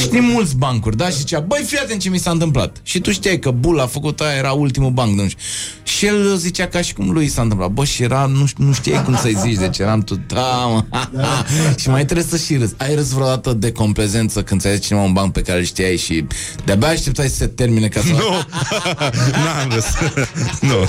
Știi 0.00 0.20
mulți 0.20 0.56
bancuri, 0.56 0.96
da? 0.96 1.08
Și 1.08 1.16
zicea, 1.16 1.40
băi, 1.40 1.62
fii 1.66 1.78
atent 1.78 2.00
ce 2.00 2.08
mi 2.08 2.18
s-a 2.18 2.30
întâmplat. 2.30 2.76
Și 2.82 3.00
tu 3.00 3.10
știai 3.12 3.38
că 3.38 3.50
Bul 3.50 3.80
a 3.80 3.86
făcut 3.86 4.20
aia, 4.20 4.36
era 4.36 4.52
ultimul 4.52 4.90
banc, 4.90 5.14
nu 5.20 5.28
știu. 5.28 5.38
Și 5.82 6.06
el 6.06 6.36
zicea 6.36 6.66
ca 6.66 6.80
și 6.80 6.92
cum 6.94 7.10
lui 7.10 7.28
s-a 7.28 7.42
întâmplat. 7.42 7.70
Bă, 7.70 7.84
și 7.84 8.02
era, 8.02 8.26
nu, 8.26 8.46
știu- 8.46 8.64
nu 8.64 8.72
știai 8.72 9.04
cum 9.04 9.16
să-i 9.16 9.36
zici, 9.42 9.56
deci 9.58 9.78
eram 9.78 10.00
tot, 10.00 10.18
da, 10.26 10.40
mă, 10.66 10.84
ha, 10.90 11.10
ha. 11.22 11.44
Și 11.78 11.88
mai 11.88 12.04
trebuie 12.04 12.26
să 12.30 12.36
și 12.36 12.56
râzi. 12.56 12.74
Ai 12.76 12.94
râs 12.94 13.08
vreodată 13.10 13.52
de 13.52 13.72
complezență 13.72 14.42
când 14.42 14.60
ți-ai 14.60 14.76
zis 14.76 14.86
cineva 14.86 15.04
un 15.04 15.12
banc 15.12 15.32
pe 15.32 15.42
care 15.42 15.58
îl 15.58 15.64
știai 15.64 15.96
și 15.96 16.24
de-abia 16.64 16.88
așteptai 16.88 17.28
să 17.28 17.34
se 17.36 17.46
termine 17.46 17.88
ca 17.88 18.00
să... 18.00 18.06
Nu, 18.12 18.18
n-am 19.44 19.70
râs. 19.74 19.84
nu. 20.60 20.74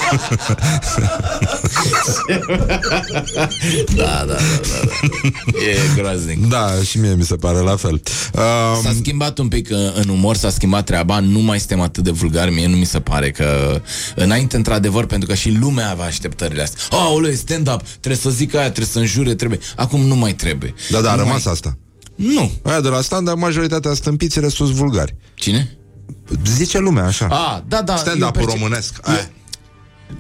da, 2.28 2.66
da, 3.16 3.20
da, 3.34 3.48
da, 3.96 4.26
da. 4.28 4.36
E 5.68 5.96
groaznic. 5.96 6.48
Da, 6.48 6.72
și 6.86 7.00
mie 7.00 7.14
mi 7.16 7.24
se 7.24 7.36
pare 7.36 7.60
la 7.60 7.76
fel. 7.76 7.92
Um, 8.34 8.82
S-a 8.82 8.94
schimbat 9.00 9.38
un 9.38 9.48
pic 9.48 9.70
uh, 9.72 9.78
în 9.94 10.10
umor, 10.10 10.36
s-a 10.36 10.50
schimbat 10.50 10.86
treaba, 10.86 11.20
nu 11.20 11.40
mai 11.40 11.58
suntem 11.60 11.80
atât 11.82 12.04
de 12.04 12.12
vulgari, 12.12 12.52
mie 12.52 12.68
nu 12.68 12.76
mi 12.76 12.86
se 12.86 13.00
pare 13.00 13.32
că 13.32 13.82
înainte, 14.16 14.56
într-adevăr, 14.56 15.06
pentru 15.06 15.28
că 15.28 15.36
și 15.36 15.50
lumea 15.60 15.90
avea 15.90 16.06
așteptările 16.06 16.62
astea. 16.62 16.98
Aoleu, 16.98 17.32
stand-up, 17.34 17.82
trebuie 17.82 18.22
să 18.22 18.30
zic 18.30 18.54
aia, 18.54 18.64
trebuie 18.64 18.86
să 18.86 19.00
înjure, 19.00 19.36
trebuie. 19.36 19.60
Acum 19.76 20.02
nu 20.02 20.16
mai 20.16 20.34
trebuie. 20.34 20.74
Da, 20.90 21.02
da, 21.02 21.12
a 21.12 21.16
Nu 21.16 21.22
rămas 21.22 21.44
mai... 21.44 21.54
asta. 21.54 21.78
Nu. 22.16 22.52
Aia 22.64 22.82
de 22.82 22.88
la 22.88 23.02
standard, 23.02 23.38
majoritatea 23.38 23.94
stâmpițile 23.94 24.50
sunt 24.50 24.70
vulgari. 24.70 25.16
Cine? 25.34 25.78
Zice 26.56 26.80
lumea 26.80 27.06
așa. 27.06 27.28
A, 27.30 27.64
da, 27.68 27.82
da. 27.82 27.96
Stand-up-ul 27.96 28.42
eu 28.42 28.46
percep- 28.46 28.62
românesc. 28.62 28.94
Aia. 29.02 29.30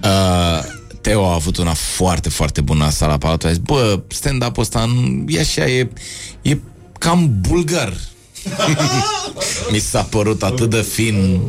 Uh, 0.03 0.79
Teo 1.01 1.25
a 1.25 1.33
avut 1.33 1.57
una 1.57 1.73
foarte, 1.73 2.29
foarte 2.29 2.61
bună 2.61 2.83
asta 2.83 3.07
la 3.07 3.17
Palatul. 3.17 3.49
A 3.49 3.51
zis, 3.51 3.61
bă, 3.61 4.01
stand-up-ul 4.07 4.61
ăsta 4.63 4.85
nu- 4.85 5.23
e 5.27 5.39
așa, 5.39 5.65
e, 5.67 5.89
e 6.41 6.57
cam 6.99 7.37
bulgar. 7.41 7.93
Mi 9.71 9.79
s-a 9.79 10.01
părut 10.01 10.43
atât 10.43 10.69
de 10.69 10.81
fin 10.81 11.39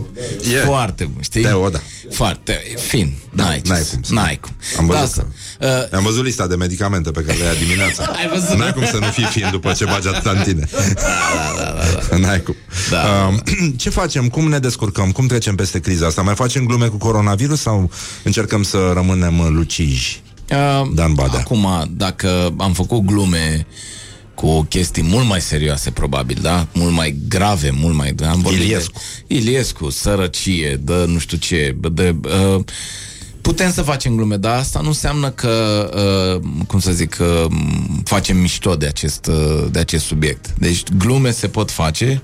E. 0.53 0.57
Foarte 0.57 1.05
bun, 1.05 1.23
știi? 1.23 1.43
Teo, 1.43 1.69
da. 1.69 1.79
Foarte 2.11 2.63
fin 2.89 3.13
N-ai, 3.31 3.61
ce 3.61 3.71
N-ai 3.73 3.81
să- 3.83 3.93
cum 3.95 4.03
să- 4.03 4.15
N-ai 4.15 4.41
cum 4.41 4.53
Am 4.79 4.87
văzut, 4.87 5.01
Da, 5.03 5.07
să- 5.09 5.27
că, 5.91 5.97
am 5.97 6.03
văzut 6.03 6.25
lista 6.25 6.47
de 6.47 6.55
medicamente 6.57 7.11
pe 7.11 7.21
care 7.21 7.39
le 7.39 7.45
ia 7.45 7.53
dimineața. 7.55 8.03
Ai 8.19 8.29
văzut? 8.29 8.59
N-ai 8.59 8.73
cum 8.73 8.85
să 8.85 8.97
nu 8.97 9.07
fii 9.07 9.25
fin 9.25 9.49
după 9.51 9.73
ce 9.73 9.85
bagi 9.85 10.09
atâta 10.09 10.31
în 10.31 10.43
tine. 10.43 10.69
Da, 10.95 11.55
da, 11.57 11.65
da, 11.65 12.01
da. 12.11 12.17
N-ai 12.17 12.43
cum. 12.43 12.55
Da. 12.91 13.27
Um, 13.29 13.43
ce 13.77 13.91
facem? 13.91 14.29
Cum 14.29 14.49
ne 14.49 14.59
descurcăm? 14.59 15.11
Cum 15.13 15.27
trecem 15.27 15.55
peste 15.55 15.81
criza 15.81 16.07
asta? 16.07 16.23
Mai 16.23 16.35
facem 16.35 16.65
glume 16.65 16.87
cu 16.87 16.97
coronavirus 16.97 17.61
sau 17.61 17.91
încercăm 18.23 18.63
să 18.63 18.91
rămânem 18.95 19.39
uh, 19.39 19.47
luciji? 19.51 20.23
Uh, 20.51 20.89
Dan 20.95 21.15
Badea. 21.15 21.39
Acum, 21.39 21.67
dacă 21.91 22.55
am 22.59 22.73
făcut 22.73 23.05
glume 23.05 23.67
cu 24.35 24.63
chestii 24.63 25.03
mult 25.03 25.27
mai 25.27 25.41
serioase, 25.41 25.91
probabil, 25.91 26.39
da? 26.43 26.67
Mult 26.73 26.93
mai 26.93 27.17
grave, 27.29 27.71
mult 27.71 27.95
mai... 27.95 28.15
Am 28.29 28.41
vorbit 28.41 28.63
Iliescu. 28.63 29.01
De 29.27 29.35
Iliescu, 29.35 29.91
sărăcie, 29.91 30.81
dă 30.85 31.05
nu 31.09 31.19
știu 31.19 31.37
ce, 31.37 31.75
bă, 31.79 31.89
de... 31.89 32.15
Uh, 32.25 32.65
putem 33.41 33.73
să 33.73 33.83
facem 33.83 34.15
glume, 34.15 34.37
dar 34.37 34.59
asta 34.59 34.81
nu 34.81 34.89
înseamnă 34.89 35.31
că, 35.31 35.91
uh, 36.35 36.65
cum 36.67 36.81
să 36.81 36.93
zic, 36.93 37.17
uh, 37.21 37.47
facem 38.05 38.37
mișto 38.37 38.77
de 38.77 38.87
acest, 38.87 39.27
uh, 39.27 39.65
de 39.71 39.79
acest 39.79 40.05
subiect. 40.05 40.55
Deci 40.59 40.83
glume 40.99 41.31
se 41.31 41.49
pot 41.49 41.71
face, 41.71 42.23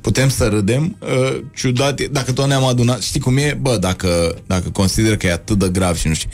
putem 0.00 0.28
să 0.28 0.44
râdem, 0.46 0.96
uh, 1.00 1.40
ciudat, 1.54 2.00
e- 2.00 2.08
dacă 2.12 2.32
tot 2.32 2.46
ne-am 2.46 2.64
adunat, 2.64 3.02
știi 3.02 3.20
cum 3.20 3.36
e? 3.36 3.58
Bă, 3.60 3.76
dacă, 3.80 4.36
dacă 4.46 4.68
consider 4.70 5.16
că 5.16 5.26
e 5.26 5.32
atât 5.32 5.58
de 5.58 5.68
grav 5.68 5.96
și 5.96 6.08
nu 6.08 6.14
știu, 6.14 6.28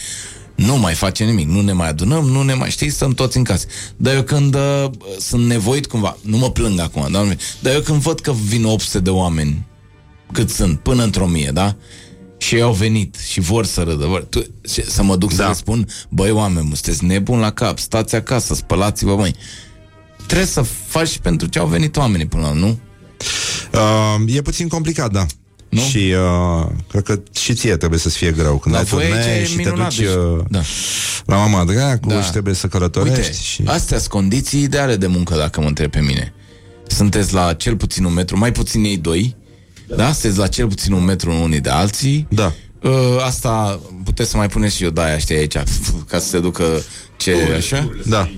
nu 0.66 0.78
mai 0.78 0.94
face 0.94 1.24
nimic, 1.24 1.48
nu 1.48 1.60
ne 1.60 1.72
mai 1.72 1.88
adunăm, 1.88 2.24
nu 2.24 2.42
ne 2.42 2.54
mai 2.54 2.70
știi, 2.70 2.90
stăm 2.90 3.12
toți 3.12 3.36
în 3.36 3.44
casă. 3.44 3.66
Dar 3.96 4.14
eu 4.14 4.22
când 4.22 4.54
uh, 4.54 4.90
sunt 5.18 5.46
nevoit 5.46 5.86
cumva, 5.86 6.16
nu 6.22 6.36
mă 6.36 6.50
plâng 6.50 6.80
acum, 6.80 7.08
dar, 7.10 7.36
dar 7.60 7.74
eu 7.74 7.80
când 7.80 8.00
văd 8.00 8.20
că 8.20 8.32
vin 8.32 8.64
800 8.64 9.00
de 9.00 9.10
oameni, 9.10 9.66
cât 10.32 10.50
sunt, 10.50 10.78
până 10.78 11.02
într-o 11.02 11.26
mie, 11.26 11.50
da? 11.52 11.76
Și 12.38 12.54
ei 12.54 12.60
au 12.60 12.72
venit 12.72 13.16
și 13.28 13.40
vor 13.40 13.66
să 13.66 13.82
râdă. 13.82 14.06
Vor, 14.06 14.24
tu, 14.24 14.44
și 14.68 14.84
să 14.84 15.02
mă 15.02 15.16
duc 15.16 15.28
da. 15.28 15.42
să 15.42 15.48
le 15.48 15.54
spun, 15.54 15.88
băi 16.08 16.30
oameni, 16.30 16.66
mă, 16.68 16.74
sunteți 16.74 17.04
nebuni 17.04 17.40
la 17.40 17.50
cap, 17.50 17.78
stați 17.78 18.14
acasă, 18.14 18.54
spălați-vă, 18.54 19.16
măi. 19.16 19.34
Trebuie 20.26 20.46
să 20.46 20.62
faci 20.86 21.08
și 21.08 21.20
pentru 21.20 21.46
ce 21.46 21.58
au 21.58 21.66
venit 21.66 21.96
oamenii 21.96 22.26
până 22.26 22.42
la 22.42 22.48
urmă, 22.48 22.60
nu? 22.60 22.78
Uh, 23.72 24.34
e 24.34 24.42
puțin 24.42 24.68
complicat, 24.68 25.10
da. 25.10 25.26
Nu? 25.70 25.80
Și 25.80 26.14
uh, 26.60 26.66
cred 26.88 27.02
că 27.02 27.20
și 27.40 27.54
ție 27.54 27.76
trebuie 27.76 27.98
să-ți 27.98 28.16
fie 28.16 28.30
greu 28.30 28.56
când 28.58 28.74
La 28.74 28.80
ai 28.80 28.86
voi 28.86 29.02
aici 29.02 29.12
turnee 29.14 29.40
e 29.40 29.44
și 29.44 29.56
minunat, 29.56 29.94
te 29.94 30.02
duci 30.02 30.06
deci- 30.06 30.16
uh, 30.16 30.44
da. 30.48 30.60
la 31.26 31.36
mama 31.36 31.64
dracu 31.64 32.08
Da. 32.08 32.22
și 32.22 32.30
trebuie 32.30 32.54
să 32.54 32.66
călătorești. 32.66 33.18
Uite, 33.20 33.32
și... 33.32 33.62
astea 33.66 33.98
sunt 33.98 34.10
condiții 34.10 34.62
ideale 34.62 34.96
de 34.96 35.06
muncă, 35.06 35.36
dacă 35.36 35.60
mă 35.60 35.66
întreb 35.66 35.90
pe 35.90 36.00
mine. 36.00 36.32
Sunteți 36.86 37.34
la 37.34 37.52
cel 37.52 37.76
puțin 37.76 38.04
un 38.04 38.12
metru, 38.12 38.38
mai 38.38 38.52
puțin 38.52 38.84
ei 38.84 38.96
doi, 38.96 39.36
da? 39.96 40.12
Sunteți 40.12 40.38
la 40.38 40.46
cel 40.46 40.66
puțin 40.66 40.92
un 40.92 41.04
metru 41.04 41.32
unii 41.42 41.60
de 41.60 41.70
alții. 41.70 42.26
Da. 42.30 42.52
Uh, 42.82 42.90
asta 43.24 43.80
puteți 44.04 44.30
să 44.30 44.36
mai 44.36 44.48
puneți 44.48 44.76
și 44.76 44.84
eu 44.84 44.90
de 44.90 45.00
aia, 45.00 45.18
știi, 45.18 45.36
aici, 45.36 45.56
ca 46.10 46.18
să 46.18 46.28
se 46.28 46.40
ducă 46.40 46.64
ce, 47.16 47.34
așa? 47.56 47.90
Da. 48.06 48.30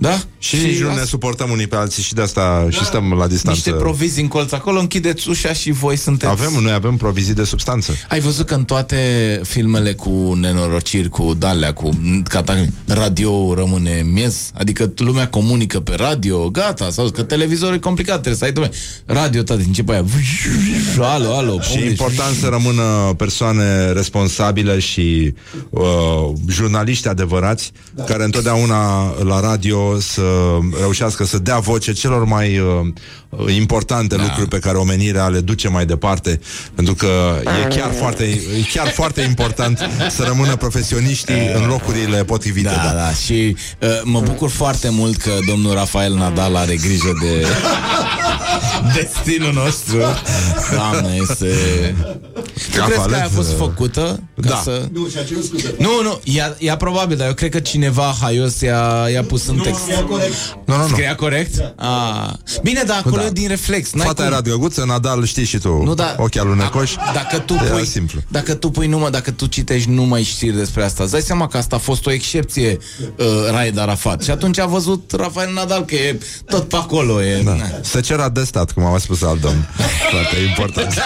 Da? 0.00 0.20
Și, 0.38 0.56
și 0.56 0.64
nici 0.64 0.80
nu 0.80 0.94
ne 0.94 1.04
suportăm 1.04 1.50
unii 1.50 1.66
pe 1.66 1.76
alții 1.76 2.02
și 2.02 2.14
de 2.14 2.22
asta 2.22 2.66
și 2.70 2.84
stăm 2.84 3.12
la 3.12 3.26
distanță. 3.26 3.60
Niște 3.64 3.82
provizii 3.82 4.22
în 4.22 4.28
colț 4.28 4.52
acolo, 4.52 4.78
închideți 4.78 5.28
ușa 5.28 5.52
și 5.52 5.70
voi 5.70 5.96
sunteți... 5.96 6.30
Avem, 6.30 6.62
noi 6.62 6.72
avem 6.72 6.96
provizii 6.96 7.34
de 7.34 7.44
substanță. 7.44 7.92
Ai 8.08 8.20
văzut 8.20 8.46
că 8.46 8.54
în 8.54 8.64
toate 8.64 8.96
filmele 9.44 9.92
cu 9.92 10.34
nenorociri, 10.40 11.08
cu 11.08 11.34
dalea, 11.38 11.72
cu 11.72 11.88
cataclism, 12.24 12.72
radio 12.86 13.54
rămâne 13.54 14.06
miez? 14.12 14.50
Adică 14.54 14.92
lumea 14.96 15.28
comunică 15.28 15.80
pe 15.80 15.94
radio, 15.94 16.48
gata, 16.48 16.90
sau 16.90 17.08
că 17.08 17.22
televizorul 17.22 17.74
e 17.74 17.78
complicat, 17.78 18.14
trebuie 18.14 18.34
să 18.34 18.44
ai 18.44 18.52
domne, 18.52 18.70
radio, 19.06 19.42
tati, 19.42 19.66
începe 19.66 19.92
aia, 19.92 20.04
alo, 21.00 21.36
alo, 21.36 21.60
Și 21.60 21.78
e 21.78 21.88
important 21.88 22.36
să 22.36 22.46
rămână 22.46 23.14
persoane 23.16 23.92
responsabile 23.92 24.78
și 24.78 25.34
uh, 25.70 25.80
jurnaliști 26.48 27.08
adevărați, 27.08 27.72
da. 27.94 28.04
care 28.04 28.24
întotdeauna 28.24 29.12
la 29.22 29.40
radio 29.40 29.87
să 29.98 30.22
reușească 30.80 31.24
să 31.24 31.38
dea 31.38 31.58
voce 31.58 31.92
celor 31.92 32.24
mai 32.24 32.58
uh, 32.58 33.54
importante 33.56 34.16
da. 34.16 34.22
lucruri 34.22 34.48
pe 34.48 34.58
care 34.58 34.76
omenirea 34.76 35.26
le 35.26 35.40
duce 35.40 35.68
mai 35.68 35.86
departe, 35.86 36.40
pentru 36.74 36.94
că 36.94 37.40
e 37.64 37.74
chiar 37.74 37.92
foarte, 37.92 38.24
e 38.24 38.66
chiar 38.72 38.88
foarte 38.88 39.20
important 39.20 39.78
să 40.10 40.22
rămână 40.22 40.56
profesioniștii 40.56 41.50
în 41.54 41.66
locurile 41.66 42.24
potrivite. 42.24 42.68
Da, 42.68 42.82
da, 42.84 42.92
da. 42.92 43.10
Și 43.10 43.56
uh, 43.80 43.88
mă 44.04 44.20
bucur 44.20 44.50
foarte 44.50 44.88
mult 44.90 45.16
că 45.16 45.30
domnul 45.46 45.74
Rafael 45.74 46.14
Nadal 46.14 46.56
are 46.56 46.76
grijă 46.76 47.12
de 47.22 47.46
destinul 49.00 49.52
nostru. 49.52 49.98
Doamne, 50.74 51.16
este... 51.20 51.46
Tu 52.74 52.84
crezi 52.84 53.08
că 53.08 53.14
a 53.14 53.28
fost 53.28 53.56
făcută? 53.56 54.22
Ca 54.40 54.48
Da. 54.48 54.60
Să... 54.62 54.88
Nu, 54.92 55.08
și-a 55.08 55.22
cerut 55.22 55.44
scuze. 55.44 55.74
Nu, 55.78 56.02
nu, 56.02 56.20
ea, 56.24 56.56
ea 56.58 56.76
probabil, 56.76 57.16
dar 57.16 57.26
eu 57.26 57.34
cred 57.34 57.50
că 57.50 57.60
cineva 57.60 58.14
haios 58.20 58.60
i-a, 58.60 59.08
i-a 59.12 59.22
pus 59.22 59.46
în 59.46 59.56
text. 59.56 59.77
Nu, 60.64 60.76
nu, 60.76 60.76
nu. 60.82 60.86
Scria 60.88 61.14
corect? 61.14 61.72
A. 61.76 62.38
Bine, 62.62 62.82
dar 62.86 62.96
acolo 63.04 63.16
Da. 63.16 63.26
e 63.26 63.30
din 63.30 63.48
reflex. 63.48 63.92
N-ai 63.92 64.06
Fata 64.06 64.22
cum. 64.22 64.32
era 64.32 64.40
drăguță, 64.40 64.84
Nadal 64.86 65.24
știi 65.24 65.44
și 65.44 65.58
tu, 65.58 65.82
Nu, 65.82 65.94
da. 65.94 66.14
ochii 66.18 66.40
alunecoși. 66.40 66.96
Dacă 67.14 67.38
tu 67.38 67.54
Era 67.64 67.74
pui, 67.74 67.86
simplu. 67.86 68.20
dacă 68.28 68.54
tu 68.54 68.70
pui 68.70 68.86
numai, 68.86 69.10
dacă 69.10 69.30
tu 69.30 69.46
citești 69.46 69.90
numai 69.90 70.22
știri 70.22 70.56
despre 70.56 70.84
asta, 70.84 71.02
îți 71.02 71.12
dai 71.12 71.20
seama 71.20 71.46
că 71.48 71.56
asta 71.56 71.76
a 71.76 71.78
fost 71.78 72.06
o 72.06 72.10
excepție 72.12 72.78
uh, 73.16 73.26
Raed 73.50 73.78
Arafat. 73.78 74.22
Și 74.22 74.30
atunci 74.30 74.58
a 74.58 74.66
văzut 74.66 75.12
Rafael 75.16 75.52
Nadal 75.52 75.84
că 75.84 75.94
e 75.94 76.18
tot 76.46 76.68
pe 76.68 76.76
acolo. 76.76 77.22
E, 77.22 77.42
Da. 77.44 77.54
na. 77.54 77.64
Secerat 77.82 78.32
de 78.32 78.44
stat, 78.44 78.72
cum 78.72 78.84
a 78.84 78.98
spus 78.98 79.22
alt 79.22 79.40
domn. 79.40 79.68
Foarte 80.10 80.36
important. 80.48 80.94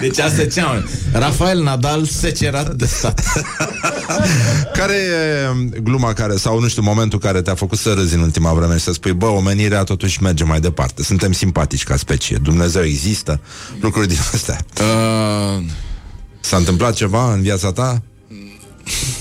Deci 0.00 0.18
asta 0.18 0.40
e 0.40 0.46
cea 0.46 0.66
mai... 0.66 0.84
Rafael 1.12 1.62
Nadal 1.62 2.04
secerat 2.04 2.74
de 2.74 2.86
stat. 2.86 3.20
Care 4.78 4.94
e 4.94 5.78
gluma 5.82 6.12
care, 6.12 6.36
sau 6.36 6.60
nu 6.60 6.68
știu, 6.68 6.82
momentul 6.82 7.18
care 7.18 7.41
te-a 7.42 7.54
făcut 7.54 7.78
să 7.78 7.92
râzi 7.92 8.14
în 8.14 8.20
ultima 8.20 8.52
vreme 8.52 8.76
și 8.76 8.82
să 8.82 8.92
spui, 8.92 9.12
bă, 9.12 9.26
omenirea 9.26 9.84
totuși 9.84 10.22
merge 10.22 10.44
mai 10.44 10.60
departe. 10.60 11.02
Suntem 11.02 11.32
simpatici 11.32 11.84
ca 11.84 11.96
specie. 11.96 12.36
Dumnezeu 12.36 12.82
există. 12.82 13.40
Lucruri 13.80 14.08
din 14.08 14.18
astea. 14.32 14.58
Uh, 14.80 15.62
S-a 16.40 16.56
întâmplat 16.56 16.94
ceva 16.94 17.32
în 17.32 17.42
viața 17.42 17.72
ta? 17.72 18.02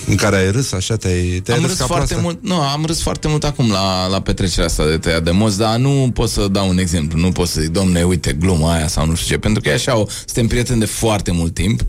În 0.07 0.15
care 0.15 0.35
ai 0.35 0.51
râs, 0.51 0.71
așa, 0.71 0.95
te-ai, 0.95 1.41
te-ai 1.43 1.57
am 1.57 1.63
râs 1.63 1.71
râs 1.71 1.79
ca 1.79 1.85
foarte 1.85 2.13
proastă? 2.13 2.39
mult, 2.41 2.43
nu, 2.43 2.61
am 2.61 2.85
râs 2.85 3.01
foarte 3.01 3.27
mult 3.27 3.43
acum 3.43 3.71
la, 3.71 4.07
la 4.07 4.21
petrecerea 4.21 4.65
asta 4.65 4.85
de 4.85 4.97
tăiat 4.97 5.23
de 5.23 5.31
moți, 5.31 5.57
dar 5.57 5.77
nu 5.77 6.11
pot 6.13 6.29
să 6.29 6.47
dau 6.47 6.69
un 6.69 6.77
exemplu, 6.77 7.19
nu 7.19 7.31
pot 7.31 7.47
să 7.47 7.61
zic, 7.61 7.69
domne, 7.69 8.03
uite, 8.03 8.33
gluma 8.33 8.73
aia 8.73 8.87
sau 8.87 9.05
nu 9.05 9.15
știu 9.15 9.35
ce, 9.35 9.39
pentru 9.39 9.61
că 9.61 9.69
e 9.69 9.73
așa, 9.73 9.97
o, 9.97 10.05
suntem 10.25 10.47
prieteni 10.47 10.79
de 10.79 10.85
foarte 10.85 11.31
mult 11.31 11.53
timp, 11.53 11.81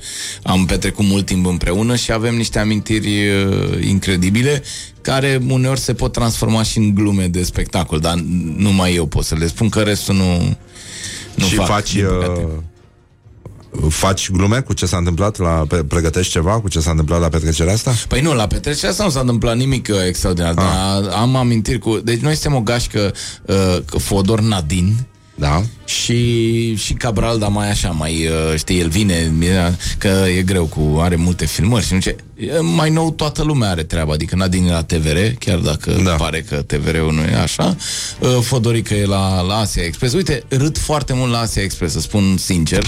am 0.43 0.65
petrecut 0.67 1.05
mult 1.05 1.27
timp 1.27 1.47
împreună 1.47 1.97
și 1.97 2.13
avem 2.13 2.35
niște 2.37 2.59
amintiri 2.59 3.29
uh, 3.29 3.87
incredibile 3.87 4.63
care 5.01 5.41
uneori 5.49 5.81
se 5.81 5.95
pot 5.95 6.13
transforma 6.13 6.63
și 6.63 6.79
în 6.79 6.95
glume 6.95 7.27
de 7.27 7.43
spectacol, 7.43 7.99
dar 7.99 8.15
numai 8.57 8.95
eu 8.95 9.07
pot 9.07 9.25
să 9.25 9.35
le 9.35 9.47
spun 9.47 9.69
că 9.69 9.81
restul 9.81 10.15
nu, 10.15 10.57
nu 11.35 11.45
și 11.45 11.55
fac, 11.55 11.67
faci, 11.67 11.93
din 11.93 12.07
păcate. 12.07 12.41
uh, 12.41 12.63
faci 13.89 14.31
glume 14.31 14.61
cu 14.61 14.73
ce 14.73 14.87
s-a 14.87 14.97
întâmplat 14.97 15.39
la, 15.39 15.65
pe, 15.69 15.77
pregătești 15.77 16.33
ceva 16.33 16.61
cu 16.61 16.69
ce 16.69 16.81
s-a 16.81 16.91
întâmplat 16.91 17.21
la 17.21 17.29
petrecerea 17.29 17.73
asta? 17.73 17.95
Păi 18.09 18.21
nu, 18.21 18.35
la 18.35 18.47
petrecerea 18.47 18.91
asta 18.91 19.05
nu 19.05 19.11
s-a 19.11 19.21
întâmplat 19.21 19.57
nimic 19.57 19.89
uh, 19.91 19.97
extraordinar, 20.07 20.55
dar 20.55 21.13
am 21.15 21.37
amintiri 21.37 21.79
cu... 21.79 21.97
Deci 21.97 22.21
noi 22.21 22.35
suntem 22.35 22.59
o 22.59 22.63
gașcă 22.63 23.15
uh, 23.47 23.79
Fodor 23.99 24.41
Nadin, 24.41 25.07
da. 25.35 25.63
și, 25.85 26.75
și 26.75 26.93
Cabral, 26.93 27.39
dar 27.39 27.49
mai 27.49 27.71
așa, 27.71 27.89
mai, 27.89 28.27
uh, 28.27 28.59
știi, 28.59 28.81
el 28.81 28.89
vine, 28.89 29.33
e- 29.41 29.75
că 29.99 30.25
e 30.37 30.43
greu 30.43 30.65
cu, 30.65 30.99
are 31.01 31.17
multe 31.17 31.47
filmări 31.47 31.87
și 31.87 31.93
nu 31.93 32.01
ce. 32.01 32.17
E, 32.37 32.59
Mai 32.61 32.91
nou 32.91 33.13
toată 33.13 33.43
lumea 33.43 33.71
are 33.71 33.83
treaba, 33.83 34.13
adică 34.13 34.37
Nadine 34.37 34.69
e 34.69 34.73
la 34.73 34.83
TVR, 34.85 35.19
chiar 35.39 35.59
dacă 35.59 36.01
da. 36.05 36.11
pare 36.15 36.41
că 36.49 36.57
TVR-ul 36.57 37.13
nu 37.13 37.21
e 37.21 37.35
așa. 37.35 37.77
Uh, 38.21 38.39
Fodorică 38.41 38.95
e 38.95 39.07
la, 39.07 39.41
la 39.41 39.57
Asia 39.57 39.83
Express. 39.83 40.15
Uite, 40.15 40.43
râd 40.49 40.79
foarte 40.79 41.13
mult 41.13 41.31
la 41.33 41.39
Asia 41.39 41.63
Express, 41.63 41.93
să 41.93 42.01
spun 42.01 42.37
sincer. 42.37 42.83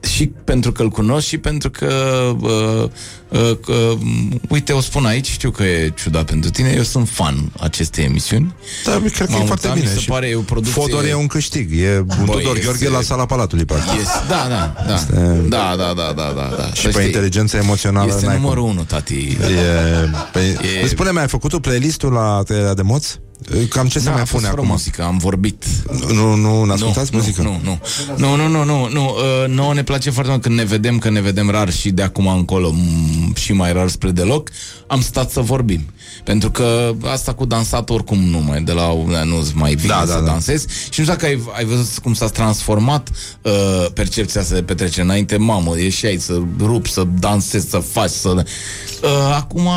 Și 0.00 0.26
pentru 0.44 0.72
că 0.72 0.82
îl 0.82 0.88
cunosc 0.88 1.26
și 1.26 1.38
pentru 1.38 1.70
că 1.70 1.92
uh, 2.40 2.84
uh, 3.28 3.56
uh, 3.68 3.98
uite, 4.48 4.72
o 4.72 4.80
spun 4.80 5.06
aici, 5.06 5.26
știu 5.30 5.50
că 5.50 5.62
e 5.62 5.92
ciudat 5.96 6.24
pentru 6.24 6.50
tine, 6.50 6.72
eu 6.76 6.82
sunt 6.82 7.08
fan 7.08 7.52
acestei 7.60 8.04
emisiuni. 8.04 8.54
Da, 8.84 8.90
cred 9.12 9.26
că 9.26 9.32
M-am 9.32 9.42
e 9.42 9.44
foarte 9.44 9.66
uitat, 9.66 9.80
bine. 9.80 9.90
Mi 9.92 9.94
se 9.96 10.00
și 10.02 10.08
pare 10.08 10.28
e 10.28 10.34
o 10.34 10.40
producție 10.40 10.82
Fodor 10.82 11.04
e 11.04 11.14
un 11.14 11.26
câștig. 11.26 11.70
E 11.80 11.98
un 11.98 12.24
Băi, 12.24 12.36
Tudor 12.36 12.56
este- 12.56 12.60
Gheorghe 12.64 12.88
la 12.88 13.00
sala 13.00 13.26
Palatului, 13.26 13.64
practic. 13.64 14.00
Este, 14.00 14.18
da, 14.28 14.46
da, 14.48 14.84
da. 14.86 14.94
Este- 14.94 15.44
Da, 15.48 15.74
da, 15.76 15.92
da, 15.96 16.12
da, 16.16 16.32
da, 16.36 16.54
da. 16.56 16.72
Și 16.72 16.88
pe 16.88 17.02
inteligență 17.02 17.56
emoțională 17.56 18.12
Este 18.14 18.26
n-ai 18.26 18.36
numărul 18.36 18.62
cum. 18.62 18.70
unu, 18.70 18.82
tati. 18.82 19.14
E, 19.14 19.36
pe, 20.32 20.38
E- 20.40 20.80
Îmi 20.80 20.88
spune, 20.88 21.10
mi 21.12 21.18
ai 21.18 21.28
făcut 21.28 21.50
tu 21.50 21.60
playlistul 21.60 22.12
la 22.12 22.42
Tăierea 22.46 22.74
de 22.74 22.82
Moți? 22.82 23.20
Cam 23.68 23.88
ce 23.88 23.98
se 23.98 24.04
Da, 24.04 24.10
mai 24.10 24.20
a 24.20 24.24
fost 24.24 24.32
pune 24.32 24.46
fără 24.46 24.60
acum? 24.60 24.70
muzică, 24.72 25.02
am 25.02 25.18
vorbit. 25.18 25.64
Nu, 26.12 26.34
nu, 26.34 26.64
n-ascultați 26.64 27.10
nu, 27.12 27.18
muzică? 27.18 27.42
Nu, 27.42 27.60
nu, 27.62 27.78
nu, 28.16 28.36
nu, 28.36 28.48
nu, 28.48 28.64
nu, 28.64 28.88
nu. 28.88 29.04
Uh, 29.04 29.48
nouă 29.48 29.74
ne 29.74 29.82
place 29.82 30.10
foarte 30.10 30.30
mult 30.30 30.42
când 30.42 30.54
ne 30.54 30.64
vedem, 30.64 30.98
că 30.98 31.10
ne 31.10 31.20
vedem 31.20 31.50
rar 31.50 31.72
și 31.72 31.90
de 31.90 32.02
acum 32.02 32.26
încolo 32.26 32.70
mm, 32.70 33.34
și 33.34 33.52
mai 33.52 33.72
rar 33.72 33.88
spre 33.88 34.10
deloc, 34.10 34.50
am 34.86 35.00
stat 35.00 35.30
să 35.30 35.40
vorbim. 35.40 35.80
Pentru 36.28 36.50
că 36.50 36.94
asta 37.04 37.34
cu 37.34 37.44
dansat 37.44 37.90
oricum 37.90 38.18
nu 38.18 38.38
mai, 38.38 38.62
de 38.62 38.72
la 38.72 38.94
nu 39.24 39.46
mai 39.54 39.74
vine 39.74 39.88
Da, 39.92 39.98
da, 39.98 40.04
da, 40.04 40.12
să 40.12 40.18
da. 40.18 40.24
dansezi. 40.24 40.66
Și 40.68 41.00
nu 41.00 41.04
știu 41.04 41.04
dacă 41.04 41.26
ai, 41.26 41.42
ai 41.52 41.64
văzut 41.64 41.98
cum 42.02 42.14
s-a 42.14 42.26
transformat 42.26 43.08
uh, 43.42 43.86
percepția 43.94 44.40
asta 44.40 44.54
de 44.54 44.62
petrecere. 44.62 45.02
Înainte, 45.02 45.36
mamă, 45.36 45.78
ieșeai 45.78 46.16
să 46.16 46.40
rupi, 46.58 46.90
să 46.90 47.06
dansezi, 47.18 47.68
să 47.68 47.78
faci, 47.78 48.10
să... 48.10 48.28
Uh, 48.28 48.44
acum, 49.34 49.68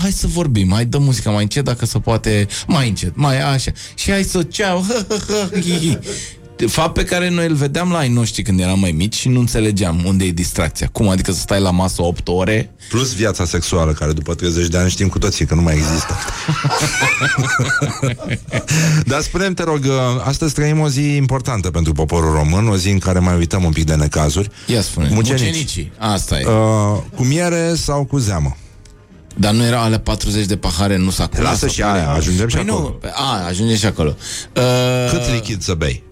hai 0.00 0.10
să 0.10 0.26
vorbim, 0.26 0.70
hai 0.72 0.84
dă 0.84 0.98
muzica 0.98 1.30
mai 1.30 1.42
încet, 1.42 1.64
dacă 1.64 1.86
se 1.86 1.98
poate, 1.98 2.46
mai 2.66 2.88
încet, 2.88 3.16
mai 3.16 3.52
așa. 3.52 3.70
Și 3.94 4.10
hai 4.10 4.22
să 4.22 4.42
ceau, 4.42 4.84
fapt 6.66 6.94
pe 6.94 7.04
care 7.04 7.28
noi 7.30 7.46
îl 7.46 7.54
vedeam 7.54 7.90
la 7.90 7.98
ai 7.98 8.08
noștri 8.08 8.42
când 8.42 8.60
eram 8.60 8.78
mai 8.80 8.90
mici 8.90 9.14
și 9.14 9.28
nu 9.28 9.40
înțelegeam 9.40 10.02
unde 10.04 10.24
e 10.24 10.30
distracția. 10.30 10.88
Cum 10.92 11.08
adică 11.08 11.32
să 11.32 11.38
stai 11.38 11.60
la 11.60 11.70
masă 11.70 12.02
8 12.02 12.28
ore? 12.28 12.70
Plus 12.88 13.14
viața 13.14 13.44
sexuală, 13.44 13.92
care 13.92 14.12
după 14.12 14.34
30 14.34 14.66
de 14.66 14.76
ani 14.78 14.90
știm 14.90 15.08
cu 15.08 15.18
toții 15.18 15.46
că 15.46 15.54
nu 15.54 15.62
mai 15.62 15.74
există. 15.74 16.14
Dar 19.04 19.20
spunem, 19.20 19.54
te 19.54 19.62
rog, 19.62 19.84
uh, 19.84 19.92
astăzi 20.24 20.54
trăim 20.54 20.80
o 20.80 20.88
zi 20.88 21.14
importantă 21.16 21.70
pentru 21.70 21.92
poporul 21.92 22.32
român, 22.32 22.68
o 22.68 22.76
zi 22.76 22.90
în 22.90 22.98
care 22.98 23.18
mai 23.18 23.36
uităm 23.36 23.64
un 23.64 23.72
pic 23.72 23.84
de 23.84 23.94
necazuri. 23.94 24.48
Ia 24.66 24.82
spune, 24.82 25.08
Mucenici. 25.12 25.40
mucenicii. 25.42 25.92
Asta 25.98 26.40
e. 26.40 26.44
Uh, 26.46 26.98
cu 27.16 27.22
miere 27.24 27.74
sau 27.74 28.04
cu 28.04 28.18
zeamă? 28.18 28.56
Dar 29.36 29.52
nu 29.52 29.64
era 29.64 29.82
alea 29.82 29.98
40 30.00 30.46
de 30.46 30.56
pahare, 30.56 30.96
nu 30.96 31.10
s-a 31.10 31.26
cules. 31.26 31.44
Lasă 31.44 31.68
și 31.68 31.82
aia, 31.82 32.10
ajungem 32.10 32.48
și 32.48 32.56
păi 32.56 32.66
acolo. 32.68 32.98
Nu, 33.02 33.08
a, 33.14 33.46
ajungem 33.46 33.76
și 33.76 33.86
acolo. 33.86 34.16
Uh, 34.56 35.10
Cât 35.10 35.32
lichid 35.32 35.62
să 35.62 35.74
bei? 35.74 36.02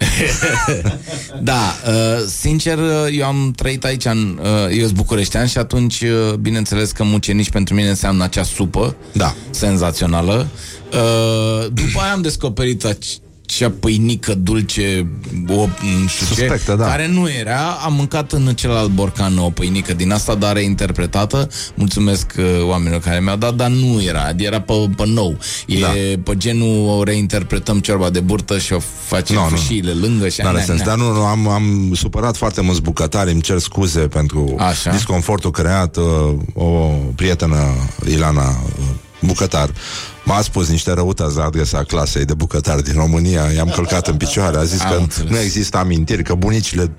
da, 1.42 1.76
uh, 1.86 2.24
sincer, 2.26 2.78
uh, 2.78 3.06
eu 3.12 3.26
am 3.26 3.52
trăit 3.56 3.84
aici, 3.84 4.04
în, 4.04 4.40
uh, 4.42 4.76
eu 4.76 4.84
sunt 4.84 4.96
bucureștean 4.96 5.46
și 5.46 5.58
atunci, 5.58 6.00
uh, 6.00 6.34
bineînțeles 6.34 6.90
că 6.90 7.04
mucenici 7.04 7.50
pentru 7.50 7.74
mine 7.74 7.88
înseamnă 7.88 8.24
acea 8.24 8.42
supă 8.42 8.96
da. 9.12 9.34
senzațională. 9.50 10.48
Uh, 10.92 11.66
după 11.72 12.00
aia 12.00 12.12
am 12.12 12.22
descoperit 12.22 12.86
ac- 12.88 13.29
acea 13.54 13.72
pâinică 13.80 14.34
dulce 14.34 15.06
o, 15.48 15.54
nu 15.54 16.06
știu 16.08 16.26
Suspectă, 16.26 16.70
ce, 16.70 16.76
da. 16.76 16.84
care 16.86 17.08
nu 17.08 17.28
era. 17.40 17.60
Am 17.84 17.94
mâncat 17.94 18.32
în 18.32 18.46
celălalt 18.54 18.90
borcan 18.90 19.38
o 19.38 19.50
pâinică 19.50 19.94
din 19.94 20.12
asta, 20.12 20.34
dar 20.34 20.52
reinterpretată. 20.54 21.48
Mulțumesc 21.74 22.32
uh, 22.38 22.44
oamenilor 22.68 23.00
care 23.00 23.20
mi-au 23.20 23.36
dat, 23.36 23.54
dar 23.54 23.68
nu 23.68 24.02
era. 24.02 24.30
Era 24.36 24.60
pe, 24.60 24.72
pe 24.96 25.02
nou. 25.06 25.38
E 25.66 25.80
Da. 25.80 25.86
pe 26.22 26.36
genul 26.36 26.88
o 26.88 27.02
reinterpretăm 27.02 27.78
ciorba 27.80 28.10
de 28.10 28.20
burtă 28.20 28.58
și 28.58 28.72
o 28.72 28.78
facem 29.06 29.36
Nu, 29.36 29.42
nu. 29.42 29.48
fâșiile 29.56 29.90
lângă 29.92 30.28
și 30.28 30.40
N-are 30.40 30.56
na, 30.56 30.62
sens, 30.62 30.78
na. 30.78 30.84
dar 30.84 30.96
nu, 30.96 31.12
nu, 31.12 31.24
am, 31.24 31.48
am 31.48 31.92
supărat 31.94 32.36
foarte 32.36 32.60
mulți 32.60 32.82
bucătari, 32.82 33.30
îmi 33.32 33.40
cer 33.40 33.58
scuze 33.58 34.00
pentru 34.00 34.54
Așa. 34.58 34.90
disconfortul 34.90 35.50
creat. 35.50 35.96
Uh, 35.96 36.04
o 36.54 36.68
prietenă, 37.14 37.56
Ilana, 38.08 38.48
uh, 38.48 38.84
bucătar, 39.20 39.70
m-a 40.30 40.40
spus 40.42 40.68
niște 40.68 40.92
răutăți 40.92 41.36
la 41.36 41.44
adresa 41.44 41.84
clasei 41.84 42.24
de 42.24 42.34
bucătari 42.34 42.82
din 42.82 42.94
România, 42.94 43.50
i-am 43.54 43.68
călcat 43.68 44.08
în 44.08 44.16
picioare, 44.16 44.56
a 44.56 44.64
zis 44.64 44.80
Am 44.80 44.90
că 44.90 44.96
înțeles. 44.98 45.30
nu 45.30 45.38
există 45.38 45.76
amintiri, 45.76 46.22
că 46.22 46.34
bunicile 46.34 46.90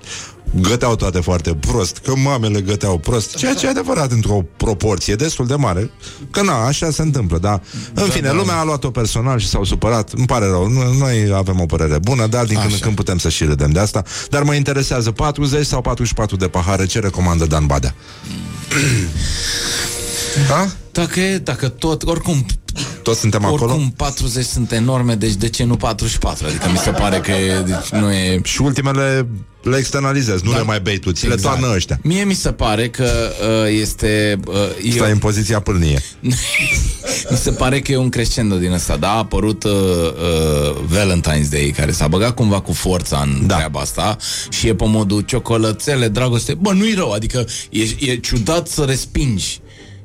găteau 0.60 0.96
toate 0.96 1.20
foarte 1.20 1.54
prost, 1.54 1.96
că 2.04 2.14
mamele 2.16 2.60
găteau 2.60 2.98
prost, 2.98 3.34
ceea 3.36 3.54
ce 3.54 3.66
e 3.66 3.68
adevărat 3.68 4.10
într-o 4.10 4.44
proporție 4.56 5.14
destul 5.14 5.46
de 5.46 5.54
mare, 5.54 5.90
că 6.30 6.42
na, 6.42 6.64
așa 6.66 6.90
se 6.90 7.02
întâmplă, 7.02 7.38
dar 7.38 7.62
în 7.94 8.08
fine, 8.08 8.26
da. 8.28 8.32
lumea 8.34 8.58
a 8.58 8.64
luat-o 8.64 8.90
personal 8.90 9.38
și 9.38 9.48
s-au 9.48 9.64
supărat, 9.64 10.10
îmi 10.16 10.26
pare 10.26 10.46
rău, 10.46 10.68
Nu- 10.68 10.92
noi 10.98 11.32
avem 11.34 11.60
o 11.60 11.66
părere 11.66 11.98
bună, 11.98 12.26
dar 12.26 12.44
din 12.44 12.54
când 12.56 12.68
în 12.68 12.74
Așa. 12.74 12.84
când 12.84 12.96
putem 12.96 13.18
să 13.18 13.28
și 13.28 13.44
râdem 13.44 13.70
de 13.70 13.78
asta, 13.78 14.02
dar 14.30 14.42
mă 14.42 14.54
interesează 14.54 15.10
40 15.10 15.66
sau 15.66 15.80
44 15.80 16.36
de 16.36 16.48
pahare, 16.48 16.86
ce 16.86 16.98
recomandă 17.00 17.46
Dan 17.46 17.66
Badea? 17.66 17.94
da? 20.48 20.68
Dacă, 20.92 21.20
e- 21.20 21.38
dacă 21.38 21.68
tot, 21.68 22.02
oricum, 22.02 22.46
Toți 23.02 23.20
suntem 23.20 23.44
acolo? 23.44 23.64
oricum 23.64 23.92
40 23.96 24.44
sunt 24.44 24.72
enorme, 24.72 25.14
deci 25.14 25.34
de 25.34 25.48
ce 25.48 25.64
nu 25.64 25.76
44? 25.76 26.46
Adică 26.46 26.68
mi 26.70 26.76
se 26.78 26.90
pare 26.90 27.18
că 27.18 27.30
e, 27.30 27.60
deci 27.60 28.00
nu 28.00 28.12
e... 28.12 28.40
Și 28.42 28.62
ultimele 28.62 29.26
le 29.62 29.76
externalizezi, 29.76 30.44
nu 30.44 30.52
le 30.52 30.62
mai 30.62 30.80
bei 30.80 30.98
tu, 30.98 31.12
ți 31.12 31.26
le 31.26 31.32
Exact. 31.32 31.58
toarnă 31.58 31.76
ăștia. 31.76 31.98
Mie 32.02 32.24
mi 32.24 32.34
se 32.34 32.52
pare 32.52 32.88
că 32.88 33.32
uh, 33.64 33.80
este... 33.80 34.40
Uh, 34.46 34.92
Stai 34.94 35.10
în 35.10 35.18
poziția 35.18 35.60
pâlnie. 35.60 36.02
Mi 37.30 37.36
se 37.36 37.50
pare 37.50 37.80
că 37.80 37.92
e 37.92 37.96
un 37.96 38.08
crescendo 38.08 38.56
din 38.56 38.72
ăsta, 38.72 38.96
da? 38.96 39.08
A 39.08 39.16
apărut 39.16 39.64
uh, 39.64 39.70
uh, 39.72 40.76
Valentine's 40.90 41.48
Day, 41.50 41.74
care 41.76 41.92
s-a 41.92 42.08
băgat 42.08 42.34
cumva 42.34 42.60
cu 42.60 42.72
forța 42.72 43.22
în 43.26 43.46
da. 43.46 43.54
treaba 43.54 43.80
asta 43.80 44.16
și 44.50 44.68
e 44.68 44.74
pe 44.74 44.84
modul 44.86 45.20
ciocolățele, 45.20 46.08
dragoste. 46.08 46.54
Bă, 46.54 46.72
nu-i 46.72 46.94
rău, 46.94 47.12
adică 47.12 47.46
e, 47.70 47.82
e 48.10 48.16
ciudat 48.16 48.68
să 48.68 48.82
respingi 48.82 49.60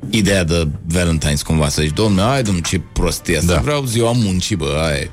ideea 0.09 0.43
de 0.43 0.67
Valentine's 0.93 1.41
cumva, 1.43 1.69
să 1.69 1.81
zici, 1.81 1.93
domnule, 1.93 2.27
hai 2.27 2.41
domnule, 2.41 2.65
ce 2.67 2.81
prostie 2.93 3.37
asta, 3.37 3.53
da. 3.53 3.59
vreau 3.59 3.85
ziua 3.85 4.11
muncii, 4.11 4.55
bă, 4.55 4.77
hai. 4.81 5.09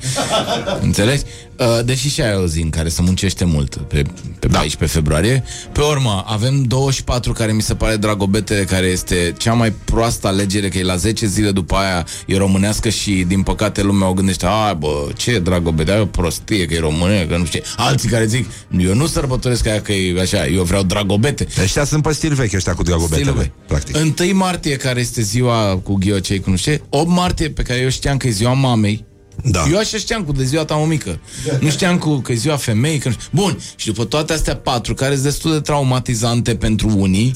Înțelegi? 0.80 1.22
Uh, 1.58 1.84
deși 1.84 2.08
și 2.08 2.20
aia 2.20 2.32
e 2.32 2.34
o 2.34 2.46
zi 2.46 2.60
în 2.60 2.70
care 2.70 2.88
se 2.88 3.02
muncește 3.02 3.44
mult, 3.44 3.76
pe, 3.76 4.02
pe 4.38 4.46
14 4.46 4.98
februarie. 4.98 5.44
Pe 5.72 5.80
urmă, 5.80 6.24
avem 6.26 6.62
24 6.62 7.32
care 7.32 7.52
mi 7.52 7.62
se 7.62 7.74
pare 7.74 7.96
Dragobete, 7.96 8.64
care 8.68 8.86
este 8.86 9.34
cea 9.38 9.52
mai 9.52 9.72
proastă 9.84 10.26
alegere, 10.26 10.68
că 10.68 10.78
e 10.78 10.82
la 10.82 10.96
10 10.96 11.26
zile 11.26 11.50
după 11.50 11.74
aia 11.74 12.06
e 12.26 12.36
românească 12.36 12.88
și 12.88 13.24
din 13.28 13.42
păcate 13.42 13.82
lumea 13.82 14.08
o 14.08 14.12
gândește, 14.12 14.46
a, 14.46 14.72
bă, 14.72 15.08
ce 15.16 15.38
Dragobete, 15.38 15.92
ai 15.92 16.00
o 16.00 16.06
prostie, 16.06 16.66
că 16.66 16.74
e 16.74 16.78
române, 16.78 17.26
că 17.28 17.36
nu 17.36 17.44
știu 17.44 17.60
ce. 17.60 17.66
Alții 17.76 18.08
care 18.08 18.26
zic, 18.26 18.46
eu 18.78 18.94
nu 18.94 19.06
sărbătoresc 19.06 19.66
aia 19.66 19.80
că 19.80 19.92
e 19.92 20.20
așa, 20.20 20.46
eu 20.46 20.62
vreau 20.62 20.82
Dragobete. 20.82 21.46
Ăștia 21.62 21.84
sunt 21.84 22.02
pe 22.02 22.12
stil 22.12 22.34
vechi 22.34 22.52
ăștia 22.52 22.74
cu 22.74 22.82
dragobetele, 22.82 23.30
Stilul 23.30 23.52
practic. 23.66 23.96
1 24.20 24.36
martie, 24.36 24.76
care 24.76 25.00
este 25.00 25.22
ziua 25.22 25.80
cu 25.82 25.94
ghiocei, 25.94 26.40
cu 26.40 26.50
nu 26.50 26.56
știu 26.56 26.72
ce, 26.72 26.82
8 26.88 27.08
martie, 27.08 27.50
pe 27.50 27.62
care 27.62 27.80
eu 27.80 27.88
știam 27.88 28.16
că 28.16 28.26
e 28.26 28.30
ziua 28.30 28.52
mamei, 28.52 29.04
Da. 29.42 29.64
Eu 29.70 29.78
așa 29.78 29.96
știam 29.96 30.24
cu 30.24 30.32
de 30.32 30.44
ziua 30.44 30.64
ta 30.64 30.76
o 30.76 30.84
mică. 30.84 31.18
Nu 31.60 31.70
știam 31.70 31.98
cu 31.98 32.16
că 32.16 32.32
e 32.32 32.34
ziua 32.34 32.56
femeii. 32.56 32.98
Că 32.98 33.08
nu 33.08 33.14
știu. 33.14 33.28
Bun, 33.30 33.58
și 33.76 33.86
după 33.86 34.04
toate 34.04 34.32
astea 34.32 34.56
patru, 34.56 34.94
care 34.94 35.12
sunt 35.12 35.24
destul 35.24 35.52
de 35.52 35.60
traumatizante 35.60 36.54
pentru 36.54 36.92
unii, 36.96 37.34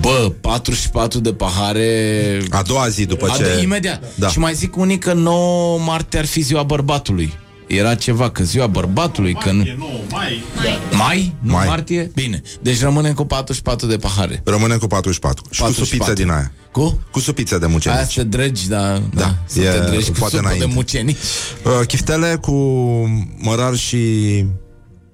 Bă, 0.00 0.32
44 0.40 1.18
de 1.18 1.32
pahare 1.32 2.42
A 2.50 2.62
doua 2.62 2.88
zi 2.88 3.04
după 3.04 3.28
A, 3.30 3.36
ce... 3.36 3.42
de, 3.42 3.62
imediat 3.62 4.02
Da. 4.14 4.28
Și 4.28 4.38
mai 4.38 4.54
zic 4.54 4.76
unii 4.76 4.98
că 4.98 5.12
9 5.12 5.78
martie 5.78 6.18
ar 6.18 6.24
fi 6.24 6.40
ziua 6.40 6.62
bărbatului 6.62 7.32
Era 7.76 7.94
ceva, 7.94 8.30
că 8.30 8.44
ziua 8.44 8.66
bărbatului 8.66 9.34
că 9.34 9.52
nu... 9.52 9.64
mai. 10.10 10.42
Mai? 10.92 11.34
Nu 11.40 11.52
Mai. 11.52 11.66
martie? 11.66 12.10
Bine, 12.14 12.42
deci 12.60 12.80
rămânem 12.80 13.14
cu 13.14 13.24
44 13.24 13.86
de 13.86 13.96
pahare 13.96 14.40
Rămânem 14.44 14.78
cu 14.78 14.86
44. 14.86 15.44
Și 15.50 15.60
44. 15.60 15.80
cu 15.80 15.84
supiță 15.84 16.22
din 16.22 16.30
aia. 16.30 16.52
Cu? 16.72 16.98
Cu 17.10 17.18
supiță 17.20 17.58
de 17.58 17.66
mucenici. 17.66 17.98
Aia 17.98 18.06
se 18.06 18.22
dregi, 18.22 18.68
da, 18.68 19.02
da, 19.14 19.34
să 19.44 19.60
e 19.60 19.70
te 19.70 19.78
dregi 19.78 20.10
cu 20.10 20.18
poate 20.18 20.36
supă 20.36 20.48
de 20.48 20.54
înainte. 20.54 20.74
mucenici 20.74 21.16
Uh, 21.64 21.86
chiftele 21.86 22.38
cu 22.40 22.52
mărar 23.38 23.74
și 23.74 23.98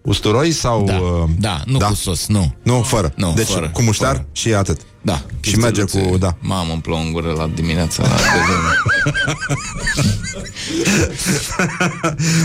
usturoi 0.03 0.53
sau... 0.53 0.85
Da, 0.85 0.95
uh, 0.95 1.29
da, 1.39 1.63
nu 1.67 1.79
cu 1.79 1.95
sos, 1.95 2.27
nu 2.27 2.55
Nu, 2.63 2.83
fără. 2.83 3.13
Nu, 3.17 3.33
deci 3.37 3.47
fără, 3.47 3.71
cu 3.73 3.83
muștar 3.83 4.13
fără. 4.13 4.27
și 4.33 4.55
atât. 4.55 4.81
Da. 5.03 5.23
Și 5.41 5.57
merge 5.57 5.83
cu... 5.83 6.17
Da. 6.19 6.37
Mamă, 6.41 6.73
îmi 6.73 6.81
plouă 6.81 7.01
în 7.01 7.13
gură 7.13 7.33
la 7.37 7.51
dimineața 7.55 8.03
la 8.03 8.09
dejun. 8.09 8.65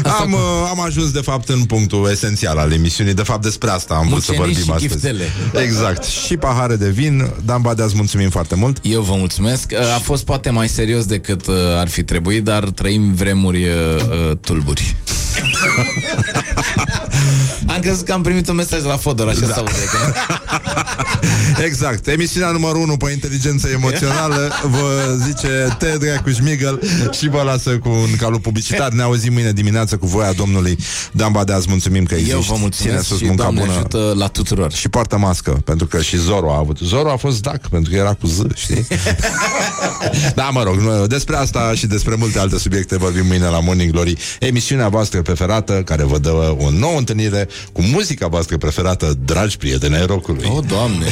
am, 0.22 0.32
uh, 0.34 0.40
am 0.70 0.80
ajuns, 0.80 1.12
de 1.12 1.22
fapt, 1.22 1.50
în 1.50 1.64
punctul 1.64 2.10
esențial 2.12 2.58
al 2.58 2.72
emisiunii. 2.72 3.14
De 3.14 3.24
fapt, 3.24 3.42
despre 3.42 3.70
asta 3.70 3.94
am 3.94 4.08
vrut 4.08 4.24
să 4.24 4.32
Mucenici 4.36 4.58
vorbim 4.58 4.76
și 4.80 4.86
astăzi. 4.86 4.94
chiftele. 4.94 5.30
Exact. 5.64 6.04
Și 6.04 6.38
pahare 6.38 6.76
de 6.76 6.90
vin. 6.90 7.32
Dan 7.46 7.62
Badea, 7.62 7.86
îți 7.86 7.96
mulțumim 7.96 8.30
foarte 8.30 8.56
mult. 8.56 8.78
Eu 8.82 9.02
vă 9.02 9.14
mulțumesc. 9.16 9.74
A 9.96 10.00
fost 10.00 10.26
poate 10.26 10.50
mai 10.50 10.70
serios 10.70 11.06
decât 11.06 11.48
uh, 11.48 11.56
ar 11.78 11.88
fi 11.88 12.04
trebuit, 12.04 12.44
dar 12.44 12.64
trăim 12.64 13.14
vremuri 13.14 13.64
uh, 13.64 13.70
uh, 14.30 14.38
tulburi. 14.42 14.96
am 17.84 17.90
crezut 17.90 18.06
că 18.06 18.14
am 18.14 18.22
primit 18.22 18.48
un 18.48 18.56
mesaj 18.56 18.84
la 18.84 18.98
Fodor, 18.98 19.28
așa 19.28 19.46
da. 19.46 19.54
s-aude. 19.54 19.72
Că... 19.92 20.14
Exact. 21.68 22.08
Emisiunea 22.08 22.50
numărul 22.52 22.82
1 22.82 22.98
pe 22.98 23.12
inteligență 23.12 23.68
emoțională 23.68 24.52
vă 24.64 25.18
zice 25.26 25.76
te 25.78 25.98
dracu 26.00 26.30
șmigăl 26.30 26.82
și 27.12 27.30
vă 27.30 27.42
lasă 27.42 27.70
cu 27.78 27.90
un 27.90 28.16
calup 28.18 28.42
publicitar. 28.42 28.92
Ne 28.92 29.02
auzim 29.02 29.34
mâine 29.34 29.52
dimineață 29.52 29.98
cu 29.98 30.08
voia 30.08 30.32
domnului 30.32 30.78
Dan 31.12 31.32
Badea. 31.32 31.56
Îți 31.56 31.70
mulțumim 31.70 32.06
că 32.06 32.14
existi. 32.14 32.34
Eu 32.34 32.40
vă 32.40 32.56
mulțumesc 32.60 32.82
Ține 32.82 33.02
sus 33.02 33.18
și 33.18 33.26
munca 33.26 33.42
Doamne 33.42 33.60
bună. 33.60 33.74
ajută 33.74 34.14
la 34.18 34.28
tuturor. 34.28 34.72
Și 34.72 34.90
poartă 34.90 35.18
mască, 35.18 35.52
pentru 35.52 35.88
că 35.88 36.02
și 36.02 36.18
Zoro 36.18 36.54
a 36.54 36.58
avut. 36.58 36.78
Zoro 36.78 37.12
a 37.12 37.16
fost 37.16 37.42
dac, 37.42 37.68
pentru 37.68 37.92
că 37.92 37.98
era 37.98 38.14
cu 38.14 38.28
Z, 38.28 38.40
știi? 38.56 38.88
da, 40.36 40.50
mă 40.50 40.64
rog, 40.64 40.76
nu, 40.76 41.08
despre 41.08 41.36
asta 41.36 41.72
și 41.76 41.88
despre 41.88 42.16
multe 42.16 42.40
alte 42.40 42.58
subiecte 42.58 42.98
vorbim 42.98 43.26
mâine 43.26 43.46
la 43.46 43.60
Morning 43.60 43.92
Glory. 43.92 44.18
Emisiunea 44.40 44.88
voastră 44.88 45.22
preferată, 45.22 45.82
care 45.86 46.04
vă 46.04 46.18
dă 46.18 46.56
o 46.60 46.70
nouă 46.70 46.98
întâlnire 46.98 47.48
cu 47.74 47.82
muzica 47.82 48.28
voastră 48.28 48.58
preferată, 48.58 49.14
dragi 49.26 49.58
prieteni 49.58 49.96
ai 49.96 50.06
rockului. 50.06 50.50
Oh, 50.50 50.64
Doamne! 50.68 51.06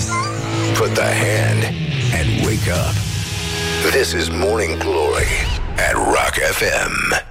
Put 0.78 0.94
the 0.94 1.02
hand 1.02 1.64
and 2.20 2.46
wake 2.46 2.72
up. 2.72 2.96
This 3.92 4.12
is 4.12 4.30
Morning 4.30 4.78
Glory 4.78 5.32
at 5.76 5.94
Rock 5.94 6.34
FM. 6.54 7.22